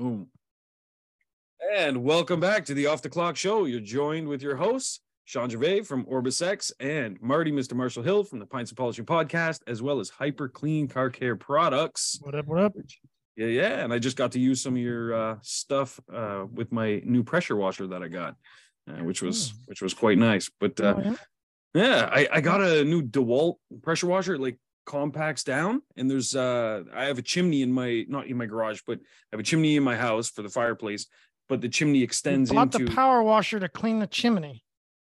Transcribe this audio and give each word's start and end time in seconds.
Boom. 0.00 0.28
And 1.76 2.02
welcome 2.02 2.40
back 2.40 2.64
to 2.64 2.72
the 2.74 2.86
Off 2.86 3.02
the 3.02 3.10
Clock 3.10 3.36
Show. 3.36 3.66
You're 3.66 3.80
joined 3.80 4.28
with 4.28 4.40
your 4.40 4.56
hosts, 4.56 5.00
Shawn 5.26 5.50
Gervais 5.50 5.82
from 5.82 6.06
OrbisX 6.06 6.72
and 6.80 7.20
Marty, 7.20 7.52
Mr. 7.52 7.74
Marshall 7.74 8.02
Hill 8.02 8.24
from 8.24 8.38
the 8.38 8.46
Pints 8.46 8.70
and 8.70 8.78
Polishing 8.78 9.04
Podcast, 9.04 9.60
as 9.66 9.82
well 9.82 10.00
as 10.00 10.10
hyperClean 10.10 10.88
Car 10.88 11.10
Care 11.10 11.36
Products. 11.36 12.18
What 12.22 12.34
up? 12.34 12.46
What 12.46 12.60
up? 12.62 12.72
Yeah, 13.36 13.48
yeah. 13.48 13.84
And 13.84 13.92
I 13.92 13.98
just 13.98 14.16
got 14.16 14.32
to 14.32 14.40
use 14.40 14.62
some 14.62 14.72
of 14.74 14.80
your 14.80 15.12
uh, 15.12 15.36
stuff 15.42 16.00
uh, 16.10 16.46
with 16.50 16.72
my 16.72 17.02
new 17.04 17.22
pressure 17.22 17.56
washer 17.56 17.86
that 17.88 18.02
I 18.02 18.08
got, 18.08 18.36
uh, 18.88 19.04
which 19.04 19.20
was 19.20 19.52
Oh. 19.52 19.58
which 19.66 19.82
was 19.82 19.92
quite 19.92 20.16
nice. 20.16 20.50
But 20.58 20.80
uh, 20.80 20.94
Oh, 20.96 21.02
yeah? 21.04 21.16
yeah, 21.74 22.08
I, 22.10 22.26
I 22.32 22.40
got 22.40 22.62
a 22.62 22.84
new 22.84 23.02
DeWalt 23.02 23.56
pressure 23.82 24.06
washer, 24.06 24.38
like 24.38 24.58
compacts 24.86 25.44
down. 25.44 25.82
And 25.96 26.10
there's 26.10 26.34
uh 26.34 26.82
I 26.94 27.04
have 27.04 27.18
a 27.18 27.22
chimney 27.22 27.62
in 27.62 27.72
my 27.72 28.04
not 28.08 28.26
in 28.26 28.36
my 28.36 28.46
garage, 28.46 28.80
but 28.86 28.98
I 28.98 29.02
have 29.32 29.40
a 29.40 29.44
chimney 29.44 29.76
in 29.76 29.82
my 29.82 29.96
house 29.96 30.30
for 30.30 30.42
the 30.42 30.48
fireplace, 30.48 31.06
but 31.48 31.60
the 31.60 31.68
chimney 31.68 31.98
You 31.98 32.04
extends 32.04 32.50
bought 32.50 32.74
into 32.74 32.86
the 32.86 32.94
power 32.94 33.22
washer 33.22 33.60
to 33.60 33.68
clean 33.68 33.98
the 33.98 34.06
chimney. 34.06 34.64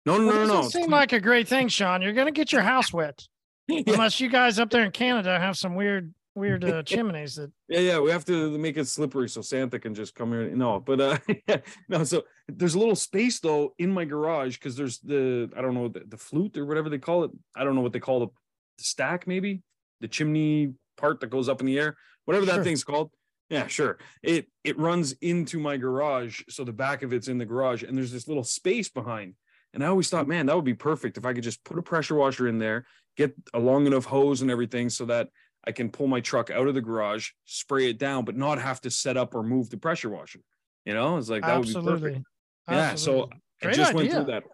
no 0.07 0.19
no 0.19 0.27
That 0.27 0.33
no 0.34 0.41
no. 0.41 0.46
doesn't 0.46 0.80
no. 0.80 0.83
seem 0.84 0.91
like 0.91 1.12
a 1.12 1.20
great 1.20 1.48
thing, 1.48 1.69
Shawn. 1.69 2.02
You're 2.02 2.12
gonna 2.12 2.30
get 2.33 2.52
your 2.52 2.62
house 2.62 2.93
wet 2.93 3.27
yeah, 3.69 3.83
unless 3.87 4.20
you 4.20 4.29
guys 4.29 4.59
up 4.59 4.70
there 4.70 4.84
in 4.84 4.91
Canada 4.91 5.38
have 5.38 5.57
some 5.59 5.74
weird, 5.74 6.15
weird 6.35 6.65
uh, 6.65 6.82
chimneys 6.91 7.35
that. 7.37 7.52
yeah, 7.69 7.80
yeah. 7.80 7.98
We 8.01 8.10
have 8.10 8.24
to 8.27 8.57
make 8.59 8.77
it 8.79 8.87
slippery 8.88 9.29
so 9.29 9.43
Santa 9.43 9.79
can 9.79 9.95
just 9.95 10.15
come 10.15 10.32
here. 10.32 10.48
No, 10.57 10.80
but 10.80 11.01
uh 11.01 11.19
yeah, 11.48 11.59
no, 11.88 12.02
so 12.05 12.24
there's 12.48 12.74
a 12.74 12.79
little 12.79 12.96
space 12.96 13.41
though 13.41 13.74
in 13.79 13.91
my 13.93 14.05
garage 14.07 14.57
because 14.57 14.74
there's 14.77 14.98
the 15.01 15.51
I 15.57 15.60
don't 15.60 15.74
know 15.74 15.88
the, 15.88 16.01
the 16.09 16.16
flute 16.16 16.57
or 16.57 16.65
whatever 16.65 16.88
they 16.88 16.98
call 16.98 17.24
it. 17.24 17.30
I 17.55 17.65
don't 17.65 17.74
know 17.74 17.82
what 17.82 17.93
they 17.93 18.01
call 18.01 18.21
the, 18.21 18.29
the 18.78 18.84
stack, 18.84 19.27
maybe 19.27 19.62
the 20.00 20.09
chimney 20.09 20.73
part 20.96 21.20
that 21.20 21.30
goes 21.30 21.48
up 21.48 21.60
in 21.60 21.66
the 21.66 21.78
air, 21.78 21.96
whatever 22.24 22.46
that 22.46 22.64
thing's 22.64 22.84
called. 22.84 23.10
Yeah, 23.51 23.66
sure. 23.66 23.98
It 24.23 24.46
it 24.62 24.78
runs 24.78 25.12
into 25.20 25.59
my 25.59 25.77
garage, 25.77 26.42
so 26.48 26.64
the 26.64 26.73
back 26.73 27.02
of 27.02 27.12
it's 27.12 27.28
in 27.28 27.38
the 27.38 27.46
garage, 27.46 27.82
and 27.82 27.96
there's 27.96 28.12
this 28.12 28.28
little 28.28 28.45
space 28.45 28.88
behind. 28.88 29.35
And 29.74 29.85
I 29.85 29.88
always 29.88 30.09
thought, 30.09 30.29
man, 30.29 30.46
that 30.46 30.57
would 30.57 30.65
be 30.65 30.74
perfect 30.74 31.18
if 31.18 31.26
I 31.26 31.32
could 31.32 31.45
just 31.45 31.62
put 31.65 31.79
a 31.79 31.82
pressure 31.82 32.15
washer 32.15 32.48
in 32.48 32.59
there, 32.59 32.87
get 33.16 33.35
a 33.54 33.59
long 33.59 33.87
enough 33.87 34.04
hose 34.04 34.43
and 34.43 34.51
everything, 34.51 34.90
so 34.90 35.04
that 35.07 35.29
I 35.66 35.73
can 35.73 35.90
pull 35.90 36.07
my 36.07 36.20
truck 36.20 36.51
out 36.51 36.68
of 36.68 36.74
the 36.74 36.80
garage, 36.80 37.30
spray 37.45 37.90
it 37.90 37.98
down, 37.98 38.24
but 38.24 38.37
not 38.37 38.60
have 38.60 38.80
to 38.82 38.90
set 38.90 39.16
up 39.16 39.35
or 39.35 39.42
move 39.42 39.70
the 39.70 39.76
pressure 39.76 40.10
washer. 40.10 40.40
You 40.85 40.95
know, 40.95 41.16
it's 41.18 41.29
like 41.29 41.42
that 41.42 41.59
would 41.59 41.68
be 41.68 41.74
perfect. 41.74 41.85
Absolutely. 41.87 42.24
Yeah, 42.68 42.95
so 42.95 42.95
Absolutely. 42.95 43.32
I 43.60 43.65
Great 43.65 43.76
just 43.76 43.95
went 43.95 44.10
through 44.10 44.24
that. 44.24 44.45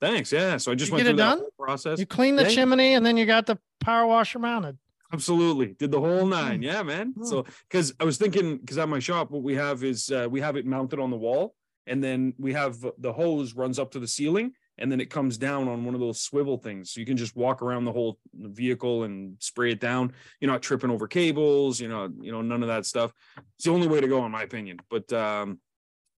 Thanks. 0.00 0.32
Yeah, 0.32 0.56
so 0.56 0.72
I 0.72 0.74
just 0.74 0.90
You 0.90 0.94
went 0.96 1.04
get 1.06 1.10
through 1.10 1.14
it 1.24 1.28
that 1.28 1.38
done? 1.38 1.46
process. 1.58 1.98
you 1.98 2.06
clean 2.06 2.36
the 2.36 2.44
Yeah. 2.44 2.48
chimney 2.48 2.94
and 2.94 3.04
then 3.04 3.16
you 3.16 3.26
got 3.26 3.46
the 3.46 3.58
power 3.80 4.06
washer 4.06 4.38
mounted. 4.38 4.78
Absolutely. 5.12 5.74
Did 5.78 5.90
the 5.90 6.00
whole 6.00 6.24
nine. 6.26 6.60
Mm. 6.60 6.64
Yeah, 6.64 6.82
man. 6.82 7.14
Mm. 7.14 7.26
So 7.26 7.44
because 7.68 7.92
I 8.00 8.04
was 8.04 8.16
thinking, 8.16 8.58
because 8.58 8.78
at 8.78 8.88
my 8.88 9.00
shop, 9.00 9.30
what 9.30 9.42
we 9.42 9.54
have 9.56 9.82
is 9.84 10.10
uh, 10.10 10.28
we 10.30 10.40
have 10.40 10.56
it 10.56 10.64
mounted 10.66 11.00
on 11.00 11.10
the 11.10 11.16
wall, 11.16 11.54
and 11.86 12.02
then 12.02 12.32
we 12.38 12.52
have 12.52 12.76
the 12.98 13.12
hose 13.12 13.54
runs 13.54 13.78
up 13.80 13.90
to 13.92 13.98
the 13.98 14.06
ceiling, 14.06 14.52
and 14.78 14.90
then 14.90 15.00
it 15.00 15.10
comes 15.10 15.36
down 15.36 15.66
on 15.66 15.84
one 15.84 15.94
of 15.94 16.00
those 16.00 16.20
swivel 16.20 16.56
things. 16.58 16.92
So 16.92 17.00
you 17.00 17.06
can 17.06 17.16
just 17.16 17.34
walk 17.36 17.60
around 17.60 17.84
the 17.84 17.92
whole 17.92 18.18
vehicle 18.32 19.02
and 19.02 19.36
spray 19.40 19.72
it 19.72 19.80
down. 19.80 20.12
You're 20.40 20.50
not 20.50 20.62
tripping 20.62 20.90
over 20.90 21.08
cables, 21.08 21.80
you 21.80 21.88
know, 21.88 22.08
you 22.20 22.30
know, 22.30 22.40
none 22.40 22.62
of 22.62 22.68
that 22.68 22.86
stuff. 22.86 23.12
It's 23.56 23.64
the 23.64 23.72
only 23.72 23.88
way 23.88 24.00
to 24.00 24.08
go, 24.08 24.24
in 24.24 24.30
my 24.32 24.42
opinion. 24.44 24.78
But 24.88 25.12
um, 25.12 25.58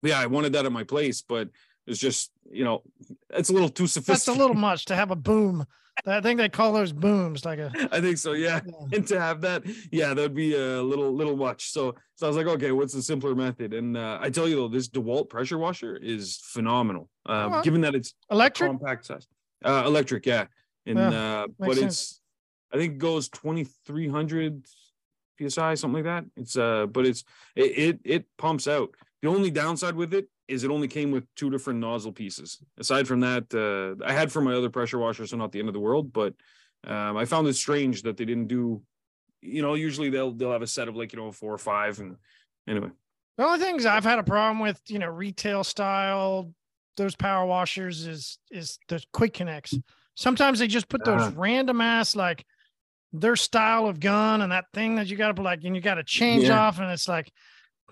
yeah, 0.03 0.19
I 0.19 0.27
wanted 0.27 0.55
that 0.55 0.67
at 0.67 0.73
my 0.73 0.83
place, 0.85 1.23
but 1.23 1.49
it's 1.87 1.99
just, 1.99 2.31
you 2.51 2.65
know, 2.65 2.83
it's 3.31 3.51
a 3.51 3.53
little 3.53 3.69
too 3.69 3.87
sophisticated. 3.87 4.19
That's 4.19 4.29
a 4.29 4.41
little 4.41 4.57
much 4.57 4.87
to 4.87 4.97
have 4.97 5.11
a 5.11 5.17
boom. 5.17 5.67
I 6.07 6.21
think 6.21 6.39
they 6.39 6.49
call 6.49 6.73
those 6.73 6.93
booms, 6.93 7.45
like 7.45 7.59
a. 7.59 7.71
I 7.93 8.01
think 8.01 8.19
so. 8.19 8.33
Yeah. 8.33 8.61
yeah. 8.65 8.97
and 8.97 9.07
to 9.09 9.21
have 9.21 9.41
that, 9.43 9.63
yeah, 9.91 10.15
that 10.15 10.23
would 10.23 10.35
be 10.35 10.55
a 10.55 10.83
little 10.83 11.13
little 11.13 11.37
much. 11.37 11.71
So 11.71 11.95
so 12.15 12.27
I 12.27 12.29
was 12.29 12.37
like, 12.37 12.47
okay, 12.47 12.73
what's 12.73 12.95
the 12.95 13.03
simpler 13.03 13.35
method? 13.35 13.75
And 13.75 13.97
uh, 13.97 14.19
I 14.21 14.31
tell 14.31 14.49
you 14.49 14.57
though, 14.57 14.69
this 14.69 14.89
DeWalt 14.89 15.29
pressure 15.29 15.59
washer 15.59 15.97
is 15.97 16.39
phenomenal. 16.43 17.09
Uh, 17.29 17.33
Alright. 17.33 17.65
given 17.65 17.83
that 17.83 17.95
it's 17.95 18.15
Electric. 18.31 18.71
compact 18.71 19.07
size, 19.07 19.27
uh, 19.65 19.83
electric, 19.87 20.27
yeah, 20.27 20.47
and 20.87 20.99
Yeah, 20.99 21.09
uh, 21.09 21.47
but 21.59 21.69
makes 21.69 21.81
it's. 21.83 22.21
I 22.73 22.77
think 22.77 22.95
it 22.95 22.99
goes 22.99 23.29
twenty 23.29 23.65
three 23.85 24.09
hundred 24.09 24.65
psi, 25.49 25.75
something 25.75 26.05
like 26.05 26.05
that. 26.05 26.25
It's 26.37 26.57
uh, 26.57 26.87
but 26.87 27.07
it's 27.07 27.25
it, 27.57 27.79
it 27.79 28.01
it 28.05 28.25
pumps 28.39 28.69
out. 28.69 28.95
The 29.23 29.29
only 29.29 29.51
downside 29.51 29.95
with 29.95 30.15
it 30.15 30.29
is 30.49 30.65
it 30.65 30.71
only 30.71 30.89
came 30.89 31.11
with 31.11 31.27
two 31.37 31.51
different 31.51 31.79
nozzle 31.79 32.13
pieces. 32.13 32.59
Aside 32.79 33.07
from 33.07 33.21
that, 33.21 33.53
uh, 33.55 34.03
I 34.05 34.13
had 34.13 34.33
for 34.33 34.41
my 34.41 34.55
other 34.55 34.71
pressure 34.71 34.99
washer, 34.99 35.27
so 35.27 35.37
not 35.37 35.53
the 35.53 35.59
end 35.59 35.69
of 35.69 35.75
the 35.75 35.81
world. 35.81 36.13
But 36.13 36.35
um, 36.85 37.17
I 37.17 37.25
found 37.27 37.47
it 37.47 37.55
strange 37.55 38.03
that 38.03 38.17
they 38.17 38.25
didn't 38.25 38.47
do. 38.49 38.83
You 39.43 39.63
know, 39.63 39.75
usually 39.75 40.11
they'll 40.11 40.33
they'll 40.33 40.53
have 40.53 40.63
a 40.63 40.67
set 40.67 40.89
of 40.89 40.97
like 40.97 41.13
you 41.13 41.19
know 41.19 41.33
four 41.33 41.53
or 41.53 41.59
five, 41.59 41.99
and 42.01 42.17
anyway. 42.67 42.91
The 43.37 43.45
only 43.45 43.59
things 43.59 43.87
I've 43.87 44.05
had 44.05 44.19
a 44.19 44.23
problem 44.23 44.59
with, 44.59 44.81
you 44.89 44.99
know, 44.99 45.09
retail 45.09 45.65
style, 45.65 46.53
those 46.97 47.15
power 47.17 47.47
washers 47.47 48.07
is 48.07 48.39
is 48.51 48.79
the 48.89 49.03
quick 49.13 49.35
connects. 49.35 49.79
Sometimes 50.15 50.59
they 50.59 50.67
just 50.67 50.89
put 50.89 51.05
those 51.05 51.27
Uh-huh. 51.27 51.41
random 51.41 51.81
ass 51.81 52.15
like 52.17 52.45
their 53.13 53.37
style 53.37 53.87
of 53.87 53.99
gun 54.01 54.43
and 54.43 54.53
that 54.53 54.67
thing 54.75 54.97
that 54.97 55.09
you 55.09 55.17
got 55.17 55.35
to 55.37 55.43
like 55.43 55.65
and 55.65 55.75
you 55.75 55.83
got 55.83 55.95
to 55.95 56.05
change 56.05 56.45
Yeah. 56.45 56.61
off 56.61 56.79
and 56.79 56.91
it's 56.91 57.09
like, 57.09 57.33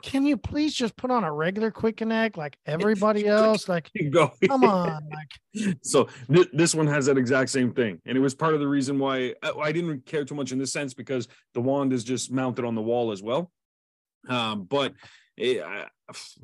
can 0.03 0.25
you 0.27 0.37
please 0.37 0.75
just 0.75 0.97
put 0.97 1.11
on 1.11 1.25
a 1.25 1.33
regular 1.33 1.71
quick 1.71 1.97
connect 1.97 2.37
like 2.37 2.57
everybody 2.67 3.27
else? 3.29 3.69
Like, 3.69 3.91
Go. 4.11 4.33
come 4.47 4.65
on, 4.65 5.09
like 5.11 5.77
so 5.83 6.09
th- 6.33 6.49
this 6.53 6.75
one 6.75 6.87
has 6.87 7.07
that 7.07 7.19
exact 7.19 7.51
same 7.51 7.73
thing 7.73 8.01
and 8.07 8.17
it 8.17 8.21
was 8.21 8.35
part 8.35 8.55
of 8.55 8.61
the 8.61 8.69
reason 8.69 8.99
why 8.99 9.35
I, 9.43 9.51
I 9.51 9.73
didn't 9.73 10.07
care 10.07 10.25
too 10.25 10.35
much 10.35 10.53
in 10.53 10.59
this 10.59 10.73
sense 10.73 10.95
because 10.95 11.29
the 11.55 11.61
wand 11.61 11.93
is 11.93 12.05
just 12.05 12.31
mounted 12.31 12.65
on 12.65 12.75
the 12.75 12.83
wall 12.83 13.11
as 13.13 13.23
well 13.23 13.51
um 14.29 14.65
but 14.65 14.95
it, 15.37 15.63
I- 15.63 15.87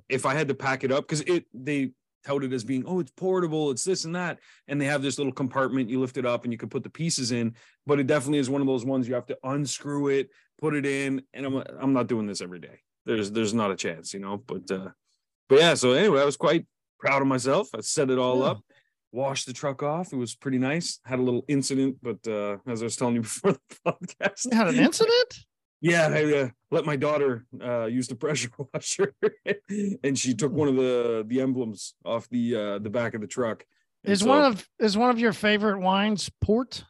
if 0.08 0.26
i 0.26 0.34
had 0.34 0.48
to 0.48 0.54
pack 0.54 0.84
it 0.84 0.92
up 0.92 1.04
because 1.04 1.22
it 1.22 1.44
they 1.54 1.92
touted 2.24 2.52
as 2.52 2.64
being 2.64 2.84
oh 2.86 3.00
it's 3.00 3.10
portable 3.12 3.70
it's 3.70 3.84
this 3.84 4.04
and 4.04 4.14
that 4.16 4.38
and 4.68 4.80
they 4.80 4.86
have 4.86 5.02
this 5.02 5.18
little 5.18 5.32
compartment 5.32 5.90
you 5.90 6.00
lift 6.00 6.16
it 6.16 6.24
up 6.26 6.44
and 6.44 6.52
you 6.52 6.58
can 6.58 6.68
put 6.68 6.82
the 6.82 6.90
pieces 6.90 7.32
in 7.32 7.54
but 7.86 8.00
it 8.00 8.06
definitely 8.06 8.38
is 8.38 8.48
one 8.50 8.60
of 8.60 8.66
those 8.66 8.84
ones 8.84 9.06
you 9.06 9.14
have 9.14 9.26
to 9.26 9.36
unscrew 9.44 10.08
it 10.08 10.28
put 10.60 10.74
it 10.74 10.86
in 10.86 11.22
and 11.34 11.44
i'm 11.44 11.62
i'm 11.80 11.92
not 11.92 12.06
doing 12.06 12.26
this 12.26 12.40
every 12.40 12.58
day 12.60 12.80
there's 13.06 13.30
there's 13.32 13.54
not 13.54 13.70
a 13.70 13.76
chance 13.76 14.14
you 14.14 14.20
know 14.20 14.36
but 14.38 14.70
uh 14.70 14.88
but 15.48 15.58
yeah 15.58 15.74
so 15.74 15.92
anyway 15.92 16.20
i 16.20 16.24
was 16.24 16.36
quite 16.36 16.66
proud 16.98 17.20
of 17.22 17.28
myself 17.28 17.68
i 17.74 17.80
set 17.80 18.10
it 18.10 18.18
all 18.18 18.38
Yeah. 18.40 18.44
up 18.52 18.60
washed 19.12 19.46
the 19.46 19.52
truck 19.52 19.80
off. 19.80 20.12
It 20.12 20.16
was 20.16 20.34
pretty 20.34 20.58
nice. 20.58 20.98
Had 21.04 21.20
a 21.20 21.22
little 21.22 21.44
incident, 21.46 21.98
but 22.02 22.18
uh, 22.26 22.56
as 22.66 22.82
I 22.82 22.86
was 22.86 22.96
telling 22.96 23.14
you 23.14 23.20
before 23.30 23.52
the 23.52 23.60
podcast, 23.86 24.46
you 24.50 24.56
had 24.58 24.66
an 24.66 24.74
incident? 24.80 25.34
yeah, 25.80 26.08
I 26.08 26.24
uh, 26.34 26.48
let 26.72 26.84
my 26.84 26.96
daughter 26.96 27.46
uh, 27.62 27.84
use 27.84 28.08
the 28.08 28.16
pressure 28.16 28.50
washer, 28.74 29.14
and 30.02 30.18
she 30.18 30.34
took 30.34 30.50
one 30.50 30.66
of 30.66 30.74
the 30.74 31.22
the 31.28 31.40
emblems 31.42 31.94
off 32.04 32.28
the 32.28 32.56
uh, 32.56 32.78
the 32.80 32.90
back 32.90 33.14
of 33.14 33.20
the 33.20 33.28
truck. 33.28 33.64
And 34.02 34.12
Is 34.12 34.18
so- 34.22 34.26
one 34.26 34.42
of 34.46 34.68
is 34.80 34.96
one 34.98 35.10
of 35.10 35.20
your 35.20 35.32
favorite 35.32 35.78
wines 35.78 36.28
port? 36.40 36.84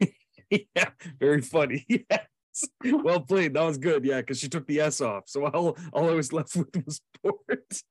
yeah, 0.50 0.88
very 1.20 1.42
funny. 1.42 1.84
Yes. 1.88 2.26
Well 2.84 3.20
played. 3.20 3.54
That 3.54 3.64
was 3.64 3.78
good. 3.78 4.04
Yeah, 4.04 4.20
because 4.20 4.38
she 4.38 4.48
took 4.48 4.66
the 4.66 4.80
S 4.80 5.00
off. 5.00 5.24
So 5.26 5.46
all 5.54 5.76
all 5.92 6.10
I 6.10 6.14
was 6.14 6.32
left 6.32 6.56
with 6.56 6.84
was 6.84 7.00
port. 7.22 7.82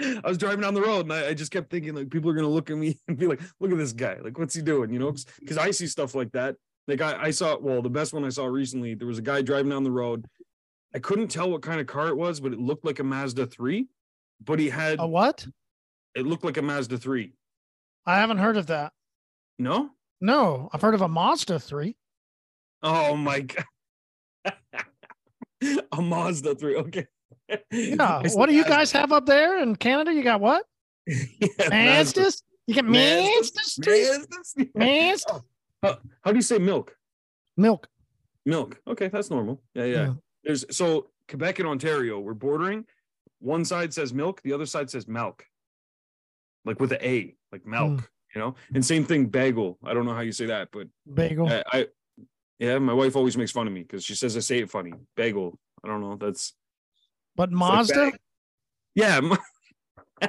I 0.00 0.28
was 0.28 0.38
driving 0.38 0.60
down 0.60 0.74
the 0.74 0.82
road 0.82 1.06
and 1.06 1.12
I, 1.12 1.28
I 1.28 1.34
just 1.34 1.50
kept 1.50 1.70
thinking 1.70 1.94
like 1.94 2.10
people 2.10 2.30
are 2.30 2.34
gonna 2.34 2.48
look 2.48 2.70
at 2.70 2.76
me 2.76 2.98
and 3.08 3.16
be 3.16 3.26
like, 3.26 3.40
look 3.60 3.72
at 3.72 3.78
this 3.78 3.92
guy. 3.92 4.18
Like, 4.22 4.38
what's 4.38 4.54
he 4.54 4.62
doing? 4.62 4.92
You 4.92 4.98
know, 4.98 5.14
because 5.40 5.58
I 5.58 5.70
see 5.72 5.86
stuff 5.86 6.14
like 6.14 6.32
that. 6.32 6.56
Like 6.86 7.00
I, 7.00 7.24
I 7.24 7.30
saw 7.30 7.58
well, 7.58 7.82
the 7.82 7.90
best 7.90 8.12
one 8.12 8.24
I 8.24 8.28
saw 8.30 8.46
recently, 8.46 8.94
there 8.94 9.08
was 9.08 9.18
a 9.18 9.22
guy 9.22 9.42
driving 9.42 9.70
down 9.70 9.84
the 9.84 9.90
road. 9.90 10.26
I 10.94 10.98
couldn't 11.00 11.28
tell 11.28 11.50
what 11.50 11.62
kind 11.62 11.80
of 11.80 11.86
car 11.86 12.08
it 12.08 12.16
was, 12.16 12.40
but 12.40 12.52
it 12.52 12.58
looked 12.58 12.84
like 12.84 12.98
a 12.98 13.04
Mazda 13.04 13.46
3. 13.46 13.86
But 14.42 14.58
he 14.58 14.70
had 14.70 14.98
A 15.00 15.06
what? 15.06 15.46
it 16.14 16.26
looked 16.26 16.44
like 16.44 16.56
a 16.56 16.62
Mazda 16.62 16.98
3. 16.98 17.32
I 18.06 18.16
haven't 18.16 18.38
heard 18.38 18.56
of 18.56 18.68
that. 18.68 18.92
No? 19.58 19.90
No, 20.20 20.70
I've 20.72 20.80
heard 20.80 20.94
of 20.94 21.02
a 21.02 21.08
Mazda 21.08 21.60
3. 21.60 21.96
Oh 22.82 23.16
my 23.16 23.40
god. 23.40 23.64
a 25.92 26.02
Mazda 26.02 26.54
3. 26.54 26.76
Okay. 26.76 27.06
Yeah. 27.70 28.22
What 28.34 28.46
do 28.48 28.54
you 28.54 28.64
guys 28.64 28.92
have 28.92 29.12
up 29.12 29.26
there 29.26 29.62
in 29.62 29.76
Canada? 29.76 30.12
You 30.12 30.22
got 30.22 30.40
what? 30.40 30.64
Yeah, 31.06 31.48
Mazda. 31.70 32.20
Mazdas? 32.20 32.42
You 32.66 32.74
got 32.74 32.84
Mazdas. 32.84 33.78
Mazdas? 33.80 34.68
Mazda? 34.74 35.40
How, 35.82 35.98
how 36.22 36.30
do 36.32 36.36
you 36.36 36.42
say 36.42 36.58
milk? 36.58 36.94
Milk. 37.56 37.88
Milk. 38.44 38.80
Okay, 38.86 39.08
that's 39.08 39.30
normal. 39.30 39.62
Yeah, 39.74 39.84
yeah. 39.84 39.94
Yeah. 39.94 40.12
There's 40.44 40.64
so 40.76 41.08
Quebec 41.28 41.58
and 41.60 41.68
Ontario, 41.68 42.18
we're 42.20 42.34
bordering. 42.34 42.84
One 43.40 43.64
side 43.64 43.94
says 43.94 44.12
milk, 44.12 44.42
the 44.42 44.52
other 44.52 44.66
side 44.66 44.90
says 44.90 45.06
milk. 45.08 45.44
Like 46.64 46.80
with 46.80 46.92
an 46.92 46.98
A, 47.02 47.34
like 47.52 47.64
milk, 47.66 48.00
Hmm. 48.00 48.04
you 48.34 48.40
know? 48.40 48.54
And 48.74 48.84
same 48.84 49.04
thing, 49.04 49.26
bagel. 49.26 49.78
I 49.84 49.94
don't 49.94 50.04
know 50.04 50.14
how 50.14 50.20
you 50.20 50.32
say 50.32 50.46
that, 50.46 50.68
but 50.72 50.88
Bagel. 51.14 51.48
I, 51.48 51.62
I 51.72 51.86
yeah, 52.58 52.78
my 52.78 52.92
wife 52.92 53.16
always 53.16 53.36
makes 53.36 53.52
fun 53.52 53.66
of 53.66 53.72
me 53.72 53.82
because 53.82 54.04
she 54.04 54.14
says 54.14 54.36
I 54.36 54.40
say 54.40 54.58
it 54.58 54.70
funny. 54.70 54.92
Bagel. 55.16 55.58
I 55.84 55.88
don't 55.88 56.00
know. 56.00 56.16
That's 56.16 56.54
But 57.36 57.50
like 57.50 57.58
Mazda? 57.58 57.94
bag. 57.94 58.18
yeah. 58.94 59.20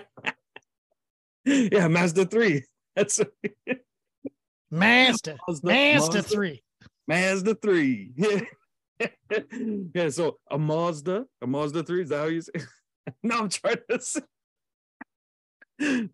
Yeah, 1.46 1.88
Mazda 1.88 2.26
3. 2.26 2.64
That's 2.96 3.20
Mazda. 4.72 5.38
Mazda, 5.48 5.68
Mazda 5.68 6.22
3. 6.24 6.64
Mazda 7.08 7.56
3. 7.56 8.12
Yeah. 8.16 8.40
yeah, 9.96 10.10
so 10.10 10.38
a 10.52 10.60
Mazda, 10.60 11.25
a 11.42 11.48
Mazda 11.48 11.84
3, 11.84 12.04
is 12.04 12.10
that 12.10 12.18
how 12.18 12.25
you 12.25 12.42
say? 12.42 12.52
no, 13.24 13.40
I'm 13.40 13.50
trying 13.50 13.78
to 13.90 14.00
say. 14.02 14.22
No, 15.80 16.10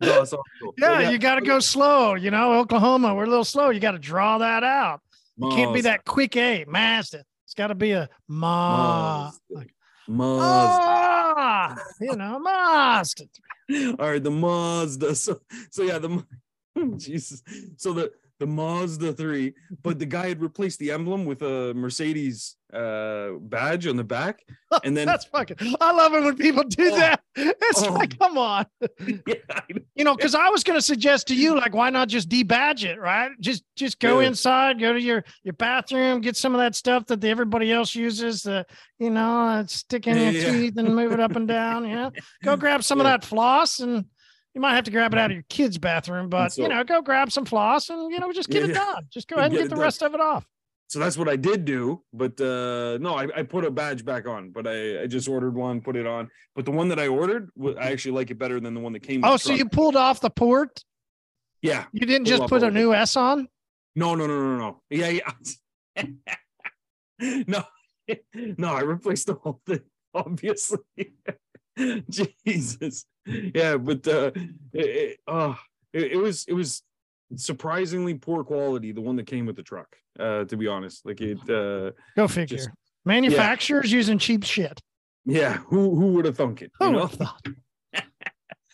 yeah, 0.77 0.99
yeah, 0.99 1.09
you 1.09 1.17
got 1.17 1.35
to 1.35 1.41
go 1.41 1.59
slow. 1.59 2.13
You 2.13 2.29
know, 2.29 2.59
Oklahoma, 2.59 3.15
we're 3.15 3.23
a 3.23 3.27
little 3.29 3.43
slow. 3.43 3.71
You 3.71 3.79
got 3.79 3.91
to 3.93 3.99
draw 3.99 4.37
that 4.37 4.63
out. 4.63 5.01
You 5.37 5.49
can't 5.49 5.73
be 5.73 5.81
that 5.81 6.05
quick 6.05 6.35
A. 6.37 6.65
Mazda. 6.67 7.23
It's 7.45 7.53
got 7.53 7.67
to 7.67 7.75
be 7.75 7.91
a 7.91 8.09
Ma. 8.27 9.25
Mazda. 9.25 9.39
Like, 9.49 9.75
Mazda. 10.07 10.83
Ah, 10.87 11.75
you 11.99 12.15
know, 12.15 12.39
Mazda. 12.39 13.25
All 13.99 14.11
right, 14.11 14.23
the 14.23 14.31
Mazda. 14.31 15.15
So, 15.15 15.41
so 15.71 15.83
yeah, 15.83 15.99
the 15.99 16.25
Jesus. 16.97 17.41
So 17.77 17.93
the 17.93 18.11
the 18.45 18.51
Mazda 18.51 19.13
3, 19.13 19.53
but 19.81 19.97
the 19.97 20.05
guy 20.05 20.27
had 20.27 20.41
replaced 20.41 20.79
the 20.79 20.91
emblem 20.91 21.25
with 21.25 21.41
a 21.41 21.73
Mercedes 21.73 22.55
uh, 22.71 23.31
badge 23.39 23.87
on 23.87 23.95
the 23.95 24.03
back. 24.03 24.43
And 24.83 24.97
then 24.97 25.07
that's 25.07 25.23
fucking 25.25 25.55
I 25.79 25.93
love 25.93 26.13
it 26.15 26.21
when 26.21 26.35
people 26.35 26.63
do 26.63 26.91
oh, 26.91 26.97
that. 26.97 27.21
It's 27.37 27.81
oh, 27.81 27.93
like, 27.93 28.19
come 28.19 28.37
on. 28.37 28.65
Yeah, 29.25 29.61
you 29.95 30.03
know, 30.03 30.15
because 30.15 30.35
I 30.35 30.49
was 30.49 30.65
gonna 30.65 30.81
suggest 30.81 31.27
to 31.27 31.35
you, 31.35 31.55
like, 31.55 31.73
why 31.73 31.89
not 31.89 32.09
just 32.09 32.27
debadge 32.27 32.83
it, 32.83 32.99
right? 32.99 33.31
Just 33.39 33.63
just 33.77 34.01
go 34.01 34.19
yeah. 34.19 34.27
inside, 34.27 34.81
go 34.81 34.91
to 34.91 34.99
your 34.99 35.23
your 35.43 35.53
bathroom, 35.53 36.19
get 36.19 36.35
some 36.35 36.53
of 36.53 36.59
that 36.59 36.75
stuff 36.75 37.05
that 37.05 37.21
the, 37.21 37.29
everybody 37.29 37.71
else 37.71 37.95
uses, 37.95 38.43
the 38.43 38.65
you 38.99 39.11
know, 39.11 39.47
uh, 39.47 39.65
stick 39.65 40.07
in 40.07 40.17
your 40.17 40.31
yeah. 40.31 40.51
teeth 40.51 40.77
and 40.77 40.93
move 40.93 41.13
it 41.13 41.21
up 41.21 41.37
and 41.37 41.47
down. 41.47 41.87
You 41.87 41.95
know, 41.95 42.11
go 42.43 42.57
grab 42.57 42.83
some 42.83 42.99
of 42.99 43.05
that 43.05 43.23
floss 43.23 43.79
and 43.79 44.05
you 44.55 44.61
might 44.61 44.73
have 44.73 44.85
to 44.85 44.91
grab 44.91 45.13
it 45.13 45.19
out 45.19 45.31
of 45.31 45.35
your 45.35 45.45
kid's 45.49 45.77
bathroom, 45.77 46.29
but 46.29 46.53
so, 46.53 46.63
you 46.63 46.69
know, 46.69 46.83
go 46.85 47.01
grab 47.01 47.29
some 47.31 47.45
floss 47.45 47.89
and 47.89 48.11
you 48.11 48.19
know, 48.19 48.31
just 48.31 48.49
get 48.49 48.63
yeah, 48.63 48.69
it 48.69 48.73
done. 48.73 49.07
Just 49.11 49.27
go 49.27 49.35
ahead 49.37 49.51
and 49.51 49.53
get, 49.53 49.63
get 49.63 49.69
the 49.69 49.75
done. 49.75 49.83
rest 49.83 50.01
of 50.01 50.13
it 50.13 50.21
off. 50.21 50.47
So 50.87 50.99
that's 50.99 51.17
what 51.17 51.27
I 51.27 51.35
did 51.35 51.65
do, 51.65 52.01
but 52.13 52.39
uh 52.39 52.97
no, 52.99 53.15
I, 53.15 53.27
I 53.35 53.43
put 53.43 53.65
a 53.65 53.71
badge 53.71 54.05
back 54.05 54.27
on, 54.27 54.51
but 54.51 54.65
I, 54.65 55.03
I 55.03 55.07
just 55.07 55.27
ordered 55.27 55.55
one, 55.55 55.81
put 55.81 55.97
it 55.97 56.07
on. 56.07 56.29
But 56.55 56.65
the 56.65 56.71
one 56.71 56.87
that 56.87 56.99
I 56.99 57.07
ordered, 57.07 57.49
I 57.77 57.91
actually 57.91 58.13
like 58.13 58.31
it 58.31 58.39
better 58.39 58.59
than 58.59 58.73
the 58.73 58.79
one 58.79 58.93
that 58.93 59.01
came. 59.01 59.25
Oh, 59.25 59.35
so 59.35 59.53
you 59.53 59.67
pulled 59.67 59.97
off 59.97 60.21
the 60.21 60.29
port? 60.29 60.83
Yeah. 61.61 61.85
You 61.91 62.05
didn't 62.05 62.25
just 62.25 62.47
put 62.47 62.63
a 62.63 62.71
new 62.71 62.93
S 62.93 63.17
on? 63.17 63.49
No, 63.95 64.15
no, 64.15 64.27
no, 64.27 64.39
no, 64.39 64.57
no. 64.57 64.81
Yeah, 64.89 65.19
yeah. 65.97 66.03
no, 67.47 67.63
no, 68.57 68.73
I 68.73 68.81
replaced 68.81 69.27
the 69.27 69.35
whole 69.35 69.59
thing, 69.65 69.81
obviously. 70.13 70.79
Jesus. 72.45 73.05
Yeah, 73.25 73.77
but 73.77 74.07
uh 74.07 74.31
it, 74.73 75.19
uh, 75.27 75.55
it, 75.93 76.13
it, 76.13 76.17
was 76.17 76.45
it 76.47 76.53
was 76.53 76.83
surprisingly 77.35 78.13
poor 78.13 78.43
quality, 78.43 78.91
the 78.91 79.01
one 79.01 79.15
that 79.15 79.27
came 79.27 79.45
with 79.45 79.55
the 79.55 79.63
truck, 79.63 79.95
uh, 80.19 80.45
to 80.45 80.57
be 80.57 80.67
honest. 80.67 81.05
Like 81.05 81.21
it 81.21 81.39
uh 81.49 81.91
go 82.15 82.27
figure. 82.27 82.57
Just, 82.57 82.69
Manufacturers 83.05 83.91
yeah. 83.91 83.97
using 83.97 84.17
cheap 84.17 84.43
shit. 84.43 84.81
Yeah, 85.25 85.57
who 85.57 85.95
who 85.95 86.13
would 86.13 86.25
have 86.25 86.37
thunk 86.37 86.61
it? 86.61 86.71
Who 86.79 86.85
you 86.85 86.91
know? 86.91 87.09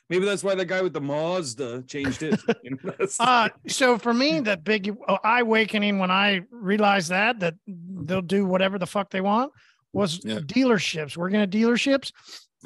Maybe 0.09 0.25
that's 0.25 0.43
why 0.43 0.55
the 0.55 0.65
guy 0.65 0.81
with 0.81 0.91
the 0.91 0.99
Mazda 0.99 1.83
changed 1.83 2.21
it. 2.21 2.37
You 2.63 2.77
know, 2.83 2.93
uh, 3.21 3.47
so 3.67 3.97
for 3.97 4.13
me, 4.13 4.41
the 4.41 4.57
big 4.57 4.93
eye 5.23 5.39
awakening 5.39 5.99
when 5.99 6.11
I 6.11 6.41
realized 6.51 7.09
that 7.09 7.39
that 7.39 7.53
they'll 7.65 8.21
do 8.21 8.45
whatever 8.45 8.77
the 8.77 8.85
fuck 8.85 9.09
they 9.09 9.21
want 9.21 9.53
was 9.93 10.19
yeah. 10.25 10.39
dealerships. 10.39 11.15
Working 11.15 11.39
at 11.39 11.49
dealerships, 11.49 12.11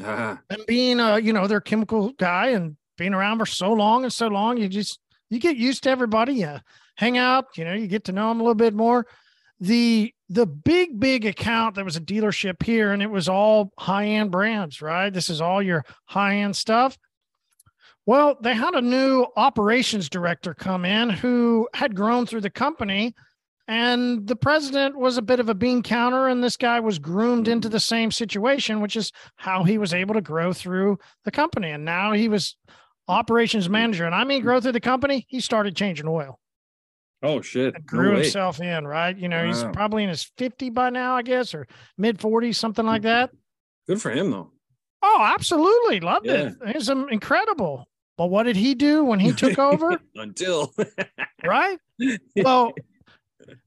uh-huh. 0.04 0.38
And 0.50 0.66
being 0.68 1.00
a, 1.00 1.20
you 1.20 1.34
know, 1.34 1.48
their 1.48 1.62
chemical 1.62 2.12
guy 2.14 2.50
and 2.50 2.76
being 2.98 3.14
around 3.14 3.40
for 3.40 3.46
so 3.46 3.72
long 3.72 4.04
and 4.04 4.14
so 4.14 4.28
long, 4.28 4.58
you 4.58 4.68
just 4.68 5.00
you 5.30 5.40
get 5.40 5.58
used 5.58 5.84
to 5.84 5.90
everybody. 5.90 6.34
You 6.34 6.60
hang 6.96 7.18
out, 7.18 7.58
you 7.58 7.66
know, 7.66 7.74
you 7.74 7.88
get 7.88 8.06
to 8.06 8.12
know 8.12 8.30
them 8.30 8.40
a 8.40 8.44
little 8.44 8.56
bit 8.56 8.74
more. 8.74 9.06
The 9.60 10.14
the 10.30 10.46
big, 10.46 11.00
big 11.00 11.26
account 11.26 11.76
that 11.76 11.86
was 11.86 11.96
a 11.96 12.02
dealership 12.02 12.64
here, 12.64 12.92
and 12.92 13.02
it 13.02 13.10
was 13.10 13.30
all 13.30 13.72
high-end 13.78 14.32
brands, 14.32 14.82
right? 14.82 15.12
This 15.12 15.30
is 15.30 15.40
all 15.40 15.62
your 15.62 15.86
high-end 16.06 16.56
stuff. 16.56 16.98
Well, 18.08 18.38
they 18.42 18.54
had 18.54 18.74
a 18.74 18.82
new 18.82 19.26
operations 19.36 20.10
director 20.10 20.54
come 20.54 20.86
in 20.86 21.10
who 21.10 21.68
had 21.74 21.96
grown 21.96 22.26
through 22.26 22.42
the 22.42 22.50
company 22.50 23.16
and 23.68 24.28
the 24.28 24.36
president 24.36 24.98
was 24.98 25.18
a 25.18 25.24
bit 25.24 25.40
of 25.40 25.50
a 25.50 25.56
bean 25.56 25.82
counter, 25.82 26.28
and 26.28 26.44
this 26.44 26.58
guy 26.58 26.80
was 26.80 27.00
groomed 27.00 27.48
into 27.48 27.68
the 27.68 27.80
same 27.80 28.12
situation, 28.12 28.80
which 28.80 28.96
is 28.96 29.12
how 29.38 29.64
he 29.64 29.78
was 29.78 29.94
able 29.94 30.14
to 30.14 30.22
grow 30.22 30.54
through 30.54 31.00
the 31.24 31.32
company. 31.32 31.72
And 31.72 31.84
now 31.84 32.12
he 32.12 32.28
was 32.28 32.56
operations 33.08 33.68
manager. 33.68 34.06
And 34.06 34.14
I 34.14 34.24
mean, 34.24 34.44
grow 34.44 34.62
through 34.62 34.74
the 34.74 34.80
company, 34.80 35.26
he 35.30 35.40
started 35.40 35.76
changing 35.76 36.08
oil. 36.08 36.40
Oh, 37.24 37.42
shit. 37.42 37.74
And 37.74 37.86
grew 37.88 38.12
no 38.12 38.20
himself 38.20 38.62
in, 38.62 38.86
right? 38.86 39.18
You 39.18 39.30
know, 39.30 39.42
wow. 39.42 39.48
he's 39.48 39.64
probably 39.74 40.04
in 40.04 40.10
his 40.10 40.32
50 40.38 40.70
by 40.70 40.92
now, 40.92 41.16
I 41.16 41.24
guess, 41.24 41.56
or 41.56 41.68
mid 41.98 42.20
40s, 42.20 42.56
something 42.56 42.86
like 42.86 43.02
that. 43.02 43.32
Good 43.88 44.02
for 44.02 44.12
him, 44.12 44.30
though. 44.30 44.52
Oh, 45.02 45.22
absolutely. 45.22 46.02
Loved 46.02 46.28
yeah. 46.28 46.52
it. 46.62 46.76
He's 46.76 46.90
um, 46.90 47.08
incredible. 47.10 47.88
But 48.18 48.28
what 48.28 48.44
did 48.44 48.56
he 48.56 48.76
do 48.76 49.04
when 49.04 49.20
he 49.20 49.34
took 49.34 49.58
over? 49.60 50.00
Until. 50.16 50.72
right? 51.44 51.80
Well, 52.36 52.74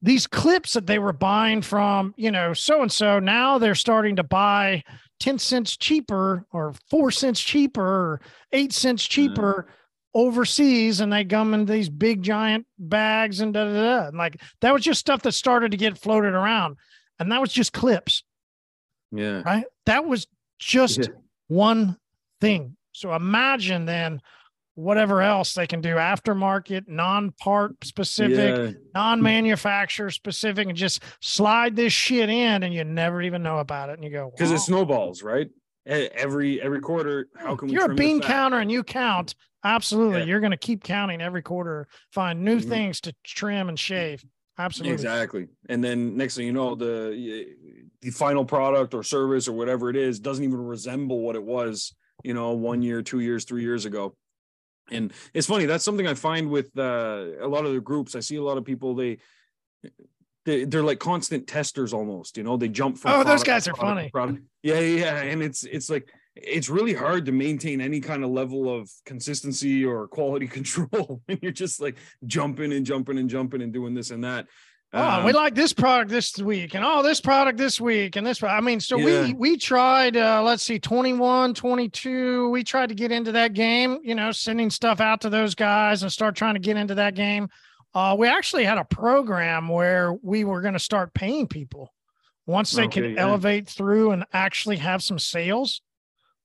these 0.02 0.26
clips 0.26 0.72
that 0.74 0.86
they 0.86 0.98
were 0.98 1.12
buying 1.12 1.62
from, 1.62 2.14
you 2.16 2.30
know, 2.30 2.52
so 2.52 2.82
and 2.82 2.92
so, 2.92 3.18
now 3.18 3.58
they're 3.58 3.74
starting 3.74 4.16
to 4.16 4.22
buy 4.22 4.82
10 5.20 5.38
cents 5.38 5.76
cheaper 5.76 6.46
or 6.52 6.74
four 6.90 7.10
cents 7.10 7.40
cheaper 7.40 7.82
or 7.82 8.20
eight 8.52 8.72
cents 8.72 9.04
cheaper 9.04 9.66
mm-hmm. 9.68 10.18
overseas 10.20 11.00
and 11.00 11.12
they 11.12 11.24
come 11.24 11.54
in 11.54 11.64
these 11.64 11.88
big 11.88 12.22
giant 12.22 12.66
bags 12.78 13.40
and 13.40 13.54
da 13.54 13.64
da 13.64 13.72
da. 13.72 14.08
And 14.08 14.18
like 14.18 14.40
that 14.60 14.72
was 14.72 14.82
just 14.82 15.00
stuff 15.00 15.22
that 15.22 15.32
started 15.32 15.72
to 15.72 15.76
get 15.76 15.98
floated 15.98 16.34
around. 16.34 16.76
And 17.18 17.32
that 17.32 17.40
was 17.40 17.52
just 17.52 17.72
clips. 17.72 18.22
Yeah. 19.10 19.42
Right. 19.42 19.64
That 19.86 20.04
was 20.04 20.26
just 20.58 20.98
yeah. 20.98 21.06
one 21.48 21.96
thing. 22.40 22.76
So 22.92 23.14
imagine 23.14 23.86
then 23.86 24.20
whatever 24.78 25.20
else 25.22 25.54
they 25.54 25.66
can 25.66 25.80
do 25.80 25.96
aftermarket 25.96 26.86
non-part 26.86 27.74
specific 27.84 28.56
yeah. 28.56 28.78
non-manufacturer 28.94 30.08
specific 30.08 30.68
and 30.68 30.76
just 30.76 31.02
slide 31.20 31.74
this 31.74 31.92
shit 31.92 32.30
in 32.30 32.62
and 32.62 32.72
you 32.72 32.84
never 32.84 33.20
even 33.20 33.42
know 33.42 33.58
about 33.58 33.90
it 33.90 33.94
and 33.94 34.04
you 34.04 34.10
go 34.10 34.30
because 34.30 34.50
wow. 34.50 34.54
it 34.54 34.60
snowballs 34.60 35.20
right 35.20 35.50
every 35.84 36.62
every 36.62 36.80
quarter 36.80 37.26
how 37.36 37.56
can 37.56 37.68
you're 37.68 37.90
a 37.90 37.94
bean 37.94 38.20
counter 38.20 38.60
and 38.60 38.70
you 38.70 38.84
count 38.84 39.34
absolutely 39.64 40.20
yeah. 40.20 40.26
you're 40.26 40.38
going 40.38 40.52
to 40.52 40.56
keep 40.56 40.84
counting 40.84 41.20
every 41.20 41.42
quarter 41.42 41.88
find 42.12 42.44
new 42.44 42.60
mm-hmm. 42.60 42.68
things 42.68 43.00
to 43.00 43.12
trim 43.24 43.68
and 43.68 43.80
shave 43.80 44.24
absolutely 44.60 44.94
exactly 44.94 45.48
and 45.68 45.82
then 45.82 46.16
next 46.16 46.36
thing 46.36 46.46
you 46.46 46.52
know 46.52 46.76
the 46.76 47.46
the 48.00 48.10
final 48.10 48.44
product 48.44 48.94
or 48.94 49.02
service 49.02 49.48
or 49.48 49.54
whatever 49.54 49.90
it 49.90 49.96
is 49.96 50.20
doesn't 50.20 50.44
even 50.44 50.64
resemble 50.64 51.18
what 51.18 51.34
it 51.34 51.42
was 51.42 51.96
you 52.22 52.32
know 52.32 52.52
one 52.52 52.80
year 52.80 53.02
two 53.02 53.18
years 53.18 53.44
three 53.44 53.62
years 53.62 53.84
ago 53.84 54.14
and 54.90 55.12
it's 55.34 55.46
funny 55.46 55.66
that's 55.66 55.84
something 55.84 56.06
i 56.06 56.14
find 56.14 56.50
with 56.50 56.76
uh, 56.78 57.26
a 57.40 57.48
lot 57.48 57.64
of 57.64 57.72
the 57.72 57.80
groups. 57.80 58.14
I 58.14 58.20
see 58.20 58.36
a 58.36 58.42
lot 58.42 58.58
of 58.58 58.64
people 58.64 58.94
they 58.94 59.18
they, 60.44 60.64
they're 60.64 60.82
like 60.82 60.98
constant 60.98 61.46
testers 61.46 61.92
almost 61.92 62.36
you 62.36 62.42
know 62.42 62.56
they 62.56 62.68
jump 62.68 62.98
from 62.98 63.12
oh 63.12 63.24
those 63.24 63.42
guys 63.42 63.68
are 63.68 63.74
funny. 63.74 64.10
product. 64.10 64.40
yeah 64.62 64.80
yeah. 64.80 65.16
And 65.16 65.42
it's 65.42 65.64
it's 65.64 65.90
like 65.90 66.08
it's 66.34 66.68
really 66.68 66.94
hard 66.94 67.26
to 67.26 67.32
maintain 67.32 67.80
any 67.80 68.00
kind 68.00 68.22
of 68.24 68.30
level 68.30 68.72
of 68.74 68.90
consistency 69.04 69.84
or 69.84 70.06
quality 70.08 70.46
control 70.58 71.20
when 71.26 71.38
you're 71.42 71.52
just 71.52 71.80
like 71.80 71.96
jumping 72.26 72.72
and 72.72 72.86
jumping 72.86 73.18
and 73.18 73.28
jumping 73.28 73.62
and 73.62 73.72
doing 73.72 73.94
this 73.94 74.10
and 74.10 74.24
that 74.24 74.46
Oh, 74.94 75.06
um, 75.18 75.24
we 75.24 75.32
like 75.32 75.54
this 75.54 75.74
product 75.74 76.10
this 76.10 76.38
week, 76.38 76.74
and 76.74 76.82
oh, 76.82 77.02
this 77.02 77.20
product 77.20 77.58
this 77.58 77.78
week, 77.78 78.16
and 78.16 78.26
this. 78.26 78.42
I 78.42 78.60
mean, 78.60 78.80
so 78.80 78.96
yeah. 78.96 79.26
we 79.26 79.32
we 79.34 79.56
tried. 79.58 80.16
Uh, 80.16 80.42
let's 80.42 80.62
see, 80.62 80.78
21, 80.78 81.52
22. 81.52 82.48
We 82.48 82.64
tried 82.64 82.88
to 82.88 82.94
get 82.94 83.12
into 83.12 83.32
that 83.32 83.52
game. 83.52 83.98
You 84.02 84.14
know, 84.14 84.32
sending 84.32 84.70
stuff 84.70 85.00
out 85.00 85.20
to 85.22 85.30
those 85.30 85.54
guys 85.54 86.02
and 86.02 86.10
start 86.10 86.36
trying 86.36 86.54
to 86.54 86.60
get 86.60 86.78
into 86.78 86.94
that 86.94 87.14
game. 87.14 87.50
Uh, 87.92 88.16
we 88.18 88.28
actually 88.28 88.64
had 88.64 88.78
a 88.78 88.84
program 88.84 89.68
where 89.68 90.14
we 90.22 90.44
were 90.44 90.62
going 90.62 90.74
to 90.74 90.80
start 90.80 91.12
paying 91.12 91.46
people 91.46 91.92
once 92.46 92.70
they 92.72 92.84
okay, 92.84 93.02
could 93.02 93.10
yeah. 93.10 93.20
elevate 93.20 93.68
through 93.68 94.12
and 94.12 94.24
actually 94.32 94.76
have 94.78 95.02
some 95.02 95.18
sales. 95.18 95.82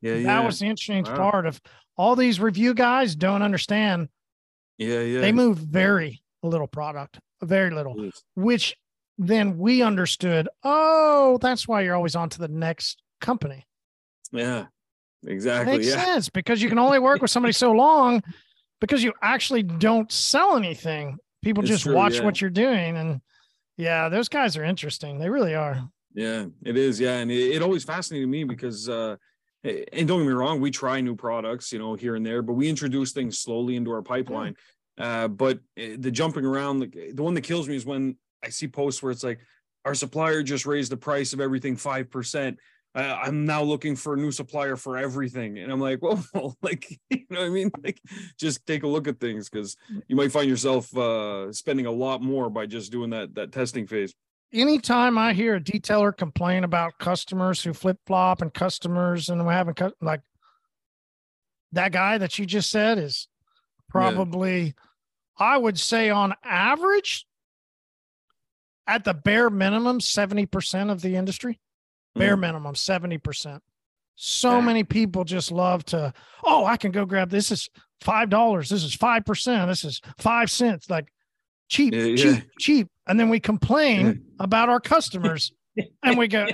Yeah, 0.01 0.15
that 0.15 0.21
yeah. 0.21 0.45
was 0.45 0.59
the 0.59 0.65
interesting 0.65 1.05
wow. 1.05 1.15
part 1.15 1.45
of 1.45 1.61
all 1.95 2.17
these 2.17 2.41
review 2.41 2.73
guys 2.73 3.15
don't 3.15 3.41
understand. 3.41 4.09
Yeah, 4.77 4.99
yeah. 4.99 5.21
They 5.21 5.31
move 5.31 5.59
very 5.59 6.21
little 6.41 6.67
product 6.67 7.19
very 7.45 7.71
little, 7.71 7.95
yes. 7.97 8.23
which 8.35 8.75
then 9.17 9.57
we 9.57 9.81
understood. 9.81 10.49
Oh, 10.63 11.37
that's 11.41 11.67
why 11.67 11.81
you're 11.81 11.95
always 11.95 12.15
on 12.15 12.29
to 12.29 12.39
the 12.39 12.47
next 12.47 13.01
company. 13.21 13.65
Yeah, 14.31 14.65
exactly. 15.25 15.77
Makes 15.77 15.89
yeah. 15.89 16.03
sense 16.03 16.29
because 16.29 16.61
you 16.61 16.69
can 16.69 16.79
only 16.79 16.99
work 16.99 17.21
with 17.21 17.31
somebody 17.31 17.53
so 17.53 17.71
long 17.71 18.23
because 18.81 19.03
you 19.03 19.13
actually 19.21 19.63
don't 19.63 20.11
sell 20.11 20.57
anything. 20.57 21.17
People 21.43 21.63
it's 21.63 21.71
just 21.71 21.83
true, 21.83 21.95
watch 21.95 22.15
yeah. 22.15 22.23
what 22.23 22.41
you're 22.41 22.49
doing. 22.49 22.97
And 22.97 23.21
yeah, 23.77 24.09
those 24.09 24.29
guys 24.29 24.57
are 24.57 24.63
interesting. 24.63 25.19
They 25.19 25.29
really 25.29 25.55
are. 25.55 25.89
Yeah, 26.13 26.45
it 26.65 26.77
is. 26.77 26.99
Yeah. 26.99 27.17
And 27.17 27.31
it, 27.31 27.55
it 27.55 27.61
always 27.61 27.83
fascinated 27.83 28.29
me 28.29 28.43
because, 28.43 28.89
uh, 28.89 29.17
and 29.63 30.07
don't 30.07 30.19
get 30.19 30.27
me 30.27 30.33
wrong, 30.33 30.59
we 30.59 30.71
try 30.71 30.99
new 31.01 31.15
products, 31.15 31.71
you 31.71 31.79
know, 31.79 31.93
here 31.95 32.15
and 32.15 32.25
there, 32.25 32.41
but 32.41 32.53
we 32.53 32.69
introduce 32.69 33.13
things 33.13 33.39
slowly 33.39 33.75
into 33.75 33.91
our 33.91 34.01
pipeline. 34.01 34.55
Uh, 34.97 35.27
but 35.27 35.59
eh, 35.77 35.95
the 35.97 36.11
jumping 36.11 36.45
around, 36.45 36.79
the, 36.79 37.11
the 37.13 37.23
one 37.23 37.33
that 37.33 37.41
kills 37.41 37.67
me 37.67 37.75
is 37.75 37.85
when 37.85 38.17
I 38.43 38.49
see 38.49 38.67
posts 38.67 39.01
where 39.01 39.11
it's 39.11 39.23
like, 39.23 39.39
our 39.85 39.95
supplier 39.95 40.43
just 40.43 40.65
raised 40.65 40.91
the 40.91 40.97
price 40.97 41.33
of 41.33 41.41
everything 41.41 41.75
5%. 41.75 42.57
Uh, 42.95 42.99
I'm 42.99 43.45
now 43.45 43.63
looking 43.63 43.95
for 43.95 44.13
a 44.13 44.17
new 44.17 44.31
supplier 44.31 44.75
for 44.75 44.97
everything. 44.97 45.57
And 45.57 45.71
I'm 45.71 45.79
like, 45.79 46.01
well, 46.33 46.55
like, 46.61 46.99
you 47.09 47.25
know 47.29 47.43
I 47.43 47.49
mean? 47.49 47.71
Like, 47.83 47.99
just 48.39 48.65
take 48.65 48.83
a 48.83 48.87
look 48.87 49.07
at 49.07 49.19
things 49.19 49.49
because 49.49 49.75
you 50.07 50.15
might 50.15 50.31
find 50.31 50.49
yourself 50.49 50.95
uh, 50.95 51.51
spending 51.51 51.85
a 51.85 51.91
lot 51.91 52.21
more 52.21 52.49
by 52.49 52.65
just 52.65 52.91
doing 52.91 53.09
that 53.09 53.35
that 53.35 53.51
testing 53.51 53.87
phase. 53.87 54.13
Anytime 54.53 55.17
I 55.17 55.33
hear 55.33 55.55
a 55.55 55.59
detailer 55.59 56.15
complain 56.15 56.63
about 56.63 56.99
customers 56.99 57.63
who 57.63 57.73
flip 57.73 57.97
flop 58.05 58.41
and 58.41 58.53
customers 58.53 59.29
and 59.29 59.43
we're 59.43 59.51
having 59.51 59.75
like 59.99 60.21
that 61.71 61.91
guy 61.91 62.19
that 62.19 62.37
you 62.37 62.45
just 62.45 62.69
said 62.69 62.99
is 62.99 63.27
probably, 63.89 64.61
yeah. 64.65 64.71
I 65.37 65.57
would 65.57 65.79
say 65.79 66.09
on 66.09 66.33
average, 66.43 67.25
at 68.87 69.03
the 69.03 69.13
bare 69.13 69.49
minimum, 69.49 69.99
70% 69.99 70.91
of 70.91 71.01
the 71.01 71.15
industry, 71.15 71.59
bare 72.15 72.35
mm. 72.35 72.41
minimum, 72.41 72.75
70%. 72.75 73.59
So 74.15 74.61
many 74.61 74.83
people 74.83 75.23
just 75.23 75.51
love 75.51 75.83
to, 75.85 76.13
oh, 76.43 76.65
I 76.65 76.77
can 76.77 76.91
go 76.91 77.05
grab 77.05 77.29
this 77.29 77.51
is 77.51 77.69
five 78.01 78.29
dollars, 78.29 78.69
this 78.69 78.83
is 78.83 78.93
five 78.93 79.25
percent, 79.25 79.67
this 79.67 79.83
is 79.83 80.01
five 80.19 80.51
cents, 80.51 80.87
like 80.87 81.11
cheap, 81.67 81.95
yeah, 81.95 82.15
cheap, 82.15 82.35
yeah. 82.35 82.41
cheap. 82.59 82.87
And 83.07 83.19
then 83.19 83.29
we 83.29 83.39
complain 83.39 84.05
yeah. 84.05 84.13
about 84.39 84.69
our 84.69 84.79
customers 84.79 85.51
and 86.03 86.17
we 86.17 86.27
go 86.27 86.45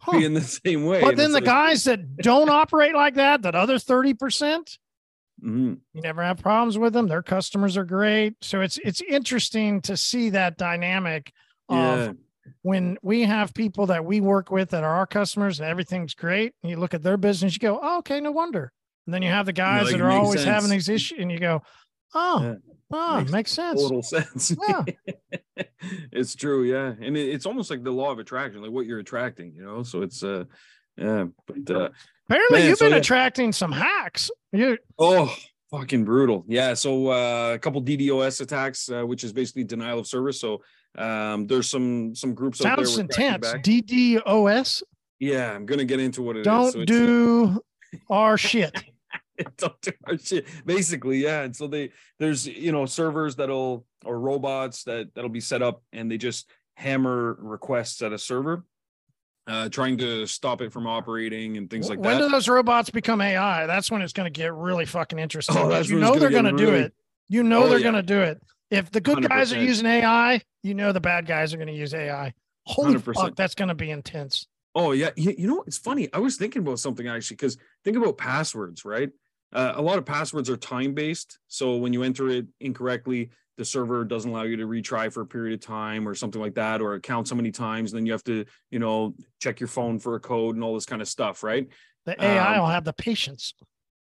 huh. 0.00 0.12
be 0.12 0.24
in 0.24 0.32
the 0.32 0.40
same 0.40 0.86
way. 0.86 1.02
But 1.02 1.16
then 1.16 1.32
the 1.32 1.36
like, 1.38 1.44
guys 1.44 1.84
that 1.84 2.16
don't 2.16 2.48
operate 2.48 2.94
like 2.94 3.14
that, 3.14 3.42
that 3.42 3.54
other 3.54 3.76
30%, 3.76 4.18
percent 4.18 4.78
mm-hmm. 5.42 5.74
you 5.92 6.02
never 6.02 6.22
have 6.22 6.38
problems 6.38 6.78
with 6.78 6.92
them. 6.92 7.06
Their 7.06 7.22
customers 7.22 7.76
are 7.76 7.84
great. 7.84 8.34
So 8.42 8.60
it's 8.60 8.78
it's 8.78 9.00
interesting 9.00 9.80
to 9.82 9.96
see 9.96 10.30
that 10.30 10.56
dynamic 10.56 11.32
of 11.68 12.16
when 12.62 12.96
we 13.02 13.22
have 13.22 13.54
people 13.54 13.86
that 13.86 14.04
we 14.04 14.20
work 14.20 14.50
with 14.50 14.70
that 14.70 14.84
are 14.84 14.94
our 14.94 15.06
customers 15.06 15.60
and 15.60 15.68
everything's 15.68 16.14
great, 16.14 16.54
and 16.62 16.70
you 16.70 16.76
look 16.76 16.94
at 16.94 17.02
their 17.02 17.16
business, 17.16 17.54
you 17.54 17.60
go, 17.60 17.78
oh, 17.82 17.98
okay, 17.98 18.20
no 18.20 18.32
wonder. 18.32 18.72
And 19.06 19.14
then 19.14 19.22
you 19.22 19.30
have 19.30 19.46
the 19.46 19.52
guys 19.52 19.90
that 19.90 20.00
are 20.00 20.10
always 20.10 20.42
sense. 20.42 20.54
having 20.54 20.70
these 20.70 20.88
issues, 20.88 21.18
and 21.18 21.30
you 21.30 21.38
go, 21.38 21.62
oh, 22.14 22.42
yeah. 22.42 22.54
oh, 22.92 23.16
makes, 23.18 23.32
makes 23.32 23.52
sense. 23.52 23.80
Total 23.80 24.02
sense. 24.02 24.54
Yeah. 24.68 24.84
it's 26.12 26.34
true, 26.34 26.64
yeah, 26.64 26.94
and 27.00 27.16
it, 27.16 27.28
it's 27.28 27.46
almost 27.46 27.70
like 27.70 27.82
the 27.82 27.90
law 27.90 28.10
of 28.10 28.18
attraction, 28.18 28.62
like 28.62 28.70
what 28.70 28.86
you're 28.86 28.98
attracting, 28.98 29.54
you 29.54 29.62
know. 29.62 29.82
So 29.82 30.02
it's 30.02 30.22
uh, 30.22 30.44
yeah, 30.96 31.26
but 31.46 31.74
uh, 31.74 31.88
apparently 32.28 32.60
man, 32.60 32.68
you've 32.68 32.78
so 32.78 32.86
been 32.86 32.92
yeah. 32.92 32.98
attracting 32.98 33.52
some 33.52 33.72
hacks. 33.72 34.30
You 34.52 34.78
oh, 34.98 35.34
fucking 35.70 36.04
brutal, 36.04 36.44
yeah. 36.48 36.74
So 36.74 37.08
uh, 37.08 37.54
a 37.54 37.58
couple 37.58 37.82
DDoS 37.82 38.40
attacks, 38.40 38.90
uh, 38.90 39.02
which 39.02 39.24
is 39.24 39.32
basically 39.32 39.64
denial 39.64 39.98
of 39.98 40.06
service. 40.06 40.40
So 40.40 40.62
um, 40.96 41.46
there's 41.46 41.68
some 41.68 42.14
some 42.14 42.34
groups 42.34 42.58
sounds 42.58 42.98
intense. 42.98 43.46
DDoS. 43.46 44.82
Yeah, 45.20 45.52
I'm 45.52 45.66
gonna 45.66 45.84
get 45.84 46.00
into 46.00 46.22
what 46.22 46.36
it 46.36 46.44
Don't 46.44 46.66
is. 46.66 46.72
so 46.72 46.84
do 46.84 47.60
our 48.10 48.38
shit. 48.38 48.72
Don't 49.56 49.80
do 49.80 49.92
our 50.06 50.18
shit. 50.18 50.46
Basically, 50.64 51.18
yeah. 51.18 51.42
And 51.42 51.54
so 51.54 51.66
they 51.66 51.90
there's 52.18 52.46
you 52.46 52.72
know 52.72 52.86
servers 52.86 53.36
that'll 53.36 53.84
or 54.04 54.18
robots 54.18 54.84
that 54.84 55.14
that'll 55.14 55.30
be 55.30 55.40
set 55.40 55.62
up 55.62 55.82
and 55.92 56.10
they 56.10 56.18
just 56.18 56.50
hammer 56.76 57.36
requests 57.40 58.02
at 58.02 58.12
a 58.12 58.18
server 58.18 58.64
uh, 59.48 59.68
trying 59.70 59.96
to 59.96 60.26
stop 60.26 60.60
it 60.60 60.70
from 60.72 60.86
operating 60.86 61.56
and 61.56 61.70
things 61.70 61.88
like 61.88 61.98
when 61.98 62.10
that. 62.10 62.20
When 62.20 62.28
do 62.28 62.32
those 62.32 62.48
robots 62.48 62.90
become 62.90 63.20
AI? 63.20 63.66
That's 63.66 63.90
when 63.90 64.02
it's 64.02 64.12
going 64.12 64.32
to 64.32 64.36
get 64.36 64.52
really 64.52 64.84
fucking 64.84 65.18
interesting. 65.18 65.56
Oh, 65.56 65.80
you 65.80 65.98
know 65.98 66.16
they're 66.16 66.30
going 66.30 66.44
to 66.44 66.52
do 66.52 66.74
it. 66.74 66.92
You 67.28 67.42
know 67.42 67.64
oh, 67.64 67.68
they're 67.68 67.78
yeah. 67.78 67.84
going 67.84 67.94
to 67.94 68.02
do 68.02 68.20
it. 68.20 68.40
If 68.70 68.90
the 68.90 69.00
good 69.00 69.18
100%. 69.18 69.28
guys 69.28 69.52
are 69.52 69.60
using 69.60 69.86
AI, 69.86 70.42
you 70.62 70.74
know 70.74 70.92
the 70.92 71.00
bad 71.00 71.26
guys 71.26 71.54
are 71.54 71.56
going 71.56 71.68
to 71.68 71.74
use 71.74 71.94
AI. 71.94 72.34
Holy 72.66 72.94
100%. 72.94 73.14
fuck, 73.14 73.36
that's 73.36 73.54
going 73.54 73.68
to 73.68 73.74
be 73.74 73.90
intense. 73.90 74.46
Oh 74.74 74.92
yeah, 74.92 75.10
you, 75.16 75.34
you 75.36 75.46
know 75.48 75.64
it's 75.66 75.78
funny. 75.78 76.08
I 76.12 76.18
was 76.18 76.36
thinking 76.36 76.60
about 76.60 76.78
something 76.78 77.08
actually 77.08 77.36
because 77.36 77.56
think 77.84 77.96
about 77.96 78.18
passwords, 78.18 78.84
right? 78.84 79.10
Uh, 79.50 79.72
a 79.76 79.82
lot 79.82 79.96
of 79.96 80.04
passwords 80.04 80.50
are 80.50 80.58
time 80.58 80.92
based, 80.92 81.38
so 81.48 81.76
when 81.76 81.94
you 81.94 82.02
enter 82.02 82.28
it 82.28 82.46
incorrectly, 82.60 83.30
the 83.58 83.64
server 83.64 84.04
doesn't 84.04 84.30
allow 84.30 84.44
you 84.44 84.56
to 84.56 84.66
retry 84.66 85.12
for 85.12 85.20
a 85.20 85.26
period 85.26 85.52
of 85.52 85.60
time 85.60 86.08
or 86.08 86.14
something 86.14 86.40
like 86.40 86.54
that, 86.54 86.80
or 86.80 86.98
count 87.00 87.28
so 87.28 87.34
many 87.34 87.50
times. 87.50 87.92
Then 87.92 88.06
you 88.06 88.12
have 88.12 88.24
to, 88.24 88.46
you 88.70 88.78
know, 88.78 89.14
check 89.40 89.60
your 89.60 89.68
phone 89.68 89.98
for 89.98 90.14
a 90.14 90.20
code 90.20 90.54
and 90.54 90.64
all 90.64 90.74
this 90.74 90.86
kind 90.86 91.02
of 91.02 91.08
stuff, 91.08 91.42
right? 91.42 91.68
The 92.06 92.24
AI 92.24 92.54
um, 92.54 92.60
will 92.60 92.68
have 92.68 92.84
the 92.84 92.94
patience. 92.94 93.52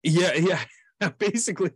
Yeah, 0.04 0.34
yeah. 0.36 0.60
basically 1.18 1.70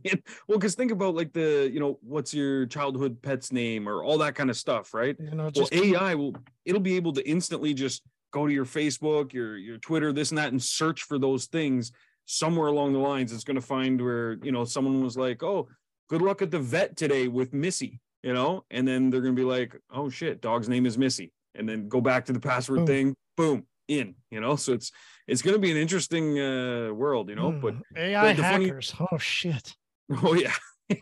well 0.46 0.58
because 0.58 0.74
think 0.74 0.90
about 0.90 1.14
like 1.14 1.32
the 1.32 1.70
you 1.72 1.80
know 1.80 1.98
what's 2.02 2.34
your 2.34 2.66
childhood 2.66 3.22
pet's 3.22 3.52
name 3.52 3.88
or 3.88 4.04
all 4.04 4.18
that 4.18 4.34
kind 4.34 4.50
of 4.50 4.56
stuff 4.56 4.92
right 4.92 5.16
you 5.18 5.30
know 5.30 5.50
well 5.56 5.68
ai 5.72 6.14
will 6.14 6.36
it'll 6.66 6.78
be 6.78 6.94
able 6.94 7.10
to 7.10 7.26
instantly 7.26 7.72
just 7.72 8.02
go 8.32 8.46
to 8.46 8.52
your 8.52 8.66
facebook 8.66 9.32
your 9.32 9.56
your 9.56 9.78
twitter 9.78 10.12
this 10.12 10.30
and 10.30 10.36
that 10.36 10.52
and 10.52 10.62
search 10.62 11.04
for 11.04 11.18
those 11.18 11.46
things 11.46 11.90
somewhere 12.26 12.68
along 12.68 12.92
the 12.92 12.98
lines 12.98 13.32
it's 13.32 13.44
going 13.44 13.54
to 13.54 13.66
find 13.66 13.98
where 13.98 14.34
you 14.42 14.52
know 14.52 14.62
someone 14.62 15.02
was 15.02 15.16
like 15.16 15.42
oh 15.42 15.66
good 16.08 16.22
luck 16.22 16.42
at 16.42 16.50
the 16.50 16.58
vet 16.58 16.96
today 16.96 17.28
with 17.28 17.52
missy 17.52 18.00
you 18.24 18.32
know? 18.32 18.64
And 18.70 18.88
then 18.88 19.10
they're 19.10 19.20
going 19.20 19.36
to 19.36 19.40
be 19.40 19.46
like 19.46 19.76
oh 19.92 20.08
shit 20.08 20.40
dog's 20.40 20.68
name 20.68 20.86
is 20.86 20.98
missy. 20.98 21.32
And 21.54 21.68
then 21.68 21.88
go 21.88 22.00
back 22.00 22.24
to 22.24 22.32
the 22.32 22.40
password 22.40 22.78
boom. 22.78 22.86
thing 22.86 23.14
boom 23.36 23.66
in 23.86 24.16
you 24.30 24.40
know? 24.40 24.56
So 24.56 24.72
it's 24.72 24.90
it's 25.28 25.42
going 25.42 25.54
to 25.54 25.60
be 25.60 25.70
an 25.70 25.76
interesting 25.76 26.40
uh 26.40 26.92
world 26.92 27.28
you 27.28 27.36
know? 27.36 27.52
Mm, 27.52 27.60
but 27.60 27.74
ai 27.96 28.32
the 28.32 28.42
hackers. 28.42 28.90
Funny... 28.90 29.08
oh 29.12 29.18
shit. 29.18 29.74
Oh 30.22 30.34
yeah. 30.34 30.54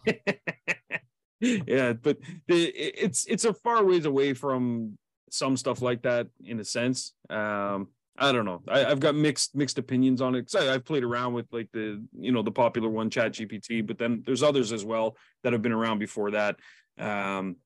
Yeah 1.40 1.94
but 1.94 2.18
the, 2.46 2.66
it's 2.66 3.26
it's 3.26 3.44
a 3.44 3.52
far 3.52 3.84
ways 3.84 4.04
away 4.04 4.32
from 4.32 4.96
some 5.28 5.56
stuff 5.56 5.82
like 5.82 6.02
that 6.02 6.28
in 6.44 6.60
a 6.60 6.64
sense. 6.64 7.14
Um 7.30 7.88
I 8.16 8.30
don't 8.30 8.44
know. 8.44 8.62
I, 8.68 8.80
have 8.80 9.00
got 9.00 9.14
mixed 9.14 9.54
mixed 9.54 9.78
opinions 9.78 10.20
on 10.20 10.34
it. 10.34 10.54
I, 10.54 10.64
have 10.64 10.84
played 10.84 11.02
around 11.02 11.32
with 11.32 11.46
like 11.50 11.68
the 11.72 12.04
you 12.18 12.32
know 12.32 12.42
the 12.42 12.50
popular 12.50 12.88
one, 12.88 13.10
Chat 13.10 13.32
GPT, 13.32 13.86
but 13.86 13.98
then 13.98 14.22
there's 14.26 14.42
others 14.42 14.72
as 14.72 14.84
well 14.84 15.16
that 15.42 15.52
have 15.52 15.62
been 15.62 15.72
around 15.72 15.98
before 15.98 16.32
that. 16.32 16.56
Um, 16.98 17.56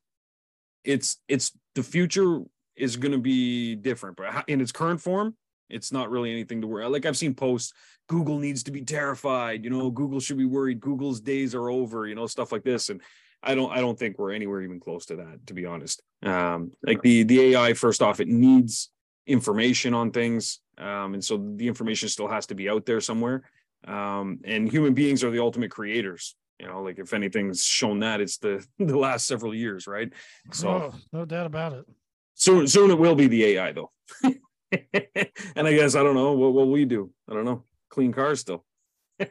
it's 0.84 1.18
it's 1.28 1.52
the 1.74 1.82
future 1.82 2.40
is 2.76 2.96
going 2.96 3.12
to 3.12 3.18
be 3.18 3.74
different, 3.74 4.16
but 4.16 4.44
in 4.48 4.60
its 4.60 4.70
current 4.70 5.00
form, 5.00 5.34
it's 5.68 5.92
not 5.92 6.10
really 6.10 6.30
anything 6.30 6.60
to 6.60 6.66
worry. 6.66 6.86
Like 6.86 7.06
I've 7.06 7.16
seen 7.16 7.34
posts, 7.34 7.72
Google 8.08 8.38
needs 8.38 8.62
to 8.64 8.70
be 8.70 8.82
terrified. 8.82 9.64
You 9.64 9.70
know, 9.70 9.90
Google 9.90 10.20
should 10.20 10.38
be 10.38 10.44
worried. 10.44 10.80
Google's 10.80 11.20
days 11.20 11.54
are 11.54 11.70
over. 11.70 12.06
You 12.06 12.14
know, 12.14 12.26
stuff 12.26 12.52
like 12.52 12.62
this, 12.62 12.88
and 12.88 13.02
I 13.42 13.56
don't 13.56 13.72
I 13.72 13.80
don't 13.80 13.98
think 13.98 14.18
we're 14.18 14.32
anywhere 14.32 14.62
even 14.62 14.78
close 14.78 15.06
to 15.06 15.16
that, 15.16 15.46
to 15.48 15.54
be 15.54 15.66
honest. 15.66 16.02
Um, 16.22 16.70
like 16.84 17.02
the 17.02 17.24
the 17.24 17.54
AI, 17.54 17.72
first 17.72 18.00
off, 18.00 18.20
it 18.20 18.28
needs 18.28 18.90
information 19.26 19.94
on 19.94 20.10
things, 20.10 20.60
um, 20.78 21.14
and 21.14 21.24
so 21.24 21.52
the 21.56 21.66
information 21.68 22.08
still 22.08 22.28
has 22.28 22.46
to 22.46 22.54
be 22.54 22.68
out 22.68 22.86
there 22.86 23.00
somewhere. 23.00 23.42
Um, 23.86 24.40
and 24.44 24.70
human 24.70 24.94
beings 24.94 25.22
are 25.22 25.30
the 25.30 25.40
ultimate 25.40 25.70
creators 25.70 26.34
you 26.58 26.66
know 26.66 26.82
like 26.82 26.98
if 26.98 27.12
anything's 27.12 27.62
shown 27.62 28.00
that 28.00 28.18
it's 28.18 28.38
the 28.38 28.66
the 28.78 28.96
last 28.96 29.26
several 29.26 29.54
years 29.54 29.86
right 29.86 30.10
so 30.50 30.68
oh, 30.68 30.94
no 31.12 31.26
doubt 31.26 31.44
about 31.44 31.74
it 31.74 31.84
Soon, 32.38 32.68
soon 32.68 32.90
it 32.90 32.98
will 32.98 33.14
be 33.14 33.28
the 33.28 33.44
AI 33.44 33.72
though. 33.72 33.90
and 34.22 35.66
I 35.66 35.72
guess 35.72 35.94
I 35.94 36.02
don't 36.02 36.14
know 36.14 36.32
what 36.32 36.52
will 36.52 36.70
we 36.70 36.84
do. 36.84 37.10
I 37.28 37.32
don't 37.32 37.46
know. 37.46 37.64
Clean 37.88 38.12
cars 38.12 38.40
still. 38.40 38.62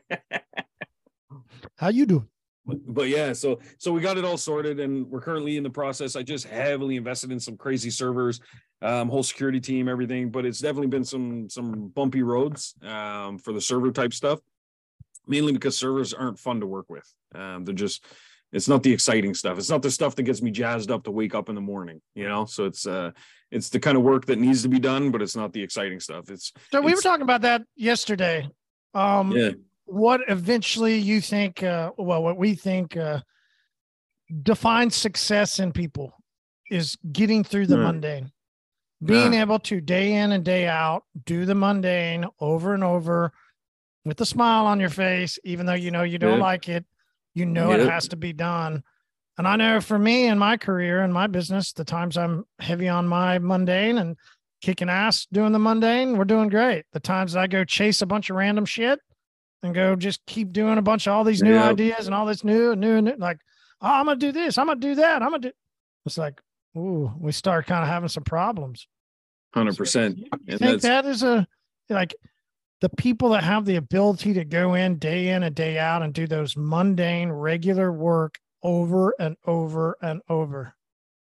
How 1.78 1.90
you 1.90 2.08
do? 2.08 2.28
But, 2.66 2.78
but, 2.88 3.10
yeah, 3.10 3.34
so 3.34 3.60
so 3.78 3.92
we 3.92 4.02
got 4.02 4.18
it 4.18 4.26
all 4.26 4.38
sorted, 4.38 4.80
and 4.80 5.08
we're 5.08 5.22
currently 5.22 5.56
in 5.56 5.62
the 5.62 5.70
process. 5.70 6.16
I 6.16 6.24
just 6.24 6.48
heavily 6.48 6.96
invested 6.96 7.32
in 7.32 7.40
some 7.40 7.58
crazy 7.58 7.92
servers, 7.92 8.42
um, 8.82 9.10
whole 9.10 9.24
security 9.24 9.60
team, 9.60 9.88
everything. 9.88 10.30
But 10.30 10.46
it's 10.46 10.60
definitely 10.60 10.88
been 10.88 11.06
some 11.06 11.50
some 11.50 11.88
bumpy 11.90 12.24
roads 12.24 12.76
um, 12.84 13.38
for 13.38 13.54
the 13.54 13.62
server 13.62 13.92
type 13.92 14.14
stuff, 14.14 14.40
mainly 15.28 15.54
because 15.54 15.78
servers 15.78 16.14
aren't 16.14 16.40
fun 16.40 16.60
to 16.60 16.68
work 16.68 16.90
with. 16.90 17.12
Um, 17.34 17.66
they're 17.66 17.76
just 17.76 18.06
it's 18.56 18.70
not 18.70 18.84
the 18.84 18.94
exciting 18.94 19.34
stuff. 19.34 19.58
It's 19.58 19.70
not 19.70 19.82
the 19.82 19.92
stuff 19.92 20.16
that 20.16 20.24
gets 20.24 20.42
me 20.42 20.50
jazzed 20.50 20.90
up 20.90 21.04
to 21.04 21.12
wake 21.12 21.36
up 21.36 21.50
in 21.50 21.56
the 21.56 21.62
morning, 21.62 22.02
you 22.14 22.28
know? 22.28 22.46
So 22.46 22.64
it's 22.64 22.88
uh 22.88 23.12
it's 23.52 23.70
the 23.70 23.80
kind 23.80 23.98
of 23.98 24.04
work 24.04 24.26
that 24.28 24.40
needs 24.40 24.62
to 24.64 24.70
be 24.70 24.80
done, 24.80 25.12
but 25.12 25.22
it's 25.22 25.36
not 25.36 25.52
the 25.52 25.62
exciting 25.62 26.00
stuff. 26.00 26.30
It's 26.30 26.54
So 26.72 26.82
we 26.82 26.94
were 26.94 27.02
talking 27.02 27.24
about 27.24 27.42
that 27.42 27.64
yesterday. 27.76 28.50
Um 28.94 29.32
yeah. 29.32 29.52
what 29.84 30.22
eventually 30.30 30.98
you 30.98 31.20
think 31.20 31.64
uh 31.64 31.92
well 31.98 32.24
what 32.24 32.38
we 32.38 32.56
think 32.56 32.96
uh 32.96 33.20
defines 34.42 34.96
success 34.96 35.60
in 35.60 35.74
people 35.74 36.14
is 36.72 36.98
getting 37.12 37.44
through 37.44 37.68
the 37.68 37.78
mundane. 37.78 38.32
Being 39.04 39.34
yeah. 39.34 39.42
able 39.42 39.60
to 39.60 39.82
day 39.82 40.14
in 40.14 40.32
and 40.32 40.44
day 40.44 40.68
out 40.68 41.04
do 41.26 41.46
the 41.46 41.56
mundane 41.56 42.26
over 42.40 42.74
and 42.74 42.84
over 42.84 43.34
with 44.06 44.22
a 44.22 44.26
smile 44.26 44.66
on 44.66 44.80
your 44.80 44.90
face, 44.90 45.38
even 45.44 45.66
though 45.66 45.74
you 45.74 45.92
know 45.92 46.04
you 46.04 46.18
don't 46.18 46.38
yeah. 46.38 46.44
like 46.44 46.70
it 46.70 46.86
you 47.36 47.46
know 47.46 47.72
it 47.72 47.88
has 47.88 48.08
to 48.08 48.16
be 48.16 48.34
done. 48.34 48.82
And 49.38 49.48
I 49.48 49.58
know 49.58 49.82
for 49.82 50.00
me 50.00 50.28
in 50.28 50.40
my 50.40 50.56
career 50.56 51.02
and 51.02 51.14
my 51.14 51.28
business, 51.28 51.74
the 51.74 51.84
times 51.84 52.18
I'm 52.18 52.46
heavy 52.60 52.88
on 52.88 53.08
my 53.08 53.38
mundane 53.38 53.98
and 53.98 54.16
kicking 54.62 54.90
ass 54.90 55.28
doing 55.32 55.52
the 55.52 55.60
mundane, 55.60 56.18
we're 56.18 56.24
doing 56.24 56.48
great. 56.48 56.86
The 56.94 57.02
times 57.02 57.34
that 57.34 57.42
I 57.42 57.48
go 57.48 57.66
chase 57.66 58.02
a 58.02 58.06
bunch 58.06 58.30
of 58.30 58.38
random 58.38 58.66
shit 58.66 59.00
and 59.62 59.76
go 59.76 59.98
just 59.98 60.26
keep 60.26 60.54
doing 60.54 60.78
a 60.78 60.82
bunch 60.82 61.06
of 61.06 61.14
all 61.14 61.26
these 61.26 61.44
new 61.44 61.58
ideas 61.58 62.06
and 62.06 62.16
all 62.16 62.26
this 62.26 62.46
new 62.46 62.72
and 62.72 62.80
new 62.80 62.96
and 62.96 63.08
new, 63.08 63.16
like, 63.18 63.40
oh, 63.82 63.88
I'm 63.88 64.06
gonna 64.06 64.18
do 64.18 64.32
this, 64.32 64.58
I'm 64.58 64.68
gonna 64.68 64.80
do 64.80 64.96
that, 64.96 65.22
I'm 65.22 65.32
gonna 65.32 65.40
do. 65.40 65.52
It's 66.06 66.18
like, 66.18 66.40
ooh, 66.76 67.12
we 67.20 67.32
start 67.32 67.68
kind 67.68 67.84
of 67.84 67.90
having 67.90 68.10
some 68.10 68.24
problems. 68.24 68.88
Hundred 69.54 69.78
percent. 69.78 70.20
You 70.46 70.58
think 70.58 70.82
that 70.82 71.06
is 71.06 71.24
a 71.24 71.48
like 71.90 72.16
the 72.82 72.90
people 72.90 73.30
that 73.30 73.44
have 73.44 73.66
the 73.66 73.78
ability 73.78 74.34
to 74.34 74.44
go 74.44 74.74
in 74.74 74.98
day 74.98 75.30
in 75.30 75.44
and 75.44 75.56
day 75.56 75.78
out 75.80 76.04
and 76.04 76.14
do 76.14 76.28
those 76.28 76.58
mundane, 76.58 77.30
regular 77.30 77.92
work 77.92 78.38
over 78.64 79.16
and 79.20 79.38
over 79.46 79.98
and 80.02 80.22
over. 80.28 80.76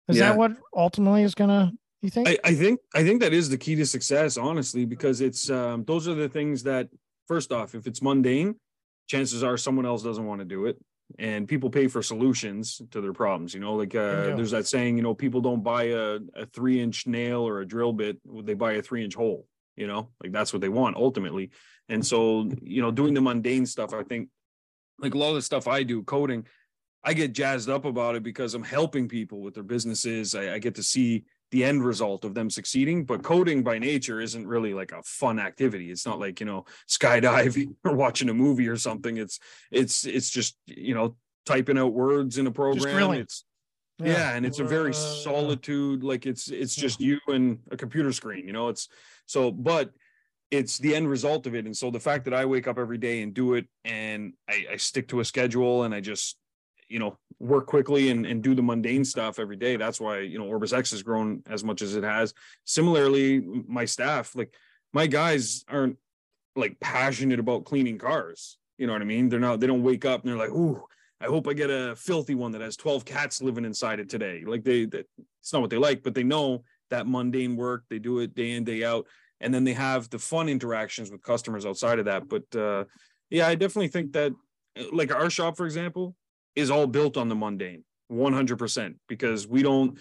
Is 0.08 0.18
yeah. 0.18 0.30
that 0.30 0.38
what 0.38 0.52
ultimately 0.74 1.24
is 1.24 1.36
gonna 1.36 1.74
you 2.02 2.10
think? 2.10 2.30
I, 2.30 2.38
I, 2.44 2.54
think 2.54 2.80
I 2.94 3.04
think 3.04 3.22
that 3.22 3.34
is 3.34 3.50
the 3.50 3.58
key 3.58 3.76
to 3.76 3.86
success, 3.86 4.38
honestly, 4.38 4.86
because 4.86 5.22
it's 5.22 5.50
um, 5.50 5.84
those 5.84 6.08
are 6.08 6.14
the 6.14 6.30
things 6.30 6.64
that 6.64 6.90
first 7.28 7.52
off, 7.52 7.76
if 7.76 7.88
it's 7.88 8.02
mundane, 8.02 8.56
chances 9.08 9.44
are 9.44 9.58
someone 9.58 9.86
else 9.86 10.04
doesn't 10.04 10.26
want 10.26 10.40
to 10.40 10.46
do 10.46 10.68
it. 10.68 10.78
And 11.20 11.48
people 11.48 11.70
pay 11.70 11.88
for 11.88 12.02
solutions 12.02 12.82
to 12.92 13.00
their 13.00 13.14
problems. 13.14 13.54
You 13.54 13.60
know, 13.60 13.76
like 13.76 13.94
uh, 13.94 14.36
there's 14.36 14.52
that 14.52 14.68
saying, 14.68 14.98
you 14.98 15.04
know, 15.04 15.14
people 15.14 15.40
don't 15.40 15.64
buy 15.64 15.84
a, 15.84 16.20
a 16.36 16.46
three 16.48 16.82
inch 16.82 17.06
nail 17.06 17.48
or 17.48 17.62
a 17.62 17.68
drill 17.68 17.94
bit, 17.94 18.18
they 18.44 18.56
buy 18.56 18.74
a 18.74 18.82
three 18.82 19.04
inch 19.04 19.14
hole, 19.14 19.48
you 19.76 19.88
know, 19.88 20.10
like 20.22 20.32
that's 20.32 20.52
what 20.52 20.62
they 20.62 20.70
want 20.70 20.98
ultimately. 20.98 21.52
And 21.90 22.06
so, 22.06 22.50
you 22.62 22.82
know, 22.82 22.92
doing 22.92 23.14
the 23.14 23.22
mundane 23.22 23.66
stuff, 23.66 23.94
I 23.94 24.04
think 24.04 24.30
like 25.00 25.14
a 25.14 25.18
lot 25.18 25.30
of 25.30 25.36
the 25.36 25.42
stuff 25.42 25.68
I 25.68 25.84
do, 25.84 26.04
coding, 26.04 26.46
I 27.04 27.14
get 27.14 27.34
jazzed 27.34 27.70
up 27.70 27.86
about 27.86 28.16
it 28.16 28.24
because 28.24 28.56
I'm 28.56 28.64
helping 28.64 29.08
people 29.08 29.42
with 29.42 29.54
their 29.54 29.64
businesses. 29.64 30.34
I, 30.34 30.56
I, 30.56 30.60
get 30.60 30.76
to 30.76 30.84
see 30.84 31.26
the 31.52 31.64
end 31.64 31.84
result 31.84 32.26
of 32.26 32.34
them 32.34 32.50
succeeding. 32.50 33.06
But 33.06 33.24
coding 33.24 33.64
by 33.64 33.80
nature 33.80 34.20
isn't 34.20 34.48
really 34.48 34.74
like 34.74 34.92
a 34.92 35.02
fun 35.04 35.40
activity. 35.40 35.92
It's 35.92 36.06
not 36.06 36.20
like 36.20 36.40
you 36.40 36.46
know 36.46 36.66
skydiving 36.90 37.76
or 37.84 37.96
watching 37.96 38.30
a 38.30 38.34
movie 38.34 38.68
or 38.68 38.78
something. 38.78 39.18
It's 39.18 39.40
it's 39.72 40.06
it's 40.06 40.30
just 40.30 40.58
you 40.66 40.94
know 40.94 41.16
typing 41.46 41.78
out 41.78 41.94
words 41.94 42.38
in 42.38 42.48
a 42.48 42.52
program. 42.52 43.14
It's 43.14 43.46
yeah. 44.00 44.08
yeah. 44.08 44.36
and 44.36 44.46
it's 44.46 44.60
a 44.60 44.64
very 44.66 44.94
solitude. 44.94 46.04
Like 46.04 46.26
it's 46.26 46.50
it's 46.50 46.76
just 46.76 47.00
you 47.00 47.20
and 47.28 47.60
a 47.72 47.78
computer 47.78 48.12
screen. 48.12 48.48
You 48.48 48.54
know, 48.54 48.70
it's 48.70 48.90
so 49.26 49.52
but 49.52 49.92
it's 50.52 50.78
the 50.78 50.96
end 50.96 51.10
result 51.10 51.48
of 51.48 51.56
it. 51.56 51.66
And 51.66 51.76
so 51.76 51.90
the 51.90 52.00
fact 52.00 52.26
that 52.26 52.34
I 52.34 52.46
wake 52.46 52.68
up 52.68 52.78
every 52.78 52.98
day 52.98 53.22
and 53.22 53.34
do 53.34 53.56
it 53.56 53.68
and 53.84 54.34
I, 54.48 54.66
I 54.74 54.78
stick 54.78 55.08
to 55.10 55.20
a 55.20 55.26
schedule 55.26 55.84
and 55.84 55.94
I 55.94 56.02
just 56.02 56.38
you 56.90 57.00
know 57.00 57.18
work 57.40 57.68
quickly 57.68 58.10
and, 58.10 58.26
and 58.26 58.42
do 58.42 58.56
the 58.56 58.62
mundane 58.62 59.04
stuff 59.06 59.40
every 59.40 59.56
day. 59.56 59.76
That's 59.76 60.00
why 60.00 60.20
you 60.20 60.38
know 60.38 60.46
OrbisX 60.46 60.92
has 60.92 61.04
grown 61.04 61.44
as 61.50 61.64
much 61.64 61.82
as 61.82 61.96
it 61.96 62.04
has. 62.04 62.34
Similarly 62.64 63.42
my 63.42 63.86
staff 63.86 64.36
like 64.36 64.54
my 64.94 65.08
guys 65.08 65.64
aren't 65.68 65.98
like 66.56 66.80
passionate 66.80 67.40
about 67.40 67.66
cleaning 67.66 67.98
cars. 67.98 68.58
You 68.78 68.88
know 68.88 68.94
what 68.94 69.02
i 69.02 69.06
mean? 69.06 69.30
They're 69.30 69.40
not 69.40 69.60
they 69.60 69.68
don't 69.68 69.84
wake 69.84 70.06
up 70.06 70.22
and 70.22 70.30
they're 70.30 70.40
like 70.40 70.52
ooh 70.52 70.82
i 71.22 71.28
hope 71.28 71.48
i 71.48 71.54
get 71.54 71.70
a 71.70 71.96
filthy 71.96 72.36
one 72.36 72.52
that 72.52 72.60
has 72.60 72.76
12 72.76 73.06
cats 73.06 73.42
living 73.42 73.66
inside 73.66 74.00
it 74.00 74.10
today. 74.10 74.44
Like 74.46 74.64
they 74.64 74.86
that 74.86 75.08
it's 75.42 75.54
not 75.54 75.62
what 75.62 75.70
they 75.70 75.78
like 75.78 76.04
but 76.04 76.14
they 76.14 76.24
know 76.24 76.64
that 76.90 77.08
mundane 77.08 77.56
work 77.56 77.84
they 77.90 78.00
do 78.00 78.20
it 78.20 78.36
day 78.36 78.52
in 78.52 78.64
day 78.64 78.84
out 78.84 79.08
and 79.42 79.54
then 79.54 79.64
they 79.64 79.74
have 79.74 80.10
the 80.10 80.20
fun 80.20 80.48
interactions 80.48 81.12
with 81.12 81.22
customers 81.22 81.66
outside 81.66 82.00
of 82.00 82.06
that. 82.06 82.28
But 82.28 82.56
uh 82.56 82.86
yeah 83.30 83.48
i 83.48 83.56
definitely 83.56 83.88
think 83.88 84.14
that 84.14 84.34
like 84.92 85.14
our 85.14 85.30
shop 85.30 85.58
for 85.58 85.66
example 85.66 86.16
is 86.56 86.72
all 86.72 86.88
built 86.88 87.18
on 87.18 87.30
the 87.30 87.36
mundane 87.36 87.84
100% 88.12 88.96
because 89.08 89.48
we 89.48 89.64
don't 89.64 89.98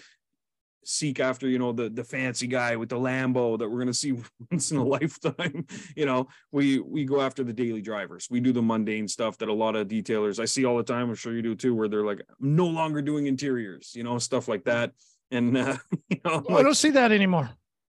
seek 0.87 1.19
after 1.19 1.47
you 1.47 1.57
know 1.57 1.71
the 1.71 1.89
the 1.89 2.03
fancy 2.03 2.45
guy 2.45 2.75
with 2.75 2.89
the 2.89 2.95
lambo 2.95 3.57
that 3.57 3.67
we're 3.67 3.77
going 3.77 3.87
to 3.87 3.93
see 3.93 4.13
once 4.51 4.71
in 4.71 4.77
a 4.77 4.83
lifetime 4.83 5.65
you 5.95 6.05
know? 6.05 6.27
We 6.51 6.79
we 6.79 7.05
go 7.05 7.21
after 7.21 7.43
the 7.43 7.53
daily 7.53 7.81
drivers. 7.81 8.27
We 8.29 8.39
do 8.39 8.53
the 8.53 8.61
mundane 8.61 9.07
stuff 9.07 9.37
that 9.39 9.49
a 9.49 9.53
lot 9.53 9.75
of 9.75 9.87
detailers 9.87 10.39
i 10.39 10.45
see 10.45 10.65
all 10.65 10.77
the 10.77 10.83
time 10.83 11.09
i'm 11.09 11.15
sure 11.15 11.33
you 11.33 11.41
do 11.41 11.55
too 11.55 11.75
where 11.75 11.87
they're 11.87 12.05
like 12.05 12.21
I'm 12.41 12.55
no 12.55 12.67
longer 12.67 13.01
doing 13.01 13.27
interiors 13.27 13.93
you 13.95 14.03
know 14.03 14.17
stuff 14.19 14.47
like 14.47 14.65
that. 14.65 14.91
And 15.31 15.57
uh, 15.57 15.77
you 16.09 16.19
know 16.23 16.43
like, 16.47 16.59
i 16.59 16.63
don't 16.63 16.75
see 16.75 16.91
that 16.91 17.11
anymore. 17.11 17.49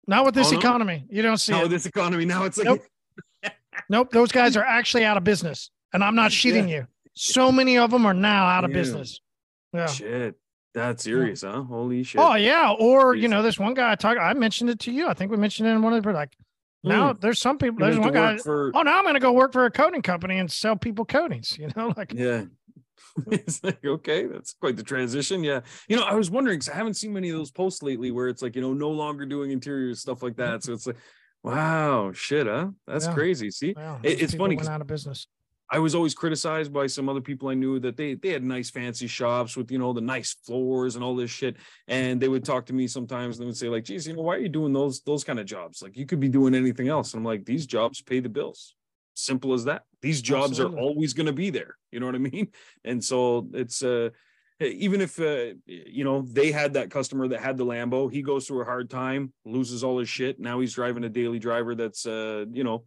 Not 0.06 0.24
with 0.24 0.34
this 0.34 0.52
oh, 0.52 0.58
economy. 0.58 1.04
You 1.08 1.22
don't 1.22 1.38
see 1.38 1.52
not 1.52 1.60
it. 1.60 1.64
with 1.64 1.72
this 1.72 1.86
economy. 1.86 2.24
Now 2.24 2.44
it's 2.44 2.58
like 2.58 2.66
nope. 2.66 3.52
nope. 3.88 4.10
Those 4.10 4.32
guys 4.32 4.56
are 4.56 4.64
actually 4.64 5.04
out 5.04 5.16
of 5.16 5.22
business 5.22 5.70
and 5.92 6.04
i'm 6.04 6.14
not 6.14 6.30
shitting 6.30 6.68
yeah. 6.68 6.76
you 6.76 6.86
so 7.20 7.52
many 7.52 7.76
of 7.76 7.90
them 7.90 8.06
are 8.06 8.14
now 8.14 8.47
out 8.47 8.64
of 8.64 8.73
business. 8.73 9.21
Yeah. 9.75 9.86
Shit. 9.86 10.36
That's 10.73 11.04
serious, 11.04 11.42
huh? 11.42 11.64
Holy 11.64 12.02
shit. 12.02 12.18
Oh 12.18 12.34
yeah. 12.34 12.75
Or 12.78 13.14
you 13.14 13.28
know, 13.28 13.42
this 13.42 13.58
one 13.58 13.75
guy 13.75 13.92
I 13.92 13.95
talked 13.95 14.18
I 14.18 14.32
mentioned 14.32 14.71
it 14.71 14.78
to 14.80 14.92
you. 14.92 15.06
I 15.06 15.12
think 15.12 15.30
we 15.30 15.36
mentioned 15.36 15.68
it 15.68 15.73
in 15.73 15.82
one 15.82 15.92
of 15.92 16.02
the 16.02 16.12
like 16.12 16.32
now 16.82 17.12
mm. 17.12 17.21
there's 17.21 17.38
some 17.38 17.58
people 17.58 17.80
there's 17.80 17.99
one 17.99 18.14
guy 18.14 18.38
for... 18.38 18.73
oh 18.75 18.80
now 18.80 18.99
I'm 18.99 19.04
gonna 19.04 19.21
go 19.21 19.32
work 19.32 19.52
for 19.52 19.66
a 19.66 19.71
coding 19.71 20.00
company 20.00 20.38
and 20.38 20.50
sell 20.50 20.76
people 20.76 21.04
coatings, 21.04 21.58
you 21.58 21.68
know, 21.76 21.92
like 21.95 22.14
yeah. 22.14 22.45
it's 23.30 23.62
like 23.62 23.84
okay, 23.84 24.26
that's 24.26 24.54
quite 24.54 24.76
the 24.76 24.82
transition. 24.82 25.45
Yeah, 25.45 25.60
you 25.88 25.97
know, 25.97 26.04
I 26.04 26.14
was 26.14 26.30
wondering 26.30 26.58
because 26.58 26.71
I 26.71 26.76
haven't 26.76 26.95
seen 26.95 27.12
many 27.12 27.28
of 27.28 27.36
those 27.36 27.50
posts 27.50 27.82
lately 27.82 28.12
where 28.12 28.28
it's 28.28 28.40
like 28.40 28.56
you 28.56 28.62
know 28.62 28.73
no 28.73 28.90
longer 28.90 29.26
doing 29.26 29.50
interiors 29.50 30.00
stuff 30.00 30.23
like 30.23 30.36
that. 30.36 30.62
So 30.62 30.73
it's 30.73 30.86
like, 30.86 30.97
wow, 31.42 32.12
shit, 32.12 32.47
huh? 32.47 32.68
That's 32.86 33.06
yeah. 33.06 33.14
crazy. 33.14 33.50
See, 33.50 33.75
yeah, 33.76 33.99
it, 34.02 34.23
it's 34.23 34.34
funny. 34.34 34.56
Went 34.56 34.68
out 34.68 34.80
of 34.80 34.86
business. 34.86 35.26
I 35.71 35.78
was 35.78 35.95
always 35.95 36.15
criticized 36.15 36.73
by 36.73 36.89
some 36.89 37.09
other 37.09 37.21
people 37.21 37.49
I 37.49 37.54
knew 37.54 37.78
that 37.80 37.97
they 37.97 38.15
they 38.15 38.30
had 38.30 38.43
nice 38.43 38.71
fancy 38.71 39.06
shops 39.06 39.56
with 39.56 39.71
you 39.71 39.78
know 39.78 39.93
the 39.93 40.00
nice 40.00 40.35
floors 40.45 40.97
and 40.97 41.04
all 41.04 41.15
this 41.15 41.30
shit, 41.30 41.56
and 41.87 42.21
they 42.21 42.28
would 42.28 42.45
talk 42.45 42.67
to 42.67 42.73
me 42.73 42.89
sometimes 42.89 43.37
and 43.37 43.45
they 43.45 43.47
would 43.47 43.56
say 43.56 43.69
like, 43.69 43.85
"Geez, 43.85 44.06
you 44.06 44.15
know, 44.15 44.23
why 44.23 44.35
are 44.35 44.41
you 44.41 44.49
doing 44.49 44.73
those 44.73 45.00
those 45.02 45.23
kind 45.23 45.39
of 45.39 45.47
jobs? 45.47 45.80
Like 45.80 45.97
you 45.97 46.06
could 46.06 46.21
be 46.21 46.28
doing 46.28 46.54
anything 46.54 46.89
else." 46.89 47.13
And 47.13 47.21
I'm 47.21 47.25
like, 47.25 47.45
"These 47.45 47.67
jobs 47.67 48.02
pay 48.02 48.21
the 48.21 48.28
bills. 48.28 48.75
Simple 49.15 49.52
as 49.52 49.65
that. 49.65 49.83
These 50.02 50.23
jobs 50.23 50.52
Absolutely. 50.52 50.78
are 50.78 50.80
always 50.80 51.13
going 51.13 51.26
to 51.26 51.33
be 51.33 51.50
there. 51.50 51.76
You 51.93 52.00
know 52.00 52.06
what 52.06 52.17
I 52.17 52.19
mean?" 52.19 52.49
And 52.85 53.02
so 53.04 53.49
it's 53.52 53.83
uh 53.83 54.11
even 54.61 55.00
if 55.00 55.19
uh, 55.19 55.54
you 55.67 56.04
know 56.04 56.23
they 56.23 56.52
had 56.52 56.75
that 56.75 56.91
customer 56.91 57.28
that 57.28 57.41
had 57.41 57.56
the 57.56 57.65
Lambo, 57.65 58.13
he 58.13 58.23
goes 58.23 58.47
through 58.47 58.61
a 58.61 58.65
hard 58.65 58.91
time, 58.91 59.33
loses 59.45 59.83
all 59.83 59.99
his 59.99 60.09
shit. 60.09 60.39
Now 60.39 60.61
he's 60.61 60.75
driving 60.75 61.04
a 61.04 61.09
daily 61.09 61.39
driver 61.39 61.75
that's 61.75 62.04
uh, 62.06 62.45
you 62.52 62.65
know 62.65 62.85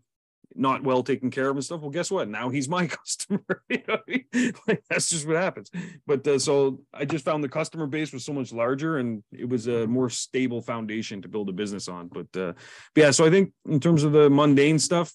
not 0.56 0.84
well 0.84 1.04
taken 1.04 1.32
care 1.32 1.50
of 1.50 1.56
and 1.56 1.64
stuff. 1.64 1.82
Well, 1.82 1.90
guess 1.90 2.12
what? 2.12 2.30
Now 2.30 2.50
he's 2.50 2.70
my 2.70 2.88
customer. 3.04 3.44
like 3.70 4.84
that's 4.90 5.10
just 5.10 5.28
what 5.28 5.36
happens. 5.36 5.72
But 6.06 6.28
uh, 6.28 6.40
so 6.40 6.82
I 6.94 7.06
just 7.06 7.26
found 7.26 7.44
the 7.44 7.50
customer 7.50 7.88
base 7.88 8.14
was 8.14 8.26
so 8.26 8.34
much 8.34 8.54
larger, 8.54 8.98
and 8.98 9.24
it 9.32 9.48
was 9.48 9.68
a 9.68 9.88
more 9.88 10.10
stable 10.10 10.62
foundation 10.62 11.22
to 11.22 11.28
build 11.28 11.50
a 11.50 11.54
business 11.54 11.88
on. 11.88 12.08
But, 12.08 12.40
uh, 12.40 12.54
but 12.94 13.02
yeah, 13.02 13.12
so 13.12 13.26
I 13.26 13.30
think 13.30 13.54
in 13.68 13.80
terms 13.80 14.04
of 14.04 14.12
the 14.12 14.30
mundane 14.30 14.80
stuff, 14.80 15.14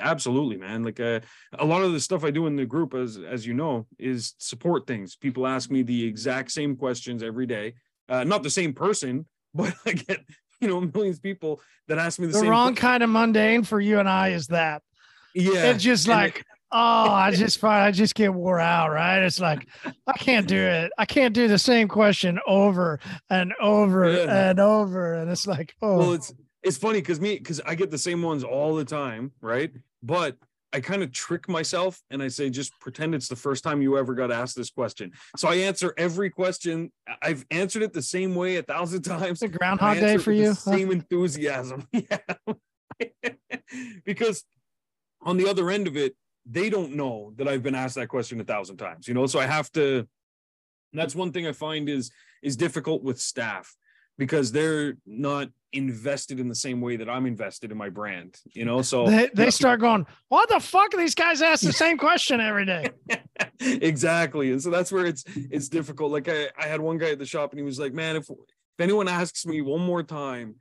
absolutely, 0.00 0.56
man. 0.56 0.82
Like 0.82 1.00
uh, 1.00 1.20
a 1.58 1.64
lot 1.64 1.82
of 1.82 1.92
the 1.92 2.00
stuff 2.00 2.24
I 2.24 2.30
do 2.30 2.46
in 2.46 2.56
the 2.56 2.66
group, 2.66 2.94
as 2.94 3.18
as 3.18 3.46
you 3.46 3.54
know, 3.54 3.86
is 3.98 4.34
support 4.38 4.86
things. 4.86 5.16
People 5.16 5.46
ask 5.46 5.70
me 5.70 5.82
the 5.82 6.06
exact 6.06 6.50
same 6.50 6.76
questions 6.76 7.22
every 7.22 7.46
day. 7.46 7.74
Uh, 8.08 8.24
not 8.24 8.42
the 8.42 8.50
same 8.50 8.72
person, 8.72 9.26
but 9.54 9.74
I 9.84 9.92
get 9.92 10.20
you 10.60 10.68
know 10.68 10.80
millions 10.80 11.16
of 11.16 11.22
people 11.22 11.60
that 11.88 11.98
ask 11.98 12.18
me 12.18 12.26
the, 12.26 12.40
the 12.40 12.48
wrong 12.48 12.68
question. 12.68 12.88
kind 12.88 13.02
of 13.02 13.10
mundane 13.10 13.62
for 13.62 13.80
you 13.80 13.98
and 13.98 14.08
I 14.08 14.30
is 14.30 14.48
that. 14.48 14.82
Yeah, 15.34 15.70
it's 15.70 15.82
just 15.82 16.08
like. 16.08 16.40
It, 16.40 16.46
oh, 16.72 16.78
I 17.10 17.30
just 17.30 17.58
find 17.58 17.82
I 17.82 17.90
just 17.90 18.14
get 18.14 18.32
wore 18.32 18.58
out, 18.58 18.90
right? 18.90 19.20
It's 19.20 19.38
like 19.38 19.68
I 20.06 20.12
can't 20.18 20.48
do 20.48 20.58
it. 20.58 20.90
I 20.98 21.04
can't 21.04 21.34
do 21.34 21.48
the 21.48 21.58
same 21.58 21.88
question 21.88 22.38
over 22.46 22.98
and 23.30 23.52
over 23.60 24.10
yeah. 24.10 24.50
and 24.50 24.60
over, 24.60 25.14
and 25.14 25.30
it's 25.30 25.46
like, 25.46 25.74
oh, 25.82 25.98
well, 25.98 26.12
it's 26.14 26.32
it's 26.62 26.76
funny 26.76 27.00
because 27.00 27.20
me 27.20 27.36
because 27.36 27.60
I 27.60 27.74
get 27.74 27.90
the 27.90 27.98
same 27.98 28.22
ones 28.22 28.42
all 28.42 28.74
the 28.74 28.84
time, 28.84 29.32
right? 29.40 29.70
But 30.02 30.36
I 30.76 30.80
kind 30.80 31.02
of 31.02 31.10
trick 31.10 31.48
myself 31.48 32.02
and 32.10 32.22
I 32.22 32.28
say, 32.28 32.50
just 32.50 32.78
pretend 32.80 33.14
it's 33.14 33.28
the 33.28 33.36
first 33.36 33.64
time 33.64 33.80
you 33.80 33.96
ever 33.96 34.12
got 34.12 34.30
asked 34.30 34.54
this 34.54 34.68
question. 34.68 35.10
So 35.34 35.48
I 35.48 35.54
answer 35.54 35.94
every 35.96 36.28
question. 36.28 36.92
I've 37.22 37.46
answered 37.50 37.80
it 37.82 37.94
the 37.94 38.02
same 38.02 38.34
way 38.34 38.56
a 38.58 38.62
thousand 38.62 39.00
times. 39.04 39.42
It's 39.42 39.54
a 39.54 39.56
groundhog 39.56 39.96
day 39.96 40.18
for 40.18 40.32
you. 40.32 40.52
Same 40.52 40.92
enthusiasm. 40.92 41.88
Yeah. 42.98 43.02
because 44.04 44.44
on 45.22 45.36
the 45.36 45.48
other 45.48 45.70
end 45.70 45.86
of 45.86 45.96
it, 45.96 46.14
they 46.44 46.70
don't 46.70 46.94
know 46.94 47.32
that 47.36 47.48
I've 47.48 47.62
been 47.62 47.74
asked 47.74 47.94
that 47.96 48.08
question 48.08 48.40
a 48.40 48.44
thousand 48.44 48.76
times, 48.76 49.08
you 49.08 49.14
know? 49.14 49.26
So 49.26 49.38
I 49.38 49.46
have 49.46 49.70
to, 49.72 50.06
that's 50.92 51.14
one 51.14 51.32
thing 51.32 51.46
I 51.46 51.52
find 51.52 51.88
is, 51.88 52.10
is 52.42 52.56
difficult 52.56 53.02
with 53.02 53.18
staff 53.18 53.74
because 54.18 54.52
they're 54.52 54.96
not 55.06 55.48
invested 55.72 56.40
in 56.40 56.48
the 56.48 56.54
same 56.54 56.80
way 56.80 56.96
that 56.96 57.08
I'm 57.08 57.26
invested 57.26 57.70
in 57.70 57.76
my 57.76 57.90
brand, 57.90 58.36
you 58.52 58.64
know. 58.64 58.82
So 58.82 59.06
they, 59.06 59.30
they 59.34 59.50
start 59.50 59.80
going, 59.80 60.06
What 60.28 60.48
the 60.48 60.60
fuck 60.60 60.94
are 60.94 60.96
these 60.96 61.14
guys 61.14 61.42
ask 61.42 61.62
the 61.62 61.72
same 61.72 61.98
question 61.98 62.40
every 62.40 62.64
day? 62.64 62.88
exactly. 63.60 64.52
And 64.52 64.62
so 64.62 64.70
that's 64.70 64.90
where 64.90 65.06
it's 65.06 65.24
it's 65.26 65.68
difficult. 65.68 66.12
Like 66.12 66.28
I, 66.28 66.48
I 66.58 66.66
had 66.66 66.80
one 66.80 66.98
guy 66.98 67.10
at 67.10 67.18
the 67.18 67.26
shop 67.26 67.52
and 67.52 67.58
he 67.58 67.64
was 67.64 67.78
like, 67.78 67.92
Man, 67.92 68.16
if 68.16 68.30
if 68.30 68.80
anyone 68.80 69.08
asks 69.08 69.46
me 69.46 69.60
one 69.60 69.80
more 69.80 70.02
time 70.02 70.56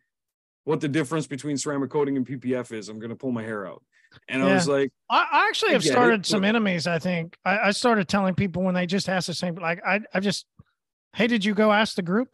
what 0.63 0.81
the 0.81 0.87
difference 0.87 1.27
between 1.27 1.57
ceramic 1.57 1.91
coating 1.91 2.17
and 2.17 2.25
PPF 2.25 2.71
is, 2.71 2.89
I'm 2.89 2.99
gonna 2.99 3.15
pull 3.15 3.31
my 3.31 3.43
hair 3.43 3.67
out. 3.67 3.83
And 4.29 4.41
yeah. 4.41 4.49
I 4.49 4.53
was 4.53 4.67
like, 4.67 4.91
I, 5.09 5.27
I 5.31 5.47
actually 5.49 5.73
have 5.73 5.83
started 5.83 6.21
it. 6.21 6.25
some 6.25 6.43
enemies. 6.43 6.87
I 6.87 6.99
think 6.99 7.37
I, 7.43 7.59
I, 7.59 7.71
started 7.71 8.07
telling 8.07 8.33
people 8.33 8.63
when 8.63 8.73
they 8.73 8.85
just 8.85 9.09
ask 9.09 9.27
the 9.27 9.33
same, 9.33 9.55
like 9.55 9.81
I, 9.85 9.99
I 10.13 10.21
just, 10.21 10.45
hey, 11.13 11.27
did 11.27 11.43
you 11.43 11.53
go 11.53 11.71
ask 11.71 11.95
the 11.95 12.01
group? 12.01 12.29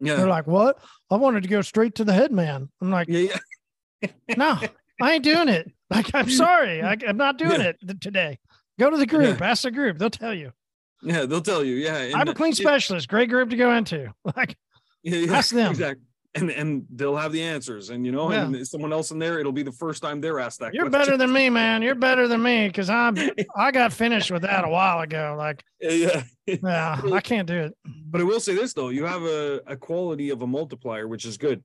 Yeah. 0.00 0.16
They're 0.16 0.28
like, 0.28 0.46
what? 0.46 0.78
I 1.10 1.16
wanted 1.16 1.42
to 1.44 1.48
go 1.48 1.62
straight 1.62 1.94
to 1.96 2.04
the 2.04 2.12
head 2.12 2.32
man. 2.32 2.68
I'm 2.80 2.90
like, 2.90 3.08
yeah, 3.08 3.36
yeah. 4.02 4.10
no, 4.36 4.58
I 5.00 5.14
ain't 5.14 5.24
doing 5.24 5.48
it. 5.48 5.72
Like, 5.88 6.12
I'm 6.14 6.28
sorry. 6.28 6.82
I, 6.82 6.96
am 7.06 7.16
not 7.16 7.38
doing 7.38 7.60
yeah. 7.60 7.70
it 7.80 8.00
today. 8.00 8.40
Go 8.76 8.90
to 8.90 8.96
the 8.96 9.06
group, 9.06 9.40
ask 9.40 9.62
the 9.62 9.70
group. 9.70 9.98
They'll 9.98 10.10
tell 10.10 10.34
you. 10.34 10.50
Yeah, 11.00 11.26
they'll 11.26 11.40
tell 11.40 11.62
you. 11.62 11.76
Yeah. 11.76 12.10
I'm 12.12 12.26
a 12.26 12.34
clean 12.34 12.54
specialist. 12.54 13.06
Great 13.06 13.28
group 13.30 13.50
to 13.50 13.56
go 13.56 13.72
into. 13.72 14.12
Like, 14.36 14.56
Ask 15.06 15.54
them. 15.54 15.70
Exactly. 15.70 16.05
And, 16.36 16.50
and 16.50 16.84
they'll 16.90 17.16
have 17.16 17.32
the 17.32 17.42
answers. 17.42 17.90
And 17.90 18.04
you 18.04 18.12
know, 18.12 18.30
yeah. 18.30 18.44
and 18.44 18.68
someone 18.68 18.92
else 18.92 19.10
in 19.10 19.18
there, 19.18 19.40
it'll 19.40 19.52
be 19.52 19.62
the 19.62 19.72
first 19.72 20.02
time 20.02 20.20
they're 20.20 20.38
asked 20.38 20.60
that. 20.60 20.74
You're 20.74 20.88
question. 20.88 21.00
better 21.00 21.16
than 21.16 21.32
me, 21.32 21.50
man. 21.50 21.82
You're 21.82 21.94
better 21.94 22.28
than 22.28 22.42
me 22.42 22.68
because 22.68 22.90
I'm 22.90 23.16
I 23.56 23.70
got 23.70 23.92
finished 23.92 24.30
with 24.30 24.42
that 24.42 24.64
a 24.64 24.68
while 24.68 25.00
ago. 25.00 25.34
Like, 25.36 25.64
yeah, 25.80 26.22
yeah, 26.46 27.00
I 27.12 27.20
can't 27.20 27.48
do 27.48 27.58
it. 27.58 27.76
But 27.84 28.20
I 28.20 28.24
will 28.24 28.40
say 28.40 28.54
this 28.54 28.72
though, 28.72 28.90
you 28.90 29.04
have 29.06 29.22
a, 29.22 29.60
a 29.66 29.76
quality 29.76 30.30
of 30.30 30.42
a 30.42 30.46
multiplier, 30.46 31.08
which 31.08 31.24
is 31.24 31.36
good 31.36 31.62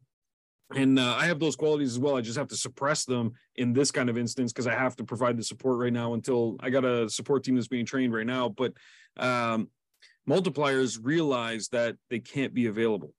and 0.76 1.00
uh, 1.00 1.16
I 1.18 1.26
have 1.26 1.40
those 1.40 1.56
qualities 1.56 1.92
as 1.92 2.00
well. 2.00 2.18
I 2.18 2.22
just 2.22 2.38
have 2.38 2.48
to 2.50 2.58
suppress 2.58 3.06
them 3.06 3.34
in 3.56 3.74
this 3.74 3.92
kind 3.92 4.10
of 4.10 4.18
instance 4.18 4.52
because 4.52 4.68
I 4.68 4.74
have 4.74 4.96
to 4.98 5.04
provide 5.04 5.38
the 5.38 5.44
support 5.44 5.80
right 5.80 5.94
now 5.94 6.14
until 6.14 6.58
I 6.60 6.70
got 6.70 6.86
a 6.86 7.10
support 7.10 7.44
team 7.44 7.56
that's 7.56 7.68
being 7.68 7.86
trained 7.86 8.14
right 8.14 8.26
now. 8.26 8.50
But 8.50 8.74
um, 9.18 9.70
multipliers 10.28 11.00
realize 11.02 11.70
that 11.70 11.96
they 12.10 12.20
can't 12.20 12.54
be 12.54 12.68
available 12.68 13.14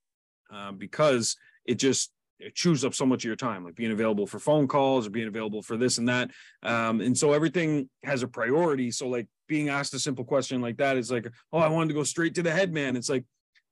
uh, 0.53 0.73
because 0.73 1.37
it 1.67 1.77
just 1.77 2.13
it 2.39 2.55
chews 2.55 2.85
up 2.85 2.93
so 2.93 3.07
much 3.07 3.23
of 3.25 3.29
your 3.29 3.37
time, 3.37 3.65
like 3.65 3.77
being 3.77 3.93
available 3.93 4.27
for 4.27 4.39
phone 4.39 4.67
calls 4.67 5.07
or 5.07 5.11
being 5.11 5.29
available 5.29 5.63
for 5.63 5.77
this 5.77 5.99
and 5.99 6.09
that. 6.09 6.31
Um, 6.65 7.01
and 7.01 7.17
so 7.17 7.33
everything 7.33 7.89
has 8.03 8.25
a 8.25 8.29
priority. 8.29 8.91
So 8.91 9.09
like 9.09 9.29
being 9.47 9.69
asked 9.69 9.95
a 9.95 9.99
simple 9.99 10.25
question 10.25 10.61
like 10.61 10.77
that 10.79 10.97
is 10.97 11.11
like, 11.11 11.29
oh, 11.53 11.59
I 11.59 11.69
wanted 11.69 11.89
to 11.89 11.95
go 11.95 12.03
straight 12.03 12.35
to 12.35 12.43
the 12.43 12.51
head 12.51 12.73
man. 12.73 12.97
It's 12.97 13.09
like 13.09 13.25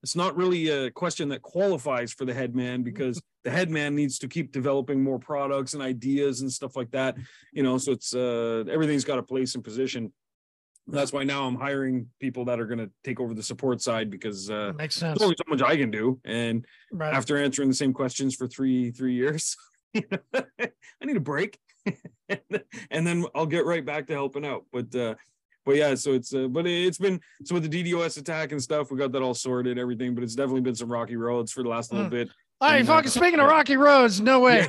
it's 0.02 0.16
not 0.16 0.36
really 0.36 0.68
a 0.68 0.90
question 0.90 1.28
that 1.28 1.42
qualifies 1.42 2.12
for 2.12 2.24
the 2.24 2.34
head 2.34 2.54
man 2.54 2.82
because 2.82 3.20
the 3.44 3.50
head 3.50 3.70
man 3.70 3.94
needs 3.94 4.18
to 4.18 4.28
keep 4.28 4.52
developing 4.52 5.02
more 5.02 5.18
products 5.18 5.74
and 5.74 5.82
ideas 5.82 6.40
and 6.40 6.52
stuff 6.52 6.76
like 6.76 6.90
that 6.90 7.16
you 7.52 7.62
know 7.62 7.78
so 7.78 7.92
it's 7.92 8.14
uh 8.14 8.64
everything's 8.70 9.04
got 9.04 9.18
a 9.18 9.22
place 9.22 9.54
and 9.54 9.64
position 9.64 10.12
that's 10.90 11.12
why 11.12 11.24
now 11.24 11.46
i'm 11.46 11.57
hiring 11.57 12.07
people 12.20 12.44
that 12.44 12.61
are 12.61 12.66
going 12.66 12.79
to 12.79 12.90
take 13.05 13.20
over 13.20 13.35
the 13.35 13.42
support 13.42 13.81
side 13.81 14.11
because 14.11 14.50
uh 14.50 14.72
makes 14.76 14.96
sense 14.96 15.18
there's 15.18 15.24
only 15.24 15.37
so 15.37 15.44
much 15.48 15.62
i 15.62 15.76
can 15.76 15.90
do 15.90 16.20
and 16.24 16.64
right. 16.92 17.14
after 17.14 17.37
answering 17.37 17.68
the 17.68 17.74
same 17.74 17.92
questions 17.92 18.35
for 18.35 18.46
three 18.46 18.90
three 18.90 19.14
years 19.14 19.57
i 19.94 21.05
need 21.05 21.16
a 21.16 21.20
break 21.20 21.59
and 22.90 23.07
then 23.07 23.24
i'll 23.35 23.46
get 23.46 23.64
right 23.64 23.85
back 23.85 24.07
to 24.07 24.12
helping 24.12 24.44
out 24.44 24.64
but 24.72 24.94
uh 24.94 25.14
but 25.66 25.76
yeah, 25.76 25.94
so 25.94 26.14
it's 26.14 26.35
uh, 26.35 26.48
but 26.48 26.66
it's 26.66 26.98
been 26.98 27.20
so 27.44 27.55
with 27.55 27.70
the 27.70 27.92
DDoS 27.92 28.18
attack 28.18 28.53
and 28.53 28.62
stuff, 28.62 28.90
we 28.90 28.98
got 28.98 29.12
that 29.12 29.22
all 29.22 29.35
sorted, 29.35 29.79
everything. 29.79 30.14
But 30.14 30.24
it's 30.24 30.35
definitely 30.35 30.62
been 30.62 30.74
some 30.74 30.90
rocky 30.90 31.16
roads 31.16 31.53
for 31.53 31.62
the 31.62 31.68
last 31.68 31.92
little 31.92 32.07
mm. 32.07 32.11
bit. 32.11 32.31
All 32.61 32.70
right, 32.70 32.85
fucking 32.85 33.09
uh, 33.09 33.11
speaking 33.11 33.40
of 33.40 33.46
rocky 33.46 33.76
roads, 33.76 34.20
no 34.20 34.40
way. 34.40 34.68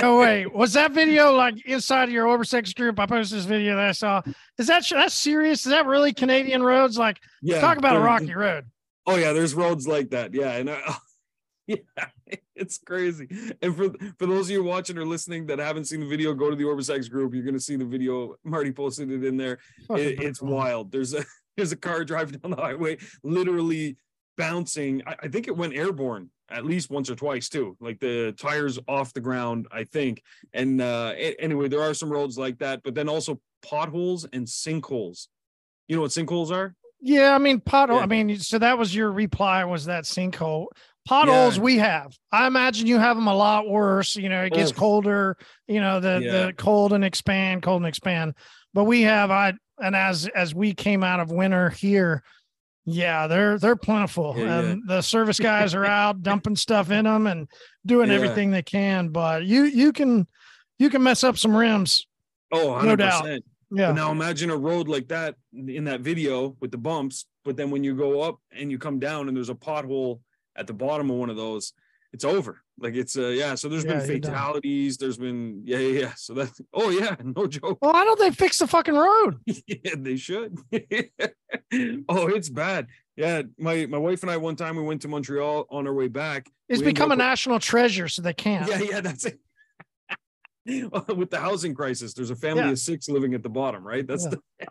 No 0.00 0.18
way. 0.18 0.46
Was 0.46 0.74
that 0.74 0.92
video 0.92 1.32
like 1.32 1.64
inside 1.66 2.04
of 2.04 2.10
your 2.10 2.26
OrbisX 2.26 2.74
group? 2.74 2.98
I 2.98 3.06
posted 3.06 3.38
this 3.38 3.44
video 3.46 3.76
that 3.76 3.88
I 3.88 3.92
saw. 3.92 4.22
Is 4.58 4.66
that 4.66 4.84
that's 4.88 5.14
serious? 5.14 5.64
Is 5.64 5.70
that 5.70 5.86
really 5.86 6.12
Canadian 6.12 6.62
roads? 6.62 6.98
Like, 6.98 7.18
yeah, 7.40 7.60
talk 7.60 7.78
about 7.78 7.96
a 7.96 8.00
rocky 8.00 8.34
road. 8.34 8.64
Oh 9.06 9.16
yeah, 9.16 9.32
there's 9.32 9.54
roads 9.54 9.86
like 9.88 10.10
that. 10.10 10.34
Yeah, 10.34 10.52
and 10.52 10.70
I, 10.70 10.80
uh, 10.86 10.94
yeah, 11.66 11.76
it's 12.54 12.78
crazy. 12.78 13.28
And 13.62 13.76
for 13.76 13.90
for 14.18 14.26
those 14.26 14.46
of 14.46 14.50
you 14.50 14.62
watching 14.62 14.98
or 14.98 15.06
listening 15.06 15.46
that 15.46 15.58
haven't 15.58 15.86
seen 15.86 16.00
the 16.00 16.08
video, 16.08 16.34
go 16.34 16.50
to 16.50 16.56
the 16.56 16.64
OrbisX 16.64 17.10
group. 17.10 17.34
You're 17.34 17.44
gonna 17.44 17.60
see 17.60 17.76
the 17.76 17.84
video. 17.84 18.36
Marty 18.44 18.72
posted 18.72 19.10
it 19.10 19.24
in 19.24 19.36
there. 19.36 19.58
It, 19.90 20.20
it's 20.22 20.42
wild. 20.42 20.92
There's 20.92 21.14
a 21.14 21.24
there's 21.56 21.72
a 21.72 21.76
car 21.76 22.04
driving 22.04 22.38
down 22.38 22.50
the 22.52 22.56
highway, 22.56 22.98
literally 23.22 23.96
bouncing. 24.36 25.02
I, 25.06 25.16
I, 25.22 25.28
think 25.28 25.48
it 25.48 25.56
went 25.56 25.74
airborne 25.74 26.30
at 26.50 26.64
least 26.64 26.90
once 26.90 27.10
or 27.10 27.14
twice 27.14 27.48
too. 27.48 27.76
Like 27.80 28.00
the 28.00 28.32
tires 28.32 28.78
off 28.88 29.12
the 29.12 29.20
ground, 29.20 29.66
I 29.70 29.84
think. 29.84 30.22
And 30.52 30.80
uh 30.80 31.14
anyway, 31.38 31.68
there 31.68 31.82
are 31.82 31.94
some 31.94 32.10
roads 32.10 32.38
like 32.38 32.58
that, 32.58 32.82
but 32.82 32.94
then 32.94 33.08
also 33.08 33.40
potholes 33.62 34.26
and 34.32 34.46
sinkholes. 34.46 35.28
You 35.88 35.96
know 35.96 36.02
what 36.02 36.10
sinkholes 36.10 36.50
are? 36.50 36.74
Yeah, 37.00 37.34
I 37.34 37.38
mean 37.38 37.60
pothole. 37.60 37.96
Yeah. 37.96 38.02
I 38.02 38.06
mean, 38.06 38.38
so 38.38 38.58
that 38.58 38.78
was 38.78 38.94
your 38.94 39.10
reply 39.10 39.64
was 39.64 39.86
that 39.86 40.04
sinkhole 40.04 40.66
potholes 41.04 41.56
yeah. 41.56 41.62
we 41.62 41.78
have 41.78 42.16
i 42.30 42.46
imagine 42.46 42.86
you 42.86 42.98
have 42.98 43.16
them 43.16 43.26
a 43.26 43.34
lot 43.34 43.68
worse 43.68 44.14
you 44.14 44.28
know 44.28 44.42
it 44.42 44.52
gets 44.52 44.70
colder 44.70 45.36
you 45.66 45.80
know 45.80 45.98
the 45.98 46.20
yeah. 46.22 46.46
the 46.46 46.52
cold 46.52 46.92
and 46.92 47.04
expand 47.04 47.62
cold 47.62 47.82
and 47.82 47.88
expand 47.88 48.34
but 48.72 48.84
we 48.84 49.02
have 49.02 49.30
i 49.30 49.52
and 49.78 49.96
as 49.96 50.28
as 50.28 50.54
we 50.54 50.72
came 50.72 51.02
out 51.02 51.18
of 51.18 51.32
winter 51.32 51.70
here 51.70 52.22
yeah 52.84 53.26
they're 53.26 53.58
they're 53.58 53.76
plentiful 53.76 54.34
yeah, 54.36 54.60
and 54.60 54.82
the 54.88 55.00
service 55.00 55.38
guys 55.50 55.74
are 55.74 55.84
out 55.84 56.22
dumping 56.22 56.56
stuff 56.56 56.90
in 56.90 57.04
them 57.04 57.26
and 57.26 57.48
doing 57.86 58.10
everything 58.10 58.50
they 58.50 58.62
can 58.62 59.08
but 59.08 59.44
you 59.44 59.64
you 59.64 59.92
can 59.92 60.26
you 60.78 60.90
can 60.90 61.02
mess 61.02 61.22
up 61.22 61.38
some 61.38 61.56
rims 61.56 62.06
oh 62.52 62.68
100%. 62.68 62.84
no 62.84 62.96
doubt 62.96 63.24
yeah 63.24 63.40
but 63.70 63.92
now 63.92 64.10
imagine 64.10 64.50
a 64.50 64.56
road 64.56 64.88
like 64.88 65.08
that 65.08 65.36
in 65.52 65.84
that 65.84 66.00
video 66.00 66.56
with 66.60 66.70
the 66.70 66.78
bumps 66.78 67.26
but 67.44 67.56
then 67.56 67.70
when 67.70 67.84
you 67.84 67.94
go 67.94 68.20
up 68.20 68.38
and 68.52 68.70
you 68.70 68.78
come 68.78 68.98
down 68.98 69.28
and 69.28 69.36
there's 69.36 69.48
a 69.48 69.54
pothole 69.54 70.20
at 70.56 70.66
the 70.66 70.72
bottom 70.72 71.10
of 71.10 71.16
one 71.16 71.30
of 71.30 71.36
those, 71.36 71.72
it's 72.12 72.24
over. 72.24 72.62
Like 72.78 72.94
it's 72.94 73.16
uh 73.16 73.28
yeah. 73.28 73.54
So 73.54 73.68
there's 73.68 73.84
yeah, 73.84 74.04
been 74.04 74.22
fatalities. 74.22 74.96
There's 74.96 75.18
been 75.18 75.62
yeah, 75.64 75.78
yeah 75.78 76.00
yeah. 76.00 76.12
So 76.16 76.34
that's 76.34 76.60
oh 76.74 76.90
yeah, 76.90 77.16
no 77.24 77.46
joke. 77.46 77.78
Well, 77.80 77.92
why 77.92 78.04
don't 78.04 78.18
they 78.18 78.30
fix 78.30 78.58
the 78.58 78.66
fucking 78.66 78.94
road? 78.94 79.38
yeah, 79.46 79.94
they 79.96 80.16
should. 80.16 80.58
oh, 80.72 82.28
it's 82.28 82.48
bad. 82.48 82.88
Yeah, 83.16 83.42
my 83.58 83.86
my 83.86 83.98
wife 83.98 84.22
and 84.22 84.30
I 84.30 84.36
one 84.36 84.56
time 84.56 84.76
we 84.76 84.82
went 84.82 85.02
to 85.02 85.08
Montreal 85.08 85.66
on 85.70 85.86
our 85.86 85.94
way 85.94 86.08
back. 86.08 86.48
It's 86.68 86.80
we 86.80 86.86
become 86.86 87.12
a 87.12 87.16
national 87.16 87.60
treasure, 87.60 88.08
so 88.08 88.22
they 88.22 88.32
can't. 88.32 88.68
Yeah, 88.68 88.80
yeah, 88.80 89.00
that's 89.00 89.26
it. 89.26 89.38
With 90.64 91.30
the 91.30 91.40
housing 91.40 91.74
crisis, 91.74 92.14
there's 92.14 92.30
a 92.30 92.36
family 92.36 92.62
yeah. 92.62 92.70
of 92.70 92.78
six 92.78 93.08
living 93.08 93.34
at 93.34 93.42
the 93.42 93.48
bottom, 93.48 93.84
right? 93.84 94.06
That's 94.06 94.24
yeah. 94.24 94.30
the 94.30 94.68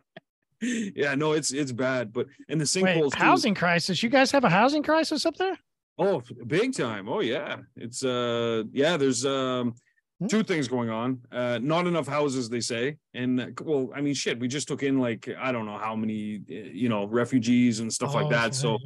yeah, 0.61 1.15
no, 1.15 1.33
it's 1.33 1.51
it's 1.51 1.71
bad. 1.71 2.13
But 2.13 2.27
in 2.47 2.59
the 2.59 2.65
sinkholes, 2.65 3.15
housing 3.15 3.55
crisis. 3.55 4.03
You 4.03 4.09
guys 4.09 4.31
have 4.31 4.43
a 4.43 4.49
housing 4.49 4.83
crisis 4.83 5.25
up 5.25 5.35
there? 5.37 5.57
Oh, 6.01 6.23
big 6.47 6.75
time. 6.75 7.07
Oh 7.07 7.19
yeah. 7.19 7.57
It's 7.75 8.03
uh 8.03 8.63
yeah, 8.71 8.97
there's 8.97 9.23
um 9.23 9.75
hmm. 10.19 10.27
two 10.27 10.41
things 10.43 10.67
going 10.67 10.89
on. 10.89 11.19
Uh 11.31 11.59
not 11.61 11.85
enough 11.85 12.07
houses, 12.07 12.49
they 12.49 12.59
say. 12.59 12.97
And 13.13 13.39
uh, 13.39 13.45
well, 13.61 13.91
I 13.95 14.01
mean 14.01 14.15
shit, 14.15 14.39
we 14.39 14.47
just 14.47 14.67
took 14.67 14.81
in 14.81 14.99
like 14.99 15.29
I 15.39 15.51
don't 15.51 15.67
know 15.67 15.77
how 15.77 15.95
many 15.95 16.41
uh, 16.49 16.53
you 16.73 16.89
know, 16.89 17.05
refugees 17.05 17.81
and 17.81 17.93
stuff 17.93 18.11
oh, 18.13 18.17
like 18.17 18.29
that. 18.31 18.55
So 18.55 18.79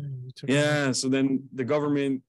yeah, 0.45 0.91
so 0.91 1.07
then 1.07 1.47
the 1.53 1.63
government 1.63 2.21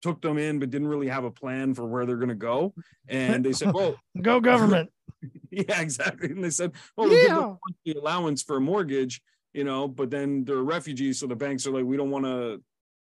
took 0.00 0.22
them 0.22 0.38
in 0.38 0.58
but 0.58 0.70
didn't 0.70 0.88
really 0.88 1.08
have 1.08 1.24
a 1.24 1.30
plan 1.30 1.74
for 1.74 1.84
where 1.84 2.06
they're 2.06 2.16
going 2.16 2.30
to 2.30 2.34
go 2.34 2.72
and 3.08 3.44
they 3.44 3.52
said 3.52 3.70
well 3.74 3.94
go 4.22 4.40
government 4.40 4.90
yeah 5.50 5.78
exactly 5.78 6.30
and 6.30 6.42
they 6.42 6.48
said 6.48 6.72
well 6.96 7.06
we 7.06 7.22
yeah. 7.26 7.52
the 7.84 7.92
allowance 7.92 8.42
for 8.42 8.56
a 8.56 8.60
mortgage 8.62 9.20
you 9.52 9.62
know 9.62 9.86
but 9.86 10.10
then 10.10 10.42
they're 10.44 10.62
refugees 10.62 11.20
so 11.20 11.26
the 11.26 11.36
banks 11.36 11.66
are 11.66 11.70
like 11.70 11.84
we 11.84 11.98
don't 11.98 12.10
want 12.10 12.24
to 12.24 12.62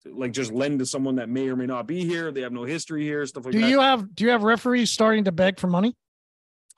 like 0.05 0.33
just 0.33 0.53
lend 0.53 0.79
to 0.81 0.87
someone 0.87 1.17
that 1.17 1.29
may 1.29 1.49
or 1.49 1.57
may 1.57 1.67
not 1.67 1.87
be 1.87 2.05
here. 2.05 2.33
They 2.33 2.43
have 2.43 2.53
no 2.53 2.65
history 2.65 3.03
here, 3.03 3.25
stuff 3.27 3.45
like 3.45 3.53
do 3.53 3.61
that. 3.61 3.67
Do 3.67 3.71
you 3.71 3.81
have 3.81 4.15
do 4.15 4.25
you 4.25 4.31
have 4.31 4.43
referees 4.43 4.91
starting 4.91 5.25
to 5.25 5.33
beg 5.33 5.59
for 5.59 5.67
money? 5.67 5.97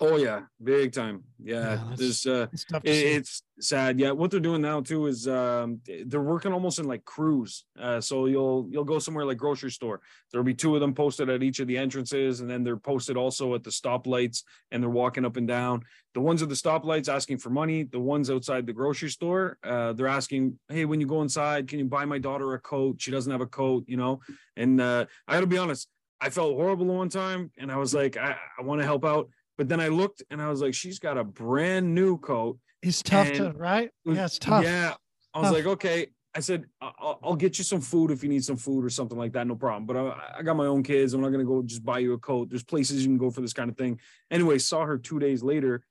Oh 0.00 0.16
yeah, 0.16 0.40
big 0.62 0.92
time. 0.92 1.22
Yeah, 1.42 1.74
yeah 1.74 1.94
there's 1.96 2.26
uh, 2.26 2.46
it's, 2.52 2.64
it, 2.72 2.82
it's, 2.84 3.42
sad. 3.60 4.00
Yeah, 4.00 4.10
what 4.10 4.30
they're 4.30 4.40
doing 4.40 4.62
now 4.62 4.80
too 4.80 5.06
is 5.06 5.28
um, 5.28 5.80
they're 6.06 6.20
working 6.20 6.52
almost 6.52 6.80
in 6.80 6.86
like 6.86 7.04
crews. 7.04 7.64
Uh, 7.78 8.00
so 8.00 8.26
you'll 8.26 8.66
you'll 8.70 8.84
go 8.84 8.98
somewhere 8.98 9.24
like 9.24 9.38
grocery 9.38 9.70
store. 9.70 10.00
There'll 10.32 10.44
be 10.44 10.54
two 10.54 10.74
of 10.74 10.80
them 10.80 10.94
posted 10.94 11.30
at 11.30 11.42
each 11.42 11.60
of 11.60 11.68
the 11.68 11.78
entrances, 11.78 12.40
and 12.40 12.50
then 12.50 12.64
they're 12.64 12.76
posted 12.76 13.16
also 13.16 13.54
at 13.54 13.62
the 13.62 13.70
stoplights, 13.70 14.42
and 14.72 14.82
they're 14.82 14.90
walking 14.90 15.24
up 15.24 15.36
and 15.36 15.46
down. 15.46 15.82
The 16.14 16.20
ones 16.20 16.42
at 16.42 16.48
the 16.48 16.56
stoplights 16.56 17.12
asking 17.12 17.38
for 17.38 17.50
money. 17.50 17.84
The 17.84 18.00
ones 18.00 18.30
outside 18.30 18.66
the 18.66 18.72
grocery 18.72 19.10
store, 19.10 19.58
uh, 19.62 19.92
they're 19.92 20.08
asking, 20.08 20.58
"Hey, 20.68 20.84
when 20.86 21.00
you 21.00 21.06
go 21.06 21.22
inside, 21.22 21.68
can 21.68 21.78
you 21.78 21.84
buy 21.84 22.04
my 22.04 22.18
daughter 22.18 22.54
a 22.54 22.58
coat? 22.58 22.96
She 23.00 23.12
doesn't 23.12 23.30
have 23.30 23.40
a 23.40 23.46
coat, 23.46 23.84
you 23.86 23.96
know." 23.96 24.20
And 24.56 24.80
uh, 24.80 25.06
I 25.28 25.34
got 25.34 25.40
to 25.40 25.46
be 25.46 25.58
honest, 25.58 25.88
I 26.20 26.30
felt 26.30 26.54
horrible 26.54 26.86
one 26.86 27.08
time, 27.10 27.52
and 27.58 27.70
I 27.70 27.76
was 27.76 27.94
like, 27.94 28.16
I, 28.16 28.36
I 28.58 28.62
want 28.62 28.80
to 28.80 28.86
help 28.86 29.04
out 29.04 29.28
but 29.56 29.68
then 29.68 29.80
I 29.80 29.88
looked 29.88 30.22
and 30.30 30.40
I 30.40 30.48
was 30.48 30.60
like, 30.60 30.74
she's 30.74 30.98
got 30.98 31.18
a 31.18 31.24
brand 31.24 31.94
new 31.94 32.18
coat. 32.18 32.58
It's 32.82 33.02
tough 33.02 33.32
to, 33.32 33.52
right? 33.56 33.90
Yeah, 34.04 34.24
it's 34.24 34.38
tough. 34.38 34.64
Yeah. 34.64 34.94
I 35.32 35.38
was 35.38 35.48
tough. 35.48 35.54
like, 35.54 35.66
okay. 35.66 36.08
I 36.36 36.40
said, 36.40 36.64
I'll, 36.80 37.20
I'll, 37.22 37.36
get 37.36 37.58
you 37.58 37.64
some 37.64 37.80
food 37.80 38.10
if 38.10 38.24
you 38.24 38.28
need 38.28 38.44
some 38.44 38.56
food 38.56 38.84
or 38.84 38.90
something 38.90 39.16
like 39.16 39.32
that. 39.34 39.46
No 39.46 39.54
problem. 39.54 39.86
But 39.86 39.96
I, 39.96 40.38
I 40.38 40.42
got 40.42 40.56
my 40.56 40.66
own 40.66 40.82
kids. 40.82 41.14
I'm 41.14 41.20
not 41.20 41.28
going 41.28 41.44
to 41.44 41.46
go 41.46 41.62
just 41.62 41.84
buy 41.84 42.00
you 42.00 42.12
a 42.14 42.18
coat. 42.18 42.50
There's 42.50 42.64
places 42.64 43.02
you 43.02 43.08
can 43.08 43.18
go 43.18 43.30
for 43.30 43.40
this 43.40 43.52
kind 43.52 43.70
of 43.70 43.76
thing. 43.76 44.00
Anyway, 44.32 44.58
saw 44.58 44.84
her 44.84 44.98
two 44.98 45.20
days 45.20 45.44
later, 45.44 45.84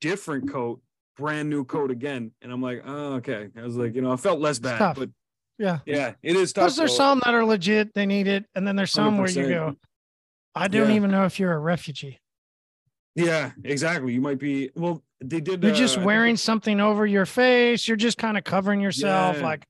different 0.00 0.50
coat, 0.52 0.80
brand 1.16 1.50
new 1.50 1.64
coat 1.64 1.90
again. 1.90 2.30
And 2.40 2.52
I'm 2.52 2.62
like, 2.62 2.82
oh, 2.86 3.14
okay. 3.14 3.48
I 3.56 3.62
was 3.62 3.76
like, 3.76 3.94
you 3.96 4.00
know, 4.00 4.12
I 4.12 4.16
felt 4.16 4.38
less 4.38 4.60
bad, 4.60 4.94
but 4.94 5.10
yeah, 5.58 5.80
yeah, 5.84 6.12
it 6.22 6.36
is 6.36 6.52
tough. 6.52 6.66
Because 6.66 6.76
there's 6.76 6.96
some 6.96 7.20
that 7.24 7.34
are 7.34 7.44
legit, 7.44 7.92
they 7.92 8.06
need 8.06 8.28
it. 8.28 8.44
And 8.54 8.64
then 8.66 8.76
there's 8.76 8.92
some 8.92 9.16
100%. 9.16 9.18
where 9.18 9.30
you 9.30 9.48
go, 9.48 9.76
I 10.54 10.68
don't 10.68 10.90
yeah. 10.90 10.96
even 10.96 11.10
know 11.10 11.24
if 11.24 11.40
you're 11.40 11.52
a 11.52 11.58
refugee. 11.58 12.20
Yeah, 13.18 13.50
exactly. 13.64 14.12
You 14.12 14.20
might 14.20 14.38
be 14.38 14.70
well. 14.74 15.02
They 15.20 15.40
did. 15.40 15.62
You're 15.62 15.72
uh, 15.72 15.76
just 15.76 15.98
wearing 15.98 16.36
something 16.36 16.80
over 16.80 17.04
your 17.04 17.26
face. 17.26 17.88
You're 17.88 17.96
just 17.96 18.18
kind 18.18 18.38
of 18.38 18.44
covering 18.44 18.80
yourself. 18.80 19.38
Yeah. 19.38 19.42
Like, 19.42 19.66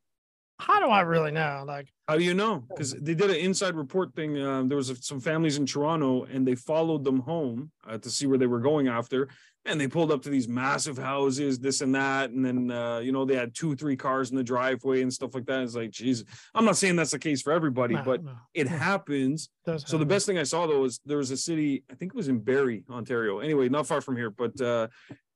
how 0.59 0.81
do 0.81 0.87
I 0.87 1.01
really 1.01 1.31
know? 1.31 1.65
Like, 1.67 1.93
how 2.07 2.17
do 2.17 2.25
you 2.25 2.35
know? 2.35 2.65
Because 2.69 2.93
they 2.93 3.15
did 3.15 3.31
an 3.31 3.37
inside 3.37 3.75
report 3.75 4.15
thing. 4.15 4.41
Um, 4.43 4.69
there 4.69 4.77
was 4.77 4.93
some 5.01 5.21
families 5.21 5.57
in 5.57 5.65
Toronto, 5.65 6.25
and 6.25 6.47
they 6.47 6.55
followed 6.55 7.05
them 7.05 7.21
home 7.21 7.71
uh, 7.87 7.97
to 7.99 8.11
see 8.11 8.27
where 8.27 8.39
they 8.39 8.47
were 8.47 8.61
going 8.61 8.89
after. 8.89 9.29
And 9.69 9.81
they 9.81 9.89
pulled 9.89 10.11
up 10.11 10.23
to 10.23 10.31
these 10.31 10.49
massive 10.49 10.97
houses, 10.97 11.59
this 11.59 11.81
and 11.81 11.95
that, 11.95 12.31
and 12.31 12.45
then 12.45 12.71
uh, 12.71 12.99
you 12.99 13.13
know 13.13 13.25
they 13.25 13.37
had 13.37 13.55
two, 13.55 13.77
three 13.77 13.97
cars 13.97 14.31
in 14.31 14.37
the 14.37 14.43
driveway 14.43 15.03
and 15.03 15.13
stuff 15.13 15.35
like 15.35 15.47
that. 15.47 15.63
It's 15.63 15.75
like, 15.75 15.91
geez, 15.91 16.25
I'm 16.55 16.65
not 16.65 16.77
saying 16.77 16.97
that's 16.97 17.11
the 17.11 17.19
case 17.19 17.43
for 17.43 17.53
everybody, 17.53 17.95
no, 17.95 18.03
but 18.03 18.25
no. 18.25 18.33
it 18.55 18.67
happens. 18.67 19.51
It 19.67 19.67
so 19.67 19.73
happen. 19.73 20.01
the 20.01 20.07
best 20.07 20.27
thing 20.27 20.39
I 20.39 20.43
saw 20.43 20.67
though 20.67 20.81
was 20.81 21.01
there 21.05 21.19
was 21.19 21.31
a 21.31 21.37
city, 21.37 21.85
I 21.91 21.95
think 21.95 22.13
it 22.13 22.17
was 22.17 22.29
in 22.29 22.41
Barrie, 22.41 22.85
Ontario. 22.91 23.41
Anyway, 23.41 23.69
not 23.69 23.87
far 23.87 24.01
from 24.01 24.17
here, 24.17 24.31
but 24.31 24.61
uh, 24.61 24.89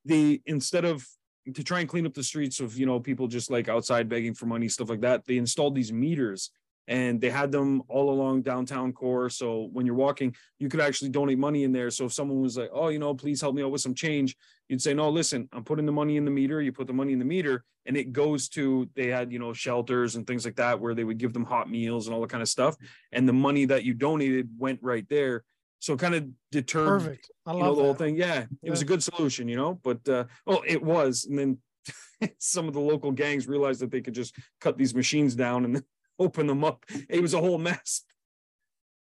the 0.04 0.40
instead 0.46 0.84
of 0.84 1.06
to 1.54 1.64
try 1.64 1.80
and 1.80 1.88
clean 1.88 2.06
up 2.06 2.14
the 2.14 2.22
streets 2.22 2.60
of 2.60 2.76
you 2.76 2.86
know 2.86 3.00
people 3.00 3.26
just 3.26 3.50
like 3.50 3.68
outside 3.68 4.08
begging 4.08 4.34
for 4.34 4.46
money, 4.46 4.68
stuff 4.68 4.88
like 4.88 5.00
that, 5.02 5.26
they 5.26 5.36
installed 5.36 5.74
these 5.74 5.92
meters 5.92 6.50
and 6.88 7.20
they 7.20 7.30
had 7.30 7.52
them 7.52 7.82
all 7.88 8.10
along 8.10 8.42
downtown 8.42 8.92
core. 8.92 9.30
So 9.30 9.68
when 9.72 9.86
you're 9.86 9.94
walking 9.94 10.34
you 10.58 10.68
could 10.68 10.80
actually 10.80 11.10
donate 11.10 11.38
money 11.38 11.64
in 11.64 11.72
there. 11.72 11.90
So 11.90 12.06
if 12.06 12.12
someone 12.12 12.40
was 12.40 12.56
like 12.56 12.70
oh 12.72 12.88
you 12.88 12.98
know 12.98 13.14
please 13.14 13.40
help 13.40 13.54
me 13.54 13.62
out 13.62 13.70
with 13.70 13.80
some 13.80 13.94
change 13.94 14.36
you'd 14.68 14.82
say 14.82 14.94
no 14.94 15.08
listen 15.10 15.48
i'm 15.52 15.64
putting 15.64 15.86
the 15.86 15.92
money 15.92 16.16
in 16.16 16.24
the 16.24 16.30
meter. 16.30 16.60
You 16.60 16.72
put 16.72 16.86
the 16.86 16.92
money 16.92 17.12
in 17.12 17.18
the 17.18 17.24
meter 17.24 17.64
and 17.86 17.96
it 17.96 18.12
goes 18.12 18.48
to 18.50 18.88
they 18.94 19.08
had 19.08 19.32
you 19.32 19.38
know 19.38 19.52
shelters 19.52 20.16
and 20.16 20.26
things 20.26 20.44
like 20.44 20.56
that 20.56 20.80
where 20.80 20.94
they 20.94 21.04
would 21.04 21.18
give 21.18 21.32
them 21.32 21.44
hot 21.44 21.70
meals 21.70 22.06
and 22.06 22.14
all 22.14 22.20
that 22.20 22.30
kind 22.30 22.42
of 22.42 22.48
stuff. 22.48 22.76
And 23.12 23.28
the 23.28 23.32
money 23.32 23.64
that 23.66 23.84
you 23.84 23.94
donated 23.94 24.48
went 24.58 24.80
right 24.82 25.06
there. 25.08 25.44
So 25.80 25.96
kind 25.96 26.14
of 26.14 26.28
deterred 26.52 27.02
Perfect. 27.02 27.30
I 27.44 27.52
love 27.52 27.58
you 27.58 27.64
know, 27.64 27.74
the 27.74 27.82
whole 27.82 27.94
thing. 27.94 28.16
Yeah 28.16 28.42
it 28.42 28.48
yeah. 28.62 28.70
was 28.70 28.82
a 28.82 28.86
good 28.86 29.02
solution 29.02 29.48
you 29.48 29.56
know 29.56 29.80
but 29.82 30.08
uh 30.08 30.24
well 30.46 30.62
it 30.66 30.82
was. 30.82 31.26
And 31.28 31.38
then 31.38 31.58
some 32.38 32.68
of 32.68 32.74
the 32.74 32.80
local 32.80 33.12
gangs 33.12 33.48
realized 33.48 33.80
that 33.80 33.90
they 33.90 34.00
could 34.00 34.14
just 34.14 34.36
cut 34.60 34.78
these 34.78 34.94
machines 34.94 35.34
down 35.34 35.64
and 35.64 35.82
open 36.22 36.46
them 36.46 36.64
up. 36.64 36.84
It 37.08 37.20
was 37.20 37.34
a 37.34 37.40
whole 37.40 37.58
mess. 37.58 38.02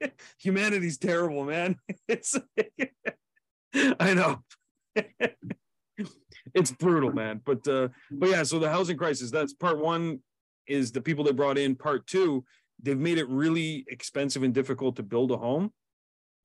Humanity's 0.39 0.99
terrible, 0.99 1.45
man. 1.45 1.77
It's 2.09 2.37
I 4.01 4.15
know. 4.15 4.43
it's 6.55 6.71
brutal, 6.73 7.13
man. 7.13 7.41
But 7.45 7.67
uh, 7.69 7.89
but 8.11 8.31
yeah, 8.31 8.43
so 8.45 8.59
the 8.59 8.71
housing 8.71 8.97
crisis, 8.97 9.31
that's 9.31 9.53
part 9.53 9.79
one 9.79 10.21
is 10.67 10.91
the 10.91 11.01
people 11.01 11.25
they 11.25 11.33
brought 11.33 11.59
in. 11.59 11.75
Part 11.75 12.07
two, 12.07 12.45
they've 12.83 12.99
made 12.99 13.19
it 13.19 13.29
really 13.29 13.85
expensive 13.89 14.43
and 14.43 14.55
difficult 14.55 14.97
to 14.97 15.03
build 15.03 15.31
a 15.33 15.37
home 15.37 15.73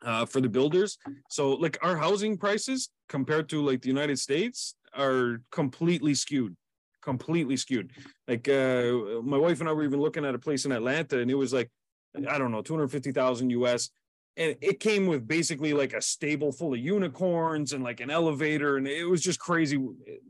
uh, 0.03 0.25
for 0.25 0.41
the 0.41 0.49
builders. 0.49 0.97
So 1.29 1.53
like 1.53 1.77
our 1.81 1.95
housing 1.95 2.37
prices 2.37 2.89
compared 3.07 3.47
to 3.49 3.65
like 3.65 3.81
the 3.81 3.89
United 3.89 4.19
States 4.19 4.75
are 4.95 5.41
completely 5.51 6.13
skewed 6.13 6.55
completely 7.03 7.57
skewed. 7.57 7.91
Like 8.27 8.47
uh, 8.49 9.21
my 9.23 9.37
wife 9.37 9.59
and 9.59 9.69
I 9.69 9.73
were 9.73 9.83
even 9.83 9.99
looking 9.99 10.25
at 10.25 10.35
a 10.35 10.39
place 10.39 10.65
in 10.65 10.71
Atlanta, 10.71 11.19
and 11.19 11.29
it 11.29 11.35
was 11.35 11.53
like, 11.53 11.69
I 12.15 12.37
don't 12.37 12.51
know, 12.51 12.61
two 12.61 12.73
hundred 12.73 12.89
fifty 12.89 13.11
thousand 13.11 13.49
US, 13.51 13.89
and 14.37 14.55
it 14.61 14.79
came 14.79 15.05
with 15.07 15.27
basically 15.27 15.73
like 15.73 15.93
a 15.93 16.01
stable 16.01 16.51
full 16.51 16.73
of 16.73 16.79
unicorns 16.79 17.73
and 17.73 17.83
like 17.83 17.99
an 17.99 18.09
elevator, 18.09 18.77
and 18.77 18.87
it 18.87 19.05
was 19.05 19.21
just 19.21 19.39
crazy 19.39 19.77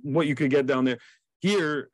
what 0.02 0.28
you 0.28 0.36
could 0.36 0.50
get 0.50 0.66
down 0.66 0.86
there. 0.86 0.98
Here, 1.40 1.90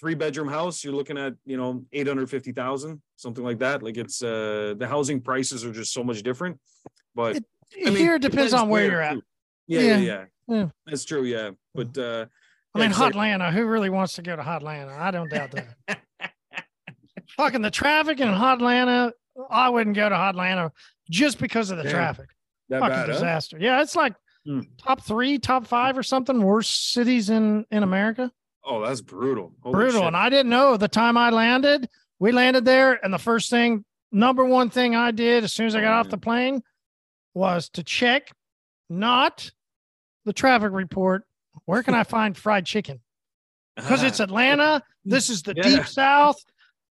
three 0.00 0.14
bedroom 0.14 0.48
house, 0.48 0.84
you're 0.84 0.94
looking 0.94 1.18
at 1.18 1.34
you 1.44 1.56
know 1.56 1.84
eight 1.92 2.06
hundred 2.06 2.30
fifty 2.30 2.52
thousand, 2.52 3.02
something 3.16 3.44
like 3.44 3.58
that. 3.58 3.82
Like 3.82 3.96
it's 3.96 4.22
uh, 4.22 4.74
the 4.78 4.86
housing 4.88 5.20
prices 5.20 5.64
are 5.64 5.72
just 5.72 5.92
so 5.92 6.04
much 6.04 6.22
different. 6.22 6.58
But 7.14 7.36
it, 7.36 7.44
I 7.86 7.90
mean, 7.90 7.96
here 7.96 8.14
it 8.14 8.22
depends, 8.22 8.50
depends 8.50 8.52
on 8.54 8.68
where, 8.68 8.82
where 8.82 8.90
you're 8.90 9.02
at. 9.02 9.18
Yeah, 9.66 9.80
yeah, 9.80 9.98
yeah, 9.98 10.24
yeah, 10.48 10.68
That's 10.86 11.04
true. 11.04 11.24
Yeah, 11.24 11.50
but 11.74 11.98
uh, 11.98 12.26
I 12.78 12.82
mean, 12.82 12.90
Hot 12.90 13.10
Atlanta. 13.10 13.50
Who 13.50 13.66
really 13.66 13.90
wants 13.90 14.14
to 14.14 14.22
go 14.22 14.36
to 14.36 14.42
Hot 14.42 14.58
Atlanta? 14.58 14.96
I 14.98 15.10
don't 15.10 15.30
doubt 15.30 15.52
that. 15.52 15.98
Fucking 17.36 17.62
the 17.62 17.70
traffic 17.70 18.20
in 18.20 18.28
Hot 18.28 18.58
Atlanta. 18.58 19.12
I 19.50 19.68
wouldn't 19.68 19.96
go 19.96 20.08
to 20.08 20.16
Hot 20.16 20.30
Atlanta 20.30 20.72
just 21.10 21.38
because 21.38 21.70
of 21.70 21.76
the 21.76 21.84
Damn. 21.84 21.92
traffic. 21.92 22.28
That 22.68 22.80
Fucking 22.80 22.96
bad, 22.96 23.06
disaster. 23.06 23.58
Huh? 23.58 23.64
Yeah, 23.64 23.82
it's 23.82 23.96
like 23.96 24.14
hmm. 24.44 24.60
top 24.82 25.04
three, 25.04 25.38
top 25.38 25.66
five, 25.66 25.96
or 25.96 26.02
something 26.02 26.42
worst 26.42 26.92
cities 26.92 27.30
in 27.30 27.64
in 27.70 27.82
America. 27.82 28.30
Oh, 28.64 28.84
that's 28.84 29.00
brutal. 29.00 29.54
Holy 29.62 29.72
brutal. 29.72 30.00
Shit. 30.00 30.06
And 30.08 30.16
I 30.16 30.28
didn't 30.28 30.50
know 30.50 30.76
the 30.76 30.88
time 30.88 31.16
I 31.16 31.30
landed. 31.30 31.88
We 32.18 32.32
landed 32.32 32.64
there, 32.64 33.02
and 33.02 33.14
the 33.14 33.18
first 33.18 33.48
thing, 33.48 33.84
number 34.10 34.44
one 34.44 34.70
thing 34.70 34.96
I 34.96 35.12
did 35.12 35.44
as 35.44 35.52
soon 35.52 35.66
as 35.66 35.74
I 35.74 35.80
got 35.80 35.92
oh, 35.92 36.00
off 36.00 36.06
man. 36.06 36.10
the 36.10 36.18
plane 36.18 36.62
was 37.34 37.68
to 37.70 37.82
check 37.82 38.30
not 38.90 39.50
the 40.24 40.32
traffic 40.32 40.72
report, 40.72 41.24
where 41.64 41.82
can 41.82 41.94
I 41.94 42.04
find 42.04 42.36
fried 42.36 42.66
chicken? 42.66 43.00
Because 43.76 44.02
it's 44.02 44.20
uh, 44.20 44.24
Atlanta. 44.24 44.82
This 45.04 45.30
is 45.30 45.42
the 45.42 45.54
yeah. 45.56 45.62
deep 45.62 45.86
south. 45.86 46.36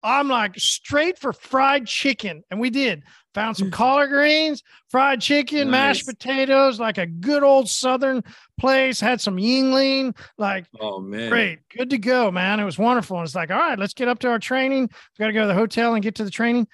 I'm 0.03 0.27
like 0.27 0.59
straight 0.59 1.17
for 1.17 1.33
fried 1.33 1.87
chicken. 1.87 2.43
And 2.51 2.59
we 2.59 2.69
did. 2.69 3.03
Found 3.33 3.57
some 3.57 3.67
hmm. 3.67 3.73
collard 3.73 4.11
greens, 4.11 4.61
fried 4.91 5.19
chicken, 5.19 5.71
nice. 5.71 6.05
mashed 6.05 6.05
potatoes, 6.05 6.79
like 6.79 6.99
a 6.99 7.07
good 7.07 7.41
old 7.41 7.67
southern 7.67 8.23
place. 8.59 8.99
Had 8.99 9.19
some 9.19 9.37
Yuengling. 9.37 10.15
Like, 10.37 10.65
oh 10.79 10.99
man. 10.99 11.29
Great. 11.29 11.59
Good 11.75 11.89
to 11.89 11.97
go, 11.97 12.29
man. 12.29 12.59
It 12.59 12.65
was 12.65 12.77
wonderful. 12.77 13.17
And 13.17 13.25
it's 13.25 13.33
like, 13.33 13.49
all 13.49 13.57
right, 13.57 13.79
let's 13.79 13.95
get 13.95 14.07
up 14.07 14.19
to 14.19 14.29
our 14.29 14.37
training. 14.37 14.83
We 14.83 15.23
got 15.23 15.27
to 15.27 15.33
go 15.33 15.41
to 15.41 15.47
the 15.47 15.55
hotel 15.55 15.95
and 15.95 16.03
get 16.03 16.15
to 16.15 16.23
the 16.23 16.29
training. 16.29 16.67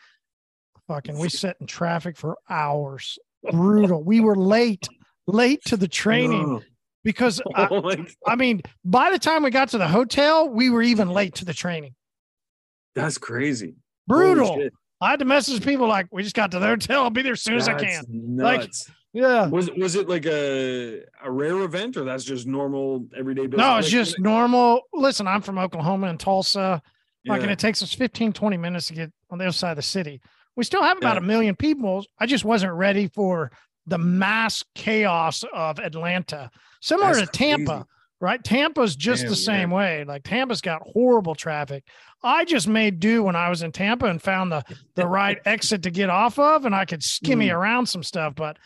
Fucking 0.87 1.17
we 1.17 1.29
sat 1.29 1.55
in 1.61 1.67
traffic 1.67 2.17
for 2.17 2.37
hours. 2.49 3.17
Brutal. 3.51 4.03
we 4.03 4.19
were 4.19 4.35
late, 4.35 4.89
late 5.27 5.63
to 5.65 5.77
the 5.77 5.87
training 5.87 6.61
because 7.03 7.41
oh 7.55 7.89
I, 7.89 8.05
I, 8.27 8.35
mean, 8.35 8.61
by 8.83 9.11
the 9.11 9.19
time 9.19 9.43
we 9.43 9.51
got 9.51 9.69
to 9.69 9.77
the 9.77 9.87
hotel, 9.87 10.49
we 10.49 10.69
were 10.69 10.81
even 10.81 11.09
late 11.09 11.35
to 11.35 11.45
the 11.45 11.53
training. 11.53 11.95
That's 12.95 13.17
crazy. 13.17 13.75
Brutal. 14.07 14.69
I 15.01 15.11
had 15.11 15.19
to 15.19 15.25
message 15.25 15.63
people 15.63 15.87
like, 15.87 16.07
"We 16.11 16.23
just 16.23 16.35
got 16.35 16.51
to 16.51 16.59
the 16.59 16.65
hotel. 16.65 17.03
I'll 17.03 17.09
be 17.09 17.21
there 17.21 17.33
as 17.33 17.41
soon 17.41 17.57
that's 17.57 17.69
as 17.69 17.75
I 17.75 17.79
can." 17.79 18.03
Nuts. 18.09 18.89
Like, 18.89 18.95
yeah. 19.13 19.47
Was 19.47 19.71
was 19.71 19.95
it 19.95 20.09
like 20.09 20.25
a 20.25 21.01
a 21.23 21.31
rare 21.31 21.59
event 21.61 21.97
or 21.97 22.03
that's 22.03 22.23
just 22.23 22.47
normal 22.47 23.07
everyday 23.17 23.47
business? 23.47 23.65
No, 23.65 23.77
it's 23.77 23.89
just 23.89 24.19
normal. 24.19 24.81
Listen, 24.93 25.27
I'm 25.27 25.41
from 25.41 25.57
Oklahoma 25.57 26.07
and 26.07 26.19
Tulsa. 26.19 26.81
Yeah. 27.23 27.33
Like, 27.33 27.41
and 27.41 27.51
it 27.51 27.59
takes 27.59 27.83
us 27.83 27.93
15, 27.93 28.31
20 28.31 28.57
minutes 28.57 28.87
to 28.87 28.93
get 28.93 29.11
on 29.29 29.39
the 29.39 29.45
other 29.45 29.51
side 29.51 29.71
of 29.71 29.75
the 29.77 29.81
city. 29.81 30.21
We 30.55 30.63
still 30.63 30.83
have 30.83 30.97
about 30.97 31.15
yeah. 31.15 31.23
a 31.23 31.25
million 31.25 31.55
people. 31.55 32.05
I 32.19 32.25
just 32.25 32.45
wasn't 32.45 32.73
ready 32.73 33.07
for 33.07 33.51
the 33.89 33.97
mass 33.97 34.63
chaos 34.75 35.43
of 35.53 35.79
Atlanta, 35.79 36.49
similar 36.81 37.15
That's 37.15 37.31
to 37.31 37.37
Tampa, 37.37 37.71
crazy. 37.71 37.85
right? 38.21 38.43
Tampa's 38.43 38.95
just 38.95 39.23
Damn, 39.23 39.29
the 39.29 39.35
same 39.35 39.71
yeah. 39.71 39.75
way. 39.75 40.03
Like 40.05 40.23
Tampa's 40.23 40.61
got 40.61 40.81
horrible 40.83 41.35
traffic. 41.35 41.83
I 42.23 42.45
just 42.45 42.67
made 42.67 42.99
do 42.99 43.23
when 43.23 43.35
I 43.35 43.49
was 43.49 43.61
in 43.61 43.71
Tampa 43.71 44.05
and 44.05 44.21
found 44.21 44.51
the 44.51 44.63
the 44.95 45.07
right 45.07 45.39
exit 45.45 45.83
to 45.83 45.91
get 45.91 46.09
off 46.09 46.39
of, 46.39 46.65
and 46.65 46.75
I 46.75 46.85
could 46.85 47.01
skimmy 47.01 47.47
mm. 47.47 47.55
around 47.55 47.87
some 47.87 48.03
stuff. 48.03 48.35
But 48.35 48.57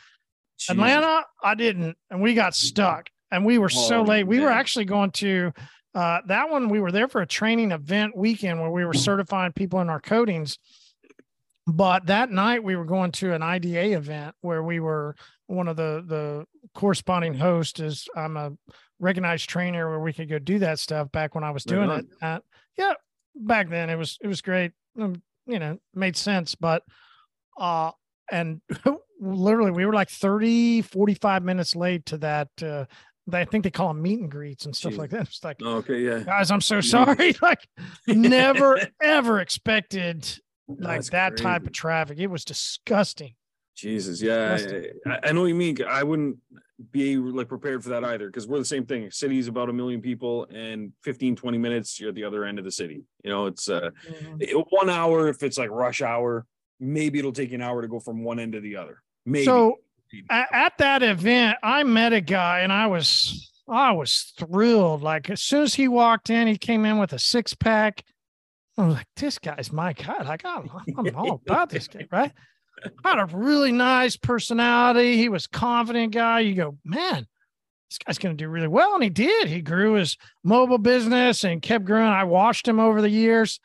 Jeez. 0.60 0.72
Atlanta, 0.72 1.24
I 1.44 1.56
didn't, 1.56 1.98
and 2.10 2.22
we 2.22 2.34
got 2.34 2.56
stuck, 2.56 3.10
and 3.32 3.46
we 3.46 3.58
were 3.58 3.72
oh, 3.74 3.88
so 3.88 4.02
late. 4.04 4.28
We 4.28 4.40
were 4.40 4.52
actually 4.52 4.86
going 4.86 5.12
to. 5.12 5.52
Uh, 5.96 6.22
that 6.26 6.50
one 6.50 6.70
we 6.70 6.80
were 6.80 6.92
there 6.92 7.08
for 7.08 7.22
a 7.22 7.28
training 7.28 7.72
event 7.72 8.18
weekend 8.18 8.60
where 8.60 8.72
we 8.72 8.84
were 8.84 8.96
certifying 8.96 9.54
people 9.54 9.80
in 9.80 9.92
our 9.92 10.00
coatings 10.00 10.58
but 11.68 12.08
that 12.08 12.30
night 12.32 12.64
we 12.64 12.76
were 12.76 12.86
going 12.86 13.12
to 13.12 13.34
an 13.34 13.42
IDA 13.42 13.94
event 13.94 14.36
where 14.42 14.64
we 14.64 14.80
were 14.80 15.16
one 15.48 15.68
of 15.68 15.78
the 15.78 16.04
the 16.08 16.46
corresponding 16.74 17.34
hosts 17.34 17.80
is 17.80 18.08
I'm 18.16 18.38
a 18.38 18.52
recognized 19.00 19.50
trainer 19.50 19.90
where 19.90 20.00
we 20.00 20.14
could 20.14 20.30
go 20.30 20.40
do 20.40 20.60
that 20.60 20.80
stuff 20.80 21.12
back 21.12 21.36
when 21.36 21.44
I 21.44 21.52
was 21.52 21.64
doing 21.64 21.90
it. 21.90 22.06
Uh, 22.22 22.40
yeah, 22.78 22.94
back 23.36 23.70
then 23.70 23.90
it 23.90 23.96
was 23.96 24.18
it 24.22 24.28
was 24.28 24.42
great. 24.42 24.72
Um, 25.00 25.22
you 25.46 25.60
know, 25.60 25.78
made 25.94 26.16
sense, 26.16 26.56
but 26.56 26.84
uh 27.58 27.92
and 28.32 28.62
literally 29.20 29.72
we 29.72 29.86
were 29.86 29.94
like 29.94 30.10
30 30.10 30.82
45 30.82 31.44
minutes 31.44 31.76
late 31.76 32.06
to 32.08 32.18
that 32.18 32.50
uh 32.62 32.86
I 33.32 33.46
think 33.46 33.64
they 33.64 33.72
call 33.72 33.90
them 33.90 34.02
meet 34.02 34.20
and 34.20 34.30
greets 34.30 34.66
and 34.66 34.76
stuff 34.76 34.94
Jeez. 34.94 34.98
like 34.98 35.10
that. 35.12 35.22
It's 35.28 35.44
like, 35.44 35.62
okay, 35.62 36.00
yeah, 36.00 36.20
guys, 36.20 36.52
I'm 36.52 36.62
so 36.62 36.82
sorry. 36.82 37.36
like, 37.42 37.66
never 38.08 38.80
ever 39.02 39.40
expected 39.40 40.28
like 40.80 40.98
That's 40.98 41.10
that 41.12 41.30
crazy. 41.32 41.44
type 41.44 41.66
of 41.66 41.74
traffic. 41.74 42.20
It 42.20 42.28
was 42.28 42.46
disgusting. 42.46 43.36
Jesus, 43.76 44.22
yeah, 44.22 44.58
I, 45.08 45.20
I, 45.30 45.32
know 45.32 45.42
what 45.42 45.48
you 45.48 45.56
mean. 45.56 45.78
I 45.88 46.04
wouldn't 46.04 46.38
be 46.92 47.18
like 47.18 47.48
prepared 47.48 47.84
for 47.84 47.90
that 47.90 48.04
either 48.04 48.28
because 48.28 48.48
we're 48.48 48.60
the 48.60 48.66
same 48.66 48.86
thing. 48.86 49.10
City's 49.10 49.48
about 49.48 49.70
a 49.70 49.74
million 49.74 50.00
people, 50.00 50.46
and 50.54 50.94
15, 51.04 51.36
20 51.36 51.58
minutes, 51.58 52.00
you're 52.00 52.10
at 52.10 52.16
the 52.16 52.24
other 52.24 52.46
end 52.46 52.60
of 52.60 52.66
the 52.66 52.72
city. 52.72 53.04
You 53.24 53.32
know, 53.32 53.48
it's 53.48 53.70
uh, 53.70 53.90
mm-hmm. 54.08 54.60
one 54.70 54.90
hour 54.92 55.28
if 55.28 55.42
it's 55.42 55.58
like 55.58 55.72
rush 55.72 56.02
hour. 56.02 56.46
Maybe 56.80 57.18
it'll 57.18 57.32
take 57.32 57.52
an 57.52 57.62
hour 57.62 57.82
to 57.82 57.88
go 57.88 58.00
from 58.00 58.24
one 58.24 58.40
end 58.40 58.54
to 58.54 58.60
the 58.60 58.76
other. 58.76 59.02
Maybe. 59.26 59.46
So 59.46 59.80
at 60.30 60.78
that 60.78 61.02
event, 61.02 61.58
I 61.64 61.84
met 61.84 62.14
a 62.14 62.22
guy, 62.22 62.60
and 62.60 62.72
I 62.72 62.88
was 62.88 63.52
I 63.68 63.92
was 63.92 64.34
thrilled. 64.38 65.02
Like 65.02 65.30
as 65.30 65.42
soon 65.42 65.64
as 65.64 65.74
he 65.74 65.88
walked 65.88 66.30
in, 66.30 66.48
he 66.48 66.58
came 66.58 66.86
in 66.86 67.00
with 67.00 67.14
a 67.14 67.20
six 67.20 67.54
pack 67.54 68.04
I'm 68.78 68.92
like, 68.92 69.08
this 69.16 69.38
guy's 69.40 69.72
my 69.72 69.94
guy. 69.94 70.24
Like, 70.24 70.46
I'm, 70.46 70.70
I'm 70.98 71.16
all 71.16 71.42
about 71.46 71.70
this 71.70 71.88
guy, 71.88 72.08
right? 72.12 72.32
Had 73.04 73.20
a 73.20 73.26
really 73.26 73.72
nice 73.72 74.18
personality. 74.18 75.18
He 75.18 75.30
was 75.30 75.46
confident 75.46 76.14
guy. 76.14 76.40
You 76.40 76.56
go, 76.56 76.78
man, 76.84 77.28
this 77.90 78.00
guy's 78.00 78.18
going 78.18 78.36
to 78.36 78.44
do 78.44 78.50
really 78.50 78.68
well. 78.68 78.96
And 78.96 79.04
he 79.04 79.12
did. 79.12 79.48
He 79.48 79.62
grew 79.62 79.94
his 79.94 80.18
mobile 80.44 80.80
business 80.80 81.44
and 81.44 81.62
kept 81.62 81.86
growing. 81.86 82.08
I 82.08 82.24
watched 82.24 82.68
him 82.68 82.80
over 82.80 83.02
the 83.02 83.10
years. 83.10 83.60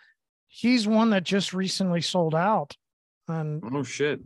He's 0.49 0.87
one 0.87 1.11
that 1.11 1.25
just 1.25 1.55
recently 1.55 2.03
sold 2.03 2.35
out. 2.35 2.77
And 3.29 3.63
oh 3.73 3.83
shit. 3.83 4.21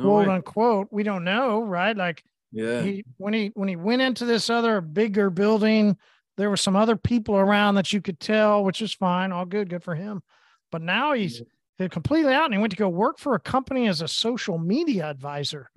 quote 0.00 0.28
unquote, 0.28 0.88
we 0.90 1.02
don't 1.02 1.24
know, 1.24 1.62
right? 1.62 1.96
Like 1.96 2.22
Yeah. 2.52 2.82
He 2.82 3.04
when 3.16 3.34
he 3.34 3.50
when 3.54 3.68
he 3.68 3.76
went 3.76 4.02
into 4.02 4.24
this 4.24 4.50
other 4.50 4.80
bigger 4.80 5.30
building, 5.30 5.96
there 6.38 6.48
were 6.48 6.56
some 6.56 6.76
other 6.76 6.96
people 6.96 7.36
around 7.36 7.74
that 7.74 7.92
you 7.92 8.00
could 8.00 8.20
tell, 8.20 8.64
which 8.64 8.80
is 8.80 8.94
fine, 8.94 9.32
all 9.32 9.44
good, 9.44 9.68
good 9.68 9.82
for 9.82 9.96
him. 9.96 10.22
But 10.70 10.82
now 10.82 11.12
he's 11.12 11.42
completely 11.90 12.32
out 12.32 12.46
and 12.46 12.54
he 12.54 12.60
went 12.60 12.70
to 12.70 12.76
go 12.76 12.88
work 12.88 13.18
for 13.18 13.34
a 13.34 13.40
company 13.40 13.88
as 13.88 14.00
a 14.00 14.08
social 14.08 14.56
media 14.56 15.06
advisor. 15.06 15.68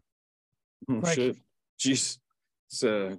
Oh 0.89 0.93
like, 0.93 1.15
shit. 1.15 1.37
Jeez. 1.79 2.19
It's, 2.67 2.83
uh, 2.83 3.15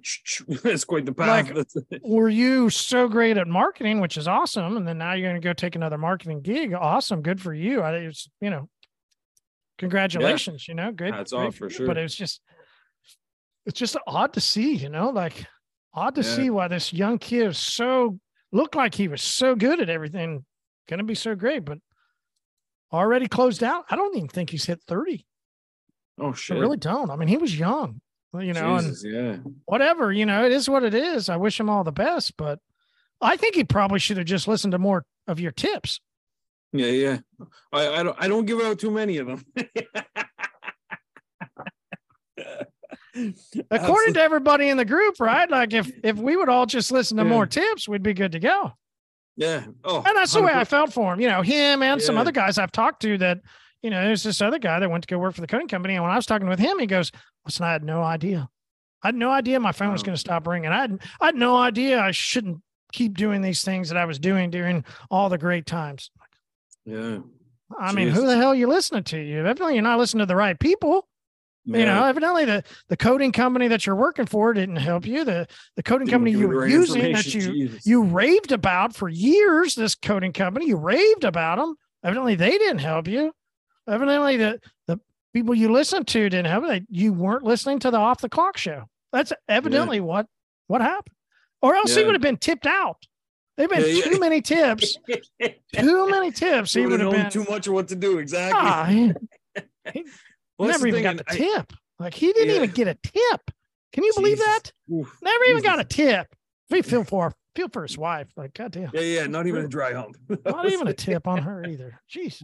it's 0.64 0.84
quite 0.84 1.04
the 1.04 1.12
path. 1.12 1.50
Like, 1.50 2.00
were 2.02 2.28
you 2.28 2.70
so 2.70 3.08
great 3.08 3.36
at 3.36 3.48
marketing, 3.48 4.00
which 4.00 4.16
is 4.16 4.28
awesome, 4.28 4.76
and 4.76 4.86
then 4.88 4.98
now 4.98 5.12
you're 5.12 5.28
going 5.28 5.40
to 5.40 5.46
go 5.46 5.52
take 5.52 5.74
another 5.74 5.98
marketing 5.98 6.40
gig? 6.42 6.72
Awesome, 6.72 7.22
good 7.22 7.40
for 7.40 7.52
you. 7.52 7.82
I 7.82 7.96
it's 7.96 8.30
you 8.40 8.50
know, 8.50 8.70
congratulations. 9.78 10.66
Yeah. 10.66 10.72
You 10.72 10.76
know, 10.76 10.92
good. 10.92 11.12
That's 11.12 11.32
all 11.32 11.50
for 11.50 11.68
sure. 11.68 11.86
But 11.86 11.98
it 11.98 12.02
was 12.02 12.14
just, 12.14 12.40
it's 13.66 13.78
just 13.78 13.96
odd 14.06 14.32
to 14.34 14.40
see. 14.40 14.74
You 14.74 14.88
know, 14.88 15.10
like 15.10 15.44
odd 15.94 16.14
to 16.14 16.22
yeah. 16.22 16.34
see 16.36 16.50
why 16.50 16.68
this 16.68 16.92
young 16.92 17.18
kid 17.18 17.48
is 17.48 17.58
so 17.58 18.18
looked 18.50 18.74
like 18.74 18.94
he 18.94 19.08
was 19.08 19.22
so 19.22 19.54
good 19.54 19.80
at 19.80 19.88
everything, 19.88 20.44
going 20.88 20.98
to 20.98 21.04
be 21.04 21.14
so 21.14 21.34
great, 21.34 21.64
but 21.64 21.78
already 22.92 23.28
closed 23.28 23.62
out. 23.62 23.84
I 23.90 23.96
don't 23.96 24.16
even 24.16 24.28
think 24.28 24.50
he's 24.50 24.66
hit 24.66 24.80
thirty. 24.86 25.26
Oh 26.18 26.32
shit! 26.32 26.56
I 26.56 26.60
really 26.60 26.76
don't. 26.76 27.10
I 27.10 27.16
mean, 27.16 27.28
he 27.28 27.38
was 27.38 27.58
young 27.58 28.00
you 28.40 28.54
know, 28.54 28.78
Jesus, 28.78 29.04
and 29.04 29.12
yeah, 29.12 29.36
whatever, 29.66 30.10
you 30.10 30.24
know, 30.24 30.44
it 30.44 30.52
is 30.52 30.68
what 30.68 30.84
it 30.84 30.94
is. 30.94 31.28
I 31.28 31.36
wish 31.36 31.60
him 31.60 31.68
all 31.68 31.84
the 31.84 31.92
best, 31.92 32.36
but 32.36 32.58
I 33.20 33.36
think 33.36 33.54
he 33.54 33.64
probably 33.64 33.98
should 33.98 34.16
have 34.16 34.26
just 34.26 34.48
listened 34.48 34.72
to 34.72 34.78
more 34.78 35.04
of 35.26 35.38
your 35.38 35.52
tips. 35.52 36.00
Yeah, 36.72 36.86
yeah. 36.86 37.18
I, 37.72 37.88
I 37.88 38.02
don't 38.02 38.16
I 38.18 38.28
don't 38.28 38.46
give 38.46 38.60
out 38.60 38.78
too 38.78 38.90
many 38.90 39.18
of 39.18 39.26
them. 39.26 39.44
According 43.14 43.66
Absolutely. 43.70 44.12
to 44.14 44.22
everybody 44.22 44.68
in 44.70 44.76
the 44.76 44.84
group, 44.84 45.20
right? 45.20 45.50
Like 45.50 45.72
if 45.74 45.90
if 46.02 46.16
we 46.16 46.36
would 46.36 46.48
all 46.48 46.66
just 46.66 46.90
listen 46.90 47.18
to 47.18 47.24
yeah. 47.24 47.28
more 47.28 47.46
tips, 47.46 47.86
we'd 47.86 48.02
be 48.02 48.14
good 48.14 48.32
to 48.32 48.38
go. 48.38 48.72
Yeah. 49.36 49.64
Oh, 49.84 49.96
and 49.96 50.16
that's 50.16 50.32
100%. 50.32 50.34
the 50.34 50.42
way 50.42 50.52
I 50.52 50.64
felt 50.64 50.92
for 50.92 51.12
him. 51.12 51.20
You 51.20 51.28
know, 51.28 51.42
him 51.42 51.82
and 51.82 52.00
yeah. 52.00 52.06
some 52.06 52.18
other 52.18 52.32
guys 52.32 52.58
I've 52.58 52.72
talked 52.72 53.02
to 53.02 53.18
that, 53.18 53.40
you 53.82 53.90
know, 53.90 54.02
there's 54.02 54.22
this 54.22 54.40
other 54.40 54.58
guy 54.58 54.78
that 54.78 54.90
went 54.90 55.04
to 55.04 55.08
go 55.08 55.18
work 55.18 55.34
for 55.34 55.40
the 55.40 55.46
coating 55.46 55.68
company. 55.68 55.94
And 55.94 56.02
when 56.02 56.12
I 56.12 56.16
was 56.16 56.26
talking 56.26 56.48
with 56.48 56.58
him, 56.58 56.78
he 56.78 56.86
goes, 56.86 57.10
Listen, 57.44 57.64
I 57.64 57.72
had 57.72 57.84
no 57.84 58.02
idea. 58.02 58.48
I 59.02 59.08
had 59.08 59.14
no 59.14 59.30
idea 59.30 59.58
my 59.58 59.72
phone 59.72 59.92
was 59.92 60.02
going 60.02 60.14
to 60.14 60.20
stop 60.20 60.46
ringing. 60.46 60.70
I 60.70 60.80
had, 60.82 60.98
I 61.20 61.26
had 61.26 61.34
no 61.34 61.56
idea 61.56 62.00
I 62.00 62.12
shouldn't 62.12 62.62
keep 62.92 63.16
doing 63.16 63.42
these 63.42 63.64
things 63.64 63.88
that 63.88 63.98
I 63.98 64.04
was 64.04 64.18
doing 64.18 64.50
during 64.50 64.84
all 65.10 65.28
the 65.28 65.38
great 65.38 65.66
times. 65.66 66.10
Yeah. 66.84 67.18
I 67.78 67.90
Jeez. 67.90 67.94
mean, 67.94 68.08
who 68.08 68.26
the 68.26 68.36
hell 68.36 68.50
are 68.50 68.54
you 68.54 68.68
listening 68.68 69.02
to? 69.04 69.18
You 69.18 69.40
evidently 69.40 69.74
you're 69.74 69.82
not 69.82 69.98
listening 69.98 70.20
to 70.20 70.26
the 70.26 70.36
right 70.36 70.58
people. 70.58 71.08
Yeah. 71.64 71.78
You 71.78 71.86
know, 71.86 72.04
evidently 72.04 72.44
the 72.44 72.64
the 72.88 72.96
coating 72.96 73.30
company 73.30 73.68
that 73.68 73.86
you're 73.86 73.96
working 73.96 74.26
for 74.26 74.52
didn't 74.52 74.76
help 74.76 75.06
you. 75.06 75.24
The 75.24 75.46
the 75.76 75.82
coating 75.82 76.06
didn't 76.06 76.14
company 76.14 76.32
you 76.32 76.48
were 76.48 76.66
using 76.66 77.12
that 77.12 77.32
you 77.32 77.40
Jesus. 77.40 77.86
you 77.86 78.02
raved 78.02 78.50
about 78.50 78.96
for 78.96 79.08
years. 79.08 79.76
This 79.76 79.94
coating 79.94 80.32
company 80.32 80.66
you 80.66 80.76
raved 80.76 81.24
about 81.24 81.58
them. 81.58 81.76
Evidently 82.04 82.34
they 82.34 82.58
didn't 82.58 82.78
help 82.78 83.06
you. 83.06 83.32
Evidently 83.88 84.36
the 84.36 84.60
the 84.88 85.00
people 85.32 85.54
you 85.54 85.70
listened 85.70 86.08
to 86.08 86.28
didn't 86.28 86.46
have 86.46 86.64
it. 86.64 86.84
You 86.90 87.12
weren't 87.12 87.44
listening 87.44 87.78
to 87.80 87.92
the 87.92 87.98
off 87.98 88.20
the 88.20 88.28
clock 88.28 88.56
show. 88.56 88.84
That's 89.12 89.32
evidently 89.48 89.98
yeah. 89.98 90.04
what 90.04 90.26
what 90.66 90.80
happened. 90.80 91.14
Or 91.60 91.76
else 91.76 91.94
yeah. 91.94 92.00
he 92.00 92.06
would 92.06 92.14
have 92.16 92.22
been 92.22 92.38
tipped 92.38 92.66
out. 92.66 92.96
They've 93.56 93.68
been 93.68 93.84
yeah, 93.86 94.02
too 94.02 94.18
many 94.18 94.40
tips. 94.40 94.98
too 95.74 96.10
many 96.10 96.32
tips. 96.32 96.72
He 96.72 96.86
would 96.86 97.00
have 97.00 97.12
been 97.12 97.30
too 97.30 97.44
much 97.48 97.68
of 97.68 97.74
what 97.74 97.88
to 97.88 97.94
do. 97.94 98.18
Exactly. 98.18 98.58
Ah, 98.60 98.84
he, 98.86 99.12
he 99.92 100.04
well, 100.58 100.68
never 100.68 100.86
even 100.86 101.02
got 101.02 101.16
the 101.16 101.24
I, 101.28 101.36
tip. 101.36 101.72
Like 101.98 102.14
he 102.14 102.32
didn't 102.32 102.54
even 102.54 102.70
get 102.70 102.88
a 102.88 102.94
tip. 102.94 103.50
Can 103.92 104.04
you 104.04 104.10
Jesus. 104.10 104.16
believe 104.16 104.38
that? 104.38 104.72
Oof, 104.92 105.18
never 105.22 105.44
even 105.44 105.62
got 105.62 105.80
a 105.80 105.84
tip. 105.84 106.26
We 106.70 106.82
feel 106.82 107.04
for 107.04 107.34
feel 107.54 107.68
for 107.68 107.82
his 107.82 107.98
wife. 107.98 108.28
Like 108.36 108.54
goddamn. 108.54 108.90
Yeah, 108.94 109.00
yeah. 109.00 109.26
Not 109.26 109.46
even 109.46 109.64
a 109.64 109.68
dry 109.68 109.92
hump. 109.92 110.16
not 110.46 110.70
even 110.70 110.88
a 110.88 110.94
tip 110.94 111.26
on 111.26 111.38
her 111.42 111.64
either. 111.64 112.00
Jeez 112.10 112.42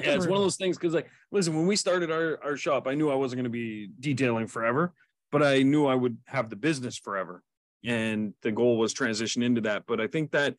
yeah, 0.00 0.14
it's 0.14 0.26
one 0.26 0.36
of 0.36 0.42
those 0.42 0.56
things 0.56 0.76
because 0.76 0.94
like 0.94 1.08
listen, 1.30 1.54
when 1.54 1.66
we 1.66 1.76
started 1.76 2.10
our 2.10 2.38
our 2.42 2.56
shop, 2.56 2.86
I 2.86 2.94
knew 2.94 3.10
I 3.10 3.14
wasn't 3.14 3.38
going 3.38 3.44
to 3.44 3.50
be 3.50 3.90
detailing 4.00 4.46
forever, 4.46 4.92
but 5.30 5.42
I 5.42 5.62
knew 5.62 5.86
I 5.86 5.94
would 5.94 6.18
have 6.26 6.50
the 6.50 6.56
business 6.56 6.96
forever. 6.96 7.42
And 7.84 8.34
the 8.42 8.50
goal 8.50 8.78
was 8.78 8.92
transition 8.92 9.42
into 9.42 9.60
that. 9.62 9.84
But 9.86 10.00
I 10.00 10.08
think 10.08 10.32
that 10.32 10.56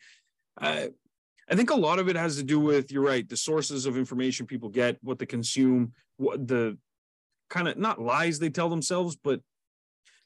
I 0.57 0.89
I 1.49 1.55
think 1.55 1.69
a 1.69 1.75
lot 1.75 1.99
of 1.99 2.09
it 2.09 2.15
has 2.15 2.37
to 2.37 2.43
do 2.43 2.59
with 2.59 2.91
you're 2.91 3.03
right, 3.03 3.27
the 3.27 3.37
sources 3.37 3.85
of 3.85 3.97
information 3.97 4.45
people 4.45 4.69
get, 4.69 4.97
what 5.01 5.19
they 5.19 5.25
consume, 5.25 5.93
what 6.17 6.47
the 6.47 6.77
kind 7.49 7.67
of 7.67 7.77
not 7.77 8.01
lies 8.01 8.39
they 8.39 8.49
tell 8.49 8.69
themselves, 8.69 9.15
but 9.15 9.39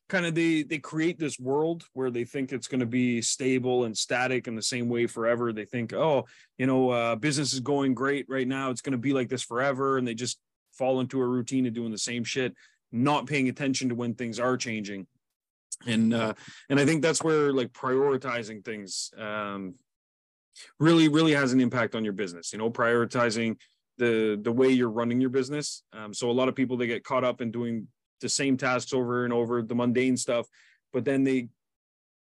kind 0.09 0.25
of 0.25 0.35
they 0.35 0.63
they 0.63 0.77
create 0.79 1.19
this 1.19 1.39
world 1.39 1.85
where 1.93 2.09
they 2.09 2.25
think 2.25 2.51
it's 2.51 2.67
going 2.67 2.81
to 2.81 2.85
be 2.85 3.21
stable 3.21 3.85
and 3.85 3.97
static 3.97 4.47
in 4.47 4.55
the 4.55 4.61
same 4.61 4.89
way 4.89 5.07
forever. 5.07 5.53
They 5.53 5.65
think 5.65 5.93
oh 5.93 6.25
you 6.57 6.67
know 6.67 6.89
uh, 6.89 7.15
business 7.15 7.53
is 7.53 7.59
going 7.59 7.93
great 7.93 8.25
right 8.27 8.47
now. 8.47 8.71
It's 8.71 8.81
going 8.81 8.91
to 8.91 8.97
be 8.97 9.13
like 9.13 9.29
this 9.29 9.43
forever 9.43 9.97
and 9.97 10.07
they 10.07 10.15
just 10.15 10.39
fall 10.73 10.99
into 10.99 11.21
a 11.21 11.25
routine 11.27 11.65
of 11.67 11.73
doing 11.73 11.91
the 11.91 11.97
same 11.97 12.23
shit 12.23 12.55
not 12.91 13.25
paying 13.25 13.49
attention 13.49 13.89
to 13.89 13.95
when 13.95 14.13
things 14.13 14.39
are 14.39 14.57
changing. 14.57 15.07
And 15.87 16.13
uh 16.13 16.33
and 16.69 16.79
i 16.79 16.85
think 16.85 17.01
that's 17.01 17.23
where 17.23 17.51
like 17.51 17.71
prioritizing 17.73 18.63
things 18.63 19.11
um 19.17 19.73
really 20.79 21.07
really 21.07 21.33
has 21.33 21.53
an 21.53 21.59
impact 21.59 21.95
on 21.95 22.03
your 22.03 22.13
business 22.13 22.51
you 22.53 22.59
know 22.59 22.69
prioritizing 22.69 23.55
the 23.97 24.39
the 24.41 24.51
way 24.51 24.69
you're 24.69 24.89
running 24.89 25.21
your 25.21 25.29
business 25.29 25.83
um 25.93 26.13
so 26.13 26.29
a 26.29 26.31
lot 26.31 26.47
of 26.47 26.55
people 26.55 26.77
they 26.77 26.87
get 26.87 27.03
caught 27.03 27.23
up 27.23 27.41
in 27.41 27.51
doing 27.51 27.87
the 28.21 28.29
same 28.29 28.55
tasks 28.55 28.93
over 28.93 29.25
and 29.25 29.33
over, 29.33 29.61
the 29.61 29.75
mundane 29.75 30.15
stuff, 30.15 30.47
but 30.93 31.03
then 31.03 31.23
they 31.23 31.49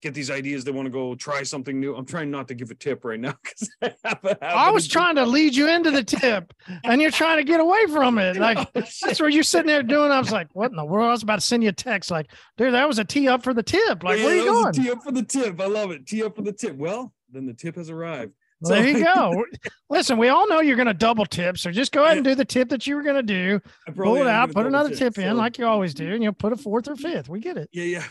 get 0.01 0.15
these 0.15 0.31
ideas 0.31 0.63
they 0.63 0.71
want 0.71 0.87
to 0.87 0.89
go 0.89 1.13
try 1.13 1.43
something 1.43 1.79
new. 1.79 1.95
I'm 1.95 2.07
trying 2.07 2.31
not 2.31 2.47
to 2.47 2.55
give 2.55 2.71
a 2.71 2.75
tip 2.75 3.05
right 3.05 3.19
now 3.19 3.35
because 3.43 3.69
I, 4.03 4.35
I, 4.41 4.71
was 4.71 4.87
trying 4.87 5.13
to 5.17 5.25
lead 5.27 5.55
you 5.55 5.69
into 5.69 5.91
the 5.91 6.03
tip 6.03 6.55
and 6.83 6.99
you're 6.99 7.11
trying 7.11 7.37
to 7.37 7.43
get 7.43 7.59
away 7.59 7.85
from 7.85 8.17
it. 8.17 8.35
Like 8.41 8.73
that's 8.73 9.19
where 9.19 9.29
you're 9.29 9.43
sitting 9.43 9.67
there 9.67 9.83
doing. 9.83 10.11
I 10.11 10.17
was 10.17 10.31
like, 10.31 10.47
what 10.53 10.71
in 10.71 10.77
the 10.77 10.83
world? 10.83 11.09
I 11.09 11.11
was 11.11 11.21
about 11.21 11.35
to 11.35 11.45
send 11.45 11.61
you 11.61 11.69
a 11.69 11.73
text 11.73 12.09
like, 12.09 12.31
dude, 12.57 12.73
that 12.73 12.87
was 12.87 12.97
a 12.97 13.05
tee 13.05 13.27
up 13.27 13.43
for 13.43 13.53
the 13.53 13.61
tip. 13.61 14.03
Like, 14.03 14.17
yeah, 14.17 14.25
where 14.25 14.33
are 14.33 14.37
you 14.37 14.45
going? 14.45 14.73
tee 14.73 14.89
up 14.89 15.03
for 15.03 15.11
the 15.11 15.21
tip. 15.21 15.61
I 15.61 15.67
love 15.67 15.91
it. 15.91 16.07
Tee 16.07 16.23
up 16.23 16.35
for 16.35 16.41
the 16.41 16.51
tip. 16.51 16.75
Well, 16.75 17.13
then 17.31 17.45
the 17.45 17.53
tip 17.53 17.75
has 17.75 17.89
arrived. 17.89 18.33
So, 18.63 18.75
there 18.75 18.87
you 18.87 19.03
go. 19.03 19.43
Listen, 19.89 20.17
we 20.17 20.29
all 20.29 20.47
know 20.47 20.59
you're 20.59 20.75
going 20.75 20.87
to 20.87 20.93
double 20.93 21.25
tip, 21.25 21.57
so 21.57 21.71
just 21.71 21.91
go 21.91 22.03
ahead 22.03 22.17
and 22.17 22.23
do 22.23 22.35
the 22.35 22.45
tip 22.45 22.69
that 22.69 22.85
you 22.85 22.95
were 22.95 23.01
going 23.01 23.15
to 23.15 23.23
do. 23.23 23.59
Pull 23.95 24.17
it 24.17 24.27
out, 24.27 24.53
put 24.53 24.67
another 24.67 24.89
tip, 24.89 25.15
tip 25.15 25.17
in, 25.17 25.31
so. 25.31 25.35
like 25.35 25.57
you 25.57 25.65
always 25.65 25.95
do, 25.95 26.13
and 26.13 26.21
you'll 26.21 26.33
put 26.33 26.53
a 26.53 26.57
fourth 26.57 26.87
or 26.87 26.95
fifth. 26.95 27.27
We 27.27 27.39
get 27.39 27.57
it. 27.57 27.69
Yeah, 27.71 28.03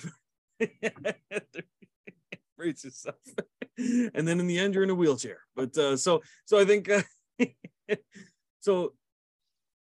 yeah. 0.83 1.03
Brace 2.57 2.85
yourself, 2.85 3.17
and 3.79 4.27
then 4.27 4.41
in 4.41 4.47
the 4.47 4.59
end, 4.59 4.75
you're 4.75 4.83
in 4.83 4.91
a 4.91 4.95
wheelchair. 4.95 5.39
But 5.55 5.79
uh, 5.79 5.97
so, 5.97 6.23
so 6.45 6.59
I 6.59 6.65
think, 6.65 6.91
uh, 6.91 7.03
so 8.61 8.95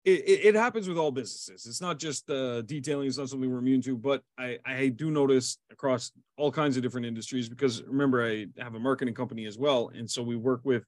it, 0.05 0.41
it, 0.45 0.55
happens 0.55 0.89
with 0.89 0.97
all 0.97 1.11
businesses. 1.11 1.67
It's 1.67 1.81
not 1.81 1.99
just 1.99 2.31
uh, 2.31 2.63
detailing; 2.63 3.09
it's 3.09 3.19
not 3.19 3.29
something 3.29 3.51
we're 3.51 3.59
immune 3.59 3.83
to. 3.83 3.97
But 3.97 4.23
I, 4.39 4.59
I 4.65 4.89
do 4.89 5.11
notice 5.11 5.59
across 5.71 6.13
all 6.37 6.51
kinds 6.51 6.77
of 6.77 6.83
different 6.83 7.07
industries 7.07 7.49
because 7.49 7.83
remember 7.83 8.25
I 8.25 8.47
have 8.59 8.75
a 8.75 8.81
marketing 8.81 9.15
company 9.15 9.47
as 9.47 9.59
well, 9.59 9.91
and 9.95 10.11
so 10.11 10.23
we 10.23 10.37
work 10.37 10.61
with 10.65 10.85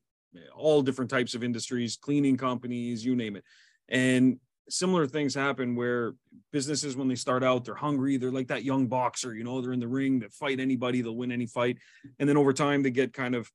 all 0.57 0.81
different 0.81 1.11
types 1.11 1.35
of 1.35 1.45
industries, 1.45 1.97
cleaning 1.97 2.37
companies, 2.37 3.05
you 3.05 3.15
name 3.15 3.37
it, 3.37 3.45
and 3.89 4.39
similar 4.69 5.07
things 5.07 5.35
happen 5.35 5.75
where 5.75 6.15
businesses 6.53 6.97
when 6.97 7.09
they 7.09 7.17
start 7.17 7.43
out 7.43 7.65
they're 7.65 7.75
hungry 7.75 8.17
they're 8.17 8.31
like 8.31 8.47
that 8.47 8.63
young 8.63 8.87
boxer 8.87 9.35
you 9.35 9.43
know 9.43 9.61
they're 9.61 9.73
in 9.73 9.81
the 9.81 9.89
ring 9.89 10.21
they 10.21 10.29
fight 10.29 10.61
anybody 10.61 11.03
they'll 11.03 11.17
win 11.17 11.33
any 11.33 11.47
fight 11.47 11.77
and 12.21 12.29
then 12.29 12.37
over 12.37 12.53
time 12.53 12.81
they 12.83 12.91
get 12.91 13.13
kind 13.13 13.35
of 13.35 13.51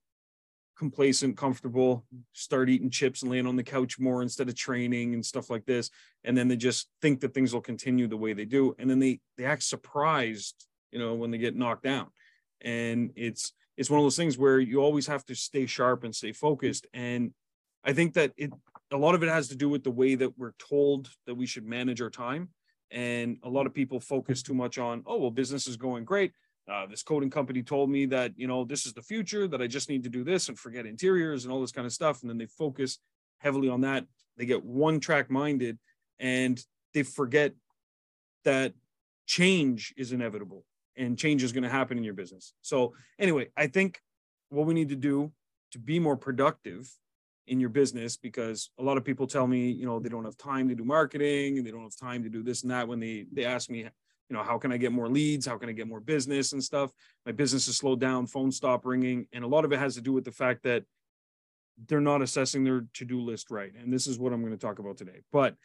complacent, 0.78 1.38
comfortable, 1.38 2.06
start 2.34 2.70
eating 2.70 2.90
chips 2.90 3.22
and 3.22 3.32
laying 3.32 3.48
on 3.48 3.56
the 3.56 3.64
couch 3.64 4.00
more 4.00 4.22
instead 4.22 4.48
of 4.48 4.56
training 4.56 5.14
and 5.14 5.26
stuff 5.26 5.50
like 5.50 5.66
this. 5.66 5.90
And 6.24 6.38
then 6.38 6.48
they 6.48 6.56
just 6.56 6.90
think 7.02 7.20
that 7.22 7.34
things 7.34 7.54
will 7.54 7.62
continue 7.62 8.08
the 8.08 8.18
way 8.18 8.34
they 8.34 8.46
do. 8.46 8.76
And 8.80 8.90
then 8.90 9.00
they 9.00 9.20
they 9.38 9.46
act 9.46 9.64
surprised, 9.64 10.68
you 10.92 11.00
know, 11.00 11.16
when 11.16 11.32
they 11.32 11.38
get 11.38 11.56
knocked 11.56 11.84
down. 11.84 12.08
And 12.62 13.12
it's 13.16 13.54
it's 13.76 13.90
one 13.90 14.00
of 14.00 14.06
those 14.06 14.18
things 14.18 14.38
where 14.38 14.60
you 14.60 14.80
always 14.80 15.08
have 15.08 15.26
to 15.26 15.36
stay 15.36 15.66
sharp 15.66 16.04
and 16.04 16.16
stay 16.16 16.32
focused. 16.32 16.88
And 16.94 17.34
I 17.84 17.94
think 17.94 18.14
that 18.14 18.34
it 18.38 18.52
a 18.92 18.98
lot 18.98 19.16
of 19.16 19.24
it 19.24 19.30
has 19.30 19.50
to 19.50 19.56
do 19.56 19.70
with 19.70 19.84
the 19.84 19.92
way 19.92 20.16
that 20.16 20.38
we're 20.38 20.54
told 20.60 21.10
that 21.26 21.36
we 21.36 21.46
should 21.46 21.66
manage 21.66 22.02
our 22.02 22.10
time. 22.10 22.50
And 22.90 23.38
a 23.44 23.50
lot 23.50 23.66
of 23.66 23.74
people 23.74 24.00
focus 24.00 24.42
too 24.42 24.54
much 24.54 24.78
on, 24.78 25.04
oh, 25.06 25.18
well, 25.18 25.32
business 25.32 25.68
is 25.68 25.76
going 25.76 26.06
great 26.06 26.32
uh, 26.72 26.86
this 26.86 27.04
coating 27.04 27.30
company 27.30 27.64
told 27.64 27.90
me 27.90 28.06
that 28.06 28.34
you 28.36 28.48
know 28.48 28.66
this 28.66 28.86
is 28.86 28.94
the 28.94 29.02
future 29.02 29.48
that 29.48 29.62
i 29.62 29.68
just 29.68 29.90
need 29.90 30.04
to 30.04 30.10
do 30.10 30.24
this 30.24 30.50
and 30.50 30.60
forget 30.60 30.86
interiors 30.86 31.44
and 31.44 31.54
all 31.54 31.62
this 31.62 31.72
kind 31.72 31.86
of 31.86 31.94
stuff 31.94 32.22
and 32.22 32.30
then 32.30 32.38
they 32.38 32.46
focus 32.46 33.00
heavily 33.40 33.70
on 33.70 33.82
that. 33.82 34.06
They 34.38 34.46
get 34.46 34.64
one 34.64 35.00
track 35.00 35.30
minded 35.30 35.78
and 36.20 36.60
they 36.94 37.04
forget 37.04 37.54
that 38.46 38.74
change 39.26 39.94
is 39.98 40.12
inevitable 40.12 40.66
and 40.96 41.18
change 41.18 41.44
is 41.44 41.52
going 41.52 41.64
to 41.64 41.70
happen 41.70 41.98
in 41.98 42.04
your 42.04 42.14
business. 42.14 42.54
So 42.62 42.94
anyway 43.20 43.48
i 43.58 43.68
think 43.68 44.00
what 44.50 44.66
we 44.66 44.74
need 44.74 44.90
to 44.90 44.96
do 44.96 45.32
to 45.72 45.80
be 45.80 46.00
more 46.00 46.16
productive 46.16 46.90
in 47.48 47.60
your 47.60 47.70
business 47.70 48.18
because 48.18 48.72
a 48.80 48.84
lot 48.84 48.98
of 48.98 49.06
people 49.06 49.26
tell 49.26 49.48
me, 49.48 49.70
you 49.70 49.86
know, 49.86 50.00
they 50.00 50.10
don't 50.10 50.26
have 50.26 50.38
time 50.38 50.68
to 50.68 50.76
do 50.76 50.84
marketing 50.84 51.58
and 51.58 51.66
they 51.66 51.72
don't 51.72 51.84
have 51.84 51.96
time 51.96 52.24
to 52.24 52.30
do 52.30 52.44
this 52.44 52.62
and 52.64 52.72
that 52.72 52.88
when 52.88 53.00
they 53.00 53.26
they 53.34 53.46
ask 53.46 53.70
me, 53.70 53.88
you 54.30 54.36
know, 54.36 54.44
how 54.44 54.58
can 54.58 54.72
I 54.72 54.78
get 54.78 54.92
more 54.92 55.10
leads? 55.10 55.46
How 55.46 55.58
can 55.58 55.70
I 55.70 55.72
get 55.72 55.88
more 55.88 56.00
business 56.00 56.54
and 56.54 56.64
stuff? 56.64 56.92
My 57.26 57.32
business 57.32 57.68
has 57.68 57.78
slowed 57.78 58.00
down, 58.00 58.28
phone 58.28 58.52
stop 58.52 58.86
ringing, 58.86 59.28
and 59.32 59.44
a 59.44 59.48
lot 59.48 59.66
of 59.66 59.72
it 59.72 59.80
has 59.80 59.96
to 59.96 60.02
do 60.02 60.14
with 60.14 60.26
the 60.26 60.32
fact 60.32 60.64
that 60.64 60.84
they're 61.88 62.02
not 62.02 62.22
assessing 62.22 62.64
their 62.64 62.86
to-do 62.94 63.22
list 63.22 63.52
right. 63.52 63.72
And 63.82 63.94
this 63.94 64.08
is 64.08 64.20
what 64.20 64.34
I'm 64.34 64.42
going 64.42 64.54
to 64.54 64.58
talk 64.58 64.80
about 64.80 64.98
today. 64.98 65.22
But 65.32 65.56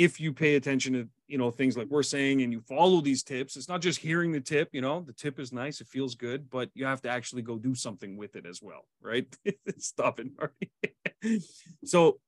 if 0.00 0.18
you 0.18 0.32
pay 0.32 0.56
attention 0.56 0.94
to 0.94 1.08
you 1.26 1.36
know 1.36 1.50
things 1.50 1.76
like 1.76 1.86
we're 1.88 2.02
saying 2.02 2.40
and 2.40 2.52
you 2.52 2.60
follow 2.62 3.02
these 3.02 3.22
tips 3.22 3.54
it's 3.54 3.68
not 3.68 3.82
just 3.82 3.98
hearing 3.98 4.32
the 4.32 4.40
tip 4.40 4.70
you 4.72 4.80
know 4.80 5.02
the 5.02 5.12
tip 5.12 5.38
is 5.38 5.52
nice 5.52 5.80
it 5.82 5.86
feels 5.88 6.14
good 6.14 6.48
but 6.48 6.70
you 6.74 6.86
have 6.86 7.02
to 7.02 7.08
actually 7.10 7.42
go 7.42 7.58
do 7.58 7.74
something 7.74 8.16
with 8.16 8.34
it 8.34 8.46
as 8.46 8.62
well 8.62 8.86
right 9.02 9.26
stop 9.78 10.18
it 10.18 10.28
marty 10.38 11.40
so 11.84 12.18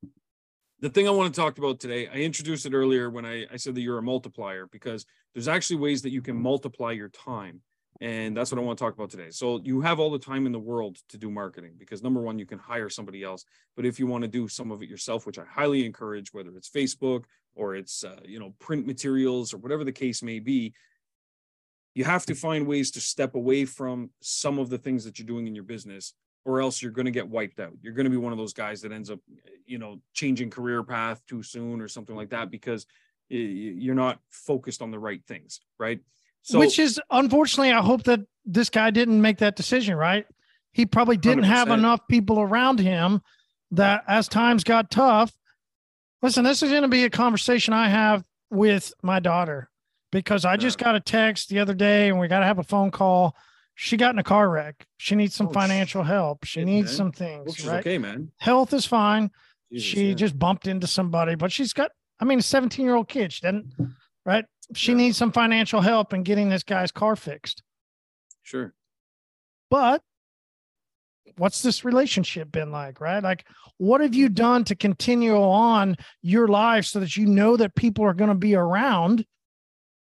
the 0.83 0.91
thing 0.91 1.09
i 1.09 1.11
want 1.11 1.35
to 1.35 1.41
talk 1.41 1.57
about 1.57 1.80
today 1.80 2.07
i 2.09 2.16
introduced 2.16 2.66
it 2.66 2.74
earlier 2.74 3.09
when 3.09 3.24
I, 3.24 3.47
I 3.51 3.57
said 3.57 3.74
that 3.74 3.80
you're 3.80 3.99
a 3.99 4.03
multiplier 4.03 4.66
because 4.66 5.07
there's 5.33 5.49
actually 5.49 5.76
ways 5.76 6.03
that 6.03 6.11
you 6.11 6.20
can 6.20 6.37
multiply 6.37 6.93
your 6.93 7.09
time 7.09 7.62
and 8.03 8.37
that's 8.37 8.51
what 8.51 8.59
I 8.59 8.62
want 8.62 8.78
to 8.78 8.85
talk 8.85 8.95
about 8.95 9.11
today. 9.11 9.30
So 9.30 9.61
you 9.62 9.80
have 9.83 10.01
all 10.01 10.11
the 10.11 10.18
time 10.18 10.45
in 10.47 10.51
the 10.51 10.59
world 10.59 10.99
to 11.11 11.16
do 11.16 11.30
marketing 11.30 11.74
because 11.78 12.03
number 12.03 12.20
one, 12.20 12.37
you 12.37 12.47
can 12.47 12.59
hire 12.59 12.89
somebody 12.89 13.22
else. 13.22 13.45
But 13.76 13.87
if 13.87 14.01
you 14.01 14.09
want 14.09 14.22
to 14.22 14.28
do 14.28 14.49
some 14.49 14.72
of 14.72 14.83
it 14.83 14.89
yourself, 14.89 15.24
which 15.24 15.39
I 15.39 15.45
highly 15.45 15.87
encourage, 15.87 16.33
whether 16.33 16.51
it's 16.57 16.68
Facebook 16.68 17.24
or 17.55 17.76
it's 17.76 18.03
uh, 18.03 18.18
you 18.24 18.41
know 18.41 18.55
print 18.59 18.89
materials 18.89 19.55
or 19.55 19.59
whatever 19.59 19.85
the 19.85 19.93
case 19.93 20.20
may 20.20 20.41
be, 20.41 20.74
you 21.95 22.03
have 22.03 22.26
to 22.26 22.35
find 22.35 22.66
ways 22.66 22.91
to 22.93 23.01
step 23.01 23.37
away 23.37 23.66
from 23.66 24.11
some 24.20 24.59
of 24.59 24.68
the 24.68 24.78
things 24.78 25.05
that 25.05 25.20
you're 25.20 25.26
doing 25.26 25.47
in 25.47 25.55
your 25.55 25.62
business 25.62 26.14
or 26.45 26.61
else 26.61 26.82
you're 26.82 26.93
going 26.93 27.07
to 27.07 27.12
get 27.12 27.28
wiped 27.28 27.61
out. 27.61 27.72
You're 27.82 27.93
going 27.93 28.05
to 28.05 28.11
be 28.11 28.16
one 28.16 28.32
of 28.32 28.38
those 28.38 28.53
guys 28.53 28.82
that 28.82 28.93
ends 28.93 29.11
up, 29.11 29.20
you 29.66 29.78
know, 29.78 30.01
changing 30.12 30.51
career 30.51 30.82
path 30.82 31.22
too 31.26 31.43
soon 31.43 31.80
or 31.80 31.88
something 31.88 32.16
like 32.16 32.30
that 32.30 32.51
because 32.51 32.86
you're 33.28 33.95
not 33.95 34.18
focused 34.30 34.82
on 34.82 34.90
the 34.90 34.99
right 34.99 35.22
things, 35.26 35.61
right? 35.78 36.01
So, 36.43 36.59
which 36.59 36.78
is 36.78 37.01
unfortunately, 37.11 37.72
I 37.72 37.80
hope 37.80 38.03
that 38.05 38.20
this 38.45 38.68
guy 38.68 38.90
didn't 38.90 39.22
make 39.22 39.38
that 39.38 39.57
decision, 39.57 39.95
right? 39.95 40.26
He 40.72 40.86
probably 40.86 41.16
didn't 41.16 41.45
100%. 41.45 41.47
have 41.47 41.68
enough 41.68 42.01
people 42.09 42.40
around 42.40 42.80
him 42.80 43.22
that 43.70 44.03
as 44.09 44.28
times 44.28 44.64
got 44.64 44.90
tough. 44.90 45.32
Listen, 46.20 46.45
this 46.45 46.62
is 46.62 46.70
going 46.70 46.82
to 46.82 46.88
be 46.88 47.05
a 47.05 47.11
conversation 47.11 47.74
I 47.74 47.88
have 47.88 48.24
with 48.51 48.93
my 49.03 49.20
daughter 49.20 49.70
because 50.11 50.45
I 50.45 50.57
just 50.57 50.78
got 50.78 50.95
a 50.95 51.01
text 51.01 51.49
the 51.49 51.59
other 51.59 51.74
day 51.74 52.09
and 52.09 52.18
we 52.18 52.28
got 52.28 52.40
to 52.40 52.47
have 52.47 52.59
a 52.59 52.64
phone 52.64 52.90
call. 52.90 53.36
She 53.75 53.97
got 53.97 54.14
in 54.14 54.18
a 54.18 54.25
car 54.25 54.49
wreck. 54.49 54.87
She 54.99 55.14
needs 55.14 55.35
some 55.35 55.49
oh, 55.49 55.53
financial 55.53 56.03
help. 56.03 56.45
She 56.45 56.64
needs 56.64 56.89
man. 56.89 56.97
some 56.97 57.12
things. 57.12 57.47
Which 57.47 57.64
right? 57.64 57.81
okay, 57.81 57.99
man. 57.99 58.31
Health 58.39 58.73
is 58.73 58.85
fine. 58.85 59.31
Jesus, 59.73 59.89
she 59.89 60.09
yeah. 60.09 60.14
just 60.14 60.39
bumped 60.39 60.66
into 60.66 60.87
somebody, 60.87 61.35
but 61.35 61.51
she's 61.51 61.73
got, 61.73 61.91
I 62.20 62.25
mean, 62.25 62.39
a 62.39 62.43
17 62.43 62.85
year 62.85 62.95
old 62.95 63.09
kid. 63.09 63.33
She 63.33 63.41
didn't, 63.41 63.73
right? 64.27 64.45
she 64.75 64.93
yeah. 64.93 64.99
needs 64.99 65.16
some 65.16 65.33
financial 65.33 65.81
help 65.81 66.12
in 66.12 66.23
getting 66.23 66.49
this 66.49 66.62
guy's 66.62 66.93
car 66.93 67.16
fixed. 67.16 67.62
Sure. 68.43 68.75
But 69.70 70.03
what's 71.37 71.62
this 71.62 71.85
relationship 71.85 72.51
been 72.53 72.70
like, 72.70 73.01
right? 73.01 73.23
Like, 73.23 73.47
what 73.79 74.01
have 74.01 74.14
you 74.14 74.29
done 74.29 74.64
to 74.64 74.75
continue 74.75 75.37
on 75.37 75.97
your 76.23 76.49
life 76.49 76.85
so 76.85 77.01
that 77.01 77.16
you 77.16 77.27
know 77.27 77.57
that 77.57 77.75
people 77.75 78.05
are 78.05 78.14
going 78.14 78.29
to 78.29 78.35
be 78.35 78.55
around 78.55 79.25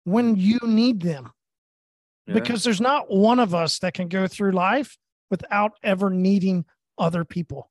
when 0.03 0.35
mm. 0.35 0.41
you 0.41 0.59
need 0.63 1.01
them? 1.01 1.31
Yeah. 2.29 2.35
Because 2.35 2.63
there's 2.63 2.81
not 2.81 3.09
one 3.09 3.39
of 3.39 3.55
us 3.55 3.79
that 3.79 3.93
can 3.93 4.07
go 4.07 4.27
through 4.27 4.51
life 4.51 4.97
without 5.31 5.73
ever 5.83 6.09
needing 6.09 6.65
other 6.97 7.25
people. 7.25 7.69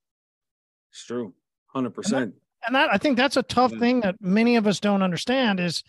It's 0.93 1.05
true. 1.05 1.33
100%. 1.75 1.97
And 1.97 2.13
that, 2.13 2.33
and 2.67 2.75
that 2.75 2.93
I 2.93 2.99
think 2.99 3.17
that's 3.17 3.37
a 3.37 3.43
tough 3.43 3.73
yeah. 3.73 3.79
thing 3.79 4.01
that 4.01 4.17
many 4.21 4.57
of 4.57 4.67
us 4.67 4.81
don't 4.81 5.03
understand 5.03 5.61
is 5.61 5.83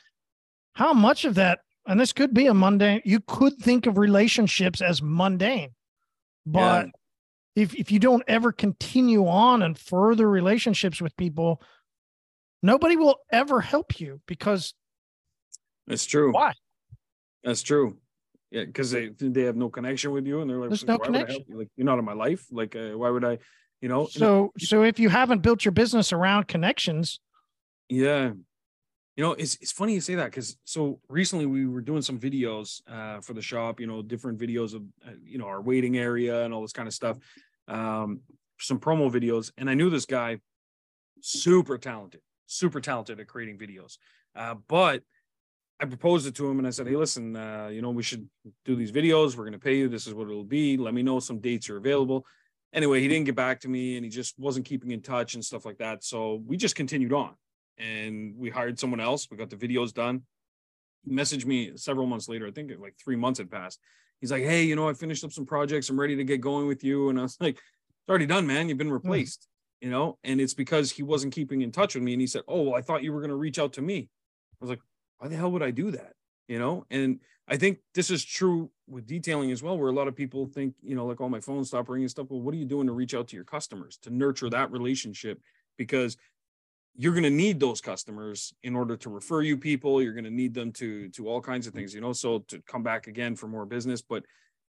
how 0.73 0.93
much 0.93 1.25
of 1.25 1.35
that 1.35 1.59
and 1.87 1.99
this 1.99 2.13
could 2.13 2.33
be 2.33 2.45
a 2.45 2.53
mundane 2.53 3.01
you 3.03 3.19
could 3.19 3.57
think 3.57 3.85
of 3.85 3.97
relationships 3.97 4.81
as 4.81 5.01
mundane 5.01 5.71
but 6.45 6.85
yeah. 6.85 7.63
if, 7.63 7.75
if 7.75 7.91
you 7.91 7.99
don't 7.99 8.23
ever 8.27 8.51
continue 8.51 9.27
on 9.27 9.61
and 9.61 9.77
further 9.77 10.29
relationships 10.29 11.01
with 11.01 11.15
people 11.17 11.61
nobody 12.61 12.95
will 12.95 13.17
ever 13.31 13.61
help 13.61 13.99
you 13.99 14.21
because 14.27 14.73
it's 15.87 16.05
true 16.05 16.31
why 16.31 16.53
that's 17.43 17.61
true 17.61 17.97
yeah 18.51 18.65
because 18.65 18.91
they 18.91 19.09
they 19.17 19.43
have 19.43 19.55
no 19.55 19.69
connection 19.69 20.11
with 20.11 20.25
you 20.25 20.41
and 20.41 20.49
they're 20.49 20.57
like 20.57 20.69
there's 20.69 20.85
no 20.85 20.97
connection 20.97 21.43
like 21.49 21.67
you're 21.75 21.85
not 21.85 21.99
in 21.99 22.05
my 22.05 22.13
life 22.13 22.45
like 22.51 22.75
uh, 22.75 22.91
why 22.91 23.09
would 23.09 23.25
i 23.25 23.37
you 23.81 23.89
know 23.89 24.07
so 24.07 24.51
so 24.57 24.83
if 24.83 24.99
you 24.99 25.09
haven't 25.09 25.41
built 25.41 25.63
your 25.63 25.71
business 25.71 26.11
around 26.11 26.47
connections 26.47 27.19
yeah 27.89 28.31
you 29.19 29.25
know, 29.25 29.33
it's 29.33 29.55
it's 29.55 29.73
funny 29.73 29.95
you 29.95 29.99
say 29.99 30.15
that 30.15 30.27
because 30.27 30.55
so 30.63 31.01
recently 31.09 31.45
we 31.45 31.67
were 31.67 31.81
doing 31.81 32.01
some 32.01 32.17
videos 32.17 32.81
uh, 32.89 33.19
for 33.19 33.33
the 33.33 33.41
shop. 33.41 33.81
You 33.81 33.87
know, 33.87 34.01
different 34.01 34.39
videos 34.39 34.73
of 34.73 34.83
uh, 35.05 35.11
you 35.25 35.37
know 35.37 35.45
our 35.45 35.61
waiting 35.61 35.97
area 35.97 36.45
and 36.45 36.53
all 36.53 36.61
this 36.61 36.71
kind 36.71 36.87
of 36.87 36.93
stuff. 36.93 37.17
Um, 37.67 38.21
some 38.61 38.79
promo 38.79 39.11
videos, 39.11 39.51
and 39.57 39.69
I 39.69 39.73
knew 39.73 39.89
this 39.89 40.05
guy, 40.05 40.39
super 41.19 41.77
talented, 41.77 42.21
super 42.45 42.79
talented 42.79 43.19
at 43.19 43.27
creating 43.27 43.57
videos. 43.57 43.97
Uh, 44.37 44.55
but 44.69 45.03
I 45.79 45.85
proposed 45.85 46.27
it 46.27 46.35
to 46.35 46.49
him 46.49 46.59
and 46.59 46.67
I 46.67 46.71
said, 46.71 46.87
Hey, 46.87 46.95
listen, 46.95 47.35
uh, 47.35 47.69
you 47.71 47.81
know, 47.81 47.91
we 47.91 48.03
should 48.03 48.27
do 48.65 48.75
these 48.75 48.91
videos. 48.91 49.35
We're 49.35 49.45
going 49.45 49.53
to 49.53 49.59
pay 49.59 49.77
you. 49.77 49.87
This 49.87 50.07
is 50.07 50.13
what 50.13 50.29
it'll 50.29 50.43
be. 50.43 50.77
Let 50.77 50.93
me 50.93 51.03
know 51.03 51.19
some 51.19 51.39
dates 51.39 51.69
are 51.69 51.77
available. 51.77 52.25
Anyway, 52.73 52.99
he 53.01 53.07
didn't 53.07 53.25
get 53.25 53.35
back 53.35 53.61
to 53.61 53.69
me 53.69 53.95
and 53.95 54.03
he 54.03 54.11
just 54.11 54.37
wasn't 54.37 54.65
keeping 54.65 54.91
in 54.91 55.01
touch 55.01 55.33
and 55.33 55.43
stuff 55.43 55.65
like 55.65 55.77
that. 55.77 56.03
So 56.03 56.43
we 56.45 56.57
just 56.57 56.75
continued 56.75 57.13
on 57.13 57.33
and 57.77 58.35
we 58.37 58.49
hired 58.49 58.77
someone 58.77 58.99
else. 58.99 59.27
We 59.31 59.37
got 59.37 59.49
the 59.49 59.55
videos 59.55 59.93
done. 59.93 60.23
He 61.05 61.11
messaged 61.11 61.45
me 61.45 61.71
several 61.75 62.05
months 62.05 62.27
later. 62.27 62.45
I 62.45 62.51
think 62.51 62.71
like 62.79 62.95
three 63.01 63.15
months 63.15 63.39
had 63.39 63.49
passed. 63.49 63.79
He's 64.19 64.31
like, 64.31 64.43
"Hey, 64.43 64.63
you 64.63 64.75
know, 64.75 64.89
I 64.89 64.93
finished 64.93 65.23
up 65.23 65.31
some 65.31 65.45
projects. 65.45 65.89
I'm 65.89 65.99
ready 65.99 66.17
to 66.17 66.25
get 66.25 66.41
going 66.41 66.67
with 66.67 66.83
you." 66.83 67.09
And 67.09 67.17
I 67.17 67.23
was 67.23 67.37
like, 67.39 67.55
"It's 67.55 68.09
already 68.09 68.25
done, 68.25 68.45
man. 68.45 68.67
You've 68.67 68.77
been 68.77 68.87
hmm. 68.87 68.93
replaced." 68.93 69.41
Mm. 69.41 69.45
You 69.81 69.89
know, 69.91 70.17
and 70.25 70.41
it's 70.41 70.53
because 70.53 70.91
he 70.91 71.03
wasn't 71.03 71.33
keeping 71.33 71.61
in 71.61 71.71
touch 71.71 71.95
with 71.95 72.03
me. 72.03 72.11
And 72.11 72.19
he 72.19 72.27
said, 72.27 72.41
"Oh, 72.49 72.63
well, 72.63 72.75
I 72.75 72.81
thought 72.81 73.01
you 73.01 73.13
were 73.13 73.21
going 73.21 73.29
to 73.29 73.37
reach 73.37 73.59
out 73.59 73.73
to 73.73 73.81
me." 73.81 74.09
I 74.61 74.65
was 74.65 74.69
like, 74.69 74.81
"Why 75.19 75.27
the 75.27 75.35
hell 75.35 75.51
would 75.51 75.63
I 75.63 75.71
do 75.71 75.91
that?" 75.91 76.13
You 76.47 76.59
know, 76.59 76.85
and 76.89 77.19
I 77.47 77.57
think 77.57 77.79
this 77.93 78.09
is 78.09 78.25
true 78.25 78.71
with 78.87 79.05
detailing 79.05 79.51
as 79.51 79.61
well, 79.61 79.77
where 79.77 79.89
a 79.89 79.93
lot 79.93 80.07
of 80.07 80.15
people 80.15 80.47
think, 80.47 80.73
you 80.81 80.95
know, 80.95 81.05
like, 81.05 81.21
"Oh, 81.21 81.29
my 81.29 81.39
phone 81.39 81.63
stopped 81.63 81.89
ringing 81.89 82.05
and 82.05 82.11
stuff." 82.11 82.27
Well, 82.29 82.41
what 82.41 82.53
are 82.53 82.57
you 82.57 82.65
doing 82.65 82.87
to 82.87 82.93
reach 82.93 83.13
out 83.13 83.27
to 83.29 83.35
your 83.35 83.45
customers 83.45 83.97
to 84.03 84.09
nurture 84.09 84.49
that 84.49 84.71
relationship? 84.71 85.39
Because 85.77 86.17
you're 86.99 87.13
going 87.13 87.23
to 87.23 87.29
need 87.29 87.59
those 87.61 87.79
customers 87.79 88.53
in 88.63 88.75
order 88.75 88.97
to 88.97 89.09
refer 89.09 89.41
you 89.41 89.57
people 89.57 90.01
you're 90.01 90.13
going 90.13 90.25
to 90.25 90.29
need 90.29 90.53
them 90.53 90.71
to 90.71 91.07
to 91.09 91.29
all 91.29 91.41
kinds 91.41 91.65
of 91.65 91.73
things 91.73 91.93
you 91.93 92.01
know 92.01 92.13
so 92.13 92.39
to 92.39 92.61
come 92.67 92.83
back 92.83 93.07
again 93.07 93.35
for 93.35 93.47
more 93.47 93.65
business 93.65 94.01
but 94.01 94.23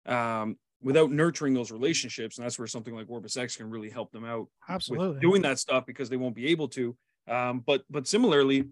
um, 0.06 0.56
without 0.80 1.10
nurturing 1.10 1.52
those 1.52 1.72
relationships 1.72 2.38
and 2.38 2.44
that's 2.44 2.58
where 2.58 2.68
something 2.68 2.94
like 2.94 3.08
OrbisX 3.08 3.56
can 3.56 3.68
really 3.68 3.90
help 3.90 4.12
them 4.12 4.24
out 4.24 4.46
absolutely 4.68 5.20
doing 5.20 5.42
that 5.42 5.58
stuff 5.58 5.84
because 5.86 6.08
they 6.08 6.16
won't 6.16 6.34
be 6.34 6.46
able 6.46 6.68
to 6.68 6.96
um, 7.28 7.62
but 7.66 7.82
but 7.90 8.06
similarly 8.06 8.64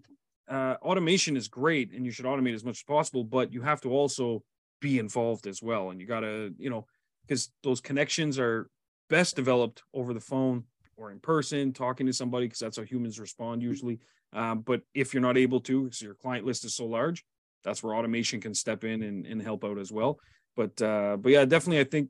uh, 0.49 0.75
automation 0.81 1.37
is 1.37 1.47
great 1.47 1.93
and 1.93 2.05
you 2.05 2.11
should 2.11 2.25
automate 2.25 2.55
as 2.55 2.63
much 2.63 2.79
as 2.79 2.83
possible 2.83 3.23
but 3.23 3.53
you 3.53 3.61
have 3.61 3.81
to 3.81 3.91
also 3.91 4.43
be 4.81 4.97
involved 4.97 5.47
as 5.47 5.61
well 5.61 5.89
and 5.89 5.99
you 5.99 6.07
got 6.07 6.21
to 6.21 6.53
you 6.57 6.69
know 6.69 6.85
because 7.27 7.51
those 7.63 7.79
connections 7.79 8.39
are 8.39 8.69
best 9.09 9.35
developed 9.35 9.83
over 9.93 10.13
the 10.13 10.19
phone 10.19 10.63
or 10.99 11.11
in 11.11 11.19
person, 11.19 11.71
talking 11.73 12.05
to 12.05 12.13
somebody, 12.13 12.45
because 12.45 12.59
that's 12.59 12.77
how 12.77 12.83
humans 12.83 13.19
respond 13.19 13.61
usually. 13.63 13.99
Um, 14.33 14.59
but 14.61 14.81
if 14.93 15.13
you're 15.13 15.21
not 15.21 15.37
able 15.37 15.59
to, 15.61 15.83
because 15.83 16.01
your 16.01 16.13
client 16.13 16.45
list 16.45 16.65
is 16.65 16.75
so 16.75 16.85
large, 16.85 17.23
that's 17.63 17.81
where 17.81 17.95
automation 17.95 18.41
can 18.41 18.53
step 18.53 18.83
in 18.83 19.03
and, 19.03 19.25
and 19.25 19.41
help 19.41 19.63
out 19.63 19.77
as 19.79 19.91
well. 19.91 20.19
But 20.55 20.81
uh, 20.81 21.17
but 21.17 21.31
yeah, 21.31 21.45
definitely, 21.45 21.79
I 21.79 21.85
think 21.85 22.09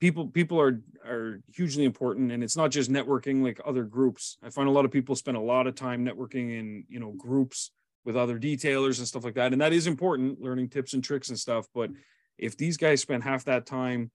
people 0.00 0.26
people 0.28 0.60
are 0.60 0.80
are 1.06 1.40
hugely 1.54 1.84
important, 1.84 2.32
and 2.32 2.42
it's 2.42 2.56
not 2.56 2.70
just 2.70 2.90
networking 2.90 3.42
like 3.42 3.60
other 3.64 3.84
groups. 3.84 4.36
I 4.42 4.50
find 4.50 4.68
a 4.68 4.72
lot 4.72 4.84
of 4.84 4.90
people 4.90 5.16
spend 5.16 5.36
a 5.36 5.40
lot 5.40 5.66
of 5.66 5.74
time 5.74 6.04
networking 6.04 6.58
in 6.58 6.84
you 6.88 7.00
know 7.00 7.12
groups 7.12 7.70
with 8.04 8.16
other 8.16 8.38
detailers 8.38 8.98
and 8.98 9.08
stuff 9.08 9.24
like 9.24 9.34
that, 9.34 9.52
and 9.52 9.60
that 9.60 9.72
is 9.72 9.86
important, 9.86 10.40
learning 10.40 10.68
tips 10.68 10.94
and 10.94 11.02
tricks 11.02 11.28
and 11.28 11.38
stuff. 11.38 11.66
But 11.74 11.90
if 12.38 12.56
these 12.56 12.76
guys 12.76 13.00
spend 13.00 13.22
half 13.22 13.44
that 13.44 13.66
time 13.66 14.10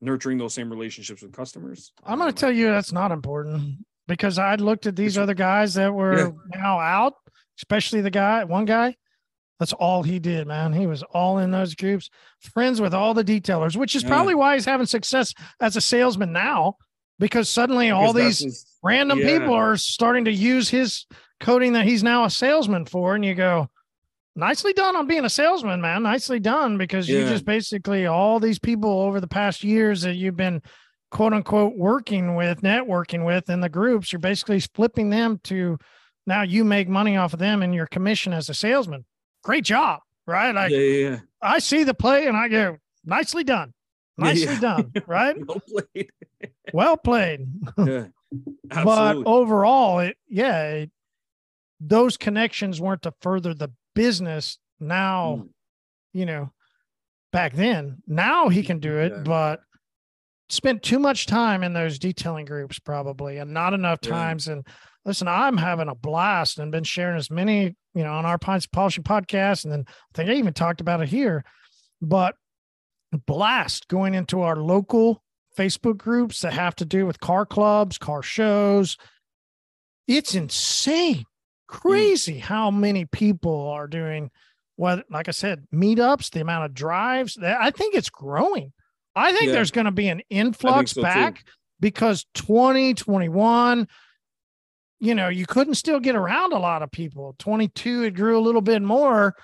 nurturing 0.00 0.38
those 0.38 0.54
same 0.54 0.70
relationships 0.70 1.22
with 1.22 1.32
customers. 1.32 1.92
I'm 2.04 2.18
going 2.18 2.30
to 2.30 2.38
tell 2.38 2.52
you 2.52 2.66
that's 2.66 2.92
not 2.92 3.10
important 3.10 3.78
because 4.06 4.38
I 4.38 4.54
looked 4.56 4.86
at 4.86 4.96
these 4.96 5.16
other 5.16 5.34
guys 5.34 5.74
that 5.74 5.92
were 5.92 6.18
yeah. 6.18 6.60
now 6.60 6.78
out, 6.78 7.14
especially 7.58 8.02
the 8.02 8.10
guy, 8.10 8.44
one 8.44 8.66
guy. 8.66 8.96
That's 9.58 9.72
all 9.72 10.02
he 10.02 10.18
did, 10.18 10.46
man. 10.46 10.72
He 10.72 10.86
was 10.86 11.02
all 11.02 11.38
in 11.38 11.50
those 11.50 11.74
groups, 11.74 12.10
friends 12.40 12.80
with 12.80 12.92
all 12.92 13.14
the 13.14 13.24
detailers, 13.24 13.76
which 13.76 13.94
is 13.94 14.02
yeah. 14.02 14.08
probably 14.08 14.34
why 14.34 14.54
he's 14.54 14.64
having 14.64 14.86
success 14.86 15.32
as 15.60 15.76
a 15.76 15.80
salesman 15.80 16.32
now 16.32 16.76
because 17.18 17.48
suddenly 17.48 17.88
because 17.88 18.06
all 18.06 18.12
these 18.12 18.40
his, 18.40 18.66
random 18.82 19.18
yeah. 19.18 19.38
people 19.38 19.54
are 19.54 19.76
starting 19.76 20.24
to 20.24 20.32
use 20.32 20.68
his 20.68 21.06
coating 21.40 21.74
that 21.74 21.84
he's 21.86 22.02
now 22.02 22.24
a 22.24 22.30
salesman 22.30 22.84
for. 22.84 23.14
And 23.14 23.24
you 23.24 23.34
go, 23.34 23.68
nicely 24.34 24.72
done 24.72 24.96
on 24.96 25.06
being 25.06 25.24
a 25.24 25.30
salesman, 25.30 25.80
man. 25.80 26.02
Nicely 26.02 26.40
done 26.40 26.76
because 26.76 27.08
yeah. 27.08 27.20
you 27.20 27.28
just 27.28 27.44
basically 27.44 28.06
all 28.06 28.40
these 28.40 28.58
people 28.58 29.00
over 29.02 29.20
the 29.20 29.28
past 29.28 29.62
years 29.62 30.02
that 30.02 30.14
you've 30.14 30.36
been 30.36 30.62
quote 31.10 31.32
unquote 31.32 31.76
working 31.76 32.34
with, 32.34 32.62
networking 32.62 33.24
with 33.24 33.48
in 33.48 33.60
the 33.60 33.68
groups, 33.68 34.12
you're 34.12 34.18
basically 34.18 34.60
flipping 34.60 35.10
them 35.10 35.40
to 35.44 35.78
now 36.26 36.42
you 36.42 36.64
make 36.64 36.88
money 36.88 37.16
off 37.16 37.32
of 37.32 37.38
them 37.38 37.62
and 37.62 37.74
your 37.74 37.86
commission 37.86 38.32
as 38.32 38.48
a 38.48 38.54
salesman. 38.54 39.04
Great 39.44 39.64
job, 39.64 40.00
right? 40.26 40.54
Like, 40.54 40.70
yeah, 40.70 40.78
yeah. 40.78 41.18
I 41.40 41.58
see 41.58 41.84
the 41.84 41.94
play 41.94 42.26
and 42.26 42.36
I 42.36 42.48
go, 42.48 42.78
nicely 43.04 43.44
done. 43.44 43.74
Nicely 44.16 44.54
yeah. 44.54 44.60
done, 44.60 44.92
right? 45.06 45.36
well 45.46 45.60
played. 45.60 46.10
well 46.72 46.96
played. 46.96 47.46
yeah. 47.78 48.06
But 48.68 49.16
overall, 49.26 50.00
it 50.00 50.16
yeah, 50.28 50.62
it, 50.70 50.90
those 51.78 52.16
connections 52.16 52.80
weren't 52.80 53.02
to 53.02 53.12
further 53.20 53.54
the 53.54 53.70
business. 53.94 54.58
Now, 54.80 55.42
mm. 55.42 55.48
you 56.12 56.26
know, 56.26 56.52
back 57.32 57.52
then, 57.54 57.98
now 58.06 58.48
he 58.48 58.62
can 58.62 58.80
do 58.80 58.98
it, 58.98 59.24
but 59.24 59.60
spent 60.48 60.82
too 60.82 60.98
much 60.98 61.26
time 61.26 61.62
in 61.62 61.72
those 61.72 61.98
detailing 61.98 62.44
groups 62.44 62.78
probably 62.78 63.38
and 63.38 63.52
not 63.52 63.74
enough 63.74 64.00
times 64.00 64.46
and 64.46 64.66
listen 65.04 65.26
i'm 65.26 65.56
having 65.56 65.88
a 65.88 65.94
blast 65.94 66.58
and 66.58 66.70
been 66.70 66.84
sharing 66.84 67.16
as 67.16 67.30
many 67.30 67.74
you 67.94 68.02
know 68.02 68.12
on 68.12 68.26
our 68.26 68.38
polishing 68.38 69.04
podcast 69.04 69.64
and 69.64 69.72
then 69.72 69.84
i 69.88 69.92
think 70.14 70.30
i 70.30 70.34
even 70.34 70.52
talked 70.52 70.80
about 70.80 71.00
it 71.00 71.08
here 71.08 71.44
but 72.00 72.36
blast 73.26 73.88
going 73.88 74.14
into 74.14 74.42
our 74.42 74.56
local 74.56 75.22
Facebook 75.56 75.96
groups 75.96 76.40
that 76.40 76.52
have 76.52 76.74
to 76.76 76.84
do 76.84 77.06
with 77.06 77.20
car 77.20 77.46
clubs, 77.46 77.98
car 77.98 78.22
shows. 78.22 78.96
It's 80.06 80.34
insane, 80.34 81.24
crazy 81.66 82.38
mm. 82.38 82.40
how 82.40 82.70
many 82.70 83.06
people 83.06 83.68
are 83.68 83.86
doing 83.86 84.30
what, 84.76 85.04
like 85.10 85.28
I 85.28 85.32
said, 85.32 85.66
meetups, 85.72 86.30
the 86.30 86.40
amount 86.40 86.66
of 86.66 86.74
drives. 86.74 87.38
I 87.40 87.70
think 87.70 87.94
it's 87.94 88.10
growing. 88.10 88.72
I 89.14 89.32
think 89.32 89.46
yeah. 89.46 89.52
there's 89.52 89.70
going 89.70 89.84
to 89.84 89.92
be 89.92 90.08
an 90.08 90.22
influx 90.28 90.92
so 90.92 91.02
back 91.02 91.36
too. 91.36 91.52
because 91.80 92.26
2021, 92.34 93.86
you 95.04 95.14
know, 95.14 95.28
you 95.28 95.46
couldn't 95.46 95.74
still 95.74 96.00
get 96.00 96.16
around 96.16 96.52
a 96.52 96.58
lot 96.58 96.82
of 96.82 96.90
people. 96.90 97.34
22, 97.38 98.04
it 98.04 98.10
grew 98.12 98.38
a 98.38 98.40
little 98.40 98.60
bit 98.60 98.82
more. 98.82 99.34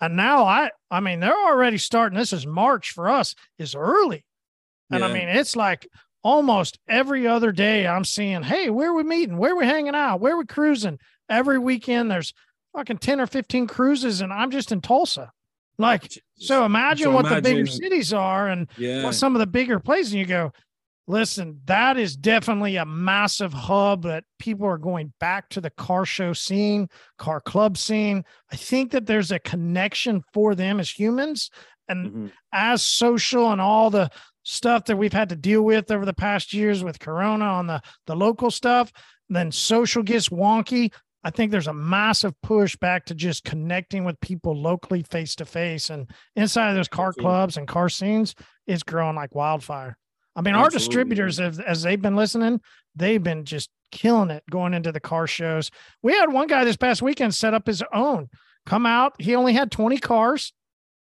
And 0.00 0.16
now 0.16 0.44
I, 0.44 0.70
I 0.90 1.00
mean, 1.00 1.20
they're 1.20 1.32
already 1.32 1.78
starting. 1.78 2.18
This 2.18 2.32
is 2.32 2.46
March 2.46 2.92
for 2.92 3.08
us, 3.08 3.34
is 3.58 3.74
early. 3.74 4.24
And 4.90 5.00
yeah. 5.00 5.06
I 5.06 5.12
mean, 5.12 5.28
it's 5.28 5.56
like 5.56 5.88
almost 6.22 6.78
every 6.88 7.26
other 7.26 7.52
day 7.52 7.86
I'm 7.86 8.04
seeing, 8.04 8.42
hey, 8.42 8.68
where 8.68 8.90
are 8.90 8.94
we 8.94 9.04
meeting? 9.04 9.38
Where 9.38 9.52
are 9.52 9.58
we 9.58 9.66
hanging 9.66 9.94
out? 9.94 10.20
Where 10.20 10.34
are 10.34 10.38
we 10.38 10.46
cruising? 10.46 10.98
Every 11.28 11.58
weekend 11.58 12.10
there's 12.10 12.34
fucking 12.74 12.98
10 12.98 13.20
or 13.20 13.26
15 13.26 13.66
cruises, 13.66 14.20
and 14.20 14.32
I'm 14.32 14.50
just 14.50 14.70
in 14.70 14.80
Tulsa. 14.80 15.32
Like, 15.78 16.10
so 16.36 16.64
imagine 16.64 17.06
so 17.06 17.10
what 17.10 17.26
imagine, 17.26 17.42
the 17.42 17.50
bigger 17.50 17.66
cities 17.66 18.12
are 18.12 18.48
and 18.48 18.68
yeah. 18.76 19.04
what 19.04 19.14
some 19.14 19.34
of 19.34 19.40
the 19.40 19.46
bigger 19.46 19.78
places. 19.78 20.12
And 20.12 20.20
you 20.20 20.26
go, 20.26 20.52
listen, 21.06 21.60
that 21.66 21.96
is 21.96 22.16
definitely 22.16 22.76
a 22.76 22.84
massive 22.84 23.52
hub 23.52 24.02
that 24.02 24.24
people 24.38 24.66
are 24.66 24.78
going 24.78 25.12
back 25.20 25.48
to 25.50 25.60
the 25.60 25.70
car 25.70 26.04
show 26.04 26.32
scene, 26.32 26.88
car 27.18 27.40
club 27.40 27.76
scene. 27.76 28.24
I 28.50 28.56
think 28.56 28.92
that 28.92 29.06
there's 29.06 29.30
a 29.30 29.38
connection 29.38 30.22
for 30.32 30.54
them 30.54 30.80
as 30.80 30.90
humans. 30.90 31.50
And 31.88 32.06
mm-hmm. 32.06 32.26
as 32.52 32.82
social 32.82 33.52
and 33.52 33.60
all 33.60 33.90
the 33.90 34.10
stuff 34.42 34.86
that 34.86 34.96
we've 34.96 35.12
had 35.12 35.28
to 35.28 35.36
deal 35.36 35.62
with 35.62 35.90
over 35.90 36.04
the 36.04 36.14
past 36.14 36.52
years 36.52 36.82
with 36.82 37.00
corona 37.00 37.44
on 37.44 37.66
the 37.66 37.80
the 38.06 38.14
local 38.14 38.48
stuff 38.50 38.92
then 39.28 39.50
social 39.50 40.04
gets 40.04 40.28
wonky. 40.28 40.92
I 41.24 41.30
think 41.30 41.50
there's 41.50 41.66
a 41.66 41.74
massive 41.74 42.32
push 42.42 42.76
back 42.76 43.06
to 43.06 43.14
just 43.16 43.42
connecting 43.42 44.04
with 44.04 44.20
people 44.20 44.54
locally 44.54 45.02
face 45.02 45.34
to 45.36 45.44
face. 45.44 45.90
And 45.90 46.08
inside 46.36 46.70
of 46.70 46.76
those 46.76 46.86
car 46.86 47.12
clubs 47.12 47.56
and 47.56 47.66
car 47.66 47.88
scenes 47.88 48.34
it's 48.66 48.82
growing 48.82 49.16
like 49.16 49.34
wildfire 49.34 49.96
i 50.36 50.40
mean 50.40 50.54
Absolutely. 50.54 50.62
our 50.62 50.70
distributors 50.70 51.38
have, 51.38 51.58
as 51.60 51.82
they've 51.82 52.02
been 52.02 52.16
listening 52.16 52.60
they've 52.94 53.22
been 53.22 53.44
just 53.44 53.70
killing 53.90 54.30
it 54.30 54.44
going 54.50 54.74
into 54.74 54.92
the 54.92 55.00
car 55.00 55.26
shows 55.26 55.70
we 56.02 56.12
had 56.12 56.32
one 56.32 56.46
guy 56.46 56.64
this 56.64 56.76
past 56.76 57.02
weekend 57.02 57.34
set 57.34 57.54
up 57.54 57.66
his 57.66 57.82
own 57.92 58.28
come 58.64 58.86
out 58.86 59.14
he 59.18 59.34
only 59.34 59.52
had 59.52 59.70
20 59.70 59.98
cars 59.98 60.52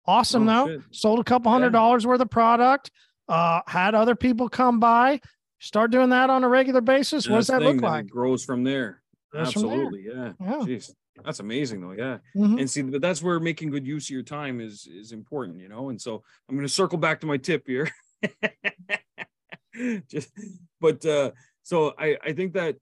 awesome 0.05 0.47
oh, 0.47 0.67
though 0.67 0.73
shit. 0.73 0.81
sold 0.91 1.19
a 1.19 1.23
couple 1.23 1.51
hundred 1.51 1.67
yeah. 1.67 1.79
dollars 1.79 2.05
worth 2.05 2.21
of 2.21 2.29
product 2.29 2.91
uh, 3.27 3.61
had 3.67 3.95
other 3.95 4.15
people 4.15 4.49
come 4.49 4.79
by, 4.79 5.21
start 5.59 5.91
doing 5.91 6.09
that 6.09 6.29
on 6.29 6.43
a 6.43 6.49
regular 6.49 6.81
basis. 6.81 7.27
What 7.27 7.37
does 7.37 7.47
that 7.47 7.61
look 7.61 7.81
like? 7.81 8.07
grows 8.07 8.43
from 8.43 8.63
there. 8.63 9.01
Absolutely. 9.35 10.05
There. 10.07 10.35
Yeah. 10.39 10.47
yeah. 10.47 10.57
Jeez. 10.65 10.91
That's 11.23 11.39
amazing 11.39 11.81
though. 11.81 11.91
Yeah. 11.91 12.17
Mm-hmm. 12.35 12.57
And 12.57 12.69
see, 12.69 12.81
but 12.81 13.01
that's 13.01 13.21
where 13.21 13.39
making 13.39 13.69
good 13.69 13.85
use 13.85 14.05
of 14.07 14.09
your 14.09 14.23
time 14.23 14.59
is 14.59 14.87
is 14.87 15.11
important, 15.11 15.59
you 15.59 15.69
know. 15.69 15.89
And 15.89 16.01
so 16.01 16.23
I'm 16.49 16.55
gonna 16.55 16.67
circle 16.67 16.97
back 16.97 17.21
to 17.21 17.27
my 17.27 17.37
tip 17.37 17.67
here. 17.67 17.89
Just 20.09 20.31
but 20.79 21.05
uh 21.05 21.31
so 21.63 21.93
I, 21.97 22.17
I 22.23 22.33
think 22.33 22.53
that 22.53 22.75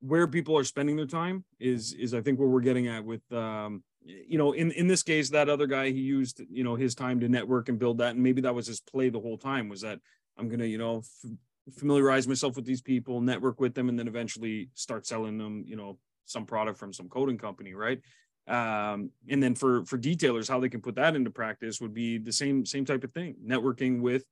where 0.00 0.28
people 0.28 0.56
are 0.58 0.64
spending 0.64 0.96
their 0.96 1.06
time 1.06 1.44
is 1.58 1.92
is 1.94 2.14
I 2.14 2.20
think 2.20 2.38
what 2.38 2.48
we're 2.48 2.60
getting 2.60 2.86
at 2.88 3.04
with 3.04 3.22
um 3.32 3.82
you 4.08 4.38
know, 4.38 4.52
in 4.52 4.70
in 4.72 4.86
this 4.86 5.02
case, 5.02 5.30
that 5.30 5.48
other 5.48 5.66
guy 5.66 5.90
he 5.90 5.98
used, 5.98 6.40
you 6.48 6.62
know, 6.62 6.76
his 6.76 6.94
time 6.94 7.18
to 7.20 7.28
network 7.28 7.68
and 7.68 7.76
build 7.78 7.98
that, 7.98 8.14
and 8.14 8.22
maybe 8.22 8.40
that 8.42 8.54
was 8.54 8.68
his 8.68 8.80
play 8.80 9.08
the 9.08 9.18
whole 9.18 9.36
time 9.36 9.68
was 9.68 9.80
that 9.80 9.98
I'm 10.38 10.48
gonna, 10.48 10.64
you 10.66 10.78
know, 10.78 10.98
f- 10.98 11.30
familiarize 11.76 12.28
myself 12.28 12.54
with 12.54 12.64
these 12.64 12.80
people, 12.80 13.20
network 13.20 13.60
with 13.60 13.74
them, 13.74 13.88
and 13.88 13.98
then 13.98 14.06
eventually 14.06 14.70
start 14.74 15.06
selling 15.06 15.38
them, 15.38 15.64
you 15.66 15.74
know, 15.74 15.98
some 16.24 16.46
product 16.46 16.78
from 16.78 16.92
some 16.92 17.08
coating 17.08 17.36
company, 17.36 17.74
right? 17.74 18.00
Um, 18.46 19.10
and 19.28 19.42
then 19.42 19.56
for 19.56 19.84
for 19.86 19.98
detailers, 19.98 20.48
how 20.48 20.60
they 20.60 20.68
can 20.68 20.80
put 20.82 20.94
that 20.94 21.16
into 21.16 21.30
practice 21.30 21.80
would 21.80 21.92
be 21.94 22.18
the 22.18 22.32
same 22.32 22.64
same 22.64 22.84
type 22.84 23.02
of 23.02 23.12
thing, 23.12 23.34
networking 23.44 24.00
with 24.00 24.24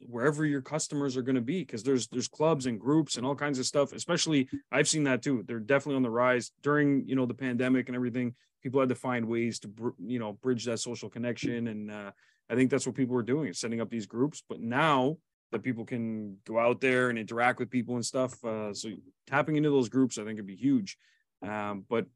wherever 0.00 0.44
your 0.44 0.60
customers 0.60 1.16
are 1.16 1.22
going 1.22 1.34
to 1.34 1.40
be 1.40 1.60
because 1.60 1.82
there's 1.82 2.06
there's 2.08 2.28
clubs 2.28 2.66
and 2.66 2.80
groups 2.80 3.16
and 3.16 3.24
all 3.24 3.34
kinds 3.34 3.58
of 3.58 3.66
stuff 3.66 3.92
especially 3.92 4.48
i've 4.72 4.88
seen 4.88 5.04
that 5.04 5.22
too 5.22 5.44
they're 5.46 5.60
definitely 5.60 5.96
on 5.96 6.02
the 6.02 6.10
rise. 6.10 6.50
During 6.62 7.08
you 7.08 7.16
know 7.16 7.26
the 7.26 7.34
pandemic 7.34 7.88
and 7.88 7.96
everything 7.96 8.34
people 8.62 8.80
had 8.80 8.88
to 8.88 8.94
find 8.94 9.26
ways 9.26 9.58
to 9.60 9.94
you 9.98 10.18
know 10.18 10.32
bridge 10.32 10.64
that 10.64 10.78
social 10.78 11.08
connection 11.08 11.68
and 11.68 11.90
uh, 11.90 12.10
i 12.50 12.54
think 12.54 12.70
that's 12.70 12.86
what 12.86 12.96
people 12.96 13.14
were 13.14 13.22
doing 13.22 13.52
setting 13.52 13.80
up 13.80 13.90
these 13.90 14.06
groups 14.06 14.42
but 14.48 14.60
now 14.60 15.16
that 15.52 15.62
people 15.62 15.84
can 15.84 16.36
go 16.44 16.58
out 16.58 16.80
there 16.80 17.10
and 17.10 17.18
interact 17.18 17.60
with 17.60 17.70
people 17.70 17.94
and 17.94 18.04
stuff 18.04 18.42
uh, 18.44 18.72
so 18.74 18.88
tapping 19.26 19.56
into 19.56 19.70
those 19.70 19.88
groups 19.88 20.18
i 20.18 20.24
think 20.24 20.36
would 20.36 20.46
be 20.46 20.56
huge. 20.56 20.96
Um, 21.42 21.84
but 21.88 22.06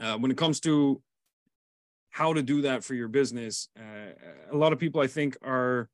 uh, 0.00 0.16
when 0.18 0.30
it 0.30 0.36
comes 0.36 0.60
to 0.60 1.00
how 2.10 2.32
to 2.32 2.42
do 2.42 2.62
that 2.62 2.82
for 2.84 2.94
your 2.94 3.08
business 3.08 3.68
uh, 3.78 4.12
a 4.52 4.56
lot 4.56 4.72
of 4.72 4.78
people 4.78 5.00
i 5.00 5.06
think 5.06 5.36
are 5.42 5.88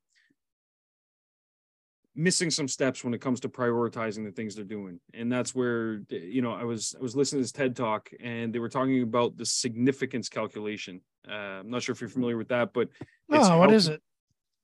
missing 2.17 2.49
some 2.49 2.67
steps 2.67 3.03
when 3.03 3.13
it 3.13 3.21
comes 3.21 3.39
to 3.39 3.47
prioritizing 3.47 4.25
the 4.25 4.31
things 4.31 4.55
they're 4.55 4.65
doing. 4.65 4.99
And 5.13 5.31
that's 5.31 5.53
where 5.53 6.01
you 6.09 6.41
know 6.41 6.51
i 6.51 6.63
was 6.63 6.95
i 6.97 7.01
was 7.01 7.15
listening 7.15 7.39
to 7.39 7.43
this 7.43 7.51
ted 7.51 7.75
talk 7.75 8.09
and 8.19 8.51
they 8.51 8.59
were 8.59 8.69
talking 8.69 9.03
about 9.03 9.37
the 9.37 9.45
significance 9.45 10.27
calculation. 10.27 10.99
Uh, 11.29 11.61
i'm 11.61 11.69
not 11.69 11.83
sure 11.83 11.93
if 11.93 12.01
you're 12.01 12.09
familiar 12.09 12.35
with 12.35 12.49
that 12.49 12.73
but 12.73 12.89
oh, 13.31 13.59
what 13.59 13.71
is 13.71 13.87
it? 13.87 14.01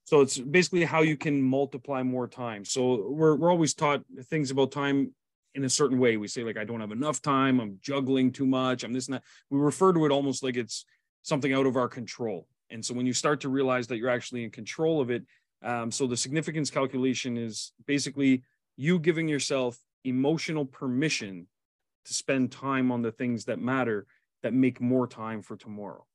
So 0.06 0.22
it's 0.22 0.38
basically 0.38 0.84
how 0.84 1.02
you 1.02 1.16
can 1.16 1.42
multiply 1.42 2.04
more 2.04 2.28
time. 2.28 2.66
So 2.66 3.08
we're, 3.10 3.36
we're 3.36 3.52
always 3.52 3.74
taught 3.74 4.04
things 4.24 4.52
about 4.52 4.74
time 4.74 5.14
in 5.56 5.64
a 5.64 5.70
certain 5.70 5.98
way. 5.98 6.18
We 6.18 6.28
say 6.28 6.44
like 6.44 6.58
i 6.58 6.64
don't 6.64 6.82
have 6.82 6.92
enough 6.92 7.22
time. 7.22 7.62
I'm 7.62 7.78
juggling 7.82 8.32
too 8.32 8.48
much. 8.48 8.84
I'm 8.84 8.94
this 8.94 9.08
and 9.08 9.16
that. 9.16 9.24
We 9.52 9.60
refer 9.60 9.94
to 9.94 10.06
it 10.06 10.12
almost 10.12 10.44
like 10.44 10.58
it's 10.58 10.86
something 11.22 11.54
out 11.54 11.68
of 11.68 11.78
our 11.78 11.88
control. 11.88 12.48
And 12.72 12.84
so 12.84 12.96
when 12.96 13.06
you 13.06 13.14
start 13.14 13.42
to 13.42 13.50
realize 13.50 13.86
that 13.88 13.98
you're 13.98 14.10
actually 14.10 14.44
in 14.44 14.50
control 14.50 15.00
of 15.00 15.12
it 15.12 15.24
um, 15.64 15.92
so 15.92 16.08
the 16.08 16.18
significance 16.18 16.70
calculation 16.70 17.38
is 17.38 17.72
basically 17.86 18.44
you 18.76 19.00
giving 19.00 19.28
yourself 19.28 19.78
emotional 20.04 20.66
permission 20.66 21.48
to 22.06 22.14
spend 22.14 22.52
time 22.52 22.92
on 22.92 23.02
the 23.02 23.12
things 23.12 23.46
that 23.46 23.60
matter 23.60 24.06
that 24.42 24.54
make 24.54 24.82
more 24.82 25.08
time 25.08 25.42
for 25.42 25.56
tomorrow. 25.56 26.06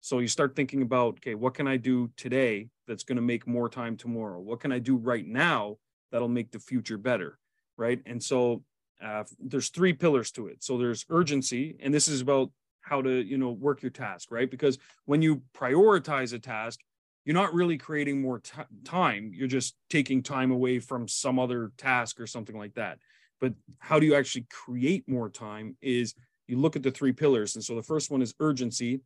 So 0.00 0.18
you 0.18 0.28
start 0.28 0.54
thinking 0.54 0.82
about, 0.82 1.14
okay, 1.16 1.34
what 1.34 1.54
can 1.54 1.66
I 1.66 1.76
do 1.76 2.10
today 2.16 2.68
that's 2.86 3.04
going 3.04 3.16
to 3.16 3.22
make 3.22 3.46
more 3.46 3.68
time 3.68 3.96
tomorrow? 3.96 4.40
What 4.40 4.60
can 4.60 4.72
I 4.72 4.78
do 4.78 4.96
right 4.96 5.26
now 5.26 5.78
that'll 6.10 6.28
make 6.28 6.50
the 6.50 6.58
future 6.58 6.98
better? 6.98 7.38
Right. 7.76 8.00
And 8.06 8.22
so 8.22 8.62
uh, 9.02 9.24
there's 9.38 9.68
three 9.68 9.92
pillars 9.92 10.30
to 10.32 10.46
it. 10.46 10.62
So 10.64 10.78
there's 10.78 11.04
urgency, 11.10 11.76
and 11.80 11.92
this 11.92 12.08
is 12.08 12.20
about 12.20 12.50
how 12.80 13.02
to, 13.02 13.10
you 13.10 13.36
know, 13.36 13.50
work 13.50 13.82
your 13.82 13.90
task, 13.90 14.30
right? 14.30 14.50
Because 14.50 14.78
when 15.04 15.22
you 15.22 15.42
prioritize 15.54 16.32
a 16.32 16.38
task, 16.38 16.80
you're 17.26 17.34
not 17.34 17.52
really 17.52 17.76
creating 17.76 18.22
more 18.22 18.38
t- 18.38 18.52
time 18.84 19.32
you're 19.34 19.48
just 19.48 19.74
taking 19.90 20.22
time 20.22 20.52
away 20.52 20.78
from 20.78 21.06
some 21.08 21.38
other 21.38 21.72
task 21.76 22.20
or 22.20 22.26
something 22.26 22.56
like 22.56 22.72
that. 22.74 22.98
But 23.40 23.52
how 23.80 23.98
do 23.98 24.06
you 24.06 24.14
actually 24.14 24.46
create 24.50 25.06
more 25.06 25.28
time 25.28 25.76
is 25.82 26.14
you 26.46 26.56
look 26.56 26.76
at 26.76 26.82
the 26.82 26.90
three 26.90 27.12
pillars. 27.12 27.56
And 27.56 27.64
so 27.64 27.74
the 27.74 27.82
first 27.82 28.10
one 28.10 28.22
is 28.22 28.32
urgency 28.40 29.02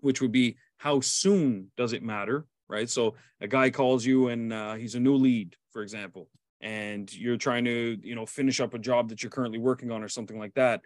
which 0.00 0.20
would 0.20 0.32
be 0.32 0.56
how 0.76 1.00
soon 1.00 1.70
does 1.78 1.94
it 1.94 2.02
matter 2.02 2.44
right? 2.68 2.88
So 2.88 3.14
a 3.40 3.46
guy 3.46 3.70
calls 3.70 4.06
you 4.06 4.28
and 4.28 4.52
uh, 4.52 4.74
he's 4.74 4.94
a 4.94 5.00
new 5.00 5.14
lead 5.14 5.54
for 5.70 5.82
example 5.82 6.28
and 6.60 7.12
you're 7.14 7.36
trying 7.36 7.64
to 7.66 7.98
you 8.02 8.14
know 8.14 8.26
finish 8.26 8.60
up 8.60 8.74
a 8.74 8.78
job 8.78 9.08
that 9.10 9.22
you're 9.22 9.30
currently 9.30 9.58
working 9.58 9.92
on 9.92 10.02
or 10.02 10.08
something 10.08 10.38
like 10.38 10.54
that. 10.54 10.80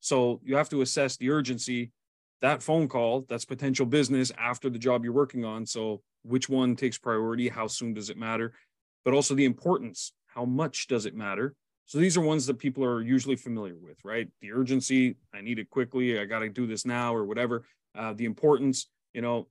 So 0.00 0.40
you 0.44 0.56
have 0.56 0.68
to 0.70 0.82
assess 0.82 1.16
the 1.16 1.30
urgency 1.30 1.90
that 2.42 2.62
phone 2.62 2.88
call 2.88 3.24
that's 3.28 3.44
potential 3.44 3.86
business 3.86 4.30
after 4.38 4.68
the 4.68 4.78
job 4.78 5.04
you're 5.04 5.12
working 5.12 5.44
on 5.44 5.64
so 5.64 6.02
which 6.22 6.48
one 6.48 6.76
takes 6.76 6.98
priority 6.98 7.48
how 7.48 7.66
soon 7.66 7.94
does 7.94 8.10
it 8.10 8.16
matter 8.16 8.52
but 9.04 9.14
also 9.14 9.34
the 9.34 9.44
importance 9.44 10.12
how 10.34 10.44
much 10.44 10.86
does 10.88 11.06
it 11.06 11.14
matter? 11.14 11.54
So 11.84 11.98
these 11.98 12.16
are 12.16 12.22
ones 12.22 12.46
that 12.46 12.58
people 12.58 12.84
are 12.84 13.02
usually 13.02 13.36
familiar 13.36 13.76
with, 13.76 13.98
right? 14.04 14.28
The 14.40 14.52
urgency, 14.52 15.16
I 15.34 15.40
need 15.40 15.58
it 15.58 15.68
quickly, 15.68 16.18
I 16.18 16.24
got 16.24 16.38
to 16.38 16.48
do 16.48 16.66
this 16.66 16.86
now 16.86 17.14
or 17.14 17.24
whatever. 17.24 17.64
Uh, 17.94 18.14
the 18.14 18.24
importance, 18.24 18.88
you 19.12 19.20
know, 19.20 19.48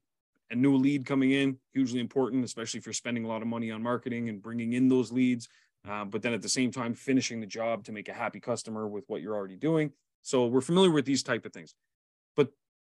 a 0.49 0.55
new 0.55 0.75
lead 0.75 1.05
coming 1.05 1.31
in, 1.31 1.57
hugely 1.73 1.99
important, 1.99 2.43
especially 2.43 2.79
if 2.79 2.85
you're 2.85 2.93
spending 2.93 3.25
a 3.25 3.27
lot 3.27 3.41
of 3.41 3.47
money 3.47 3.69
on 3.71 3.83
marketing 3.83 4.27
and 4.29 4.41
bringing 4.41 4.73
in 4.73 4.89
those 4.89 5.11
leads. 5.11 5.47
Uh, 5.87 6.03
but 6.03 6.21
then 6.21 6.33
at 6.33 6.41
the 6.41 6.49
same 6.49 6.71
time, 6.71 6.93
finishing 6.93 7.39
the 7.39 7.45
job 7.45 7.83
to 7.85 7.91
make 7.91 8.09
a 8.09 8.13
happy 8.13 8.39
customer 8.39 8.87
with 8.87 9.03
what 9.07 9.21
you're 9.21 9.35
already 9.35 9.55
doing. 9.55 9.91
So 10.23 10.47
we're 10.47 10.61
familiar 10.61 10.91
with 10.91 11.05
these 11.05 11.23
type 11.23 11.45
of 11.45 11.53
things. 11.53 11.73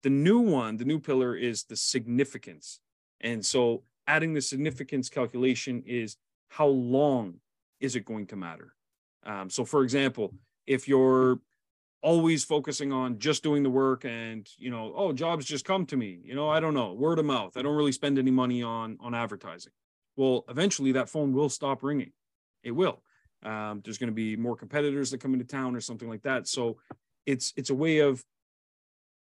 The 0.03 0.09
new 0.09 0.39
one, 0.39 0.77
the 0.77 0.85
new 0.85 0.99
pillar 0.99 1.35
is 1.35 1.63
the 1.63 1.75
significance. 1.75 2.79
And 3.21 3.45
so 3.45 3.83
adding 4.05 4.33
the 4.33 4.41
significance 4.41 5.09
calculation 5.09 5.83
is 5.85 6.17
how 6.49 6.67
long 6.67 7.35
is 7.79 7.95
it 7.95 8.05
going 8.05 8.27
to 8.27 8.35
matter? 8.35 8.75
Um, 9.25 9.49
so, 9.49 9.63
for 9.63 9.83
example, 9.83 10.33
if 10.67 10.87
you're 10.87 11.39
always 12.01 12.43
focusing 12.43 12.91
on 12.91 13.17
just 13.17 13.43
doing 13.43 13.63
the 13.63 13.69
work 13.69 14.03
and 14.03 14.49
you 14.57 14.69
know 14.69 14.93
oh 14.95 15.13
jobs 15.13 15.45
just 15.45 15.63
come 15.63 15.85
to 15.85 15.95
me 15.95 16.19
you 16.21 16.35
know 16.35 16.49
i 16.49 16.59
don't 16.59 16.73
know 16.73 16.91
word 16.91 17.17
of 17.17 17.23
mouth 17.23 17.55
i 17.55 17.61
don't 17.61 17.77
really 17.77 17.93
spend 17.93 18.19
any 18.19 18.29
money 18.29 18.61
on 18.61 18.97
on 18.99 19.15
advertising 19.15 19.71
well 20.17 20.43
eventually 20.49 20.91
that 20.91 21.07
phone 21.07 21.31
will 21.31 21.47
stop 21.47 21.81
ringing 21.81 22.11
it 22.61 22.71
will 22.71 23.01
um, 23.43 23.81
there's 23.83 23.97
going 23.97 24.09
to 24.09 24.13
be 24.13 24.35
more 24.35 24.55
competitors 24.55 25.11
that 25.11 25.19
come 25.19 25.31
into 25.33 25.45
town 25.45 25.77
or 25.77 25.81
something 25.81 26.09
like 26.09 26.21
that 26.23 26.45
so 26.45 26.77
it's 27.25 27.53
it's 27.55 27.69
a 27.69 27.75
way 27.75 27.99
of 27.99 28.21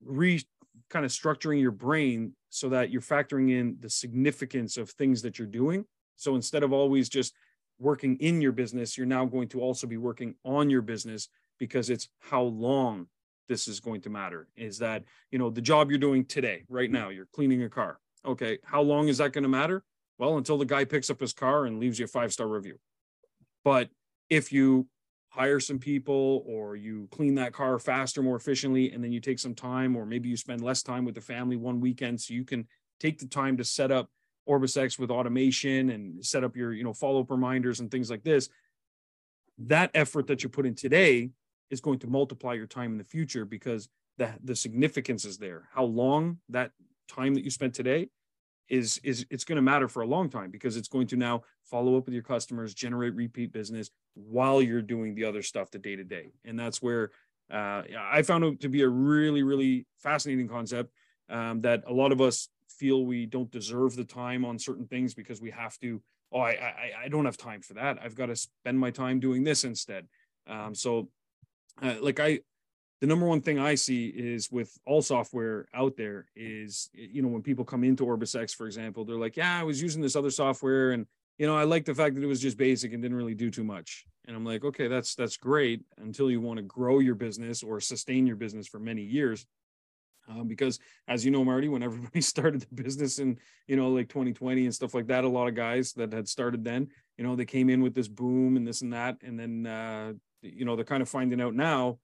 re 0.04 0.40
kind 0.88 1.04
of 1.04 1.10
structuring 1.10 1.60
your 1.60 1.70
brain 1.70 2.34
so 2.48 2.68
that 2.68 2.90
you're 2.90 3.00
factoring 3.00 3.50
in 3.50 3.76
the 3.80 3.90
significance 3.90 4.76
of 4.76 4.90
things 4.90 5.22
that 5.22 5.38
you're 5.38 5.46
doing 5.46 5.84
so 6.20 6.34
instead 6.34 6.62
of 6.62 6.72
always 6.72 7.08
just 7.08 7.34
working 7.78 8.16
in 8.18 8.42
your 8.42 8.52
business, 8.52 8.96
you're 8.98 9.06
now 9.06 9.24
going 9.24 9.48
to 9.48 9.60
also 9.60 9.86
be 9.86 9.96
working 9.96 10.34
on 10.44 10.68
your 10.68 10.82
business 10.82 11.28
because 11.58 11.88
it's 11.88 12.08
how 12.20 12.42
long 12.42 13.06
this 13.48 13.66
is 13.66 13.80
going 13.80 14.02
to 14.02 14.10
matter. 14.10 14.46
Is 14.54 14.78
that, 14.78 15.04
you 15.30 15.38
know, 15.38 15.48
the 15.48 15.62
job 15.62 15.90
you're 15.90 15.98
doing 15.98 16.26
today, 16.26 16.64
right 16.68 16.90
now, 16.90 17.08
you're 17.08 17.28
cleaning 17.32 17.62
a 17.62 17.70
car. 17.70 17.98
Okay. 18.24 18.58
How 18.64 18.82
long 18.82 19.08
is 19.08 19.18
that 19.18 19.32
going 19.32 19.44
to 19.44 19.48
matter? 19.48 19.82
Well, 20.18 20.36
until 20.36 20.58
the 20.58 20.66
guy 20.66 20.84
picks 20.84 21.08
up 21.08 21.20
his 21.20 21.32
car 21.32 21.64
and 21.64 21.80
leaves 21.80 21.98
you 21.98 22.04
a 22.04 22.08
five 22.08 22.34
star 22.34 22.46
review. 22.46 22.78
But 23.64 23.88
if 24.28 24.52
you 24.52 24.86
hire 25.31 25.61
some 25.61 25.78
people 25.78 26.43
or 26.45 26.76
you 26.76 27.09
clean 27.12 27.35
that 27.37 27.53
car 27.53 27.78
faster, 27.78 28.22
more 28.22 28.37
efficiently, 28.37 28.93
and 28.93 29.03
then 29.03 29.12
you 29.12 29.20
take 29.20 29.39
some 29.39 29.55
time, 29.55 29.97
or 29.97 30.05
maybe 30.05 30.28
you 30.28 30.37
spend 30.37 30.61
less 30.61 30.83
time 30.83 31.05
with 31.05 31.14
the 31.14 31.20
family 31.20 31.57
one 31.57 31.81
weekend 31.81 32.20
so 32.20 32.35
you 32.35 32.45
can 32.45 32.66
take 32.99 33.18
the 33.18 33.26
time 33.26 33.57
to 33.57 33.64
set 33.64 33.91
up 33.91 34.11
OrbisX 34.49 34.99
with 34.99 35.11
automation 35.11 35.91
and 35.91 36.24
set 36.24 36.43
up 36.43 36.57
your, 36.57 36.72
you 36.72 36.83
know, 36.83 36.93
follow-up 36.93 37.31
reminders 37.31 37.81
and 37.81 37.91
things 37.91 38.11
like 38.11 38.24
this, 38.24 38.49
that 39.59 39.91
effort 39.95 40.26
that 40.26 40.43
you 40.43 40.49
put 40.49 40.66
in 40.66 40.74
today 40.74 41.31
is 41.70 41.81
going 41.81 42.01
to 42.01 42.09
multiply 42.09 42.55
your 42.55 42.66
time 42.66 42.93
in 42.93 42.99
the 42.99 43.05
future 43.05 43.45
because 43.45 43.89
the, 44.18 44.35
the 44.43 44.57
significance 44.57 45.24
is 45.24 45.39
there. 45.39 45.68
How 45.72 45.85
long 45.85 46.39
that 46.49 46.72
time 47.09 47.35
that 47.35 47.45
you 47.45 47.51
spent 47.51 47.74
today 47.74 48.09
is 48.70 48.98
is 49.02 49.26
it's 49.30 49.44
going 49.44 49.56
to 49.56 49.62
matter 49.62 49.88
for 49.88 50.02
a 50.02 50.06
long 50.06 50.30
time 50.30 50.50
because 50.50 50.76
it's 50.76 50.88
going 50.88 51.06
to 51.08 51.16
now 51.16 51.42
follow 51.64 51.96
up 51.96 52.06
with 52.06 52.14
your 52.14 52.22
customers, 52.22 52.72
generate 52.72 53.14
repeat 53.14 53.52
business 53.52 53.90
while 54.14 54.62
you're 54.62 54.82
doing 54.82 55.14
the 55.14 55.24
other 55.24 55.42
stuff 55.42 55.70
the 55.70 55.78
day 55.78 55.96
to 55.96 56.04
day. 56.04 56.32
And 56.44 56.58
that's 56.58 56.80
where 56.80 57.10
uh, 57.52 57.82
I 57.98 58.22
found 58.22 58.44
it 58.44 58.60
to 58.60 58.68
be 58.68 58.82
a 58.82 58.88
really, 58.88 59.42
really 59.42 59.86
fascinating 59.98 60.48
concept 60.48 60.92
um, 61.28 61.60
that 61.62 61.82
a 61.86 61.92
lot 61.92 62.12
of 62.12 62.20
us 62.20 62.48
feel 62.68 63.04
we 63.04 63.26
don't 63.26 63.50
deserve 63.50 63.96
the 63.96 64.04
time 64.04 64.44
on 64.44 64.58
certain 64.58 64.86
things 64.86 65.14
because 65.14 65.40
we 65.40 65.50
have 65.50 65.78
to 65.78 66.00
oh 66.32 66.40
i 66.40 66.50
i, 66.50 66.90
I 67.04 67.08
don't 67.08 67.24
have 67.24 67.36
time 67.36 67.60
for 67.60 67.74
that 67.74 67.98
i've 68.02 68.14
got 68.14 68.26
to 68.26 68.36
spend 68.36 68.78
my 68.78 68.90
time 68.90 69.20
doing 69.20 69.44
this 69.44 69.64
instead 69.64 70.06
um, 70.46 70.74
so 70.74 71.08
uh, 71.82 71.96
like 72.00 72.20
i 72.20 72.40
the 73.01 73.07
number 73.07 73.26
one 73.26 73.40
thing 73.40 73.59
i 73.59 73.74
see 73.74 74.09
is 74.09 74.51
with 74.51 74.78
all 74.86 75.03
software 75.03 75.66
out 75.74 75.96
there 75.96 76.26
is 76.36 76.90
you 76.92 77.22
know 77.22 77.28
when 77.28 77.42
people 77.42 77.64
come 77.64 77.84
into 77.84 78.05
orbisx 78.05 78.55
for 78.55 78.66
example 78.66 79.05
they're 79.05 79.16
like 79.16 79.36
yeah 79.36 79.59
i 79.59 79.64
was 79.64 79.82
using 79.82 80.03
this 80.03 80.16
other 80.16 80.30
software 80.30 80.92
and 80.92 81.07
you 81.38 81.46
know 81.46 81.57
i 81.57 81.64
like 81.64 81.84
the 81.84 81.94
fact 81.94 82.14
that 82.14 82.22
it 82.22 82.26
was 82.26 82.40
just 82.40 82.59
basic 82.59 82.92
and 82.92 83.03
didn't 83.03 83.16
really 83.16 83.34
do 83.34 83.51
too 83.51 83.64
much. 83.64 84.05
And 84.26 84.36
i'm 84.36 84.44
like 84.44 84.64
okay 84.64 84.86
that's 84.86 85.14
that's 85.14 85.36
great 85.36 85.82
until 85.98 86.30
you 86.30 86.40
want 86.40 86.59
to 86.59 86.62
grow 86.62 86.98
your 87.01 87.14
business 87.14 87.62
or 87.62 87.80
sustain 87.80 88.26
your 88.26 88.36
business 88.36 88.68
for 88.68 88.78
many 88.78 89.03
years. 89.03 89.46
Um, 90.28 90.46
because 90.46 90.78
as 91.09 91.24
you 91.24 91.32
know 91.32 91.44
marty 91.44 91.68
when 91.68 91.82
everybody 91.82 92.20
started 92.34 92.61
the 92.61 92.82
business 92.82 93.18
in 93.18 93.38
you 93.66 93.74
know 93.74 93.88
like 93.88 94.09
2020 94.09 94.66
and 94.66 94.74
stuff 94.74 94.94
like 94.94 95.09
that 95.09 95.24
a 95.24 95.28
lot 95.28 95.48
of 95.48 95.57
guys 95.57 95.92
that 95.94 96.12
had 96.12 96.28
started 96.28 96.62
then 96.62 96.88
you 97.16 97.24
know 97.24 97.34
they 97.34 97.46
came 97.46 97.68
in 97.68 97.82
with 97.82 97.94
this 97.94 98.07
boom 98.07 98.57
and 98.57 98.64
this 98.64 98.82
and 98.82 98.92
that 98.92 99.16
and 99.22 99.40
then 99.40 99.66
uh, 99.66 100.12
you 100.42 100.64
know 100.64 100.76
they're 100.76 100.84
kind 100.84 101.03
of 101.03 101.09
finding 101.09 101.40
out 101.40 101.55
now 101.55 101.98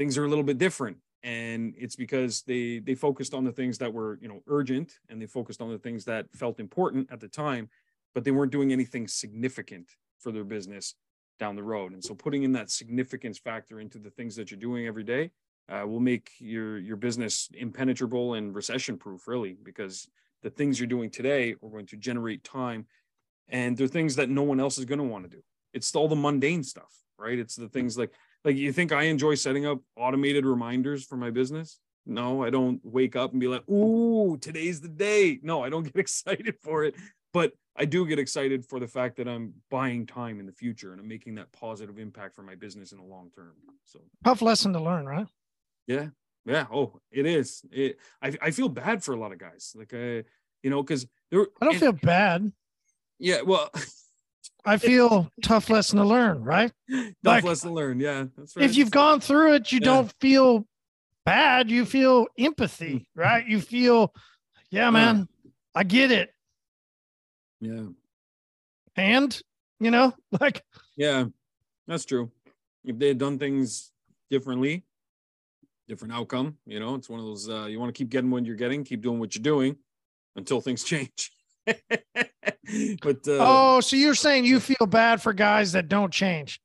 things 0.00 0.16
are 0.16 0.24
a 0.24 0.28
little 0.28 0.42
bit 0.42 0.56
different. 0.56 0.96
And 1.22 1.74
it's 1.76 1.94
because 1.94 2.40
they 2.44 2.78
they 2.78 2.94
focused 2.94 3.34
on 3.34 3.44
the 3.44 3.52
things 3.52 3.76
that 3.78 3.92
were 3.92 4.18
you 4.22 4.28
know 4.28 4.40
urgent 4.46 4.98
and 5.10 5.20
they 5.20 5.26
focused 5.26 5.60
on 5.60 5.68
the 5.68 5.78
things 5.78 6.06
that 6.06 6.24
felt 6.32 6.58
important 6.58 7.10
at 7.12 7.20
the 7.20 7.28
time 7.28 7.68
but 8.14 8.24
they 8.24 8.32
weren't 8.32 8.50
doing 8.50 8.72
anything 8.72 9.06
significant 9.06 9.86
for 10.18 10.32
their 10.32 10.42
business 10.42 10.96
down 11.38 11.54
the 11.54 11.62
road. 11.62 11.92
And 11.92 12.02
so 12.02 12.12
putting 12.12 12.42
in 12.42 12.52
that 12.52 12.68
significance 12.70 13.38
factor 13.38 13.78
into 13.78 13.98
the 13.98 14.10
things 14.10 14.34
that 14.34 14.50
you're 14.50 14.58
doing 14.58 14.86
every 14.86 15.04
day 15.04 15.30
uh, 15.68 15.86
will 15.86 16.00
make 16.00 16.30
your 16.38 16.78
your 16.78 16.96
business 16.96 17.50
impenetrable 17.52 18.34
and 18.34 18.54
recession 18.54 18.96
proof 18.96 19.28
really 19.28 19.58
because 19.62 20.08
the 20.42 20.50
things 20.50 20.80
you're 20.80 20.94
doing 20.96 21.10
today 21.10 21.54
are 21.62 21.68
going 21.68 21.90
to 21.92 21.98
generate 21.98 22.42
time 22.42 22.86
and 23.50 23.76
they're 23.76 23.86
things 23.98 24.16
that 24.16 24.30
no 24.30 24.44
one 24.44 24.60
else 24.60 24.78
is 24.78 24.86
going 24.86 25.02
to 25.04 25.12
want 25.12 25.24
to 25.24 25.36
do. 25.36 25.42
It's 25.74 25.94
all 25.94 26.08
the 26.08 26.22
mundane 26.26 26.64
stuff 26.64 27.00
right? 27.20 27.38
It's 27.38 27.54
the 27.54 27.68
things 27.68 27.98
like 27.98 28.12
like 28.44 28.56
you 28.56 28.72
think 28.72 28.92
i 28.92 29.04
enjoy 29.04 29.34
setting 29.34 29.66
up 29.66 29.80
automated 29.96 30.44
reminders 30.44 31.04
for 31.04 31.16
my 31.16 31.30
business 31.30 31.78
no 32.06 32.42
i 32.42 32.50
don't 32.50 32.80
wake 32.84 33.16
up 33.16 33.32
and 33.32 33.40
be 33.40 33.48
like 33.48 33.68
ooh 33.68 34.36
today's 34.38 34.80
the 34.80 34.88
day 34.88 35.38
no 35.42 35.62
i 35.62 35.68
don't 35.68 35.84
get 35.92 35.96
excited 35.96 36.54
for 36.62 36.84
it 36.84 36.94
but 37.32 37.52
i 37.76 37.84
do 37.84 38.06
get 38.06 38.18
excited 38.18 38.64
for 38.64 38.80
the 38.80 38.86
fact 38.86 39.16
that 39.16 39.28
i'm 39.28 39.52
buying 39.70 40.06
time 40.06 40.40
in 40.40 40.46
the 40.46 40.52
future 40.52 40.92
and 40.92 41.00
i'm 41.00 41.08
making 41.08 41.34
that 41.34 41.50
positive 41.52 41.98
impact 41.98 42.34
for 42.34 42.42
my 42.42 42.54
business 42.54 42.92
in 42.92 42.98
the 42.98 43.04
long 43.04 43.30
term 43.34 43.52
so 43.84 44.00
tough 44.24 44.42
lesson 44.42 44.72
to 44.72 44.80
learn 44.80 45.06
right 45.06 45.26
yeah. 45.90 46.06
Yeah. 46.46 46.66
Oh, 46.72 47.00
it 47.10 47.26
is. 47.26 47.62
It, 47.70 47.98
I, 48.22 48.32
I 48.40 48.50
feel 48.52 48.68
bad 48.68 49.02
for 49.02 49.12
a 49.12 49.18
lot 49.18 49.32
of 49.32 49.38
guys. 49.38 49.74
Like, 49.76 49.92
uh, 49.92 50.22
you 50.62 50.70
know, 50.70 50.82
because 50.82 51.06
there. 51.30 51.46
I 51.60 51.64
don't 51.64 51.74
and, 51.74 51.80
feel 51.80 51.92
bad. 51.92 52.52
Yeah. 53.18 53.42
Well, 53.42 53.70
I 54.64 54.76
feel 54.76 55.30
tough 55.42 55.70
lesson 55.70 55.98
to 55.98 56.04
learn, 56.04 56.42
right? 56.42 56.72
Tough 56.90 57.14
like, 57.24 57.44
lesson 57.44 57.70
to 57.70 57.74
learn. 57.74 58.00
Yeah. 58.00 58.26
That's 58.36 58.56
right. 58.56 58.64
If 58.64 58.76
you've 58.76 58.90
gone 58.90 59.20
through 59.20 59.54
it, 59.54 59.72
you 59.72 59.78
yeah. 59.80 59.86
don't 59.86 60.12
feel 60.20 60.66
bad. 61.24 61.70
You 61.70 61.84
feel 61.84 62.26
empathy, 62.38 63.08
hmm. 63.14 63.20
right? 63.20 63.46
You 63.46 63.60
feel, 63.60 64.12
yeah, 64.70 64.90
man, 64.90 65.28
I 65.74 65.84
get 65.84 66.10
it. 66.10 66.30
Yeah. 67.60 67.86
And, 68.96 69.40
you 69.78 69.90
know, 69.90 70.14
like, 70.40 70.62
yeah, 70.96 71.24
that's 71.86 72.04
true. 72.04 72.30
If 72.84 72.98
they 72.98 73.08
had 73.08 73.18
done 73.18 73.38
things 73.38 73.92
differently, 74.30 74.84
different 75.90 76.14
outcome. 76.14 76.56
You 76.66 76.78
know, 76.80 76.94
it's 76.94 77.08
one 77.08 77.18
of 77.18 77.26
those 77.26 77.48
uh, 77.48 77.66
you 77.66 77.80
want 77.80 77.92
to 77.92 77.98
keep 77.98 78.10
getting 78.10 78.30
what 78.30 78.46
you're 78.46 78.56
getting, 78.56 78.84
keep 78.84 79.02
doing 79.02 79.18
what 79.18 79.34
you're 79.34 79.42
doing 79.42 79.76
until 80.36 80.60
things 80.60 80.84
change. 80.84 81.32
but 83.02 83.16
uh, 83.28 83.38
oh, 83.40 83.80
so 83.80 83.96
you're 83.96 84.14
saying 84.14 84.44
you 84.44 84.60
feel 84.60 84.86
bad 84.86 85.22
for 85.22 85.32
guys 85.32 85.72
that 85.72 85.88
don't 85.88 86.12
change? 86.12 86.60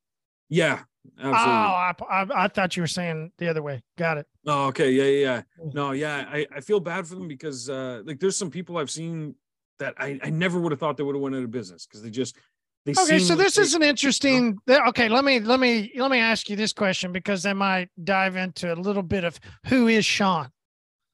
Yeah, 0.49 0.83
absolutely. 1.19 1.33
Oh, 1.33 1.47
I, 1.47 1.93
I, 2.09 2.25
I 2.35 2.47
thought 2.47 2.75
you 2.75 2.83
were 2.83 2.87
saying 2.87 3.31
the 3.37 3.47
other 3.47 3.61
way. 3.63 3.83
Got 3.97 4.17
it. 4.19 4.27
Oh, 4.45 4.67
okay, 4.67 4.91
yeah, 4.91 5.03
yeah, 5.03 5.41
yeah. 5.59 5.71
No, 5.73 5.91
yeah, 5.91 6.25
I, 6.29 6.45
I 6.55 6.61
feel 6.61 6.79
bad 6.79 7.07
for 7.07 7.15
them 7.15 7.27
because 7.27 7.69
uh, 7.69 8.01
like 8.05 8.19
there's 8.19 8.37
some 8.37 8.51
people 8.51 8.77
I've 8.77 8.91
seen 8.91 9.35
that 9.79 9.93
I, 9.97 10.19
I 10.23 10.29
never 10.29 10.59
would 10.59 10.71
have 10.71 10.79
thought 10.79 10.97
they 10.97 11.03
would 11.03 11.15
have 11.15 11.21
went 11.21 11.35
out 11.35 11.43
of 11.43 11.51
business 11.51 11.85
because 11.85 12.01
they 12.01 12.09
just 12.09 12.37
they 12.85 12.91
okay, 12.91 13.17
so 13.17 13.35
this 13.35 13.57
is 13.57 13.73
an 13.73 13.81
interesting. 13.81 14.59
Okay, 14.69 15.09
let 15.09 15.25
me 15.25 15.39
let 15.39 15.59
me 15.59 15.91
let 15.95 16.11
me 16.11 16.19
ask 16.19 16.49
you 16.49 16.55
this 16.55 16.71
question 16.71 17.11
because 17.11 17.41
that 17.43 17.55
might 17.55 17.89
dive 18.03 18.35
into 18.35 18.71
a 18.71 18.75
little 18.75 19.01
bit 19.01 19.23
of 19.23 19.39
who 19.67 19.87
is 19.87 20.05
Shawn. 20.05 20.51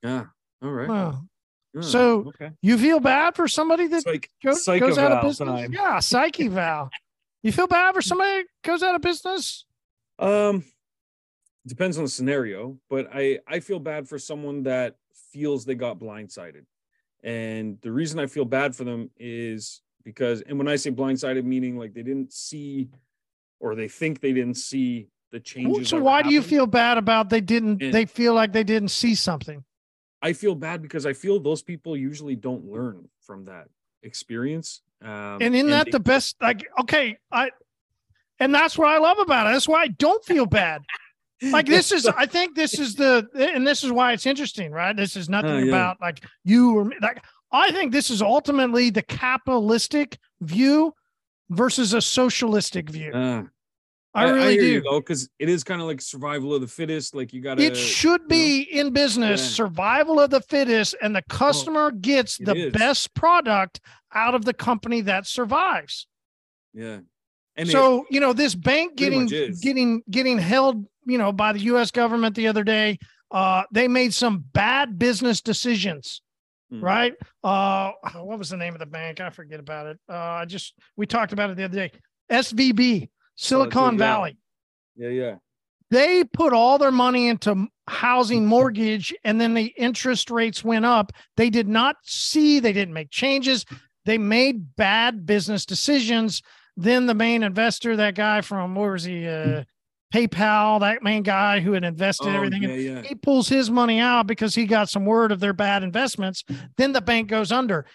Yeah. 0.04 0.26
All 0.62 0.70
right. 0.70 0.90
Well, 0.90 1.26
yeah, 1.74 1.82
so 1.82 2.28
okay. 2.30 2.52
you 2.62 2.78
feel 2.78 3.00
bad 3.00 3.36
for 3.36 3.48
somebody 3.48 3.88
that 3.88 4.04
Psych, 4.04 4.30
goes, 4.44 4.66
goes 4.66 4.98
out 4.98 5.12
of 5.12 5.24
business? 5.24 5.48
Time. 5.48 5.74
Yeah, 5.74 6.00
psyche 6.00 6.48
val. 6.48 6.90
You 7.44 7.52
feel 7.52 7.66
bad 7.66 7.96
for 7.96 8.04
somebody 8.04 8.44
goes 8.64 8.84
out 8.84 8.94
of 8.94 9.02
business? 9.02 9.66
Um, 10.20 10.64
depends 11.66 11.98
on 11.98 12.04
the 12.04 12.10
scenario, 12.12 12.78
but 12.88 13.10
I 13.12 13.40
I 13.48 13.62
feel 13.62 13.80
bad 13.80 14.08
for 14.08 14.20
someone 14.20 14.62
that 14.64 14.98
feels 15.32 15.66
they 15.66 15.74
got 15.74 15.98
blindsided, 15.98 16.66
and 17.24 17.80
the 17.82 17.92
reason 17.92 18.20
I 18.20 18.28
feel 18.28 18.46
bad 18.46 18.76
for 18.76 18.84
them 18.84 19.10
is 19.18 19.82
because 20.04 20.42
and 20.42 20.58
when 20.58 20.68
i 20.68 20.76
say 20.76 20.92
blindsided 20.92 21.44
meaning 21.44 21.78
like 21.78 21.94
they 21.94 22.04
didn't 22.04 22.34
see 22.34 22.90
or 23.60 23.76
they 23.76 23.88
think 23.88 24.22
they 24.22 24.34
didn't 24.34 24.58
see 24.58 25.08
the 25.32 25.40
changes 25.40 25.90
so 25.90 26.00
why 26.00 26.22
do 26.22 26.30
you 26.30 26.42
feel 26.42 26.68
bad 26.68 26.98
about 26.98 27.30
they 27.30 27.42
didn't 27.42 27.82
and 27.82 27.94
they 27.94 28.06
feel 28.06 28.34
like 28.34 28.52
they 28.52 28.64
didn't 28.64 28.90
see 28.90 29.16
something 29.16 29.64
i 30.22 30.34
feel 30.34 30.56
bad 30.56 30.82
because 30.82 31.06
i 31.06 31.14
feel 31.14 31.40
those 31.40 31.62
people 31.62 31.96
usually 31.98 32.36
don't 32.36 32.66
learn 32.66 33.08
from 33.22 33.46
that 33.46 33.68
experience 34.04 34.82
um, 35.04 35.38
and 35.42 35.56
isn't 35.56 35.70
that 35.70 35.86
they, 35.86 35.92
the 35.92 36.00
best 36.00 36.36
like 36.42 36.66
okay 36.80 37.18
i 37.32 37.50
And 38.42 38.56
that's 38.56 38.76
what 38.76 38.90
I 38.90 38.98
love 38.98 39.20
about 39.20 39.46
it. 39.46 39.52
That's 39.54 39.68
why 39.68 39.84
I 39.84 39.90
don't 39.90 40.26
feel 40.26 40.48
bad. 40.48 40.82
Like 41.44 41.68
this 41.68 41.92
is, 41.92 42.08
I 42.08 42.26
think 42.36 42.56
this 42.56 42.80
is 42.80 42.96
the, 42.96 43.28
and 43.36 43.68
this 43.68 43.84
is 43.84 43.92
why 43.92 44.14
it's 44.14 44.26
interesting, 44.26 44.72
right? 44.72 44.98
This 44.98 45.16
is 45.16 45.30
nothing 45.30 45.52
uh, 45.52 45.58
yeah. 45.58 45.68
about 45.68 46.02
like 46.02 46.26
you 46.44 46.76
or 46.76 46.86
me. 46.86 46.96
Like 47.00 47.24
I 47.52 47.72
think 47.72 47.92
this 47.92 48.10
is 48.10 48.20
ultimately 48.24 48.90
the 48.90 49.04
capitalistic 49.04 50.18
view 50.42 50.96
versus 51.52 51.94
a 51.94 52.02
socialistic 52.02 52.90
view. 52.90 53.12
Uh, 53.14 53.44
I, 54.14 54.26
I 54.26 54.30
really 54.32 54.54
I 54.54 54.58
do 54.58 54.82
though, 54.82 55.00
because 55.00 55.30
it 55.40 55.48
is 55.48 55.64
kind 55.64 55.82
of 55.82 55.88
like 55.88 56.02
survival 56.02 56.54
of 56.54 56.62
the 56.62 56.68
fittest. 56.68 57.16
Like 57.16 57.32
you 57.34 57.42
got 57.42 57.58
to. 57.58 57.64
It 57.64 57.78
should 57.78 58.28
be 58.28 58.68
know? 58.72 58.82
in 58.82 58.94
business, 58.94 59.42
yeah. 59.42 59.48
survival 59.48 60.20
of 60.20 60.30
the 60.30 60.42
fittest, 60.42 60.96
and 61.02 61.16
the 61.16 61.24
customer 61.30 61.92
oh, 61.94 61.98
gets 61.98 62.38
the 62.38 62.56
is. 62.56 62.74
best 62.74 63.14
product 63.14 63.80
out 64.14 64.36
of 64.36 64.44
the 64.44 64.54
company 64.54 65.02
that 65.02 65.28
survives. 65.28 66.08
Yeah. 66.74 67.00
And 67.56 67.70
so 67.70 68.06
you 68.10 68.20
know 68.20 68.34
this 68.34 68.56
bank 68.56 68.96
getting 68.96 69.28
getting 69.62 70.02
getting 70.10 70.38
held 70.38 70.86
you 71.06 71.18
know 71.18 71.32
by 71.32 71.54
the 71.54 71.60
U.S. 71.60 71.92
government 71.92 72.36
the 72.36 72.48
other 72.48 72.64
day. 72.64 73.00
Uh, 73.30 73.64
they 73.72 73.88
made 73.88 74.14
some 74.14 74.44
bad 74.52 75.00
business 75.00 75.40
decisions 75.40 76.22
mm. 76.72 76.82
right? 76.82 77.14
Uh, 77.44 77.92
what 78.16 78.40
was 78.40 78.50
the 78.50 78.58
name 78.58 78.74
of 78.74 78.80
the 78.80 78.86
bank? 78.86 79.20
I 79.20 79.30
forget 79.30 79.60
about 79.60 79.88
it. 79.88 80.00
Uh, 80.10 80.16
I 80.16 80.46
just 80.46 80.74
we 80.96 81.06
talked 81.06 81.34
about 81.34 81.50
it 81.50 81.58
the 81.58 81.66
other 81.66 81.76
day. 81.76 81.92
SVB, 82.32 83.10
Silicon 83.42 83.96
oh, 83.96 83.98
Valley. 83.98 84.38
Yeah, 84.96 85.10
yeah. 85.10 85.36
They 85.90 86.24
put 86.24 86.54
all 86.54 86.78
their 86.78 86.92
money 86.92 87.28
into 87.28 87.68
housing 87.88 88.46
mortgage, 88.46 89.14
and 89.24 89.42
then 89.42 89.56
the 89.56 89.74
interest 89.76 90.30
rates 90.30 90.64
went 90.64 90.86
up. 90.86 91.12
They 91.38 91.50
did 91.50 91.68
not 91.68 91.98
see. 92.04 92.60
They 92.60 92.72
didn't 92.72 92.94
make 92.94 93.10
changes. 93.10 93.66
They 94.06 94.20
made 94.20 94.76
bad 94.76 95.26
business 95.26 95.66
decisions. 95.66 96.44
Then 96.78 97.08
the 97.08 97.16
main 97.16 97.42
investor, 97.42 97.96
that 97.98 98.14
guy 98.14 98.42
from 98.42 98.76
where 98.76 98.92
was 98.92 99.04
he? 99.04 99.28
Uh, 99.28 99.64
PayPal, 100.14 100.82
that 100.82 101.02
main 101.02 101.24
guy 101.24 101.62
who 101.62 101.72
had 101.72 101.84
invested 101.84 102.28
oh, 102.28 102.36
everything, 102.36 102.64
yeah, 102.64 102.76
yeah. 102.76 103.02
he 103.02 103.16
pulls 103.16 103.48
his 103.48 103.72
money 103.72 104.00
out 104.00 104.28
because 104.28 104.54
he 104.54 104.66
got 104.66 104.90
some 104.90 105.06
word 105.06 105.32
of 105.32 105.40
their 105.40 105.54
bad 105.54 105.84
investments. 105.84 106.44
Then 106.78 106.92
the 106.92 107.02
bank 107.02 107.30
goes 107.30 107.52
under. 107.52 107.86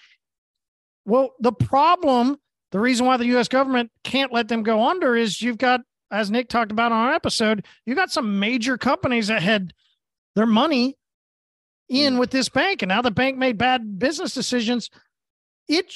Well, 1.05 1.35
the 1.41 1.53
problem, 1.53 2.39
the 2.77 2.81
reason 2.81 3.07
why 3.07 3.17
the 3.17 3.25
US 3.39 3.49
government 3.49 3.91
can't 4.05 4.35
let 4.35 4.49
them 4.49 4.63
go 4.63 4.87
under 4.87 5.17
is 5.17 5.41
you've 5.41 5.57
got, 5.57 5.81
as 6.11 6.31
Nick 6.31 6.51
talked 6.51 6.71
about 6.71 6.93
on 6.93 7.07
our 7.07 7.15
episode, 7.15 7.65
you've 7.87 7.97
got 7.97 8.11
some 8.11 8.39
major 8.39 8.77
companies 8.77 9.29
that 9.29 9.41
had 9.41 9.73
their 10.35 10.45
money 10.45 10.99
in 11.89 12.17
mm. 12.17 12.19
with 12.19 12.33
this 12.33 12.51
bank, 12.51 12.83
and 12.83 12.91
now 12.91 13.01
the 13.01 13.11
bank 13.11 13.39
made 13.39 13.57
bad 13.57 13.99
business 13.99 14.35
decisions. 14.35 14.91
It, 15.69 15.91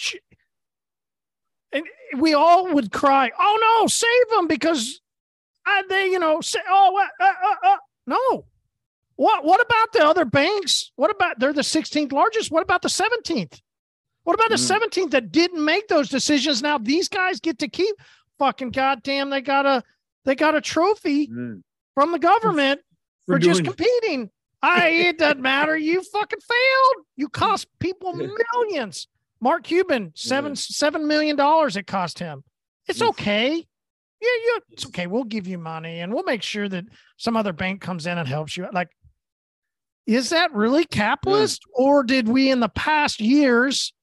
and 1.70 1.84
we 2.16 2.32
all 2.32 2.72
would 2.72 2.90
cry, 2.92 3.30
"Oh 3.38 3.80
no, 3.82 3.86
save 3.86 4.30
them!" 4.34 4.46
because 4.46 5.02
I, 5.66 5.82
they, 5.86 6.06
you 6.06 6.18
know, 6.18 6.40
say, 6.40 6.60
oh, 6.66 6.98
uh, 7.20 7.24
uh, 7.26 7.72
uh, 7.72 7.76
no. 8.06 8.46
What, 9.16 9.44
what 9.44 9.60
about 9.60 9.92
the 9.92 10.06
other 10.06 10.24
banks? 10.24 10.92
What 10.96 11.10
about, 11.10 11.38
they're 11.38 11.52
the 11.52 11.60
16th 11.60 12.10
largest. 12.10 12.50
What 12.50 12.62
about 12.62 12.80
the 12.80 12.88
17th? 12.88 13.60
What 14.24 14.34
about 14.34 14.50
mm. 14.50 14.68
the 14.68 15.02
17th 15.02 15.10
that 15.12 15.32
didn't 15.32 15.64
make 15.64 15.88
those 15.88 16.08
decisions? 16.08 16.62
Now 16.62 16.78
these 16.78 17.08
guys 17.08 17.40
get 17.40 17.58
to 17.60 17.68
keep 17.68 17.94
fucking 18.38 18.70
goddamn. 18.70 19.30
They 19.30 19.40
got 19.40 19.66
a, 19.66 19.82
they 20.24 20.34
got 20.34 20.54
a 20.54 20.60
trophy 20.60 21.28
mm. 21.28 21.62
from 21.94 22.12
the 22.12 22.18
government 22.18 22.80
for, 23.26 23.36
for 23.36 23.38
just 23.38 23.64
competing. 23.64 24.30
I, 24.62 24.88
it 24.88 25.18
doesn't 25.18 25.40
matter. 25.40 25.76
You 25.76 26.02
fucking 26.02 26.40
failed. 26.40 27.06
You 27.16 27.28
cost 27.28 27.66
people 27.78 28.12
millions. 28.12 29.08
Mark 29.40 29.64
Cuban, 29.64 30.12
seven, 30.14 30.52
yeah. 30.52 30.90
$7 30.90 31.06
million 31.06 31.36
it 31.38 31.86
cost 31.86 32.18
him. 32.18 32.44
It's 32.86 33.00
okay 33.00 33.66
yeah, 34.20 34.28
yeah, 34.46 34.58
it's 34.70 34.86
okay. 34.86 35.06
We'll 35.06 35.24
give 35.24 35.46
you 35.46 35.58
money 35.58 36.00
and 36.00 36.12
we'll 36.12 36.24
make 36.24 36.42
sure 36.42 36.68
that 36.68 36.84
some 37.16 37.36
other 37.36 37.52
bank 37.52 37.80
comes 37.80 38.06
in 38.06 38.18
and 38.18 38.28
helps 38.28 38.56
you. 38.56 38.66
Like, 38.72 38.90
is 40.06 40.30
that 40.30 40.52
really 40.52 40.84
capitalist? 40.84 41.62
Yeah. 41.66 41.84
Or 41.84 42.02
did 42.02 42.28
we 42.28 42.50
in 42.50 42.60
the 42.60 42.68
past 42.68 43.20
years, 43.20 43.94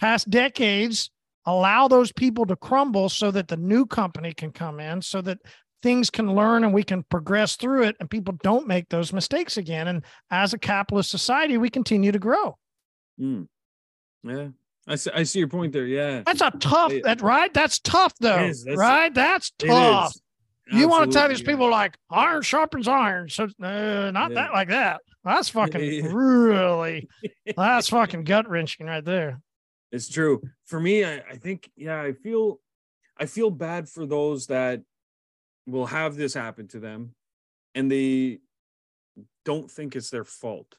past 0.00 0.30
decades, 0.30 1.10
allow 1.46 1.88
those 1.88 2.12
people 2.12 2.46
to 2.46 2.56
crumble 2.56 3.08
so 3.08 3.30
that 3.30 3.48
the 3.48 3.56
new 3.56 3.86
company 3.86 4.32
can 4.32 4.52
come 4.52 4.80
in, 4.80 5.02
so 5.02 5.20
that 5.22 5.38
things 5.82 6.10
can 6.10 6.34
learn 6.34 6.64
and 6.64 6.74
we 6.74 6.82
can 6.82 7.02
progress 7.04 7.56
through 7.56 7.84
it 7.84 7.96
and 8.00 8.10
people 8.10 8.34
don't 8.42 8.66
make 8.66 8.88
those 8.88 9.12
mistakes 9.12 9.56
again? 9.56 9.88
And 9.88 10.04
as 10.30 10.52
a 10.52 10.58
capitalist 10.58 11.10
society, 11.10 11.56
we 11.56 11.70
continue 11.70 12.12
to 12.12 12.18
grow. 12.18 12.56
Mm. 13.20 13.46
Yeah. 14.22 14.48
I 14.86 14.94
see, 14.96 15.10
I 15.14 15.22
see 15.24 15.38
your 15.40 15.48
point 15.48 15.72
there. 15.72 15.86
Yeah. 15.86 16.22
That's 16.24 16.40
a 16.40 16.50
tough, 16.58 16.92
that 17.04 17.20
right? 17.20 17.52
That's 17.52 17.78
tough 17.78 18.14
though. 18.20 18.46
That's, 18.46 18.64
right? 18.66 19.12
That's 19.12 19.50
tough. 19.58 20.14
You 20.70 20.88
want 20.88 21.10
to 21.10 21.18
tell 21.18 21.28
these 21.28 21.42
people 21.42 21.70
like 21.70 21.96
iron 22.10 22.42
sharpens 22.42 22.88
iron. 22.88 23.28
So 23.28 23.44
uh, 23.44 24.10
not 24.10 24.30
yeah. 24.30 24.34
that 24.34 24.52
like 24.52 24.68
that. 24.68 25.00
That's 25.24 25.48
fucking 25.50 26.12
really, 26.12 27.08
that's 27.56 27.88
fucking 27.88 28.24
gut 28.24 28.48
wrenching 28.48 28.86
right 28.86 29.04
there. 29.04 29.40
It's 29.90 30.08
true. 30.08 30.42
For 30.64 30.80
me, 30.80 31.04
I, 31.04 31.18
I 31.18 31.36
think, 31.36 31.70
yeah, 31.76 32.00
I 32.00 32.12
feel, 32.12 32.60
I 33.16 33.26
feel 33.26 33.50
bad 33.50 33.88
for 33.88 34.06
those 34.06 34.46
that 34.48 34.82
will 35.66 35.86
have 35.86 36.16
this 36.16 36.34
happen 36.34 36.68
to 36.68 36.80
them 36.80 37.14
and 37.74 37.90
they 37.90 38.38
don't 39.44 39.70
think 39.70 39.96
it's 39.96 40.10
their 40.10 40.24
fault. 40.24 40.76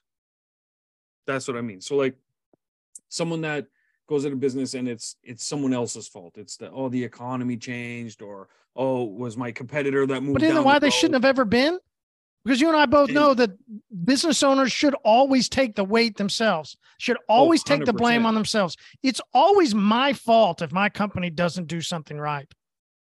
That's 1.26 1.48
what 1.48 1.58
I 1.58 1.62
mean. 1.62 1.82
So 1.82 1.96
like 1.96 2.16
someone 3.08 3.42
that 3.42 3.68
goes 4.08 4.26
into 4.26 4.38
business 4.38 4.74
and 4.74 4.88
it's 4.88 5.16
it's 5.24 5.46
someone 5.46 5.74
else's 5.74 6.08
fault. 6.08 6.38
It's 6.38 6.58
the 6.58 6.72
oh 6.72 6.90
the 6.90 7.04
economy 7.04 7.58
changed 7.58 8.22
or 8.22 8.50
oh 8.76 9.04
was 9.04 9.38
my 9.38 9.52
competitor 9.52 10.06
that 10.08 10.22
moved. 10.22 10.34
But 10.34 10.44
isn't 10.44 10.64
why 10.64 10.80
the 10.80 10.88
they 10.88 10.90
shouldn't 10.90 11.16
have 11.16 11.26
ever 11.26 11.46
been? 11.46 11.80
Because 12.50 12.62
you 12.62 12.68
and 12.68 12.78
I 12.78 12.88
both 12.88 13.12
know 13.12 13.36
that 13.36 13.52
business 14.06 14.42
owners 14.42 14.72
should 14.72 14.96
always 15.04 15.48
take 15.48 15.76
the 15.76 15.84
weight 15.84 16.18
themselves. 16.18 16.76
Should 16.98 17.18
oh, 17.30 17.36
always 17.36 17.62
oh, 17.62 17.70
take 17.70 17.86
the 17.86 17.94
blame 17.94 18.26
on 18.26 18.34
themselves. 18.34 18.76
It's 19.04 19.22
always 19.36 19.76
my 19.76 20.14
fault 20.14 20.64
if 20.64 20.72
my 20.72 20.90
company 20.90 21.30
doesn't 21.30 21.68
do 21.68 21.80
something 21.80 22.18
right. 22.18 22.52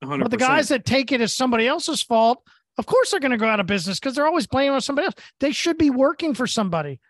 100%. 0.05 0.21
But 0.21 0.33
the 0.33 0.37
guys 0.37 0.69
that 0.69 0.85
take 0.85 1.13
it 1.13 1.23
as 1.23 1.33
somebody 1.33 1.67
else's 1.67 2.03
fault, 2.03 2.47
of 2.77 2.85
course 2.85 3.11
they're 3.11 3.21
going 3.21 3.31
to 3.31 3.39
go 3.39 3.49
out 3.49 3.59
of 3.59 3.65
business 3.65 3.99
because 3.99 4.15
they're 4.15 4.27
always 4.27 4.47
blaming 4.47 4.75
on 4.75 4.83
somebody 4.83 5.07
else. 5.07 5.15
They 5.41 5.53
should 5.53 5.79
be 5.79 5.89
working 5.89 6.35
for 6.35 6.47
somebody. 6.47 7.01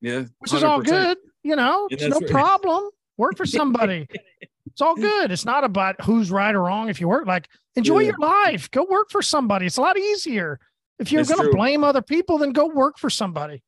Yeah, 0.00 0.20
100%. 0.20 0.30
which 0.38 0.54
is 0.54 0.64
all 0.64 0.80
good. 0.80 1.18
You 1.42 1.56
know, 1.56 1.88
it's 1.90 2.04
no 2.04 2.20
right. 2.20 2.30
problem. 2.30 2.88
Work 3.18 3.36
for 3.36 3.44
somebody. 3.44 4.08
it's 4.66 4.80
all 4.80 4.94
good. 4.96 5.30
It's 5.30 5.44
not 5.44 5.62
about 5.62 6.00
who's 6.06 6.30
right 6.30 6.54
or 6.54 6.62
wrong. 6.62 6.88
If 6.88 7.02
you 7.02 7.08
work, 7.08 7.26
like 7.26 7.50
enjoy 7.76 7.98
yeah. 7.98 8.12
your 8.12 8.18
life. 8.18 8.70
Go 8.70 8.86
work 8.88 9.10
for 9.10 9.20
somebody. 9.20 9.66
It's 9.66 9.76
a 9.76 9.82
lot 9.82 9.98
easier. 9.98 10.58
If 10.98 11.10
you're 11.10 11.24
going 11.24 11.50
to 11.50 11.56
blame 11.56 11.84
other 11.84 12.02
people, 12.02 12.38
then 12.38 12.52
go 12.52 12.66
work 12.66 12.98
for 12.98 13.10
somebody. 13.10 13.62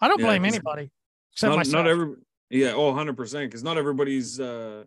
I 0.00 0.08
don't 0.08 0.20
yeah, 0.20 0.26
blame 0.26 0.44
anybody 0.44 0.90
except 1.32 1.50
not, 1.50 1.56
myself. 1.56 1.84
Not 1.84 1.90
every, 1.90 2.14
yeah, 2.50 2.72
oh, 2.72 2.88
100 2.88 3.16
percent. 3.16 3.50
Because 3.50 3.64
not 3.64 3.78
everybody's 3.78 4.38
uh, 4.38 4.84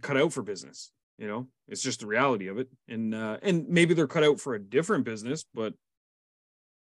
cut 0.00 0.16
out 0.16 0.32
for 0.32 0.42
business. 0.42 0.90
You 1.18 1.26
know, 1.26 1.48
it's 1.66 1.82
just 1.82 2.00
the 2.00 2.06
reality 2.06 2.46
of 2.46 2.58
it. 2.58 2.68
And 2.88 3.14
uh, 3.14 3.38
and 3.42 3.68
maybe 3.68 3.92
they're 3.94 4.06
cut 4.06 4.24
out 4.24 4.40
for 4.40 4.54
a 4.54 4.58
different 4.58 5.04
business, 5.04 5.44
but 5.52 5.74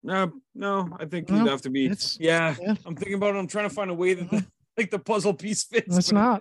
no, 0.03 0.33
no, 0.55 0.89
I 0.99 1.05
think 1.05 1.29
you'd 1.29 1.49
have 1.49 1.63
to 1.63 1.71
be. 1.71 1.93
Yeah, 2.19 2.55
yeah, 2.61 2.75
I'm 2.87 2.97
thinking 2.97 3.15
about 3.15 3.35
it. 3.35 3.39
I'm 3.39 3.47
trying 3.47 3.69
to 3.69 3.75
find 3.75 3.91
a 3.91 3.95
way 3.95 4.15
that 4.15 4.31
the, 4.31 4.47
like 4.77 4.91
the 4.91 4.99
puzzle 4.99 5.35
piece 5.35 5.65
fits. 5.65 5.97
It's 5.97 6.13
not. 6.13 6.41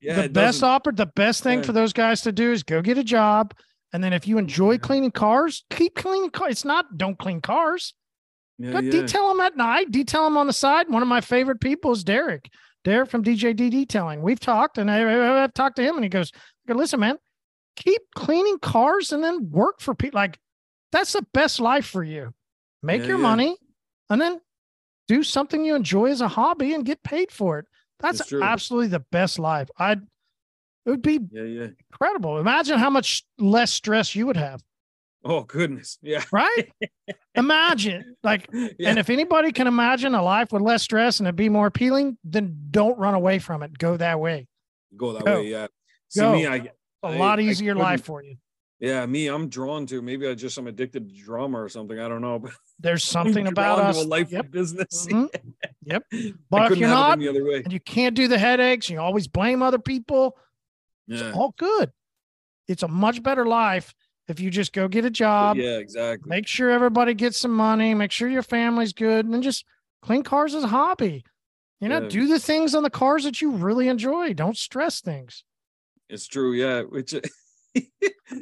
Yeah, 0.00 0.22
the 0.22 0.28
best 0.28 0.62
offer, 0.62 0.92
the 0.92 1.06
best 1.06 1.42
thing 1.42 1.60
yeah. 1.60 1.64
for 1.64 1.72
those 1.72 1.92
guys 1.92 2.22
to 2.22 2.32
do 2.32 2.52
is 2.52 2.62
go 2.62 2.80
get 2.80 2.96
a 2.96 3.04
job, 3.04 3.54
and 3.92 4.02
then 4.02 4.12
if 4.12 4.26
you 4.26 4.38
enjoy 4.38 4.78
cleaning 4.78 5.10
cars, 5.10 5.64
keep 5.70 5.94
cleaning 5.94 6.30
cars. 6.30 6.52
It's 6.52 6.64
not 6.64 6.96
don't 6.96 7.18
clean 7.18 7.40
cars. 7.40 7.94
Yeah, 8.58 8.72
go 8.72 8.78
yeah. 8.80 8.90
detail 8.90 9.28
them 9.28 9.40
at 9.40 9.56
night. 9.56 9.90
Detail 9.90 10.24
them 10.24 10.36
on 10.36 10.46
the 10.46 10.52
side. 10.52 10.88
One 10.88 11.02
of 11.02 11.08
my 11.08 11.20
favorite 11.20 11.60
people 11.60 11.92
is 11.92 12.04
Derek. 12.04 12.50
Derek 12.84 13.10
from 13.10 13.24
DJD 13.24 13.70
Detailing. 13.70 14.22
We've 14.22 14.40
talked, 14.40 14.78
and 14.78 14.90
I, 14.90 14.98
have 14.98 15.54
talked 15.54 15.76
to 15.76 15.82
him, 15.82 15.96
and 15.96 16.04
he 16.04 16.08
goes, 16.08 16.30
"Listen, 16.68 17.00
man, 17.00 17.18
keep 17.76 18.00
cleaning 18.14 18.58
cars, 18.58 19.12
and 19.12 19.22
then 19.22 19.50
work 19.50 19.80
for 19.80 19.94
people. 19.94 20.18
Like 20.18 20.38
that's 20.92 21.12
the 21.12 21.26
best 21.34 21.60
life 21.60 21.86
for 21.86 22.02
you. 22.02 22.32
Make 22.82 23.04
your 23.04 23.18
money, 23.18 23.56
and 24.08 24.20
then 24.20 24.40
do 25.08 25.22
something 25.22 25.64
you 25.64 25.74
enjoy 25.74 26.06
as 26.06 26.20
a 26.20 26.28
hobby 26.28 26.74
and 26.74 26.84
get 26.84 27.02
paid 27.02 27.30
for 27.30 27.58
it. 27.58 27.66
That's 28.00 28.32
absolutely 28.32 28.88
the 28.88 29.04
best 29.10 29.38
life. 29.38 29.68
I'd 29.78 30.02
it 30.86 30.90
would 30.90 31.02
be 31.02 31.20
yeah, 31.32 31.42
yeah. 31.42 31.66
incredible. 31.90 32.38
Imagine 32.38 32.78
how 32.78 32.90
much 32.90 33.24
less 33.38 33.72
stress 33.72 34.14
you 34.14 34.26
would 34.26 34.36
have. 34.36 34.62
Oh 35.24 35.42
goodness. 35.42 35.98
Yeah. 36.00 36.22
Right? 36.30 36.72
imagine. 37.34 38.16
Like 38.22 38.48
yeah. 38.52 38.90
and 38.90 38.98
if 38.98 39.10
anybody 39.10 39.50
can 39.50 39.66
imagine 39.66 40.14
a 40.14 40.22
life 40.22 40.52
with 40.52 40.62
less 40.62 40.84
stress 40.84 41.18
and 41.18 41.28
it 41.28 41.34
be 41.34 41.48
more 41.48 41.66
appealing, 41.66 42.16
then 42.22 42.56
don't 42.70 42.96
run 42.96 43.14
away 43.14 43.40
from 43.40 43.64
it. 43.64 43.76
Go 43.76 43.96
that 43.96 44.20
way. 44.20 44.46
Go 44.96 45.12
that 45.12 45.24
Go. 45.24 45.40
way, 45.40 45.50
yeah. 45.50 45.66
See 46.08 46.20
Go. 46.20 46.32
me, 46.32 46.46
I 46.46 46.56
a 47.02 47.08
I, 47.08 47.16
lot 47.16 47.40
easier 47.40 47.74
life 47.74 48.04
for 48.04 48.22
you. 48.22 48.36
Yeah, 48.78 49.06
me, 49.06 49.26
I'm 49.28 49.48
drawn 49.48 49.86
to. 49.86 50.02
Maybe 50.02 50.28
I 50.28 50.34
just 50.34 50.56
I'm 50.58 50.66
addicted 50.66 51.08
to 51.08 51.24
drama 51.24 51.62
or 51.62 51.68
something. 51.68 51.98
I 51.98 52.08
don't 52.08 52.20
know, 52.20 52.38
but 52.38 52.52
there's 52.78 53.02
something 53.02 53.46
about 53.46 53.80
us. 53.80 54.04
a 54.04 54.06
life 54.06 54.30
yep. 54.30 54.50
business. 54.50 55.06
Mm-hmm. 55.06 55.26
yep. 55.82 56.02
But 56.50 56.72
if 56.72 56.78
you're 56.78 56.88
not, 56.88 57.18
the 57.18 57.28
other 57.28 57.44
way. 57.44 57.62
and 57.64 57.72
you 57.72 57.80
can't 57.80 58.14
do 58.14 58.28
the 58.28 58.38
headaches, 58.38 58.90
you 58.90 59.00
always 59.00 59.26
blame 59.28 59.62
other 59.62 59.78
people. 59.78 60.36
Yeah. 61.06 61.28
It's 61.28 61.36
all 61.36 61.54
good. 61.56 61.92
It's 62.68 62.82
a 62.82 62.88
much 62.88 63.22
better 63.22 63.46
life 63.46 63.94
if 64.28 64.40
you 64.40 64.50
just 64.50 64.72
go 64.72 64.88
get 64.88 65.04
a 65.04 65.10
job. 65.10 65.56
Yeah, 65.56 65.78
exactly. 65.78 66.28
Make 66.28 66.46
sure 66.46 66.70
everybody 66.70 67.14
gets 67.14 67.38
some 67.38 67.52
money, 67.52 67.94
make 67.94 68.10
sure 68.10 68.28
your 68.28 68.42
family's 68.42 68.92
good, 68.92 69.24
and 69.24 69.32
then 69.32 69.42
just 69.42 69.64
clean 70.02 70.22
cars 70.22 70.54
as 70.54 70.64
a 70.64 70.68
hobby. 70.68 71.24
You 71.80 71.88
know, 71.88 72.02
yeah. 72.02 72.08
do 72.08 72.26
the 72.26 72.38
things 72.38 72.74
on 72.74 72.82
the 72.82 72.90
cars 72.90 73.24
that 73.24 73.40
you 73.40 73.50
really 73.50 73.88
enjoy. 73.88 74.32
Don't 74.32 74.56
stress 74.56 75.00
things. 75.00 75.44
It's 76.08 76.26
true, 76.26 76.54
yeah. 76.54 76.82
Which 76.88 77.14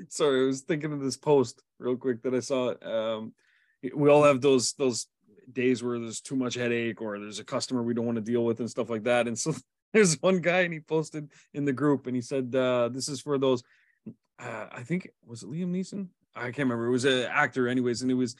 sorry, 0.08 0.42
I 0.42 0.46
was 0.46 0.62
thinking 0.62 0.92
of 0.92 1.00
this 1.00 1.16
post 1.16 1.62
real 1.78 1.96
quick 1.96 2.22
that 2.22 2.34
I 2.34 2.40
saw. 2.40 2.74
Um, 2.82 3.34
we 3.94 4.08
all 4.08 4.22
have 4.22 4.40
those 4.40 4.72
those 4.74 5.06
days 5.52 5.82
where 5.82 5.98
there's 5.98 6.20
too 6.20 6.36
much 6.36 6.54
headache 6.54 7.02
or 7.02 7.18
there's 7.18 7.40
a 7.40 7.44
customer 7.44 7.82
we 7.82 7.92
don't 7.92 8.06
want 8.06 8.16
to 8.16 8.22
deal 8.22 8.44
with 8.44 8.60
and 8.60 8.70
stuff 8.70 8.88
like 8.88 9.04
that. 9.04 9.28
And 9.28 9.38
so 9.38 9.54
there's 9.95 10.20
one 10.20 10.40
guy 10.40 10.61
and 10.61 10.72
he 10.72 10.80
posted 10.80 11.30
in 11.55 11.64
the 11.64 11.72
group 11.72 12.07
and 12.07 12.14
he 12.14 12.20
said, 12.20 12.55
uh, 12.55 12.90
"This 12.92 13.09
is 13.09 13.20
for 13.20 13.38
those." 13.38 13.62
Uh, 14.38 14.66
I 14.70 14.82
think 14.82 15.09
was 15.24 15.42
it 15.42 15.51
Liam 15.51 15.70
Neeson? 15.70 16.09
I 16.34 16.47
can't 16.47 16.59
remember. 16.68 16.86
It 16.86 16.90
was 16.90 17.05
an 17.05 17.26
actor, 17.30 17.68
anyways, 17.68 18.03
and 18.03 18.11
it 18.11 18.14
was 18.14 18.34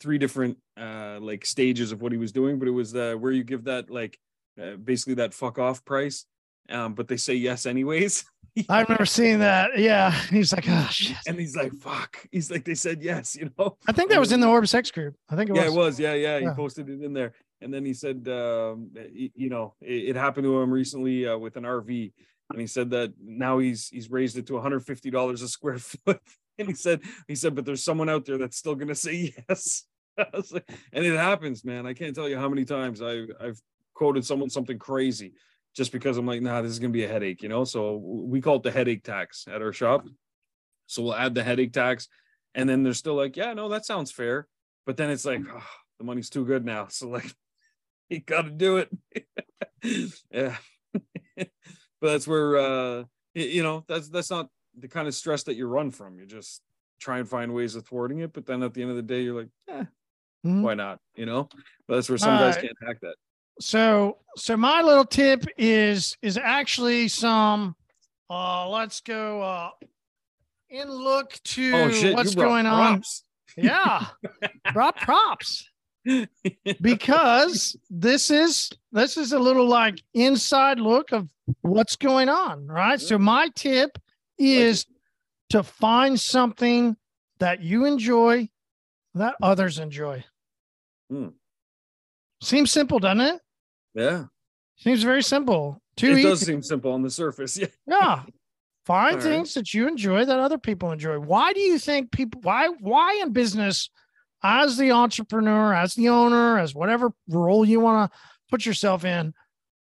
three 0.00 0.18
different 0.18 0.58
uh 0.76 1.18
like 1.20 1.46
stages 1.46 1.92
of 1.92 2.02
what 2.02 2.12
he 2.12 2.18
was 2.18 2.32
doing, 2.32 2.58
but 2.58 2.68
it 2.68 2.72
was 2.72 2.94
uh, 2.94 3.14
where 3.14 3.32
you 3.32 3.44
give 3.44 3.64
that 3.64 3.88
like 3.88 4.18
uh, 4.60 4.74
basically 4.76 5.14
that 5.14 5.32
fuck 5.32 5.58
off 5.58 5.84
price, 5.84 6.26
um, 6.68 6.94
but 6.94 7.08
they 7.08 7.16
say 7.16 7.34
yes 7.34 7.64
anyways. 7.64 8.24
I 8.68 8.82
remember 8.82 9.06
seeing 9.06 9.38
that. 9.38 9.78
Yeah. 9.78 10.10
He's 10.30 10.52
like, 10.52 10.64
oh 10.68 10.88
shit. 10.90 11.16
And 11.26 11.38
he's 11.38 11.54
like, 11.54 11.72
fuck. 11.74 12.26
He's 12.32 12.50
like, 12.50 12.64
they 12.64 12.74
said 12.74 13.02
yes, 13.02 13.36
you 13.36 13.50
know. 13.56 13.76
I 13.86 13.92
think 13.92 14.10
that 14.10 14.18
was 14.18 14.32
in 14.32 14.40
the 14.40 14.46
OrbisX 14.46 14.92
group. 14.92 15.14
I 15.28 15.36
think 15.36 15.50
it 15.50 15.52
was. 15.52 15.60
yeah, 15.60 15.68
was. 15.68 15.74
it 15.74 15.78
was. 15.78 16.00
Yeah, 16.00 16.14
yeah. 16.14 16.38
He 16.38 16.44
yeah. 16.46 16.54
posted 16.54 16.88
it 16.88 17.02
in 17.02 17.12
there. 17.12 17.34
And 17.60 17.72
then 17.72 17.84
he 17.84 17.94
said, 17.94 18.28
um, 18.28 18.90
you 19.12 19.48
know, 19.48 19.74
it, 19.80 20.10
it, 20.10 20.16
happened 20.16 20.44
to 20.44 20.60
him 20.60 20.70
recently 20.70 21.26
uh, 21.26 21.36
with 21.36 21.56
an 21.56 21.64
RV. 21.64 22.12
And 22.50 22.60
he 22.60 22.66
said 22.66 22.90
that 22.90 23.12
now 23.20 23.58
he's 23.58 23.88
he's 23.88 24.10
raised 24.10 24.38
it 24.38 24.46
to 24.46 24.54
$150 24.54 25.32
a 25.32 25.48
square 25.48 25.78
foot. 25.78 26.20
And 26.58 26.68
he 26.68 26.74
said, 26.74 27.02
he 27.26 27.34
said, 27.34 27.54
but 27.54 27.64
there's 27.64 27.84
someone 27.84 28.08
out 28.08 28.24
there 28.24 28.38
that's 28.38 28.56
still 28.56 28.74
gonna 28.74 28.94
say 28.94 29.34
yes. 29.48 29.84
and 30.16 31.04
it 31.04 31.16
happens, 31.16 31.64
man. 31.64 31.86
I 31.86 31.94
can't 31.94 32.14
tell 32.14 32.28
you 32.28 32.38
how 32.38 32.48
many 32.48 32.64
times 32.64 33.02
I 33.02 33.26
I've 33.40 33.60
quoted 33.94 34.24
someone 34.24 34.50
something 34.50 34.78
crazy 34.78 35.34
just 35.76 35.92
because 35.92 36.16
I'm 36.16 36.26
like, 36.26 36.42
nah, 36.42 36.62
this 36.62 36.72
is 36.72 36.78
gonna 36.78 36.92
be 36.92 37.04
a 37.04 37.08
headache, 37.08 37.42
you 37.42 37.48
know. 37.48 37.64
So 37.64 37.96
we 37.96 38.40
call 38.40 38.56
it 38.56 38.62
the 38.62 38.70
headache 38.70 39.04
tax 39.04 39.46
at 39.48 39.62
our 39.62 39.72
shop. 39.72 40.06
So 40.86 41.02
we'll 41.02 41.14
add 41.14 41.34
the 41.34 41.44
headache 41.44 41.72
tax, 41.72 42.08
and 42.54 42.68
then 42.68 42.82
they're 42.82 42.94
still 42.94 43.14
like, 43.14 43.36
yeah, 43.36 43.52
no, 43.54 43.68
that 43.68 43.84
sounds 43.84 44.10
fair. 44.10 44.48
But 44.86 44.96
then 44.96 45.10
it's 45.10 45.24
like, 45.24 45.42
oh, 45.52 45.62
the 45.98 46.04
money's 46.04 46.30
too 46.30 46.44
good 46.44 46.64
now. 46.64 46.88
So 46.90 47.08
like, 47.08 47.32
you 48.10 48.20
got 48.20 48.42
to 48.42 48.50
do 48.50 48.78
it. 48.78 48.90
yeah, 50.30 50.56
but 51.36 51.48
that's 52.00 52.26
where 52.26 52.56
uh, 52.56 53.04
you 53.34 53.62
know 53.62 53.84
that's 53.88 54.08
that's 54.08 54.30
not 54.30 54.48
the 54.78 54.88
kind 54.88 55.08
of 55.08 55.14
stress 55.14 55.42
that 55.44 55.54
you 55.54 55.66
run 55.66 55.90
from. 55.90 56.18
You 56.18 56.26
just 56.26 56.62
try 57.00 57.18
and 57.18 57.28
find 57.28 57.54
ways 57.54 57.74
of 57.74 57.86
thwarting 57.86 58.20
it. 58.20 58.32
But 58.32 58.46
then 58.46 58.62
at 58.62 58.74
the 58.74 58.82
end 58.82 58.90
of 58.90 58.96
the 58.96 59.02
day, 59.02 59.22
you're 59.22 59.38
like, 59.40 59.50
eh, 59.68 59.84
mm-hmm. 60.46 60.62
why 60.62 60.74
not? 60.74 61.00
You 61.14 61.26
know. 61.26 61.48
But 61.86 61.96
that's 61.96 62.08
where 62.08 62.18
some 62.18 62.34
uh, 62.34 62.38
guys 62.38 62.56
can't 62.56 62.76
hack 62.84 63.00
that. 63.02 63.14
So 63.60 64.18
so 64.36 64.56
my 64.56 64.82
little 64.82 65.04
tip 65.04 65.44
is 65.56 66.16
is 66.22 66.38
actually 66.38 67.08
some 67.08 67.74
uh 68.30 68.68
let's 68.68 69.00
go 69.00 69.42
uh 69.42 69.70
in 70.70 70.88
look 70.88 71.32
to 71.42 71.72
oh, 71.74 71.90
shit, 71.90 72.14
what's 72.14 72.34
going 72.34 72.66
props. 72.66 73.24
on. 73.56 73.64
Yeah. 73.64 74.06
brought 74.72 74.96
props. 74.96 75.68
Because 76.80 77.76
this 77.90 78.30
is 78.30 78.70
this 78.92 79.16
is 79.16 79.32
a 79.32 79.38
little 79.38 79.66
like 79.68 80.02
inside 80.14 80.78
look 80.80 81.12
of 81.12 81.28
what's 81.62 81.96
going 81.96 82.28
on, 82.28 82.66
right? 82.66 83.00
So 83.00 83.18
my 83.18 83.48
tip 83.54 83.98
is 84.38 84.86
to 85.50 85.62
find 85.62 86.18
something 86.18 86.96
that 87.38 87.62
you 87.62 87.84
enjoy 87.84 88.48
that 89.14 89.34
others 89.42 89.78
enjoy. 89.78 90.24
Hmm. 91.10 91.28
Seems 92.42 92.70
simple, 92.70 92.98
doesn't 92.98 93.20
it? 93.20 93.40
Yeah. 93.94 94.24
Seems 94.76 95.02
very 95.02 95.22
simple. 95.22 95.82
Too 95.96 96.10
it 96.12 96.18
easy. 96.18 96.22
does 96.22 96.40
seem 96.40 96.62
simple 96.62 96.92
on 96.92 97.02
the 97.02 97.10
surface. 97.10 97.58
Yeah. 97.58 97.66
Yeah. 97.86 98.22
Find 98.86 99.16
All 99.16 99.20
things 99.20 99.54
right. 99.54 99.54
that 99.62 99.74
you 99.74 99.86
enjoy 99.86 100.24
that 100.24 100.38
other 100.38 100.56
people 100.56 100.92
enjoy. 100.92 101.18
Why 101.18 101.52
do 101.52 101.60
you 101.60 101.78
think 101.78 102.10
people 102.10 102.40
why 102.42 102.68
why 102.80 103.20
in 103.22 103.32
business 103.34 103.90
as 104.42 104.76
the 104.76 104.92
entrepreneur, 104.92 105.74
as 105.74 105.94
the 105.94 106.08
owner, 106.08 106.58
as 106.58 106.74
whatever 106.74 107.12
role 107.28 107.64
you 107.64 107.80
want 107.80 108.10
to 108.10 108.18
put 108.50 108.64
yourself 108.64 109.04
in, 109.04 109.34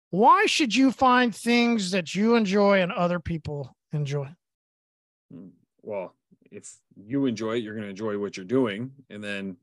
why 0.10 0.46
should 0.46 0.76
you 0.76 0.92
find 0.92 1.36
things 1.36 1.92
that 1.92 2.14
you 2.14 2.36
enjoy 2.36 2.82
and 2.82 2.92
other 2.92 3.20
people 3.20 3.76
enjoy? 3.92 4.28
Well, 5.82 6.14
if 6.52 6.70
you 6.96 7.26
enjoy 7.26 7.54
it, 7.54 7.64
you're 7.64 7.74
going 7.74 7.86
to 7.86 7.90
enjoy 7.90 8.18
what 8.20 8.38
you're 8.38 8.46
doing. 8.46 8.92
And 9.10 9.24
then 9.24 9.58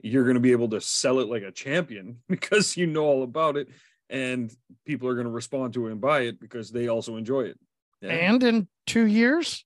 you're 0.00 0.24
going 0.24 0.34
to 0.34 0.40
be 0.40 0.52
able 0.52 0.68
to 0.70 0.80
sell 0.80 1.20
it 1.20 1.28
like 1.28 1.42
a 1.42 1.50
champion 1.50 2.18
because 2.28 2.76
you 2.76 2.86
know 2.86 3.04
all 3.04 3.22
about 3.22 3.56
it 3.56 3.68
and 4.10 4.54
people 4.86 5.08
are 5.08 5.14
going 5.14 5.26
to 5.26 5.32
respond 5.32 5.74
to 5.74 5.86
it 5.86 5.92
and 5.92 6.00
buy 6.00 6.20
it 6.20 6.40
because 6.40 6.70
they 6.70 6.88
also 6.88 7.16
enjoy 7.16 7.42
it 7.42 7.58
yeah. 8.00 8.10
and 8.10 8.42
in 8.42 8.66
two 8.86 9.06
years 9.06 9.64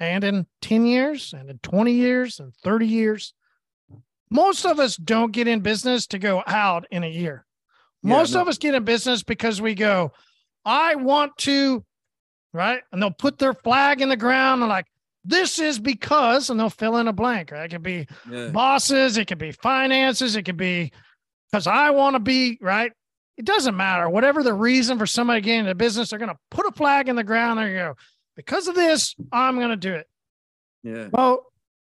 and 0.00 0.24
in 0.24 0.46
10 0.62 0.86
years 0.86 1.32
and 1.36 1.50
in 1.50 1.58
20 1.58 1.92
years 1.92 2.40
and 2.40 2.54
30 2.64 2.86
years 2.86 3.34
most 4.30 4.64
of 4.64 4.78
us 4.78 4.96
don't 4.96 5.32
get 5.32 5.48
in 5.48 5.60
business 5.60 6.06
to 6.06 6.18
go 6.18 6.42
out 6.46 6.86
in 6.90 7.04
a 7.04 7.08
year 7.08 7.44
most 8.02 8.30
yeah, 8.30 8.36
no. 8.36 8.42
of 8.42 8.48
us 8.48 8.58
get 8.58 8.74
in 8.74 8.84
business 8.84 9.22
because 9.22 9.60
we 9.60 9.74
go 9.74 10.12
i 10.64 10.94
want 10.94 11.36
to 11.36 11.84
right 12.52 12.82
and 12.92 13.02
they'll 13.02 13.10
put 13.10 13.38
their 13.38 13.54
flag 13.54 14.00
in 14.00 14.08
the 14.08 14.16
ground 14.16 14.62
and 14.62 14.68
like 14.68 14.86
this 15.24 15.58
is 15.58 15.78
because, 15.78 16.50
and 16.50 16.58
they'll 16.58 16.70
fill 16.70 16.96
in 16.96 17.08
a 17.08 17.12
blank. 17.12 17.50
Right? 17.50 17.64
It 17.64 17.70
could 17.70 17.82
be 17.82 18.06
yeah. 18.30 18.48
bosses, 18.48 19.16
it 19.16 19.26
could 19.26 19.38
be 19.38 19.52
finances, 19.52 20.36
it 20.36 20.44
could 20.44 20.56
be 20.56 20.92
because 21.50 21.66
I 21.66 21.90
want 21.90 22.14
to 22.14 22.20
be 22.20 22.58
right. 22.60 22.92
It 23.36 23.44
doesn't 23.46 23.76
matter. 23.76 24.08
Whatever 24.08 24.42
the 24.42 24.52
reason 24.52 24.98
for 24.98 25.06
somebody 25.06 25.40
getting 25.40 25.60
into 25.60 25.74
business, 25.74 26.10
they're 26.10 26.18
going 26.18 26.30
to 26.30 26.38
put 26.50 26.66
a 26.66 26.72
flag 26.72 27.08
in 27.08 27.16
the 27.16 27.24
ground. 27.24 27.58
There 27.58 27.68
you 27.68 27.76
go. 27.76 27.94
Because 28.36 28.68
of 28.68 28.74
this, 28.74 29.14
I'm 29.32 29.56
going 29.56 29.70
to 29.70 29.76
do 29.76 29.94
it. 29.94 30.06
Yeah. 30.82 31.08
Well, 31.10 31.46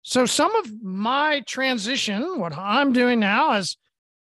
so 0.08 0.26
some 0.26 0.56
of 0.56 0.82
my 0.82 1.42
transition, 1.42 2.40
what 2.40 2.58
I'm 2.58 2.94
doing 2.94 3.20
now, 3.20 3.58
is 3.58 3.76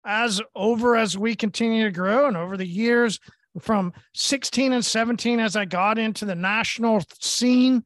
as 0.06 0.42
over 0.56 0.96
as 0.96 1.18
we 1.18 1.36
continue 1.36 1.84
to 1.84 1.92
grow 1.92 2.26
and 2.26 2.38
over 2.38 2.56
the 2.56 2.66
years 2.66 3.20
from 3.60 3.92
16 4.14 4.72
and 4.72 4.86
17, 4.86 5.42
as 5.42 5.58
I 5.58 5.66
got 5.66 6.00
into 6.00 6.24
the 6.24 6.36
national 6.36 7.04
scene 7.20 7.84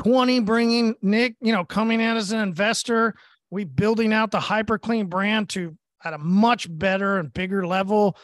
20 0.00 0.40
bringing 0.40 0.96
Nick, 1.02 1.36
you 1.40 1.52
know, 1.52 1.64
coming 1.64 2.00
in 2.00 2.16
as 2.16 2.32
an 2.32 2.40
investor, 2.40 3.14
we 3.48 3.62
building 3.62 4.12
out 4.12 4.32
the 4.32 4.40
hyperclean 4.40 5.08
brand 5.08 5.48
to 5.50 5.78
at 6.02 6.14
a 6.14 6.18
much 6.18 6.66
better 6.68 7.20
and 7.20 7.32
bigger 7.32 7.64
level. 7.64 8.16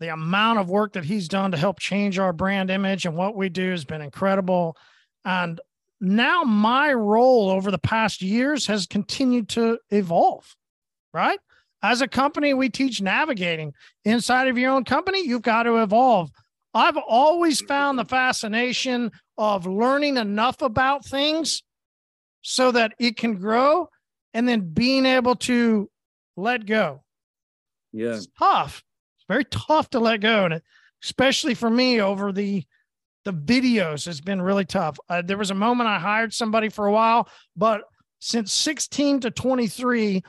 The 0.00 0.14
amount 0.14 0.60
of 0.60 0.70
work 0.70 0.94
that 0.94 1.04
he's 1.04 1.28
done 1.28 1.50
to 1.50 1.58
help 1.58 1.78
change 1.78 2.18
our 2.18 2.32
brand 2.32 2.70
image 2.70 3.04
and 3.04 3.14
what 3.14 3.36
we 3.36 3.50
do 3.50 3.70
has 3.70 3.84
been 3.84 4.00
incredible. 4.00 4.78
And 5.26 5.60
now 6.02 6.42
my 6.42 6.92
role 6.92 7.48
over 7.48 7.70
the 7.70 7.78
past 7.78 8.22
years 8.22 8.66
has 8.66 8.86
continued 8.86 9.48
to 9.50 9.78
evolve, 9.90 10.56
right? 11.14 11.38
As 11.80 12.00
a 12.00 12.08
company, 12.08 12.54
we 12.54 12.68
teach 12.68 13.00
navigating 13.00 13.72
inside 14.04 14.48
of 14.48 14.58
your 14.58 14.72
own 14.72 14.84
company. 14.84 15.24
You've 15.24 15.42
got 15.42 15.62
to 15.62 15.82
evolve. 15.82 16.30
I've 16.74 16.96
always 16.96 17.60
found 17.60 17.98
the 17.98 18.04
fascination 18.04 19.12
of 19.38 19.66
learning 19.66 20.16
enough 20.16 20.60
about 20.60 21.04
things 21.04 21.62
so 22.42 22.72
that 22.72 22.94
it 22.98 23.16
can 23.16 23.36
grow 23.36 23.88
and 24.34 24.48
then 24.48 24.72
being 24.72 25.06
able 25.06 25.36
to 25.36 25.88
let 26.36 26.66
go. 26.66 27.04
Yeah. 27.92 28.14
It's 28.14 28.26
tough. 28.38 28.82
It's 29.16 29.26
very 29.28 29.44
tough 29.44 29.90
to 29.90 30.00
let 30.00 30.20
go. 30.20 30.46
And 30.46 30.62
especially 31.02 31.54
for 31.54 31.70
me 31.70 32.00
over 32.00 32.32
the 32.32 32.64
the 33.24 33.32
videos 33.32 34.06
has 34.06 34.20
been 34.20 34.42
really 34.42 34.64
tough. 34.64 34.98
Uh, 35.08 35.22
there 35.22 35.38
was 35.38 35.50
a 35.50 35.54
moment 35.54 35.88
I 35.88 35.98
hired 35.98 36.32
somebody 36.32 36.68
for 36.68 36.86
a 36.86 36.92
while, 36.92 37.28
but 37.56 37.82
since 38.20 38.52
16 38.52 39.20
to 39.20 39.30
23, 39.30 40.22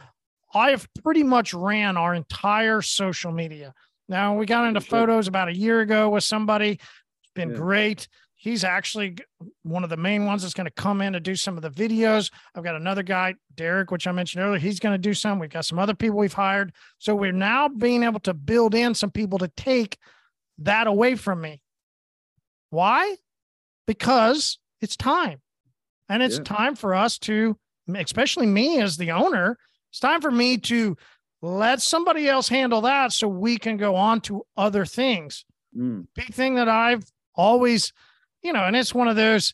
I 0.53 0.69
have 0.71 0.87
pretty 1.03 1.23
much 1.23 1.53
ran 1.53 1.97
our 1.97 2.13
entire 2.13 2.81
social 2.81 3.31
media. 3.31 3.73
Now 4.07 4.35
we 4.35 4.45
got 4.45 4.67
into 4.67 4.81
photos 4.81 5.27
about 5.27 5.47
a 5.47 5.55
year 5.55 5.81
ago 5.81 6.09
with 6.09 6.23
somebody. 6.23 6.71
It's 6.71 7.31
been 7.33 7.51
yeah. 7.51 7.55
great. 7.55 8.07
He's 8.35 8.65
actually 8.65 9.17
one 9.63 9.85
of 9.85 9.89
the 9.89 9.97
main 9.97 10.25
ones 10.25 10.41
that's 10.41 10.53
going 10.53 10.65
to 10.65 10.71
come 10.71 11.01
in 11.01 11.13
to 11.13 11.19
do 11.21 11.33
some 11.33 11.55
of 11.55 11.63
the 11.63 11.69
videos. 11.69 12.29
I've 12.53 12.63
got 12.63 12.75
another 12.75 13.01
guy, 13.01 13.35
Derek, 13.55 13.89
which 13.89 14.05
I 14.05 14.11
mentioned 14.11 14.43
earlier. 14.43 14.59
He's 14.59 14.81
going 14.81 14.93
to 14.93 14.97
do 14.97 15.13
some. 15.13 15.39
We've 15.39 15.49
got 15.49 15.65
some 15.65 15.79
other 15.79 15.93
people 15.93 16.17
we've 16.17 16.33
hired. 16.33 16.73
So 16.99 17.15
we're 17.15 17.31
now 17.31 17.69
being 17.69 18.03
able 18.03 18.19
to 18.21 18.33
build 18.33 18.75
in 18.75 18.95
some 18.95 19.11
people 19.11 19.39
to 19.39 19.47
take 19.55 19.97
that 20.59 20.87
away 20.87 21.15
from 21.15 21.39
me. 21.39 21.61
Why? 22.73 23.17
Because 23.85 24.57
it's 24.81 24.97
time. 24.97 25.41
And 26.09 26.23
it's 26.23 26.37
yeah. 26.37 26.43
time 26.43 26.75
for 26.75 26.95
us 26.95 27.19
to, 27.19 27.55
especially 27.95 28.47
me 28.47 28.81
as 28.81 28.97
the 28.97 29.11
owner, 29.11 29.59
it's 29.91 29.99
time 29.99 30.21
for 30.21 30.31
me 30.31 30.57
to 30.57 30.97
let 31.43 31.83
somebody 31.83 32.27
else 32.27 32.49
handle 32.49 32.81
that 32.81 33.11
so 33.11 33.27
we 33.27 33.57
can 33.57 33.77
go 33.77 33.95
on 33.95 34.21
to 34.21 34.43
other 34.57 34.85
things. 34.85 35.45
Mm. 35.77 36.07
Big 36.15 36.33
thing 36.33 36.55
that 36.55 36.67
I've 36.67 37.03
always, 37.35 37.93
you 38.41 38.51
know, 38.51 38.63
and 38.63 38.75
it's 38.75 38.95
one 38.95 39.07
of 39.07 39.15
those 39.15 39.53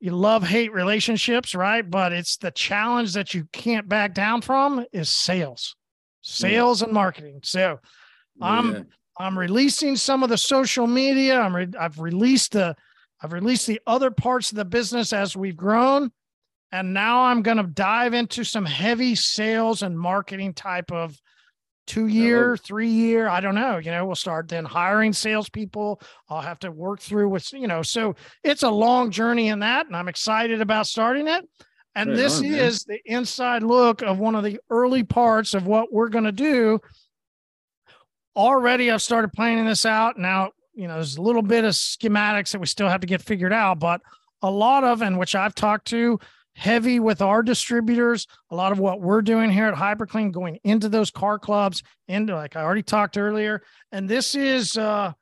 you 0.00 0.10
love 0.10 0.42
hate 0.42 0.72
relationships, 0.72 1.54
right? 1.54 1.88
But 1.88 2.12
it's 2.12 2.36
the 2.38 2.50
challenge 2.50 3.12
that 3.12 3.32
you 3.32 3.46
can't 3.52 3.88
back 3.88 4.12
down 4.12 4.40
from 4.40 4.84
is 4.92 5.08
sales, 5.08 5.76
sales 6.22 6.80
yeah. 6.80 6.86
and 6.86 6.94
marketing. 6.94 7.40
So 7.44 7.78
I'm 8.40 8.72
yeah. 8.72 8.82
I'm 9.20 9.38
releasing 9.38 9.96
some 9.96 10.22
of 10.22 10.30
the 10.30 10.38
social 10.38 10.86
media. 10.86 11.38
I'm 11.38 11.54
re- 11.54 11.72
I've 11.78 11.98
released 12.00 12.52
the 12.52 12.74
I've 13.22 13.32
released 13.34 13.66
the 13.66 13.80
other 13.86 14.10
parts 14.10 14.50
of 14.50 14.56
the 14.56 14.64
business 14.64 15.12
as 15.12 15.36
we've 15.36 15.56
grown. 15.56 16.10
And 16.72 16.94
now 16.94 17.24
I'm 17.24 17.42
going 17.42 17.58
to 17.58 17.64
dive 17.64 18.14
into 18.14 18.44
some 18.44 18.64
heavy 18.64 19.14
sales 19.14 19.82
and 19.82 19.98
marketing 19.98 20.54
type 20.54 20.90
of 20.90 21.20
two 21.86 22.06
year, 22.06 22.56
three 22.56 22.88
year. 22.88 23.28
I 23.28 23.40
don't 23.40 23.56
know. 23.56 23.76
You 23.76 23.90
know, 23.90 24.06
we'll 24.06 24.14
start 24.14 24.48
then 24.48 24.64
hiring 24.64 25.12
salespeople. 25.12 26.00
I'll 26.28 26.40
have 26.40 26.60
to 26.60 26.70
work 26.70 27.00
through 27.00 27.28
with, 27.28 27.52
you 27.52 27.66
know, 27.66 27.82
so 27.82 28.14
it's 28.42 28.62
a 28.62 28.70
long 28.70 29.10
journey 29.10 29.48
in 29.48 29.58
that. 29.58 29.86
And 29.86 29.96
I'm 29.96 30.08
excited 30.08 30.60
about 30.60 30.86
starting 30.86 31.28
it. 31.28 31.44
And 31.96 32.10
right 32.10 32.16
this 32.16 32.38
on, 32.38 32.44
is 32.46 32.84
the 32.84 33.00
inside 33.04 33.64
look 33.64 34.00
of 34.00 34.18
one 34.18 34.36
of 34.36 34.44
the 34.44 34.60
early 34.70 35.02
parts 35.02 35.52
of 35.52 35.66
what 35.66 35.92
we're 35.92 36.08
going 36.08 36.24
to 36.24 36.32
do. 36.32 36.78
Already, 38.36 38.90
I've 38.90 39.02
started 39.02 39.32
planning 39.32 39.66
this 39.66 39.84
out. 39.84 40.18
Now, 40.18 40.50
you 40.74 40.88
know, 40.88 40.94
there's 40.94 41.16
a 41.16 41.22
little 41.22 41.42
bit 41.42 41.64
of 41.64 41.72
schematics 41.72 42.52
that 42.52 42.60
we 42.60 42.66
still 42.66 42.88
have 42.88 43.00
to 43.00 43.06
get 43.06 43.22
figured 43.22 43.52
out, 43.52 43.78
but 43.80 44.00
a 44.42 44.50
lot 44.50 44.84
of, 44.84 45.02
and 45.02 45.18
which 45.18 45.34
I've 45.34 45.54
talked 45.54 45.86
to 45.88 46.18
heavy 46.54 47.00
with 47.00 47.22
our 47.22 47.42
distributors. 47.42 48.26
A 48.50 48.56
lot 48.56 48.72
of 48.72 48.78
what 48.78 49.00
we're 49.00 49.22
doing 49.22 49.50
here 49.50 49.66
at 49.66 49.74
hyperClean 49.74 50.32
going 50.32 50.58
into 50.64 50.88
those 50.88 51.10
car 51.10 51.38
clubs, 51.38 51.82
into 52.08 52.34
like 52.34 52.56
I 52.56 52.62
already 52.62 52.82
talked 52.82 53.16
earlier. 53.16 53.62
And 53.92 54.08
this 54.08 54.34
is 54.34 54.76
uh 54.76 55.12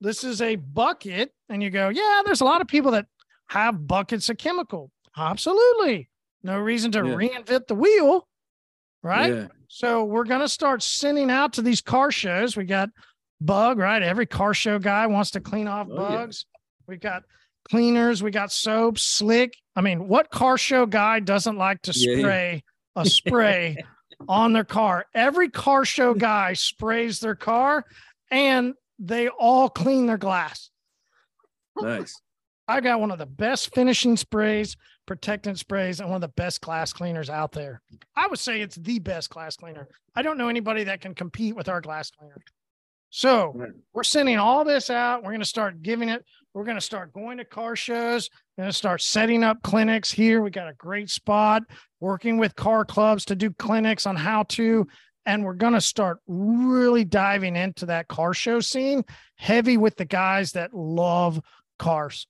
this 0.00 0.24
is 0.24 0.42
a 0.42 0.56
bucket, 0.56 1.32
and 1.48 1.62
you 1.62 1.70
go, 1.70 1.88
yeah, 1.88 2.22
there's 2.24 2.40
a 2.40 2.44
lot 2.44 2.60
of 2.60 2.66
people 2.66 2.90
that 2.92 3.06
have 3.48 3.86
buckets 3.86 4.28
of 4.28 4.36
chemical. 4.36 4.90
Absolutely. 5.16 6.10
No 6.42 6.58
reason 6.58 6.90
to 6.92 6.98
yeah. 6.98 7.14
reinvent 7.14 7.68
the 7.68 7.74
wheel. 7.74 8.26
Right. 9.02 9.32
Yeah. 9.32 9.46
So 9.74 10.04
we're 10.04 10.24
gonna 10.24 10.48
start 10.48 10.82
sending 10.82 11.30
out 11.30 11.54
to 11.54 11.62
these 11.62 11.80
car 11.80 12.10
shows. 12.10 12.58
We 12.58 12.64
got 12.64 12.90
bug, 13.40 13.78
right? 13.78 14.02
Every 14.02 14.26
car 14.26 14.52
show 14.52 14.78
guy 14.78 15.06
wants 15.06 15.30
to 15.30 15.40
clean 15.40 15.66
off 15.66 15.88
oh, 15.90 15.96
bugs. 15.96 16.44
Yeah. 16.44 16.58
We've 16.88 17.00
got 17.00 17.22
cleaners, 17.70 18.22
we 18.22 18.30
got 18.30 18.52
soap, 18.52 18.98
slick. 18.98 19.56
I 19.74 19.80
mean, 19.80 20.08
what 20.08 20.28
car 20.28 20.58
show 20.58 20.84
guy 20.84 21.20
doesn't 21.20 21.56
like 21.56 21.80
to 21.82 21.94
spray 21.94 22.62
yeah. 22.96 23.02
a 23.02 23.06
spray 23.08 23.82
on 24.28 24.52
their 24.52 24.62
car? 24.62 25.06
Every 25.14 25.48
car 25.48 25.86
show 25.86 26.12
guy 26.12 26.52
sprays 26.52 27.18
their 27.20 27.34
car 27.34 27.86
and 28.30 28.74
they 28.98 29.28
all 29.28 29.70
clean 29.70 30.04
their 30.04 30.18
glass. 30.18 30.68
Nice. 31.80 32.20
I 32.68 32.82
got 32.82 33.00
one 33.00 33.10
of 33.10 33.16
the 33.16 33.24
best 33.24 33.74
finishing 33.74 34.18
sprays, 34.18 34.76
protectant 35.06 35.58
sprays, 35.58 36.00
and 36.00 36.08
one 36.08 36.16
of 36.16 36.20
the 36.22 36.28
best 36.28 36.60
glass 36.60 36.92
cleaners 36.92 37.30
out 37.30 37.52
there. 37.52 37.82
I 38.16 38.26
would 38.28 38.38
say 38.38 38.60
it's 38.60 38.76
the 38.76 38.98
best 38.98 39.30
glass 39.30 39.56
cleaner. 39.56 39.88
I 40.14 40.22
don't 40.22 40.38
know 40.38 40.48
anybody 40.48 40.84
that 40.84 41.00
can 41.00 41.14
compete 41.14 41.56
with 41.56 41.68
our 41.68 41.80
glass 41.80 42.10
cleaner. 42.10 42.36
So 43.14 43.54
we're 43.92 44.04
sending 44.04 44.38
all 44.38 44.64
this 44.64 44.88
out. 44.88 45.22
We're 45.22 45.32
going 45.32 45.40
to 45.40 45.46
start 45.46 45.82
giving 45.82 46.08
it. 46.08 46.24
We're 46.54 46.64
going 46.64 46.78
to 46.78 46.80
start 46.80 47.12
going 47.12 47.36
to 47.38 47.44
car 47.44 47.76
shows. 47.76 48.30
We're 48.56 48.62
going 48.62 48.72
to 48.72 48.76
start 48.76 49.02
setting 49.02 49.44
up 49.44 49.62
clinics 49.62 50.10
here. 50.10 50.40
We 50.40 50.50
got 50.50 50.68
a 50.68 50.74
great 50.74 51.10
spot 51.10 51.62
working 52.00 52.38
with 52.38 52.56
car 52.56 52.86
clubs 52.86 53.26
to 53.26 53.36
do 53.36 53.50
clinics 53.50 54.06
on 54.06 54.16
how 54.16 54.44
to. 54.44 54.86
And 55.26 55.44
we're 55.44 55.52
going 55.52 55.74
to 55.74 55.80
start 55.80 56.20
really 56.26 57.04
diving 57.04 57.54
into 57.54 57.84
that 57.86 58.08
car 58.08 58.32
show 58.32 58.60
scene 58.60 59.04
heavy 59.36 59.76
with 59.76 59.96
the 59.96 60.06
guys 60.06 60.52
that 60.52 60.72
love 60.72 61.38
cars. 61.78 62.26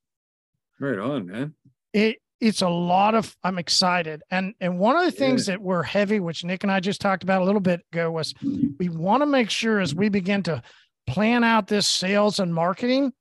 Right 0.81 0.99
on, 0.99 1.27
man. 1.27 1.55
It 1.93 2.19
it's 2.43 2.61
a 2.61 2.69
lot 2.69 3.15
of 3.15 3.35
i'm 3.45 3.59
excited. 3.59 4.23
And 4.31 4.55
and 4.61 4.79
one 4.79 4.97
of 4.97 5.05
the 5.05 5.13
things 5.13 5.49
yeah. 5.49 5.55
that 5.55 5.63
we're 5.63 5.83
heavy 5.83 6.21
which 6.21 6.45
nick 6.45 6.63
and 6.65 6.73
i 6.73 6.81
just 6.81 7.01
talked 7.01 7.23
about 7.23 7.41
a 7.41 7.45
little 7.45 7.61
bit 7.61 7.81
ago 7.93 8.11
was 8.11 8.35
we 8.79 8.89
want 8.89 9.23
to 9.23 9.27
make 9.27 9.49
sure 9.49 9.81
as 9.81 9.95
we 9.95 10.09
begin 10.09 10.43
to 10.45 10.63
plan 11.07 11.45
out 11.45 11.69
this 11.69 11.89
sales 11.89 12.39
and 12.39 12.55
marketing 12.55 13.13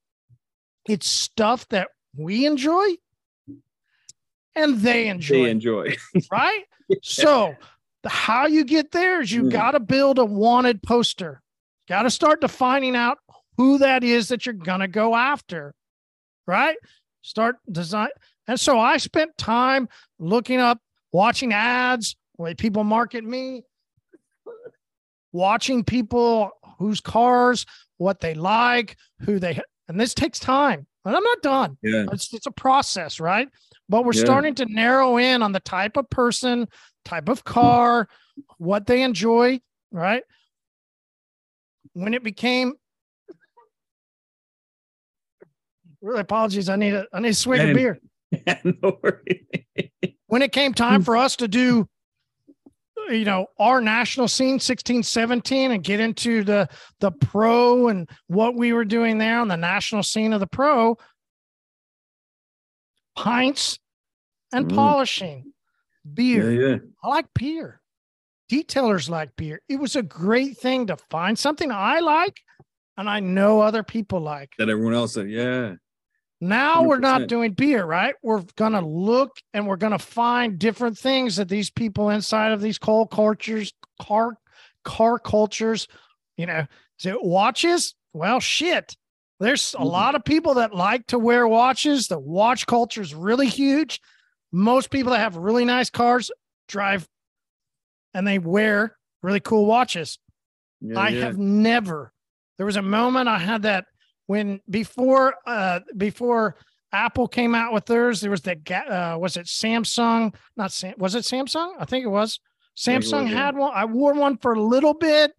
it's 0.88 1.08
stuff 1.08 1.68
that 1.70 1.90
we 2.18 2.46
enjoy 2.46 2.88
and 4.56 4.80
they 4.80 5.08
enjoy 5.08 5.44
they 5.44 5.50
enjoy. 5.50 5.96
right? 6.32 6.64
So 7.04 7.56
the, 8.04 8.10
how 8.10 8.48
you 8.48 8.66
get 8.66 8.92
there 8.92 9.22
is 9.22 9.32
you 9.32 9.44
mm. 9.44 9.52
got 9.52 9.72
to 9.72 9.80
build 9.80 10.20
a 10.20 10.26
wanted 10.26 10.82
poster. 10.84 11.42
Got 11.88 12.04
to 12.04 12.10
start 12.10 12.42
defining 12.42 12.96
out 12.96 13.20
who 13.58 13.78
that 13.80 14.04
is 14.04 14.30
that 14.30 14.46
you're 14.46 14.54
going 14.54 14.80
to 14.80 14.88
go 14.88 15.16
after. 15.16 15.74
Right? 16.48 16.76
Start 17.22 17.58
design 17.72 18.10
and 18.48 18.60
so 18.60 18.80
I 18.80 18.98
spent 18.98 19.38
time 19.38 19.88
looking 20.20 20.60
up, 20.60 20.80
watching 21.12 21.54
ads, 21.54 22.16
the 22.38 22.44
way 22.44 22.54
people 22.56 22.84
market 22.84 23.24
me, 23.24 23.64
watching 25.32 25.84
people 25.84 26.52
whose 26.80 27.02
cars, 27.02 27.66
what 27.98 28.20
they 28.20 28.34
like, 28.34 28.98
who 29.22 29.40
they, 29.40 29.60
and 29.88 30.00
this 30.00 30.14
takes 30.14 30.40
time. 30.40 30.88
And 31.06 31.16
I'm 31.16 31.24
not 31.24 31.42
done. 31.42 31.78
Yeah. 31.82 32.06
It's, 32.12 32.34
it's 32.34 32.46
a 32.46 32.52
process, 32.52 33.20
right? 33.20 33.48
But 33.90 34.06
we're 34.06 34.14
yeah. 34.14 34.24
starting 34.24 34.56
to 34.56 34.66
narrow 34.66 35.18
in 35.18 35.42
on 35.42 35.52
the 35.52 35.60
type 35.60 35.98
of 35.98 36.10
person, 36.10 36.68
type 37.06 37.28
of 37.30 37.44
car, 37.44 38.08
what 38.58 38.86
they 38.86 39.02
enjoy, 39.02 39.60
right? 39.92 40.24
When 41.94 42.14
it 42.14 42.24
became 42.24 42.74
really 46.02 46.22
apologies. 46.22 46.70
I 46.70 46.76
need 46.76 46.94
a 46.94 47.06
I 47.14 47.20
need 47.20 47.30
a 47.30 47.34
swig 47.34 47.62
of 47.62 47.76
beer. 47.76 48.00
no 48.64 49.00
when 50.28 50.42
it 50.42 50.52
came 50.52 50.74
time 50.74 51.04
for 51.04 51.18
us 51.18 51.36
to 51.36 51.48
do 51.48 51.88
you 53.10 53.26
know 53.26 53.48
our 53.60 53.82
national 53.82 54.28
scene 54.28 54.60
16 54.60 55.04
17 55.04 55.72
and 55.72 55.84
get 55.84 56.00
into 56.00 56.44
the 56.44 56.68
the 57.00 57.12
pro 57.12 57.88
and 57.88 58.10
what 58.28 58.56
we 58.56 58.74
were 58.74 58.86
doing 58.86 59.18
there 59.18 59.40
on 59.40 59.48
the 59.48 59.58
national 59.58 60.04
scene 60.04 60.34
of 60.34 60.40
the 60.40 60.48
pro 60.48 60.98
pints 63.16 63.80
and 64.54 64.68
mm. 64.68 64.76
polishing 64.76 65.52
beer. 66.14 66.52
Yeah, 66.52 66.68
yeah. 66.68 66.78
i 67.04 67.08
like 67.08 67.28
beer. 67.36 67.82
Detailers 68.52 69.10
like 69.10 69.30
beer. 69.38 69.62
It 69.70 69.80
was 69.80 69.96
a 69.96 70.04
great 70.04 70.58
thing 70.58 70.88
to 70.88 70.98
find 71.10 71.38
something 71.38 71.72
i 71.72 72.00
like 72.00 72.40
and 72.98 73.10
i 73.10 73.20
know 73.20 73.62
other 73.62 73.84
people 73.84 74.20
like. 74.20 74.52
That 74.58 74.70
everyone 74.70 74.94
else 74.94 75.14
said 75.14 75.30
yeah 75.30 75.76
now 76.42 76.82
we 76.82 76.88
we're 76.88 77.00
not 77.00 77.28
doing 77.28 77.54
beer, 77.54 77.86
right? 77.86 78.16
We're 78.24 78.42
going 78.56 78.72
to 78.72 78.82
look 78.82 79.38
and 79.54 79.68
we're 79.68 79.76
going 79.76 79.92
to 79.92 80.00
find 80.00 80.58
different 80.58 80.98
things 80.98 81.36
that 81.36 81.48
these 81.48 81.70
people 81.70 82.10
inside 82.10 82.52
of 82.52 82.62
these 82.62 82.80
coal 82.80 83.06
cultures, 83.06 83.72
car, 84.02 84.36
car 84.84 85.20
cultures, 85.20 85.88
you 86.38 86.48
know, 86.48 86.66
is 87.00 87.06
it 87.06 87.24
watches? 87.24 87.94
Well, 88.14 88.40
shit. 88.40 88.98
There's 89.40 89.76
a 89.76 89.78
mm-hmm. 89.78 89.86
lot 89.86 90.16
of 90.16 90.26
people 90.26 90.56
that 90.56 90.74
like 90.74 91.06
to 91.08 91.20
wear 91.20 91.48
watches. 91.48 92.08
The 92.08 92.18
watch 92.18 92.66
culture 92.66 93.02
is 93.02 93.14
really 93.14 93.48
huge. 93.48 94.02
Most 94.52 94.90
people 94.90 95.12
that 95.12 95.20
have 95.20 95.36
really 95.38 95.64
nice 95.64 95.92
cars 95.92 96.32
drive 96.68 97.08
and 98.16 98.26
they 98.26 98.40
wear 98.40 98.98
really 99.22 99.40
cool 99.40 99.68
watches. 99.68 100.18
Yeah, 100.82 101.00
I 101.00 101.10
yeah. 101.10 101.26
have 101.26 101.38
never, 101.38 102.12
there 102.58 102.66
was 102.66 102.78
a 102.78 102.82
moment 102.82 103.30
I 103.30 103.38
had 103.38 103.62
that 103.62 103.86
when 104.32 104.62
before 104.70 105.36
uh 105.46 105.82
before 105.98 106.56
Apple 106.94 107.28
came 107.28 107.54
out 107.54 107.74
with 107.74 107.86
theirs, 107.86 108.22
there 108.22 108.32
was 108.32 108.42
that 108.44 108.70
uh 108.72 109.18
was 109.20 109.36
it 109.36 109.46
Samsung? 109.46 110.34
Not 110.56 110.72
Sam 110.72 110.94
was 110.98 111.16
it 111.16 111.26
Samsung? 111.26 111.74
I 111.78 111.84
think 111.84 112.06
it 112.06 112.10
was. 112.10 112.40
Samsung 112.78 113.26
was, 113.26 113.34
had 113.34 113.58
one. 113.58 113.74
I 113.76 113.84
wore 113.84 114.14
one 114.14 114.38
for 114.38 114.54
a 114.54 114.62
little 114.62 114.94
bit, 114.94 115.34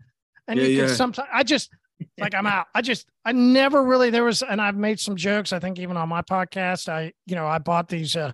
and 0.46 0.58
yeah, 0.58 0.66
you 0.66 0.76
yeah. 0.76 0.86
can 0.86 0.94
sometimes 0.94 1.28
I 1.32 1.42
just 1.42 1.70
like 2.18 2.34
I'm 2.34 2.46
out. 2.46 2.66
I 2.74 2.82
just 2.82 3.06
I 3.24 3.32
never 3.32 3.82
really 3.82 4.10
there 4.10 4.24
was, 4.24 4.42
and 4.42 4.60
I've 4.60 4.76
made 4.76 5.00
some 5.00 5.16
jokes. 5.16 5.54
I 5.54 5.58
think 5.58 5.78
even 5.78 5.96
on 5.96 6.10
my 6.10 6.20
podcast, 6.20 6.90
I 6.90 7.14
you 7.24 7.34
know 7.34 7.46
I 7.46 7.58
bought 7.58 7.88
these 7.88 8.14
uh 8.14 8.32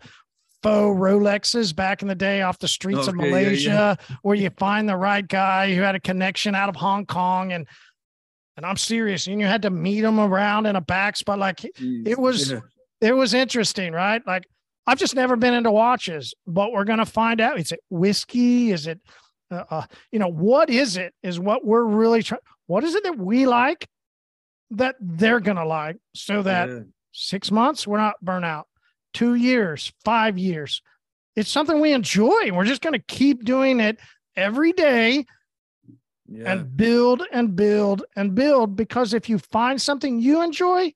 faux 0.65 0.99
Rolexes 0.99 1.73
back 1.73 2.03
in 2.03 2.09
the 2.09 2.17
day 2.17 2.43
off 2.43 2.59
the 2.59 2.67
streets 2.67 3.07
okay, 3.07 3.11
of 3.11 3.15
Malaysia, 3.15 3.71
yeah, 3.71 3.95
yeah. 4.11 4.17
where 4.23 4.35
you 4.35 4.51
find 4.59 4.89
the 4.89 4.97
right 4.97 5.27
guy 5.27 5.73
who 5.73 5.83
had 5.83 5.95
a 5.95 6.01
connection 6.01 6.57
out 6.57 6.69
of 6.69 6.75
Hong 6.75 7.07
Kong 7.07 7.53
and 7.53 7.65
and 8.59 8.67
I'm 8.67 8.77
serious. 8.77 9.29
And 9.29 9.41
you 9.41 9.47
had 9.47 9.63
to 9.63 9.71
meet 9.71 10.01
them 10.01 10.19
around 10.19 10.67
in 10.67 10.75
a 10.75 10.81
back 10.81 11.17
spot. 11.17 11.39
Like 11.39 11.59
Jeez, 11.59 12.09
it 12.09 12.19
was, 12.19 12.51
yeah. 12.51 12.61
it 13.01 13.13
was 13.13 13.33
interesting, 13.33 13.93
right? 13.93 14.21
Like 14.27 14.49
I've 14.85 14.99
just 14.99 15.15
never 15.15 15.37
been 15.37 15.55
into 15.55 15.71
watches, 15.71 16.35
but 16.45 16.73
we're 16.73 16.85
gonna 16.85 17.07
find 17.07 17.41
out. 17.41 17.61
Is 17.61 17.71
it 17.71 17.81
whiskey? 17.89 18.73
Is 18.73 18.89
it, 18.89 19.01
uh, 19.53 19.63
uh, 19.71 19.87
you 20.11 20.19
know, 20.19 20.29
what 20.29 20.71
is 20.71 20.97
it? 20.97 21.15
Is 21.23 21.39
what 21.39 21.65
we're 21.65 21.85
really 21.85 22.23
trying. 22.23 22.41
What 22.67 22.83
is 22.83 22.97
it 22.97 23.05
that 23.05 23.17
we 23.17 23.47
like 23.47 23.87
that 24.73 24.97
they're 25.01 25.41
gonna 25.41 25.65
like, 25.65 25.97
so 26.15 26.43
that 26.43 26.69
yeah. 26.69 26.81
six 27.13 27.53
months 27.53 27.87
we're 27.87 27.99
not 27.99 28.17
burnt 28.21 28.45
out, 28.45 28.67
two 29.15 29.35
years, 29.35 29.93
five 30.05 30.37
years. 30.37 30.83
It's 31.37 31.49
something 31.49 31.81
we 31.81 31.93
enjoy. 31.93 32.51
We're 32.53 32.65
just 32.65 32.83
gonna 32.83 32.99
keep 32.99 33.45
doing 33.45 33.79
it 33.79 33.99
every 34.37 34.73
day 34.73 35.27
yeah. 36.29 36.53
and 36.53 36.77
build 36.77 37.23
and 37.33 37.57
build 37.57 38.05
and 38.17 38.35
build 38.35 38.77
because 38.77 39.15
if 39.15 39.29
you 39.29 39.39
find 39.39 39.81
something 39.81 40.21
you 40.21 40.43
enjoy 40.43 40.93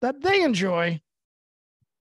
that 0.00 0.22
they 0.22 0.42
enjoy, 0.42 1.00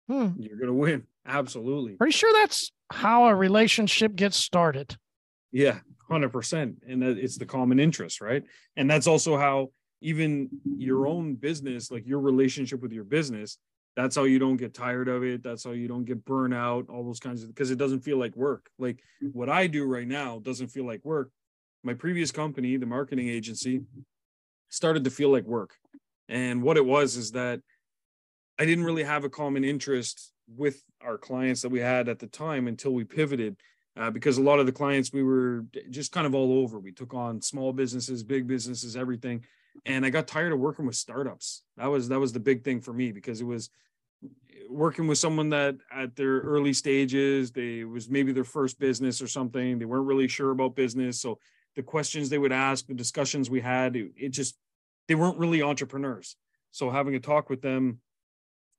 hmm, 0.09 0.29
you're 0.39 0.59
gonna 0.59 0.75
win. 0.75 1.07
absolutely. 1.27 1.95
Pretty 1.95 2.13
sure 2.13 2.33
that's 2.41 2.71
how 2.93 3.27
a 3.27 3.35
relationship 3.35 4.15
gets 4.15 4.37
started. 4.37 4.97
Yeah, 5.53 5.79
hundred 6.09 6.31
percent, 6.31 6.77
and 6.87 7.03
it's 7.03 7.39
the 7.39 7.47
common 7.47 7.81
interest, 7.81 8.21
right? 8.21 8.43
And 8.77 8.91
that's 8.91 9.07
also 9.07 9.37
how 9.37 9.71
even 10.03 10.49
your 10.77 11.07
own 11.07 11.35
business, 11.35 11.91
like 11.91 12.07
your 12.07 12.21
relationship 12.21 12.81
with 12.81 12.93
your 12.93 13.05
business, 13.05 13.59
that's 13.97 14.17
how 14.17 14.25
you 14.25 14.39
don't 14.39 14.57
get 14.57 14.75
tired 14.75 15.09
of 15.09 15.25
it. 15.25 15.43
That's 15.43 15.65
how 15.65 15.73
you 15.73 15.89
don't 15.89 16.05
get 16.05 16.25
burnout, 16.25 16.89
all 16.89 17.05
those 17.05 17.21
kinds 17.21 17.43
of 17.43 17.49
because 17.49 17.71
it 17.71 17.79
doesn't 17.79 18.01
feel 18.01 18.19
like 18.19 18.37
work. 18.37 18.71
Like 18.79 19.03
what 19.33 19.49
I 19.49 19.67
do 19.67 19.85
right 19.85 20.07
now 20.07 20.39
doesn't 20.39 20.69
feel 20.69 20.87
like 20.87 21.05
work. 21.05 21.31
My 21.83 21.95
previous 21.95 22.31
company, 22.31 22.77
the 22.77 22.87
marketing 22.87 23.29
agency, 23.29 23.83
started 24.69 25.05
to 25.05 25.11
feel 25.11 25.31
like 25.31 25.45
work. 25.45 25.75
And 26.29 26.63
what 26.63 26.77
it 26.77 26.85
was 26.85 27.17
is 27.17 27.33
that 27.33 27.61
I 28.59 28.67
didn't 28.67 28.85
really 28.85 29.05
have 29.05 29.25
a 29.25 29.31
common 29.31 29.65
interest 29.65 30.33
with 30.57 30.83
our 31.01 31.17
clients 31.17 31.63
that 31.63 31.71
we 31.71 31.81
had 31.81 32.09
at 32.09 32.19
the 32.19 32.27
time 32.27 32.69
until 32.69 32.93
we 32.93 33.05
pivoted. 33.05 33.57
Uh, 33.97 34.09
because 34.09 34.39
a 34.39 34.43
lot 34.43 34.61
of 34.61 34.67
the 34.67 34.73
clients 34.73 35.13
we 35.13 35.23
were 35.23 35.65
just 35.91 36.13
kind 36.13 36.27
of 36.27 36.35
all 36.35 36.61
over. 36.61 36.79
We 36.79 36.93
took 36.93 37.13
on 37.13 37.43
small 37.43 37.73
businesses, 37.73 38.23
big 38.23 38.47
businesses, 38.47 38.97
everything 38.97 39.45
and 39.87 40.05
I 40.05 40.11
got 40.11 40.27
tired 40.27 40.53
of 40.53 40.59
working 40.59 40.87
with 40.87 40.97
startups. 40.97 41.63
That 41.77 41.87
was 41.87 42.09
that 42.09 42.21
was 42.21 42.33
the 42.33 42.41
big 42.41 42.65
thing 42.65 42.81
for 42.81 42.93
me 42.93 43.13
because 43.13 43.41
it 43.41 43.45
was 43.45 43.71
working 44.69 45.07
with 45.07 45.19
someone 45.19 45.51
that 45.51 45.77
at 45.93 46.15
their 46.17 46.41
early 46.41 46.73
stages, 46.73 47.51
they 47.51 47.85
was 47.85 48.09
maybe 48.09 48.33
their 48.33 48.45
first 48.45 48.79
business 48.79 49.23
or 49.23 49.27
something. 49.27 49.79
They 49.79 49.85
weren't 49.85 50.07
really 50.07 50.29
sure 50.29 50.51
about 50.51 50.77
business, 50.77 51.21
so 51.21 51.39
the 51.77 51.83
questions 51.83 52.29
they 52.29 52.39
would 52.39 52.53
ask, 52.53 52.87
the 52.87 52.95
discussions 52.95 53.49
we 53.49 53.61
had, 53.61 53.97
it, 53.97 54.13
it 54.17 54.29
just 54.31 54.57
they 55.09 55.15
weren't 55.15 55.39
really 55.39 55.63
entrepreneurs. 55.63 56.37
So 56.71 56.91
having 56.91 57.15
a 57.15 57.21
talk 57.21 57.51
with 57.51 57.63
them, 57.63 58.01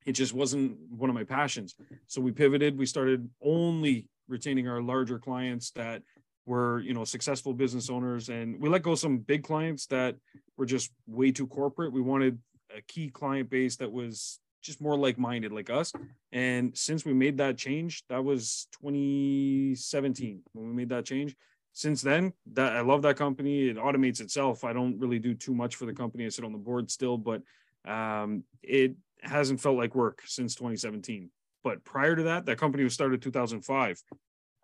it 0.06 0.14
just 0.14 0.34
wasn't 0.34 0.78
one 0.90 1.10
of 1.10 1.16
my 1.16 1.24
passions. 1.24 1.76
So 2.08 2.22
we 2.22 2.32
pivoted. 2.32 2.78
We 2.78 2.86
started 2.86 3.30
only 3.42 4.08
retaining 4.28 4.68
our 4.68 4.82
larger 4.82 5.20
clients 5.20 5.72
that 5.72 6.02
were 6.46 6.80
you 6.80 6.94
know 6.94 7.04
successful 7.04 7.54
business 7.54 7.90
owners 7.90 8.30
and 8.30 8.60
we 8.60 8.68
let 8.68 8.82
go 8.82 8.96
some 8.96 9.20
big 9.20 9.44
clients 9.44 9.86
that 9.86 10.16
were 10.58 10.66
just 10.66 10.92
way 11.06 11.32
too 11.32 11.46
corporate 11.46 11.94
we 11.94 12.02
wanted 12.02 12.40
a 12.76 12.82
key 12.82 13.10
client 13.10 13.50
base 13.50 13.76
that 13.76 13.92
was 13.92 14.40
just 14.64 14.82
more 14.82 14.98
like-minded 14.98 15.52
like 15.52 15.70
us 15.70 15.94
and 16.32 16.76
since 16.76 17.06
we 17.06 17.14
made 17.14 17.38
that 17.38 17.58
change 17.58 18.04
that 18.10 18.24
was 18.24 18.68
2017 18.82 20.42
when 20.54 20.68
we 20.68 20.74
made 20.74 20.90
that 20.90 21.06
change 21.06 21.36
since 21.74 22.02
then 22.02 22.34
that 22.54 22.76
i 22.76 22.82
love 22.82 23.02
that 23.02 23.18
company. 23.18 23.70
It 23.70 23.78
automates 23.78 24.22
itself. 24.22 24.64
I 24.64 24.74
don't 24.74 25.00
really 25.00 25.20
do 25.20 25.34
too 25.34 25.54
much 25.54 25.76
for 25.76 25.86
the 25.86 25.94
company. 25.94 26.26
I 26.26 26.30
sit 26.30 26.46
on 26.46 26.52
the 26.52 26.58
board 26.58 26.92
still 26.92 27.18
but 27.18 27.42
um, 27.86 28.44
it 28.62 28.96
hasn't 29.22 29.62
felt 29.62 29.78
like 29.78 29.96
work 29.96 30.22
since 30.26 30.56
2017 30.56 31.30
but 31.64 31.84
prior 31.84 32.16
to 32.16 32.24
that 32.24 32.46
that 32.46 32.58
company 32.58 32.84
was 32.84 32.94
started 32.94 33.22
2005 33.22 34.02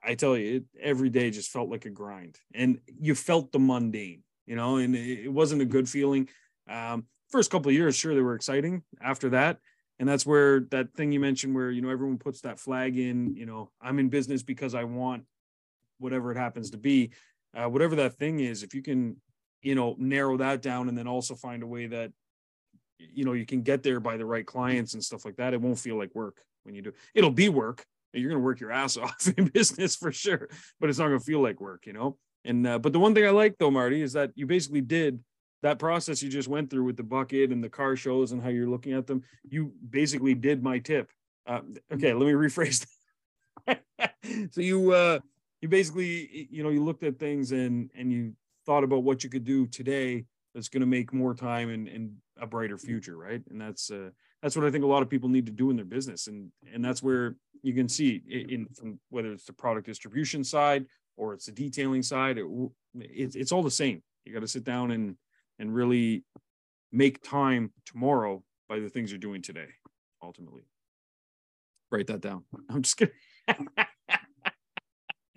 I 0.03 0.15
tell 0.15 0.37
you, 0.37 0.57
it, 0.57 0.63
every 0.81 1.09
day 1.09 1.31
just 1.31 1.51
felt 1.51 1.69
like 1.69 1.85
a 1.85 1.89
grind, 1.89 2.37
and 2.53 2.79
you 2.99 3.15
felt 3.15 3.51
the 3.51 3.59
mundane, 3.59 4.23
you 4.45 4.55
know, 4.55 4.77
and 4.77 4.95
it, 4.95 5.25
it 5.25 5.33
wasn't 5.33 5.61
a 5.61 5.65
good 5.65 5.89
feeling. 5.89 6.29
Um, 6.69 7.05
first 7.29 7.51
couple 7.51 7.69
of 7.69 7.75
years, 7.75 7.95
sure, 7.95 8.15
they 8.15 8.21
were 8.21 8.35
exciting. 8.35 8.83
After 9.01 9.29
that, 9.29 9.59
and 9.99 10.07
that's 10.07 10.25
where 10.25 10.61
that 10.71 10.93
thing 10.93 11.11
you 11.11 11.19
mentioned, 11.19 11.55
where 11.55 11.71
you 11.71 11.81
know 11.81 11.89
everyone 11.89 12.19
puts 12.19 12.41
that 12.41 12.59
flag 12.59 12.97
in, 12.97 13.35
you 13.35 13.45
know, 13.45 13.71
I'm 13.81 13.99
in 13.99 14.09
business 14.09 14.43
because 14.43 14.75
I 14.75 14.83
want 14.83 15.23
whatever 15.99 16.31
it 16.31 16.37
happens 16.37 16.71
to 16.71 16.77
be, 16.77 17.11
uh, 17.55 17.67
whatever 17.69 17.95
that 17.97 18.15
thing 18.15 18.39
is. 18.39 18.63
If 18.63 18.73
you 18.73 18.81
can, 18.81 19.17
you 19.61 19.75
know, 19.75 19.95
narrow 19.97 20.37
that 20.37 20.61
down, 20.61 20.89
and 20.89 20.97
then 20.97 21.07
also 21.07 21.35
find 21.35 21.63
a 21.63 21.67
way 21.67 21.87
that 21.87 22.11
you 22.99 23.25
know 23.25 23.33
you 23.33 23.45
can 23.45 23.61
get 23.61 23.83
there 23.83 23.99
by 23.99 24.17
the 24.17 24.25
right 24.25 24.45
clients 24.45 24.93
and 24.93 25.03
stuff 25.03 25.25
like 25.25 25.37
that, 25.37 25.53
it 25.53 25.61
won't 25.61 25.79
feel 25.79 25.97
like 25.97 26.13
work 26.15 26.41
when 26.63 26.75
you 26.75 26.81
do. 26.81 26.93
It'll 27.13 27.31
be 27.31 27.49
work 27.49 27.85
you're 28.13 28.29
going 28.29 28.41
to 28.41 28.45
work 28.45 28.59
your 28.59 28.71
ass 28.71 28.97
off 28.97 29.27
in 29.37 29.45
business 29.45 29.95
for 29.95 30.11
sure, 30.11 30.49
but 30.79 30.89
it's 30.89 30.99
not 30.99 31.07
going 31.07 31.19
to 31.19 31.25
feel 31.25 31.41
like 31.41 31.61
work, 31.61 31.85
you 31.85 31.93
know? 31.93 32.17
And, 32.45 32.65
uh, 32.65 32.79
but 32.79 32.93
the 32.93 32.99
one 32.99 33.13
thing 33.13 33.25
I 33.25 33.31
like 33.31 33.57
though, 33.57 33.71
Marty, 33.71 34.01
is 34.01 34.13
that 34.13 34.31
you 34.35 34.45
basically 34.45 34.81
did 34.81 35.19
that 35.63 35.79
process 35.79 36.21
you 36.21 36.29
just 36.29 36.47
went 36.47 36.69
through 36.69 36.83
with 36.83 36.97
the 36.97 37.03
bucket 37.03 37.51
and 37.51 37.63
the 37.63 37.69
car 37.69 37.95
shows 37.95 38.31
and 38.31 38.41
how 38.41 38.49
you're 38.49 38.69
looking 38.69 38.93
at 38.93 39.07
them. 39.07 39.23
You 39.49 39.73
basically 39.89 40.35
did 40.35 40.63
my 40.63 40.79
tip. 40.79 41.09
Uh, 41.45 41.61
okay, 41.91 42.13
let 42.13 42.25
me 42.25 42.33
rephrase. 42.33 42.85
that. 43.65 43.81
so 44.51 44.61
you, 44.61 44.91
uh, 44.93 45.19
you 45.61 45.67
basically, 45.69 46.47
you 46.51 46.63
know, 46.63 46.69
you 46.69 46.83
looked 46.83 47.03
at 47.03 47.19
things 47.19 47.51
and, 47.51 47.89
and 47.95 48.11
you 48.11 48.33
thought 48.65 48.83
about 48.83 49.03
what 49.03 49.23
you 49.23 49.29
could 49.29 49.43
do 49.43 49.65
today 49.67 50.25
that's 50.53 50.69
going 50.69 50.81
to 50.81 50.87
make 50.87 51.13
more 51.13 51.33
time 51.33 51.69
and, 51.69 51.87
and 51.87 52.11
a 52.39 52.47
brighter 52.47 52.77
future. 52.77 53.17
Right. 53.17 53.41
And 53.49 53.59
that's, 53.59 53.89
uh, 53.91 54.09
that's 54.41 54.55
what 54.55 54.65
I 54.65 54.71
think 54.71 54.83
a 54.83 54.87
lot 54.87 55.01
of 55.01 55.09
people 55.09 55.29
need 55.29 55.45
to 55.47 55.51
do 55.51 55.69
in 55.69 55.75
their 55.75 55.85
business. 55.85 56.27
And, 56.27 56.51
and 56.73 56.83
that's 56.83 57.01
where 57.01 57.35
you 57.63 57.73
can 57.73 57.89
see 57.89 58.21
in, 58.27 58.67
from 58.73 58.99
whether 59.09 59.31
it's 59.31 59.45
the 59.45 59.53
product 59.53 59.87
distribution 59.87 60.43
side 60.43 60.85
or 61.15 61.33
it's 61.33 61.47
the 61.47 61.51
detailing 61.51 62.03
side, 62.03 62.37
it, 62.37 62.45
it, 62.95 63.35
it's 63.35 63.51
all 63.51 63.63
the 63.63 63.71
same. 63.71 64.03
You 64.25 64.33
got 64.33 64.41
to 64.41 64.47
sit 64.47 64.63
down 64.63 64.91
and 64.91 65.15
and 65.59 65.73
really 65.73 66.23
make 66.91 67.23
time 67.23 67.71
tomorrow 67.85 68.43
by 68.69 68.79
the 68.79 68.89
things 68.89 69.11
you're 69.11 69.17
doing 69.17 69.41
today. 69.41 69.69
Ultimately, 70.21 70.63
write 71.91 72.07
that 72.07 72.21
down. 72.21 72.43
I'm 72.69 72.81
just 72.81 72.97
kidding. 72.97 73.15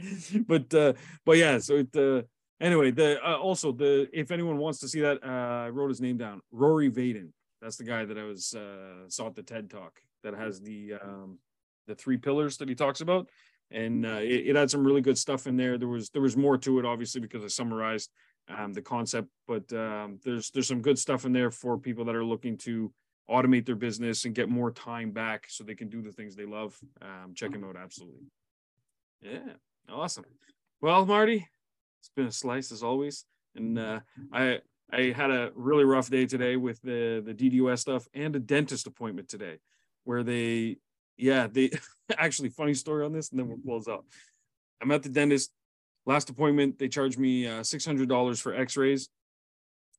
but 0.46 0.72
uh, 0.74 0.92
but 1.24 1.38
yeah, 1.38 1.58
so 1.58 1.76
it. 1.76 1.96
Uh, 1.96 2.22
anyway, 2.60 2.90
the 2.90 3.20
uh, 3.26 3.36
also 3.36 3.72
the 3.72 4.08
if 4.12 4.30
anyone 4.30 4.58
wants 4.58 4.80
to 4.80 4.88
see 4.88 5.00
that, 5.00 5.22
uh, 5.24 5.66
I 5.66 5.68
wrote 5.68 5.88
his 5.88 6.00
name 6.00 6.16
down. 6.16 6.40
Rory 6.50 6.90
Vaden. 6.90 7.30
That's 7.60 7.76
the 7.76 7.84
guy 7.84 8.04
that 8.04 8.16
I 8.16 8.24
was 8.24 8.54
uh, 8.54 9.08
saw 9.08 9.26
at 9.26 9.34
the 9.34 9.42
TED 9.42 9.68
Talk 9.70 10.00
that 10.22 10.34
has 10.34 10.60
the 10.60 10.94
um, 10.94 11.38
the 11.86 11.94
three 11.94 12.16
pillars 12.16 12.56
that 12.58 12.68
he 12.68 12.74
talks 12.74 13.00
about, 13.00 13.28
and 13.70 14.06
uh, 14.06 14.20
it, 14.20 14.48
it, 14.48 14.56
had 14.56 14.70
some 14.70 14.84
really 14.84 15.02
good 15.02 15.18
stuff 15.18 15.46
in 15.46 15.56
there. 15.56 15.76
There 15.76 15.88
was 15.88 16.10
there 16.10 16.22
was 16.22 16.36
more 16.36 16.56
to 16.58 16.78
it, 16.78 16.84
obviously, 16.84 17.20
because 17.20 17.44
I 17.44 17.48
summarized 17.48 18.10
um, 18.48 18.72
the 18.72 18.82
concept, 18.82 19.28
but 19.46 19.70
um, 19.72 20.18
there's 20.24 20.50
there's 20.50 20.68
some 20.68 20.82
good 20.82 20.98
stuff 20.98 21.24
in 21.24 21.32
there 21.32 21.50
for 21.50 21.78
people 21.78 22.04
that 22.06 22.16
are 22.16 22.24
looking 22.24 22.56
to 22.58 22.92
automate 23.30 23.64
their 23.64 23.76
business 23.76 24.24
and 24.24 24.34
get 24.34 24.48
more 24.48 24.72
time 24.72 25.12
back 25.12 25.46
so 25.48 25.62
they 25.62 25.74
can 25.74 25.88
do 25.88 26.02
the 26.02 26.12
things 26.12 26.34
they 26.34 26.46
love. 26.46 26.76
Um, 27.00 27.32
check 27.34 27.54
him 27.54 27.64
out, 27.64 27.76
absolutely. 27.76 28.26
Yeah, 29.22 29.52
awesome. 29.90 30.24
Well, 30.80 31.04
Marty, 31.04 31.46
it's 32.00 32.10
been 32.16 32.26
a 32.26 32.32
slice 32.32 32.72
as 32.72 32.82
always, 32.82 33.24
and 33.54 33.78
uh, 33.78 34.00
I 34.32 34.60
I 34.92 35.12
had 35.16 35.30
a 35.30 35.50
really 35.54 35.84
rough 35.84 36.10
day 36.10 36.26
today 36.26 36.56
with 36.56 36.80
the 36.82 37.22
the 37.24 37.34
DDoS 37.34 37.80
stuff 37.80 38.08
and 38.14 38.34
a 38.34 38.40
dentist 38.40 38.86
appointment 38.86 39.28
today, 39.28 39.58
where 40.04 40.22
they 40.22 40.78
yeah, 41.16 41.46
they 41.46 41.70
actually 42.18 42.48
funny 42.48 42.74
story 42.74 43.04
on 43.04 43.12
this, 43.12 43.30
and 43.30 43.38
then 43.38 43.48
we'll 43.48 43.58
close 43.58 43.88
out. 43.88 44.04
I'm 44.80 44.90
at 44.90 45.02
the 45.02 45.08
dentist. 45.08 45.52
Last 46.06 46.30
appointment, 46.30 46.78
they 46.78 46.88
charged 46.88 47.18
me 47.18 47.46
uh, 47.46 47.62
six 47.62 47.84
hundred 47.84 48.08
dollars 48.08 48.40
for 48.40 48.54
X-rays 48.54 49.10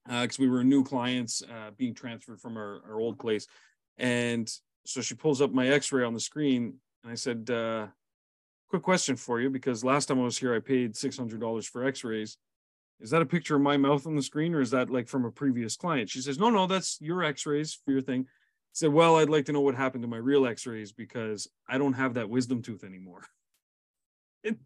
because 0.06 0.40
uh, 0.40 0.42
we 0.42 0.50
were 0.50 0.64
new 0.64 0.84
clients 0.84 1.44
uh, 1.44 1.70
being 1.78 1.94
transferred 1.94 2.42
from 2.42 2.58
our, 2.58 2.82
our 2.88 3.00
old 3.00 3.20
place, 3.20 3.46
and 3.98 4.52
so 4.86 5.00
she 5.02 5.14
pulls 5.14 5.42
up 5.42 5.54
my 5.54 5.68
X-ray 5.68 6.04
on 6.04 6.16
the 6.16 6.20
screen, 6.20 6.74
and 7.04 7.12
I 7.12 7.16
said, 7.16 7.50
uh, 7.52 7.88
"Quick 8.72 8.84
question 8.84 9.16
for 9.16 9.40
you, 9.40 9.50
because 9.50 9.84
last 9.84 10.08
time 10.08 10.20
I 10.20 10.24
was 10.24 10.40
here, 10.40 10.56
I 10.56 10.60
paid 10.60 10.96
six 10.96 11.18
hundred 11.18 11.42
dollars 11.42 11.68
for 11.68 11.86
X-rays. 11.86 12.38
Is 13.00 13.12
that 13.12 13.22
a 13.22 13.26
picture 13.26 13.56
of 13.56 13.62
my 13.62 13.78
mouth 13.78 14.08
on 14.08 14.16
the 14.16 14.22
screen, 14.22 14.56
or 14.56 14.62
is 14.62 14.72
that 14.72 14.90
like 14.90 15.08
from 15.08 15.26
a 15.26 15.32
previous 15.32 15.78
client?" 15.78 16.10
She 16.10 16.22
says, 16.22 16.40
"No, 16.40 16.50
no, 16.50 16.66
that's 16.66 16.98
your 17.00 17.24
X-rays 17.24 17.78
for 17.86 17.92
your 17.92 18.02
thing." 18.02 18.28
said, 18.74 18.92
Well, 18.94 19.18
I'd 19.18 19.30
like 19.30 19.46
to 19.46 19.52
know 19.52 19.62
what 19.62 19.76
happened 19.76 20.04
to 20.04 20.08
my 20.08 20.18
real 20.18 20.46
x 20.46 20.66
rays 20.66 20.92
because 20.92 21.48
I 21.68 21.78
don't 21.78 21.94
have 21.94 22.16
that 22.16 22.30
wisdom 22.30 22.62
tooth 22.62 22.84
anymore. 22.84 23.24
It, 24.44 24.58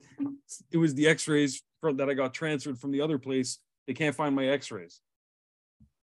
it 0.72 0.77
was 0.77 0.95
the 0.95 1.06
x 1.06 1.27
rays 1.27 1.61
that 1.84 2.10
I 2.10 2.14
got 2.14 2.34
transferred 2.34 2.80
from 2.80 2.91
the 2.91 3.02
other 3.02 3.18
place. 3.18 3.60
They 3.88 3.94
can't 3.94 4.15
find 4.15 4.34
my 4.34 4.48
x 4.48 4.72
rays. 4.72 5.02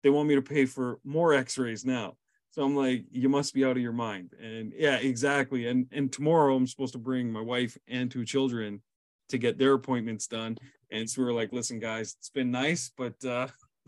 They 0.03 0.09
want 0.09 0.27
me 0.27 0.35
to 0.35 0.41
pay 0.41 0.65
for 0.65 0.99
more 1.05 1.33
x 1.33 1.57
rays 1.57 1.85
now. 1.85 2.17
So 2.51 2.63
I'm 2.63 2.75
like, 2.75 3.05
you 3.09 3.29
must 3.29 3.53
be 3.53 3.63
out 3.63 3.77
of 3.77 3.83
your 3.83 3.93
mind. 3.93 4.33
And 4.41 4.73
yeah, 4.75 4.97
exactly. 4.97 5.67
And 5.67 5.87
and 5.91 6.11
tomorrow 6.11 6.55
I'm 6.55 6.67
supposed 6.67 6.93
to 6.93 6.99
bring 6.99 7.31
my 7.31 7.41
wife 7.41 7.77
and 7.87 8.11
two 8.11 8.25
children 8.25 8.81
to 9.29 9.37
get 9.37 9.57
their 9.57 9.73
appointments 9.73 10.27
done. 10.27 10.57
And 10.91 11.09
so 11.09 11.21
we 11.21 11.29
are 11.29 11.33
like, 11.33 11.53
listen, 11.53 11.79
guys, 11.79 12.15
it's 12.19 12.29
been 12.29 12.51
nice, 12.51 12.91
but 12.95 13.23
uh 13.25 13.47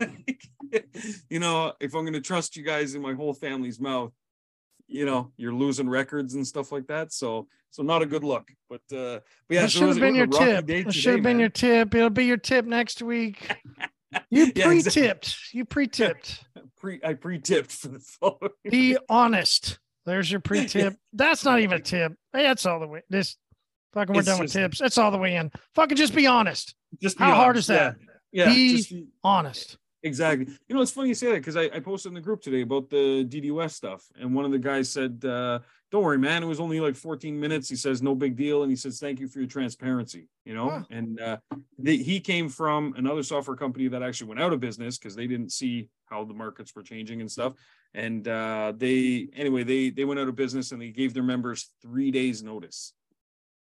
you 1.30 1.38
know, 1.38 1.72
if 1.80 1.94
I'm 1.94 2.02
going 2.02 2.14
to 2.14 2.20
trust 2.20 2.56
you 2.56 2.64
guys 2.64 2.94
in 2.94 3.02
my 3.02 3.14
whole 3.14 3.34
family's 3.34 3.80
mouth, 3.80 4.12
you 4.86 5.06
know, 5.06 5.32
you're 5.36 5.54
losing 5.54 5.88
records 5.88 6.34
and 6.34 6.46
stuff 6.46 6.72
like 6.72 6.86
that. 6.88 7.12
So, 7.12 7.46
so 7.70 7.82
not 7.82 8.02
a 8.02 8.06
good 8.06 8.24
look. 8.24 8.48
But, 8.68 8.82
uh, 8.92 9.20
but 9.48 9.54
yeah, 9.54 9.64
it 9.64 9.70
should 9.70 9.88
have 9.88 10.00
been 10.00 10.14
your 10.14 10.26
tip. 10.26 10.68
It 10.68 10.92
should 10.92 11.14
have 11.14 11.22
been 11.22 11.38
your 11.38 11.48
tip. 11.48 11.94
It'll 11.94 12.10
be 12.10 12.26
your 12.26 12.36
tip 12.36 12.64
next 12.64 13.02
week. 13.02 13.56
You 14.30 14.52
yeah, 14.54 14.66
pre-tipped. 14.66 15.26
Exactly. 15.26 15.58
You 15.58 15.64
pre-tipped. 15.64 16.44
pre, 16.76 17.00
I 17.04 17.14
pre-tipped 17.14 17.72
for 17.72 17.88
the 17.88 18.00
following. 18.00 18.50
Be 18.68 18.96
honest. 19.08 19.78
There's 20.06 20.30
your 20.30 20.40
pre-tip. 20.40 20.94
That's 21.12 21.44
not 21.44 21.60
even 21.60 21.78
a 21.78 21.82
tip. 21.82 22.12
Hey, 22.32 22.42
that's 22.42 22.66
all 22.66 22.78
the 22.78 22.86
way. 22.86 23.02
This 23.08 23.36
fucking 23.94 24.14
we're 24.14 24.20
it's 24.20 24.28
done 24.28 24.38
just, 24.38 24.54
with 24.54 24.62
tips. 24.64 24.78
That's 24.78 24.98
all 24.98 25.10
the 25.10 25.18
way 25.18 25.36
in. 25.36 25.50
Fucking 25.74 25.96
just 25.96 26.14
be 26.14 26.26
honest. 26.26 26.74
Just 27.00 27.18
how 27.18 27.26
honest. 27.26 27.40
hard 27.40 27.56
is 27.56 27.66
that? 27.68 27.96
Yeah. 28.32 28.48
yeah 28.48 28.54
be, 28.54 28.82
be 28.82 29.06
honest. 29.22 29.78
Exactly. 30.02 30.46
You 30.68 30.74
know, 30.76 30.82
it's 30.82 30.90
funny 30.90 31.08
you 31.08 31.14
say 31.14 31.28
that 31.28 31.38
because 31.38 31.56
I, 31.56 31.62
I, 31.62 31.80
posted 31.80 32.10
in 32.10 32.14
the 32.14 32.20
group 32.20 32.42
today 32.42 32.60
about 32.60 32.90
the 32.90 33.24
DDoS 33.24 33.70
stuff, 33.70 34.04
and 34.20 34.34
one 34.34 34.44
of 34.44 34.50
the 34.50 34.58
guys 34.58 34.90
said, 34.90 35.24
uh, 35.24 35.60
don't 35.94 36.02
worry, 36.02 36.18
man. 36.18 36.42
It 36.42 36.46
was 36.46 36.58
only 36.58 36.80
like 36.80 36.96
14 36.96 37.38
minutes. 37.38 37.68
He 37.68 37.76
says, 37.76 38.02
no 38.02 38.16
big 38.16 38.34
deal. 38.34 38.64
And 38.64 38.72
he 38.72 38.74
says, 38.74 38.98
thank 38.98 39.20
you 39.20 39.28
for 39.28 39.38
your 39.38 39.46
transparency, 39.46 40.26
you 40.44 40.52
know? 40.52 40.68
Huh. 40.68 40.82
And 40.90 41.20
uh, 41.20 41.36
the, 41.78 41.96
he 41.96 42.18
came 42.18 42.48
from 42.48 42.94
another 42.96 43.22
software 43.22 43.56
company 43.56 43.86
that 43.86 44.02
actually 44.02 44.26
went 44.26 44.40
out 44.40 44.52
of 44.52 44.58
business 44.58 44.98
because 44.98 45.14
they 45.14 45.28
didn't 45.28 45.52
see 45.52 45.88
how 46.06 46.24
the 46.24 46.34
markets 46.34 46.74
were 46.74 46.82
changing 46.82 47.20
and 47.20 47.30
stuff. 47.30 47.52
And 47.94 48.26
uh, 48.26 48.72
they, 48.76 49.28
anyway, 49.36 49.62
they, 49.62 49.90
they 49.90 50.04
went 50.04 50.18
out 50.18 50.26
of 50.26 50.34
business 50.34 50.72
and 50.72 50.82
they 50.82 50.90
gave 50.90 51.14
their 51.14 51.22
members 51.22 51.70
three 51.80 52.10
days 52.10 52.42
notice. 52.42 52.92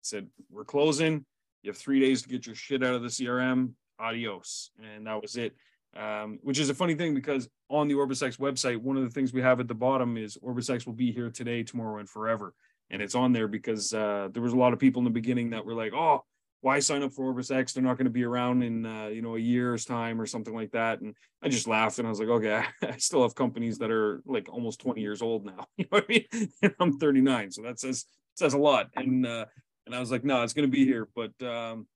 Said, 0.01 0.27
we're 0.51 0.65
closing. 0.65 1.23
You 1.63 1.69
have 1.69 1.77
three 1.77 2.01
days 2.01 2.23
to 2.23 2.27
get 2.27 2.45
your 2.45 2.55
shit 2.55 2.83
out 2.83 2.93
of 2.93 3.03
the 3.03 3.07
CRM. 3.07 3.71
Adios. 3.99 4.71
And 4.83 5.07
that 5.07 5.21
was 5.21 5.37
it 5.37 5.55
um, 5.95 6.39
which 6.43 6.59
is 6.59 6.69
a 6.69 6.73
funny 6.73 6.95
thing 6.95 7.13
because 7.13 7.47
on 7.69 7.87
the 7.87 7.95
OrbisX 7.95 8.37
website, 8.37 8.77
one 8.77 8.97
of 8.97 9.03
the 9.03 9.09
things 9.09 9.33
we 9.33 9.41
have 9.41 9.59
at 9.59 9.67
the 9.67 9.75
bottom 9.75 10.17
is 10.17 10.37
OrbisX 10.37 10.85
will 10.85 10.93
be 10.93 11.11
here 11.11 11.29
today, 11.29 11.63
tomorrow, 11.63 11.99
and 11.99 12.09
forever. 12.09 12.53
And 12.89 13.01
it's 13.01 13.15
on 13.15 13.33
there 13.33 13.47
because 13.47 13.93
uh, 13.93 14.29
there 14.31 14.43
was 14.43 14.53
a 14.53 14.57
lot 14.57 14.73
of 14.73 14.79
people 14.79 14.99
in 14.99 15.05
the 15.05 15.11
beginning 15.11 15.49
that 15.49 15.65
were 15.65 15.73
like, 15.73 15.93
"Oh, 15.93 16.23
why 16.61 16.79
sign 16.79 17.03
up 17.03 17.11
for 17.11 17.33
OrbisX? 17.33 17.73
They're 17.73 17.83
not 17.83 17.97
going 17.97 18.05
to 18.05 18.11
be 18.11 18.23
around 18.23 18.63
in 18.63 18.85
uh, 18.85 19.07
you 19.07 19.21
know 19.21 19.35
a 19.35 19.39
year's 19.39 19.83
time 19.83 20.21
or 20.21 20.25
something 20.25 20.55
like 20.55 20.71
that." 20.71 21.01
And 21.01 21.13
I 21.41 21.49
just 21.49 21.67
laughed 21.67 21.99
and 21.99 22.07
I 22.07 22.09
was 22.09 22.19
like, 22.19 22.29
"Okay, 22.29 22.63
I 22.83 22.97
still 22.97 23.23
have 23.23 23.35
companies 23.35 23.77
that 23.79 23.91
are 23.91 24.21
like 24.25 24.47
almost 24.49 24.79
20 24.81 25.01
years 25.01 25.21
old 25.21 25.45
now. 25.45 25.65
You 25.77 25.85
know 25.91 25.97
what 25.97 26.05
I 26.09 26.13
mean? 26.13 26.49
And 26.61 26.75
I'm 26.79 26.97
39, 26.97 27.51
so 27.51 27.61
that 27.63 27.79
says 27.79 28.05
says 28.35 28.53
a 28.53 28.57
lot." 28.57 28.89
And 28.95 29.25
uh, 29.25 29.45
and 29.85 29.95
I 29.95 29.99
was 29.99 30.11
like, 30.11 30.23
"No, 30.23 30.43
it's 30.43 30.53
going 30.53 30.69
to 30.69 30.75
be 30.75 30.85
here." 30.85 31.09
But 31.13 31.33
um, 31.45 31.87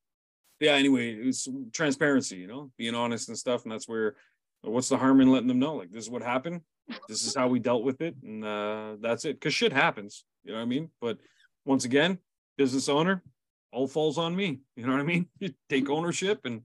yeah, 0.62 0.74
anyway, 0.74 1.14
it's 1.14 1.48
transparency, 1.74 2.38
you 2.38 2.48
know, 2.48 2.72
being 2.78 2.96
honest 2.96 3.30
and 3.30 3.38
stuff. 3.38 3.64
And 3.64 3.72
that's 3.72 3.88
where 3.88 4.16
what's 4.62 4.90
the 4.90 4.98
harm 4.98 5.20
in 5.22 5.32
letting 5.32 5.48
them 5.48 5.60
know? 5.60 5.76
Like, 5.76 5.92
this 5.92 6.04
is 6.04 6.10
what 6.10 6.22
happened. 6.22 6.62
This 7.08 7.26
is 7.26 7.36
how 7.36 7.48
we 7.48 7.60
dealt 7.60 7.84
with 7.84 8.02
it. 8.02 8.16
And 8.24 8.46
uh, 8.46 8.96
that's 9.02 9.26
it. 9.26 9.42
Cause 9.42 9.54
shit 9.54 9.74
happens. 9.74 10.24
You 10.44 10.52
know 10.52 10.60
what 10.60 10.64
I 10.64 10.68
mean? 10.68 10.90
But 11.02 11.18
once 11.66 11.86
again, 11.86 12.20
business 12.58 12.90
owner, 12.90 13.24
all 13.72 13.88
falls 13.88 14.18
on 14.18 14.36
me. 14.36 14.62
You 14.76 14.86
know 14.86 14.92
what 14.92 15.02
I 15.02 15.06
mean? 15.06 15.28
You 15.40 15.54
take 15.70 15.90
ownership 15.90 16.42
and 16.46 16.62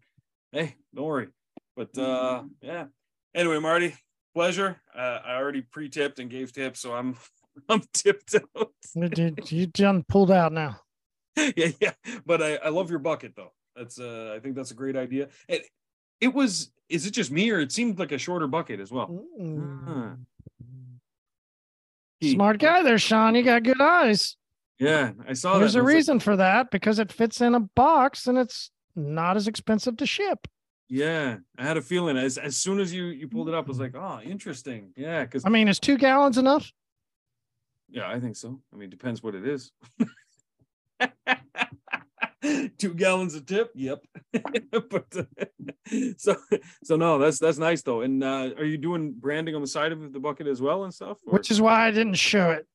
hey, 0.52 0.76
don't 0.94 1.06
worry. 1.06 1.28
But 1.74 1.96
uh 1.96 2.42
yeah. 2.60 2.86
Anyway, 3.34 3.58
Marty, 3.58 3.94
pleasure. 4.34 4.80
Uh, 4.94 5.20
I 5.24 5.36
already 5.36 5.62
pre-tipped 5.62 6.18
and 6.18 6.30
gave 6.30 6.52
tips, 6.52 6.80
so 6.80 6.94
I'm 6.94 7.16
I'm 7.68 7.82
tipped 7.92 8.34
out. 8.34 8.72
you 9.50 9.66
done 9.66 10.04
pulled 10.08 10.30
out 10.30 10.52
now. 10.52 10.80
yeah, 11.56 11.68
yeah. 11.80 11.92
But 12.24 12.42
I, 12.42 12.56
I 12.56 12.68
love 12.70 12.90
your 12.90 12.98
bucket 12.98 13.34
though. 13.36 13.52
That's 13.76 13.98
uh, 14.00 14.32
I 14.34 14.40
think 14.40 14.56
that's 14.56 14.70
a 14.70 14.74
great 14.74 14.96
idea. 14.96 15.28
It, 15.48 15.66
it 16.20 16.34
was. 16.34 16.70
Is 16.88 17.04
it 17.04 17.10
just 17.10 17.32
me, 17.32 17.50
or 17.50 17.58
it 17.60 17.72
seemed 17.72 17.98
like 17.98 18.12
a 18.12 18.18
shorter 18.18 18.46
bucket 18.46 18.78
as 18.78 18.92
well? 18.92 19.24
Mm. 19.40 20.18
Smart 22.22 22.58
guy 22.58 22.82
there, 22.82 22.98
Shawn. 22.98 23.34
You 23.34 23.42
got 23.42 23.64
good 23.64 23.80
eyes. 23.80 24.36
Yeah, 24.78 25.12
I 25.26 25.32
saw 25.32 25.58
There's 25.58 25.74
a 25.74 25.82
reason 25.82 26.16
like, 26.16 26.24
for 26.24 26.36
that 26.36 26.70
because 26.70 26.98
it 26.98 27.12
fits 27.12 27.40
in 27.40 27.54
a 27.54 27.60
box 27.60 28.26
and 28.26 28.36
it's 28.36 28.70
not 28.94 29.36
as 29.36 29.48
expensive 29.48 29.96
to 29.98 30.06
ship. 30.06 30.46
Yeah, 30.88 31.38
I 31.58 31.64
had 31.64 31.76
a 31.76 31.82
feeling 31.82 32.16
as 32.16 32.38
as 32.38 32.56
soon 32.56 32.78
as 32.78 32.92
you 32.92 33.06
you 33.06 33.26
pulled 33.26 33.48
it 33.48 33.54
up, 33.54 33.66
I 33.66 33.68
was 33.68 33.80
like, 33.80 33.94
oh, 33.96 34.20
interesting. 34.22 34.92
Yeah, 34.96 35.24
because 35.24 35.44
I 35.44 35.48
mean, 35.48 35.68
is 35.68 35.80
two 35.80 35.98
gallons 35.98 36.38
enough? 36.38 36.70
Yeah, 37.88 38.08
I 38.08 38.20
think 38.20 38.36
so. 38.36 38.60
I 38.72 38.76
mean, 38.76 38.90
depends 38.90 39.22
what 39.22 39.34
it 39.34 39.46
is. 39.46 39.72
two 42.78 42.94
gallons 42.94 43.34
of 43.34 43.46
tip. 43.46 43.70
Yep. 43.74 44.02
but 44.90 45.06
so 46.16 46.36
so 46.84 46.96
no, 46.96 47.18
that's 47.18 47.38
that's 47.38 47.58
nice 47.58 47.82
though. 47.82 48.02
And 48.02 48.22
uh, 48.22 48.50
are 48.56 48.64
you 48.64 48.78
doing 48.78 49.14
branding 49.18 49.54
on 49.54 49.60
the 49.60 49.66
side 49.66 49.92
of 49.92 50.12
the 50.12 50.20
bucket 50.20 50.46
as 50.46 50.60
well 50.60 50.84
and 50.84 50.92
stuff? 50.92 51.18
Or? 51.26 51.34
Which 51.34 51.50
is 51.50 51.60
why 51.60 51.86
I 51.86 51.90
didn't 51.90 52.14
show 52.14 52.50
it. 52.50 52.66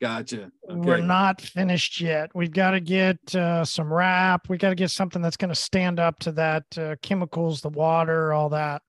Gotcha. 0.00 0.52
Okay. 0.70 0.78
We're 0.78 1.00
not 1.00 1.40
finished 1.40 2.00
yet. 2.00 2.30
We've 2.32 2.52
got 2.52 2.70
to 2.70 2.80
get 2.80 3.34
uh, 3.34 3.64
some 3.64 3.92
wrap. 3.92 4.48
We 4.48 4.56
got 4.56 4.68
to 4.68 4.76
get 4.76 4.92
something 4.92 5.20
that's 5.20 5.36
going 5.36 5.48
to 5.48 5.56
stand 5.56 5.98
up 5.98 6.20
to 6.20 6.32
that 6.32 6.64
uh, 6.78 6.94
chemicals, 7.02 7.62
the 7.62 7.68
water, 7.70 8.32
all 8.32 8.50
that. 8.50 8.82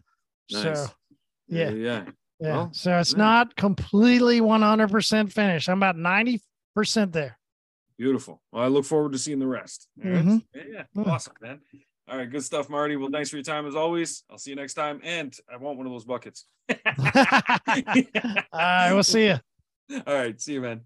Nice. 0.51 0.61
So, 0.61 0.87
yeah, 1.47 1.71
yeah, 1.71 2.03
yeah. 2.39 2.55
Well, 2.55 2.69
so 2.73 2.99
it's 2.99 3.15
not 3.15 3.55
completely 3.55 4.39
100% 4.39 5.33
finished. 5.33 5.67
I'm 5.67 5.79
about 5.79 5.95
90% 5.95 6.41
there. 7.11 7.38
Beautiful. 7.99 8.41
Well, 8.53 8.63
I 8.63 8.67
look 8.67 8.85
forward 8.85 9.11
to 9.11 9.17
seeing 9.17 9.39
the 9.39 9.47
rest. 9.47 9.89
Mm-hmm. 10.01 10.37
Yeah, 10.55 10.63
yeah. 10.71 10.83
Hmm. 10.93 11.09
Awesome, 11.09 11.33
man. 11.41 11.59
All 12.09 12.17
right, 12.17 12.31
good 12.31 12.43
stuff, 12.45 12.69
Marty. 12.69 12.95
Well, 12.95 13.09
thanks 13.11 13.29
for 13.29 13.35
your 13.35 13.43
time 13.43 13.67
as 13.67 13.75
always. 13.75 14.23
I'll 14.31 14.37
see 14.37 14.51
you 14.51 14.55
next 14.55 14.75
time. 14.75 15.01
And 15.03 15.35
I 15.51 15.57
want 15.57 15.77
one 15.77 15.85
of 15.85 15.91
those 15.91 16.05
buckets. 16.05 16.45
All 16.69 16.85
right, 18.53 18.93
we'll 18.93 19.03
see 19.03 19.25
you. 19.25 19.39
All 20.07 20.13
right, 20.13 20.39
see 20.39 20.53
you, 20.53 20.61
man. 20.61 20.81